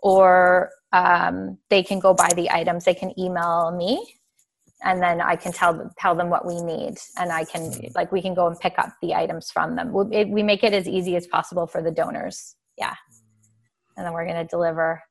or 0.00 0.70
um, 0.92 1.58
they 1.68 1.82
can 1.82 1.98
go 1.98 2.14
buy 2.14 2.30
the 2.36 2.48
items. 2.48 2.84
They 2.84 2.94
can 2.94 3.18
email 3.18 3.74
me. 3.76 4.00
And 4.84 5.02
then 5.02 5.20
I 5.20 5.34
can 5.34 5.50
tell 5.50 5.74
them, 5.74 5.90
tell 5.98 6.14
them 6.14 6.30
what 6.30 6.46
we 6.46 6.60
need, 6.62 6.98
and 7.18 7.32
I 7.32 7.44
can 7.46 7.72
like 7.96 8.12
we 8.12 8.22
can 8.22 8.34
go 8.34 8.46
and 8.46 8.56
pick 8.60 8.78
up 8.78 8.90
the 9.02 9.12
items 9.12 9.50
from 9.50 9.74
them. 9.74 9.92
We, 9.92 10.16
it, 10.16 10.28
we 10.28 10.44
make 10.44 10.62
it 10.62 10.72
as 10.72 10.86
easy 10.86 11.16
as 11.16 11.26
possible 11.26 11.66
for 11.66 11.82
the 11.82 11.90
donors. 11.90 12.54
Yeah 12.78 12.94
and 13.96 14.04
then 14.06 14.12
we're 14.12 14.24
going 14.24 14.36
to 14.36 14.44
deliver 14.44 15.02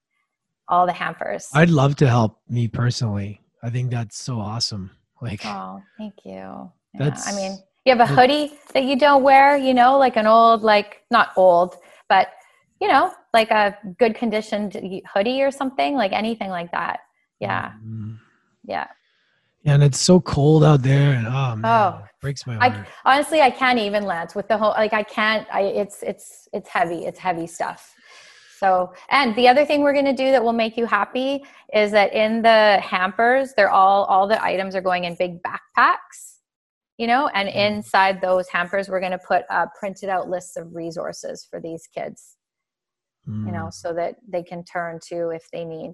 all 0.68 0.86
the 0.86 0.94
hampers. 0.94 1.48
I'd 1.54 1.70
love 1.70 1.96
to 1.98 2.08
help 2.08 2.40
me 2.50 2.68
personally. 2.68 3.42
I 3.64 3.70
think 3.70 3.92
that's 3.92 4.18
so 4.18 4.40
awesome. 4.40 4.92
Like, 5.22 5.46
oh, 5.46 5.82
thank 5.98 6.14
you. 6.26 6.32
Yeah, 6.34 6.70
That's- 7.00 7.28
I 7.32 7.36
mean, 7.36 7.58
you 7.86 7.96
have 7.96 8.00
a 8.00 8.12
hoodie 8.12 8.54
that 8.74 8.84
you 8.84 8.98
don't 8.98 9.24
wear, 9.24 9.58
you 9.58 9.74
know, 9.74 9.98
like 9.98 10.18
an 10.18 10.26
old, 10.28 10.62
like 10.64 11.02
not 11.12 11.30
old, 11.38 11.76
but 12.10 12.30
you 12.82 12.88
know, 12.88 13.14
like 13.34 13.52
a 13.52 13.78
good 14.00 14.16
conditioned 14.16 14.74
hoodie 15.14 15.42
or 15.42 15.50
something, 15.52 15.96
like 15.96 16.12
anything 16.12 16.50
like 16.50 16.72
that. 16.72 17.00
Yeah, 17.40 17.72
Mm. 17.86 18.18
yeah. 18.66 18.88
And 19.66 19.82
it's 19.84 20.00
so 20.00 20.20
cold 20.20 20.64
out 20.64 20.84
there, 20.84 21.14
and 21.14 21.26
oh 21.28 21.56
man, 21.56 21.66
Oh. 21.66 22.04
it 22.04 22.12
breaks 22.22 22.46
my 22.46 22.58
I 22.64 22.70
heart. 22.70 22.88
honestly, 23.06 23.42
I 23.42 23.50
can't 23.50 23.80
even 23.80 24.04
Lance 24.04 24.36
with 24.36 24.48
the 24.48 24.58
whole 24.58 24.72
like 24.72 24.94
I 24.94 25.02
can't. 25.04 25.48
I 25.52 25.62
it's 25.62 26.04
it's 26.04 26.48
it's 26.54 26.70
heavy. 26.70 27.06
It's 27.06 27.18
heavy 27.20 27.48
stuff. 27.48 27.95
So, 28.60 28.94
and 29.10 29.36
the 29.36 29.48
other 29.48 29.66
thing 29.66 29.82
we're 29.82 29.94
going 29.94 30.06
to 30.06 30.14
do 30.14 30.32
that 30.32 30.44
will 30.44 30.54
make 30.54 30.78
you 30.78 30.86
happy 30.86 31.44
is 31.74 31.92
that 31.92 32.14
in 32.14 32.42
the 32.42 32.80
hampers, 32.82 33.54
they're 33.56 33.70
all 33.70 34.06
all 34.06 34.28
the 34.28 34.44
items 34.44 34.76
are 34.76 34.82
going 34.82 35.04
in 35.04 35.16
big 35.20 35.42
backpacks, 35.44 36.38
you 36.98 37.06
know, 37.08 37.28
and 37.34 37.50
inside 37.50 38.22
those 38.22 38.48
hampers, 38.50 38.88
we're 38.90 39.00
going 39.02 39.12
to 39.12 39.20
put 39.28 39.44
uh, 39.50 39.66
printed 39.80 40.10
out 40.10 40.30
lists 40.30 40.56
of 40.58 40.74
resources 40.74 41.46
for 41.50 41.60
these 41.60 41.88
kids, 41.94 42.38
you 43.28 43.52
know, 43.52 43.66
Mm. 43.68 43.74
so 43.74 43.94
that 43.94 44.16
they 44.28 44.44
can 44.44 44.64
turn 44.64 45.00
to 45.10 45.30
if 45.32 45.44
they 45.52 45.66
need. 45.66 45.94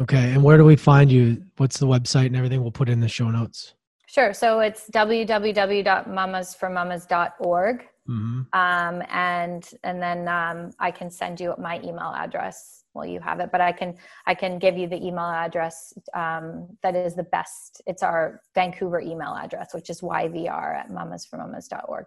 Okay, 0.00 0.32
and 0.32 0.42
where 0.42 0.56
do 0.56 0.64
we 0.64 0.74
find 0.76 1.12
you? 1.12 1.44
What's 1.58 1.78
the 1.78 1.86
website 1.86 2.26
and 2.26 2.36
everything? 2.36 2.62
We'll 2.62 2.72
put 2.72 2.88
in 2.88 3.00
the 3.00 3.08
show 3.08 3.30
notes. 3.30 3.74
Sure. 4.06 4.32
So 4.34 4.60
it's 4.60 4.88
www.mamasformamas.org. 4.90 7.84
hmm 8.06 8.42
um, 8.52 9.02
and 9.08 9.70
and 9.84 10.02
then 10.02 10.28
um, 10.28 10.72
I 10.78 10.90
can 10.90 11.10
send 11.10 11.40
you 11.40 11.54
my 11.58 11.78
email 11.80 12.12
address. 12.16 12.84
Well, 12.94 13.06
you 13.06 13.20
have 13.20 13.40
it, 13.40 13.50
but 13.50 13.60
I 13.60 13.72
can 13.72 13.96
I 14.26 14.34
can 14.34 14.58
give 14.58 14.76
you 14.76 14.86
the 14.86 14.96
email 14.96 15.30
address 15.30 15.94
um, 16.14 16.68
that 16.82 16.94
is 16.94 17.14
the 17.14 17.22
best. 17.22 17.80
It's 17.86 18.02
our 18.02 18.40
Vancouver 18.54 19.00
email 19.00 19.34
address, 19.34 19.72
which 19.72 19.88
is 19.88 20.00
yvr 20.00 20.76
at 20.76 20.90
mamasformamas.org. 20.90 22.06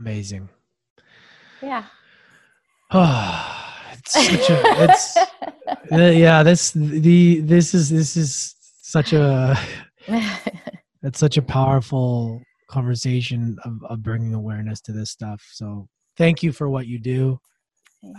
Amazing. 0.00 0.48
Yeah. 1.60 1.84
Oh, 2.90 3.82
it's 3.92 4.12
such 4.12 4.50
a, 4.50 4.84
it's 4.84 5.16
uh, 5.92 5.96
yeah. 5.96 6.42
This 6.42 6.72
the 6.72 7.40
this 7.40 7.74
is 7.74 7.90
this 7.90 8.16
is 8.16 8.56
such 8.80 9.12
a 9.12 9.58
it's 11.02 11.18
such 11.18 11.36
a 11.36 11.42
powerful 11.42 12.42
conversation 12.70 13.58
of, 13.64 13.82
of 13.84 14.02
bringing 14.02 14.34
awareness 14.34 14.80
to 14.82 14.92
this 14.92 15.10
stuff. 15.10 15.46
So 15.52 15.88
thank 16.16 16.42
you 16.42 16.52
for 16.52 16.68
what 16.68 16.86
you 16.86 16.98
do. 16.98 17.38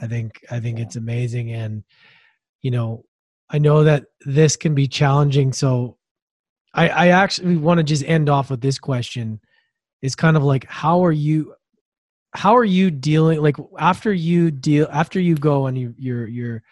I 0.02 0.08
think 0.08 0.40
I 0.52 0.60
think 0.60 0.80
it's 0.80 0.96
amazing, 0.96 1.52
and 1.52 1.84
you 2.62 2.70
know, 2.70 3.04
I 3.50 3.58
know 3.58 3.84
that 3.84 4.06
this 4.26 4.56
can 4.56 4.76
be 4.76 4.88
challenging. 4.88 5.54
So 5.54 5.98
I 6.74 6.90
I 6.90 7.08
actually 7.08 7.58
want 7.58 7.80
to 7.80 7.84
just 7.84 8.04
end 8.04 8.30
off 8.30 8.52
with 8.52 8.62
this 8.62 8.78
question. 8.78 9.40
Is 10.04 10.16
kind 10.16 10.38
of 10.38 10.44
like 10.44 10.66
how 10.66 11.04
are 11.04 11.12
you 11.12 11.56
how 12.34 12.56
are 12.56 12.66
you 12.66 12.92
dealing 12.92 13.42
like 13.42 13.58
after 13.78 14.14
you 14.14 14.52
deal 14.52 14.88
after 14.92 15.20
you 15.20 15.36
go 15.36 15.68
and 15.68 15.78
you 15.78 15.94
you're 15.98 16.28
you're 16.28 16.64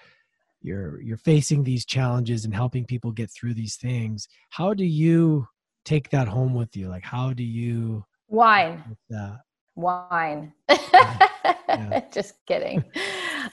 you're 0.62 1.02
you're 1.02 1.18
facing 1.18 1.64
these 1.64 1.86
challenges 1.86 2.46
and 2.46 2.54
helping 2.54 2.86
people 2.86 3.12
get 3.12 3.30
through 3.30 3.54
these 3.54 3.76
things 3.76 4.28
how 4.50 4.74
do 4.74 4.86
you 4.86 5.46
take 5.86 6.10
that 6.10 6.28
home 6.28 6.54
with 6.54 6.76
you 6.76 6.88
like 6.88 7.04
how 7.04 7.34
do 7.34 7.44
you 7.44 8.04
Wine. 8.28 8.84
that 9.10 9.40
wine. 9.80 10.54
Yeah. 10.70 12.02
Just 12.14 12.34
kidding. 12.46 12.84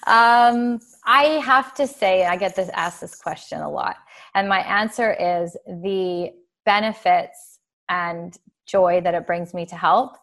Um, 0.06 0.80
I 1.04 1.40
have 1.44 1.74
to 1.74 1.86
say, 1.86 2.26
I 2.26 2.36
get 2.36 2.56
this 2.56 2.70
asked 2.74 3.00
this 3.00 3.14
question 3.14 3.60
a 3.60 3.70
lot, 3.70 3.96
and 4.34 4.48
my 4.48 4.60
answer 4.60 5.12
is 5.12 5.56
the 5.66 6.32
benefits 6.64 7.60
and 7.88 8.36
joy 8.66 9.00
that 9.02 9.14
it 9.14 9.26
brings 9.26 9.54
me 9.54 9.64
to 9.66 9.76
help 9.76 10.16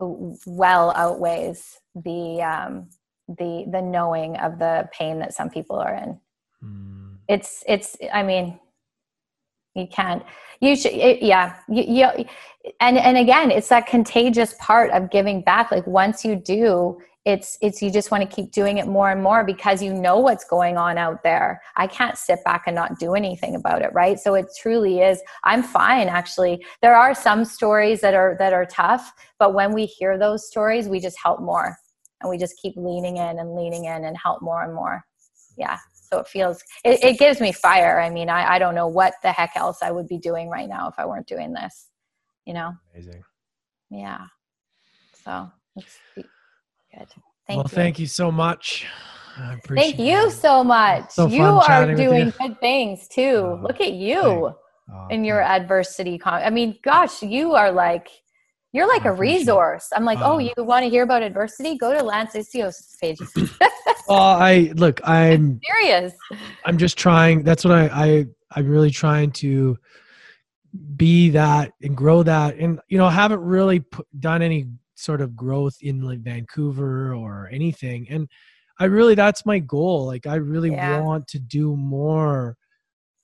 well 0.00 0.92
outweighs 0.94 1.78
the 1.94 2.42
um, 2.42 2.88
the 3.26 3.64
the 3.72 3.82
knowing 3.82 4.36
of 4.36 4.58
the 4.58 4.88
pain 4.92 5.18
that 5.18 5.34
some 5.34 5.50
people 5.50 5.76
are 5.76 5.94
in 5.94 6.20
Mm, 6.64 7.18
it's 7.28 7.62
it's 7.68 7.96
i 8.12 8.20
mean 8.20 8.58
you 9.78 9.86
can't 9.86 10.22
you 10.60 10.76
should 10.76 10.92
it, 10.92 11.22
yeah 11.22 11.56
you, 11.68 11.84
you 11.86 12.24
and 12.80 12.98
and 12.98 13.16
again 13.16 13.50
it's 13.50 13.68
that 13.68 13.86
contagious 13.86 14.54
part 14.58 14.90
of 14.90 15.10
giving 15.10 15.42
back. 15.42 15.70
Like 15.70 15.86
once 15.86 16.24
you 16.24 16.36
do 16.36 16.98
it's 17.24 17.58
it's 17.60 17.82
you 17.82 17.90
just 17.90 18.10
want 18.10 18.28
to 18.28 18.34
keep 18.34 18.52
doing 18.52 18.78
it 18.78 18.86
more 18.86 19.10
and 19.10 19.22
more 19.22 19.44
because 19.44 19.82
you 19.82 19.92
know 19.92 20.18
what's 20.18 20.44
going 20.44 20.76
on 20.76 20.96
out 20.96 21.22
there. 21.22 21.60
I 21.76 21.86
can't 21.86 22.16
sit 22.16 22.42
back 22.44 22.64
and 22.66 22.74
not 22.74 22.98
do 22.98 23.14
anything 23.14 23.54
about 23.54 23.82
it 23.82 23.90
right? 23.92 24.18
So 24.18 24.34
it 24.34 24.46
truly 24.60 25.00
is 25.00 25.20
i'm 25.44 25.62
fine 25.62 26.08
actually. 26.08 26.64
There 26.82 26.96
are 26.96 27.14
some 27.14 27.44
stories 27.44 28.00
that 28.00 28.14
are 28.14 28.36
that 28.38 28.52
are 28.52 28.66
tough 28.66 29.12
but 29.38 29.54
when 29.54 29.72
we 29.72 29.86
hear 29.86 30.18
those 30.18 30.48
stories 30.48 30.88
we 30.88 31.00
just 31.00 31.18
help 31.22 31.40
more. 31.40 31.76
And 32.20 32.28
we 32.28 32.36
just 32.36 32.60
keep 32.60 32.74
leaning 32.76 33.18
in 33.18 33.38
and 33.38 33.54
leaning 33.54 33.84
in 33.84 34.04
and 34.04 34.16
help 34.16 34.42
more 34.42 34.64
and 34.64 34.74
more. 34.74 35.04
Yeah 35.56 35.78
so 36.10 36.18
it 36.20 36.28
feels 36.28 36.62
it, 36.84 37.02
it 37.04 37.18
gives 37.18 37.40
me 37.40 37.52
fire. 37.52 38.00
I 38.00 38.10
mean 38.10 38.28
I, 38.28 38.54
I 38.54 38.58
don't 38.58 38.74
know 38.74 38.88
what 38.88 39.14
the 39.22 39.32
heck 39.32 39.52
else 39.56 39.78
i 39.82 39.90
would 39.90 40.08
be 40.08 40.18
doing 40.18 40.48
right 40.48 40.68
now 40.68 40.88
if 40.88 40.94
i 40.98 41.04
weren't 41.04 41.26
doing 41.26 41.52
this 41.52 41.88
you 42.48 42.54
know? 42.54 42.72
Amazing. 42.94 43.22
Yeah. 43.90 44.24
So 45.22 45.50
it's 45.76 45.98
good. 46.16 46.26
Thank 46.94 47.16
you. 47.16 47.22
well 47.48 47.58
you. 47.58 47.68
thank 47.68 47.98
you 47.98 48.06
so 48.06 48.32
much. 48.32 48.86
I 49.36 49.52
appreciate 49.52 49.96
thank 49.96 49.98
you 49.98 50.28
it. 50.28 50.32
so 50.32 50.64
much. 50.64 51.10
So 51.10 51.26
you 51.26 51.42
are 51.42 51.94
doing 51.94 52.26
you. 52.26 52.32
good 52.40 52.58
things 52.60 53.06
too. 53.06 53.42
Oh, 53.44 53.60
look 53.62 53.82
at 53.82 53.92
you 53.92 54.54
Oh, 54.90 55.06
in 55.10 55.22
your 55.22 55.42
adversity 55.42 56.16
con- 56.16 56.42
i 56.42 56.48
mean 56.48 56.78
gosh 56.82 57.22
you 57.22 57.52
are 57.54 57.70
like 57.70 58.08
You're 58.78 58.86
like 58.86 59.06
a 59.06 59.12
resource. 59.12 59.88
I'm 59.92 60.04
like, 60.04 60.20
oh, 60.22 60.34
Um, 60.34 60.40
you 60.40 60.52
want 60.58 60.84
to 60.84 60.88
hear 60.88 61.02
about 61.02 61.24
adversity? 61.24 61.76
Go 61.76 61.92
to 61.92 62.00
Lance 62.00 62.34
Isios' 62.34 62.96
page. 63.00 63.18
well 64.08 64.18
i 64.40 64.72
look 64.76 65.00
i'm 65.04 65.60
Serious. 65.68 66.14
i'm 66.64 66.78
just 66.78 66.96
trying 66.96 67.42
that's 67.42 67.62
what 67.62 67.74
i 67.74 67.86
i 67.92 68.26
i'm 68.52 68.66
really 68.66 68.90
trying 68.90 69.30
to 69.30 69.76
be 70.96 71.28
that 71.28 71.72
and 71.82 71.94
grow 71.94 72.22
that 72.22 72.56
and 72.56 72.80
you 72.88 72.96
know 72.96 73.04
I 73.04 73.10
haven't 73.10 73.40
really 73.40 73.80
put, 73.80 74.06
done 74.18 74.40
any 74.40 74.66
sort 74.94 75.20
of 75.20 75.36
growth 75.36 75.76
in 75.82 76.00
like 76.00 76.20
vancouver 76.20 77.14
or 77.14 77.50
anything 77.52 78.06
and 78.08 78.28
i 78.78 78.84
really 78.86 79.14
that's 79.14 79.44
my 79.44 79.58
goal 79.58 80.06
like 80.06 80.26
i 80.26 80.36
really 80.36 80.70
Yeah. 80.70 81.02
want 81.02 81.26
to 81.28 81.38
do 81.38 81.76
more 81.76 82.56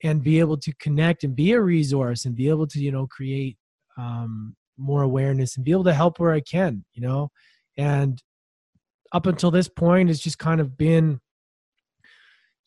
and 0.03 0.23
be 0.23 0.39
able 0.39 0.59
to 0.59 0.73
connect 0.75 1.25
and 1.25 1.35
be 1.35 1.53
a 1.53 1.61
resource 1.61 2.27
and 2.27 2.35
be 2.35 2.49
able 2.51 2.67
to 2.67 2.79
you 2.79 2.93
know 2.93 3.07
create 3.07 3.57
um, 3.97 4.55
more 4.77 5.03
awareness 5.03 5.57
and 5.57 5.65
be 5.65 5.71
able 5.73 5.85
to 5.85 5.95
help 5.95 6.19
where 6.19 6.33
i 6.33 6.41
can 6.41 6.85
you 6.93 7.03
know 7.03 7.31
and 7.77 8.23
up 9.13 9.27
until 9.27 9.51
this 9.51 9.69
point 9.69 10.11
it's 10.11 10.21
just 10.21 10.39
kind 10.39 10.61
of 10.61 10.77
been 10.77 11.21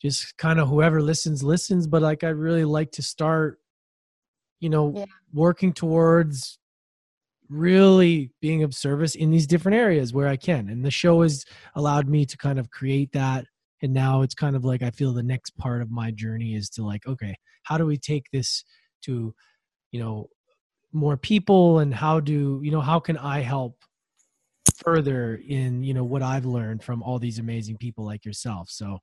just 0.00 0.36
kind 0.38 0.60
of 0.60 0.68
whoever 0.68 1.02
listens 1.02 1.42
listens 1.42 1.86
but 1.86 2.02
like 2.02 2.24
i 2.24 2.28
really 2.28 2.64
like 2.64 2.90
to 2.90 3.02
start 3.02 3.58
you 4.60 4.68
know 4.70 4.92
Yeah. 4.94 5.04
working 5.32 5.72
towards 5.72 6.58
really 7.48 8.30
being 8.40 8.62
of 8.62 8.74
service 8.74 9.14
in 9.14 9.30
these 9.30 9.46
different 9.46 9.76
areas 9.76 10.12
where 10.12 10.28
i 10.28 10.36
can 10.36 10.68
and 10.68 10.84
the 10.84 10.90
show 10.90 11.22
has 11.22 11.44
allowed 11.74 12.08
me 12.08 12.24
to 12.26 12.36
kind 12.36 12.58
of 12.58 12.70
create 12.70 13.10
that 13.12 13.44
and 13.82 13.92
now 13.92 14.22
it's 14.22 14.34
kind 14.34 14.54
of 14.56 14.64
like 14.64 14.82
i 14.82 14.90
feel 14.90 15.12
the 15.12 15.22
next 15.22 15.56
part 15.56 15.80
of 15.80 15.90
my 15.90 16.10
journey 16.10 16.54
is 16.54 16.68
to 16.68 16.84
like 16.84 17.06
okay 17.06 17.34
how 17.62 17.78
do 17.78 17.86
we 17.86 17.96
take 17.96 18.24
this 18.32 18.64
to 19.02 19.34
you 19.92 20.00
know 20.00 20.28
more 20.92 21.16
people 21.16 21.80
and 21.80 21.94
how 21.94 22.20
do 22.20 22.60
you 22.62 22.70
know 22.70 22.80
how 22.80 22.98
can 22.98 23.16
i 23.18 23.40
help 23.40 23.76
further 24.76 25.40
in 25.46 25.82
you 25.82 25.92
know 25.92 26.04
what 26.04 26.22
i've 26.22 26.44
learned 26.46 26.82
from 26.82 27.02
all 27.02 27.18
these 27.18 27.38
amazing 27.38 27.76
people 27.76 28.04
like 28.04 28.24
yourself 28.24 28.70
so 28.70 28.98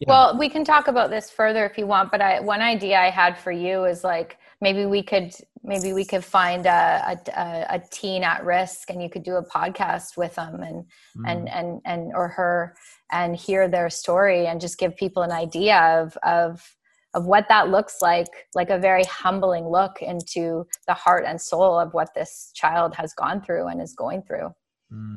yeah. 0.00 0.08
Well, 0.08 0.38
we 0.38 0.48
can 0.48 0.64
talk 0.64 0.88
about 0.88 1.10
this 1.10 1.30
further 1.30 1.64
if 1.64 1.78
you 1.78 1.86
want, 1.86 2.10
but 2.10 2.20
I, 2.20 2.40
one 2.40 2.60
idea 2.60 2.98
I 2.98 3.10
had 3.10 3.38
for 3.38 3.52
you 3.52 3.84
is 3.84 4.02
like 4.02 4.38
maybe 4.60 4.86
we 4.86 5.04
could 5.04 5.32
maybe 5.62 5.92
we 5.92 6.04
could 6.04 6.24
find 6.24 6.66
a, 6.66 7.16
a, 7.28 7.66
a 7.76 7.82
teen 7.92 8.24
at 8.24 8.44
risk 8.44 8.90
and 8.90 9.00
you 9.00 9.08
could 9.08 9.22
do 9.22 9.36
a 9.36 9.44
podcast 9.44 10.16
with 10.16 10.34
them 10.34 10.62
and 10.62 10.84
Mm. 11.16 11.30
and 11.30 11.48
and 11.48 11.80
and 11.84 12.12
or 12.12 12.26
her 12.26 12.74
and 13.12 13.36
hear 13.36 13.68
their 13.68 13.88
story 13.88 14.48
and 14.48 14.60
just 14.60 14.78
give 14.78 14.96
people 14.96 15.22
an 15.22 15.30
idea 15.30 15.78
of 15.78 16.18
of 16.24 16.76
of 17.14 17.26
what 17.26 17.46
that 17.48 17.70
looks 17.70 17.98
like 18.02 18.26
like 18.54 18.70
a 18.70 18.78
very 18.78 19.04
humbling 19.04 19.66
look 19.68 20.02
into 20.02 20.66
the 20.86 20.94
heart 20.94 21.24
and 21.26 21.40
soul 21.40 21.78
of 21.78 21.94
what 21.94 22.12
this 22.14 22.50
child 22.54 22.94
has 22.94 23.12
gone 23.14 23.40
through 23.40 23.66
and 23.68 23.80
is 23.80 23.94
going 23.94 24.22
through 24.22 24.52
Mm. 24.92 25.16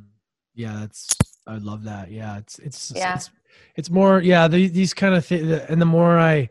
Yeah, 0.55 0.77
that's 0.79 1.09
I 1.45 1.57
love 1.57 1.83
that. 1.83 2.09
Yeah, 2.09 2.37
it's 2.37 2.57
it's 2.59 2.91
Yeah. 2.95 3.15
it's 3.15 3.29
it's 3.75 3.89
more 3.89 4.21
yeah 4.21 4.47
the, 4.47 4.67
these 4.67 4.93
kind 4.93 5.13
of 5.13 5.25
things 5.25 5.51
and 5.69 5.79
the 5.81 5.85
more 5.85 6.17
I 6.17 6.49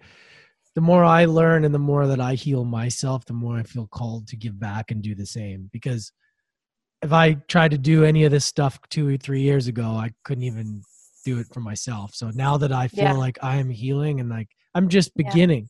the 0.74 0.80
more 0.80 1.04
I 1.04 1.24
learn 1.24 1.64
and 1.64 1.74
the 1.74 1.78
more 1.78 2.06
that 2.06 2.20
I 2.20 2.34
heal 2.34 2.64
myself, 2.64 3.24
the 3.24 3.32
more 3.32 3.56
I 3.58 3.62
feel 3.62 3.86
called 3.86 4.28
to 4.28 4.36
give 4.36 4.60
back 4.60 4.90
and 4.90 5.02
do 5.02 5.14
the 5.14 5.24
same. 5.26 5.70
Because 5.72 6.12
if 7.02 7.12
I 7.12 7.34
tried 7.48 7.70
to 7.70 7.78
do 7.78 8.04
any 8.04 8.24
of 8.24 8.30
this 8.30 8.44
stuff 8.44 8.78
two 8.90 9.08
or 9.08 9.16
three 9.16 9.40
years 9.40 9.68
ago, 9.68 9.84
I 9.86 10.12
couldn't 10.24 10.44
even 10.44 10.82
do 11.24 11.38
it 11.38 11.46
for 11.52 11.60
myself. 11.60 12.14
So 12.14 12.30
now 12.34 12.58
that 12.58 12.72
I 12.72 12.88
feel 12.88 13.04
Yeah. 13.04 13.12
like 13.14 13.38
I 13.42 13.56
am 13.56 13.70
healing 13.70 14.20
and 14.20 14.28
like 14.28 14.50
I'm 14.76 14.88
just 14.88 15.10
Yeah. 15.16 15.28
beginning, 15.28 15.68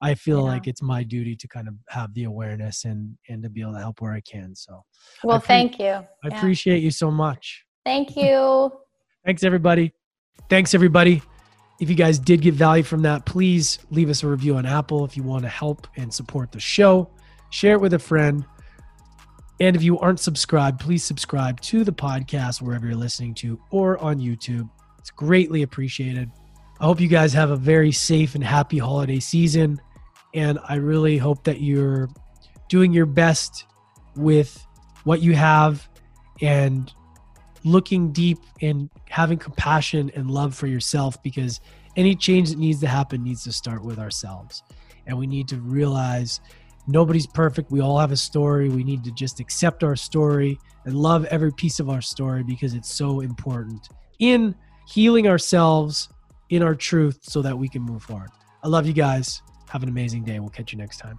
I 0.00 0.14
feel 0.14 0.38
Yeah. 0.38 0.52
like 0.52 0.66
it's 0.66 0.82
my 0.82 1.04
duty 1.04 1.36
to 1.36 1.46
kind 1.48 1.68
of 1.68 1.74
have 1.90 2.12
the 2.14 2.24
awareness 2.24 2.84
and 2.84 3.16
and 3.28 3.42
to 3.44 3.48
be 3.48 3.60
able 3.62 3.74
to 3.74 3.78
help 3.78 4.00
where 4.00 4.12
I 4.12 4.20
can. 4.20 4.54
So 4.56 4.84
well 5.22 5.38
pre- 5.38 5.46
thank 5.46 5.78
you 5.78 5.86
I 6.24 6.28
Yeah. 6.28 6.36
appreciate 6.38 6.82
you 6.82 6.90
so 6.90 7.10
much. 7.10 7.64
thank 7.84 8.16
you 8.16 8.72
Thanks, 9.24 9.44
everybody. 9.44 9.92
Thanks, 10.50 10.74
everybody. 10.74 11.22
If 11.80 11.88
you 11.88 11.94
guys 11.94 12.18
did 12.18 12.40
get 12.42 12.54
value 12.54 12.82
from 12.82 13.02
that, 13.02 13.24
please 13.24 13.78
leave 13.90 14.10
us 14.10 14.24
a 14.24 14.28
review 14.28 14.56
on 14.56 14.66
Apple 14.66 15.04
if 15.04 15.16
you 15.16 15.22
want 15.22 15.44
to 15.44 15.48
help 15.48 15.86
and 15.96 16.12
support 16.12 16.50
the 16.50 16.58
show. 16.58 17.08
Share 17.50 17.74
it 17.74 17.80
with 17.80 17.94
a 17.94 17.98
friend. 18.00 18.44
And 19.60 19.76
if 19.76 19.82
you 19.84 19.96
aren't 20.00 20.18
subscribed, 20.18 20.80
please 20.80 21.04
subscribe 21.04 21.60
to 21.60 21.84
the 21.84 21.92
podcast 21.92 22.60
wherever 22.60 22.84
you're 22.86 22.96
listening 22.96 23.34
to 23.36 23.60
or 23.70 23.96
on 23.98 24.18
YouTube. 24.18 24.68
It's 24.98 25.10
greatly 25.12 25.62
appreciated. 25.62 26.28
I 26.80 26.84
hope 26.84 27.00
you 27.00 27.08
guys 27.08 27.32
have 27.32 27.50
a 27.50 27.56
very 27.56 27.92
safe 27.92 28.34
and 28.34 28.42
happy 28.42 28.78
holiday 28.78 29.20
season. 29.20 29.80
And 30.34 30.58
I 30.68 30.76
really 30.76 31.18
hope 31.18 31.44
that 31.44 31.60
you're 31.60 32.08
doing 32.68 32.92
your 32.92 33.06
best 33.06 33.66
with 34.16 34.66
what 35.04 35.20
you 35.20 35.34
have 35.34 35.88
and 36.40 36.92
looking 37.64 38.12
deep 38.12 38.38
and 38.60 38.90
having 39.08 39.38
compassion 39.38 40.10
and 40.14 40.30
love 40.30 40.54
for 40.54 40.66
yourself 40.66 41.22
because 41.22 41.60
any 41.96 42.16
change 42.16 42.50
that 42.50 42.58
needs 42.58 42.80
to 42.80 42.88
happen 42.88 43.22
needs 43.22 43.44
to 43.44 43.52
start 43.52 43.84
with 43.84 43.98
ourselves. 43.98 44.62
And 45.06 45.18
we 45.18 45.26
need 45.26 45.48
to 45.48 45.56
realize 45.56 46.40
nobody's 46.86 47.26
perfect. 47.26 47.70
We 47.70 47.80
all 47.80 47.98
have 47.98 48.12
a 48.12 48.16
story. 48.16 48.68
We 48.68 48.84
need 48.84 49.04
to 49.04 49.12
just 49.12 49.40
accept 49.40 49.84
our 49.84 49.96
story 49.96 50.58
and 50.84 50.94
love 50.94 51.24
every 51.26 51.52
piece 51.52 51.78
of 51.80 51.88
our 51.90 52.00
story 52.00 52.42
because 52.42 52.74
it's 52.74 52.92
so 52.92 53.20
important 53.20 53.88
in 54.18 54.54
healing 54.88 55.28
ourselves 55.28 56.08
in 56.52 56.62
our 56.62 56.74
truth 56.74 57.20
so 57.22 57.40
that 57.40 57.58
we 57.58 57.66
can 57.66 57.80
move 57.80 58.02
forward. 58.02 58.28
I 58.62 58.68
love 58.68 58.86
you 58.86 58.92
guys. 58.92 59.42
Have 59.70 59.82
an 59.82 59.88
amazing 59.88 60.24
day. 60.24 60.38
We'll 60.38 60.50
catch 60.50 60.70
you 60.72 60.78
next 60.78 60.98
time. 60.98 61.18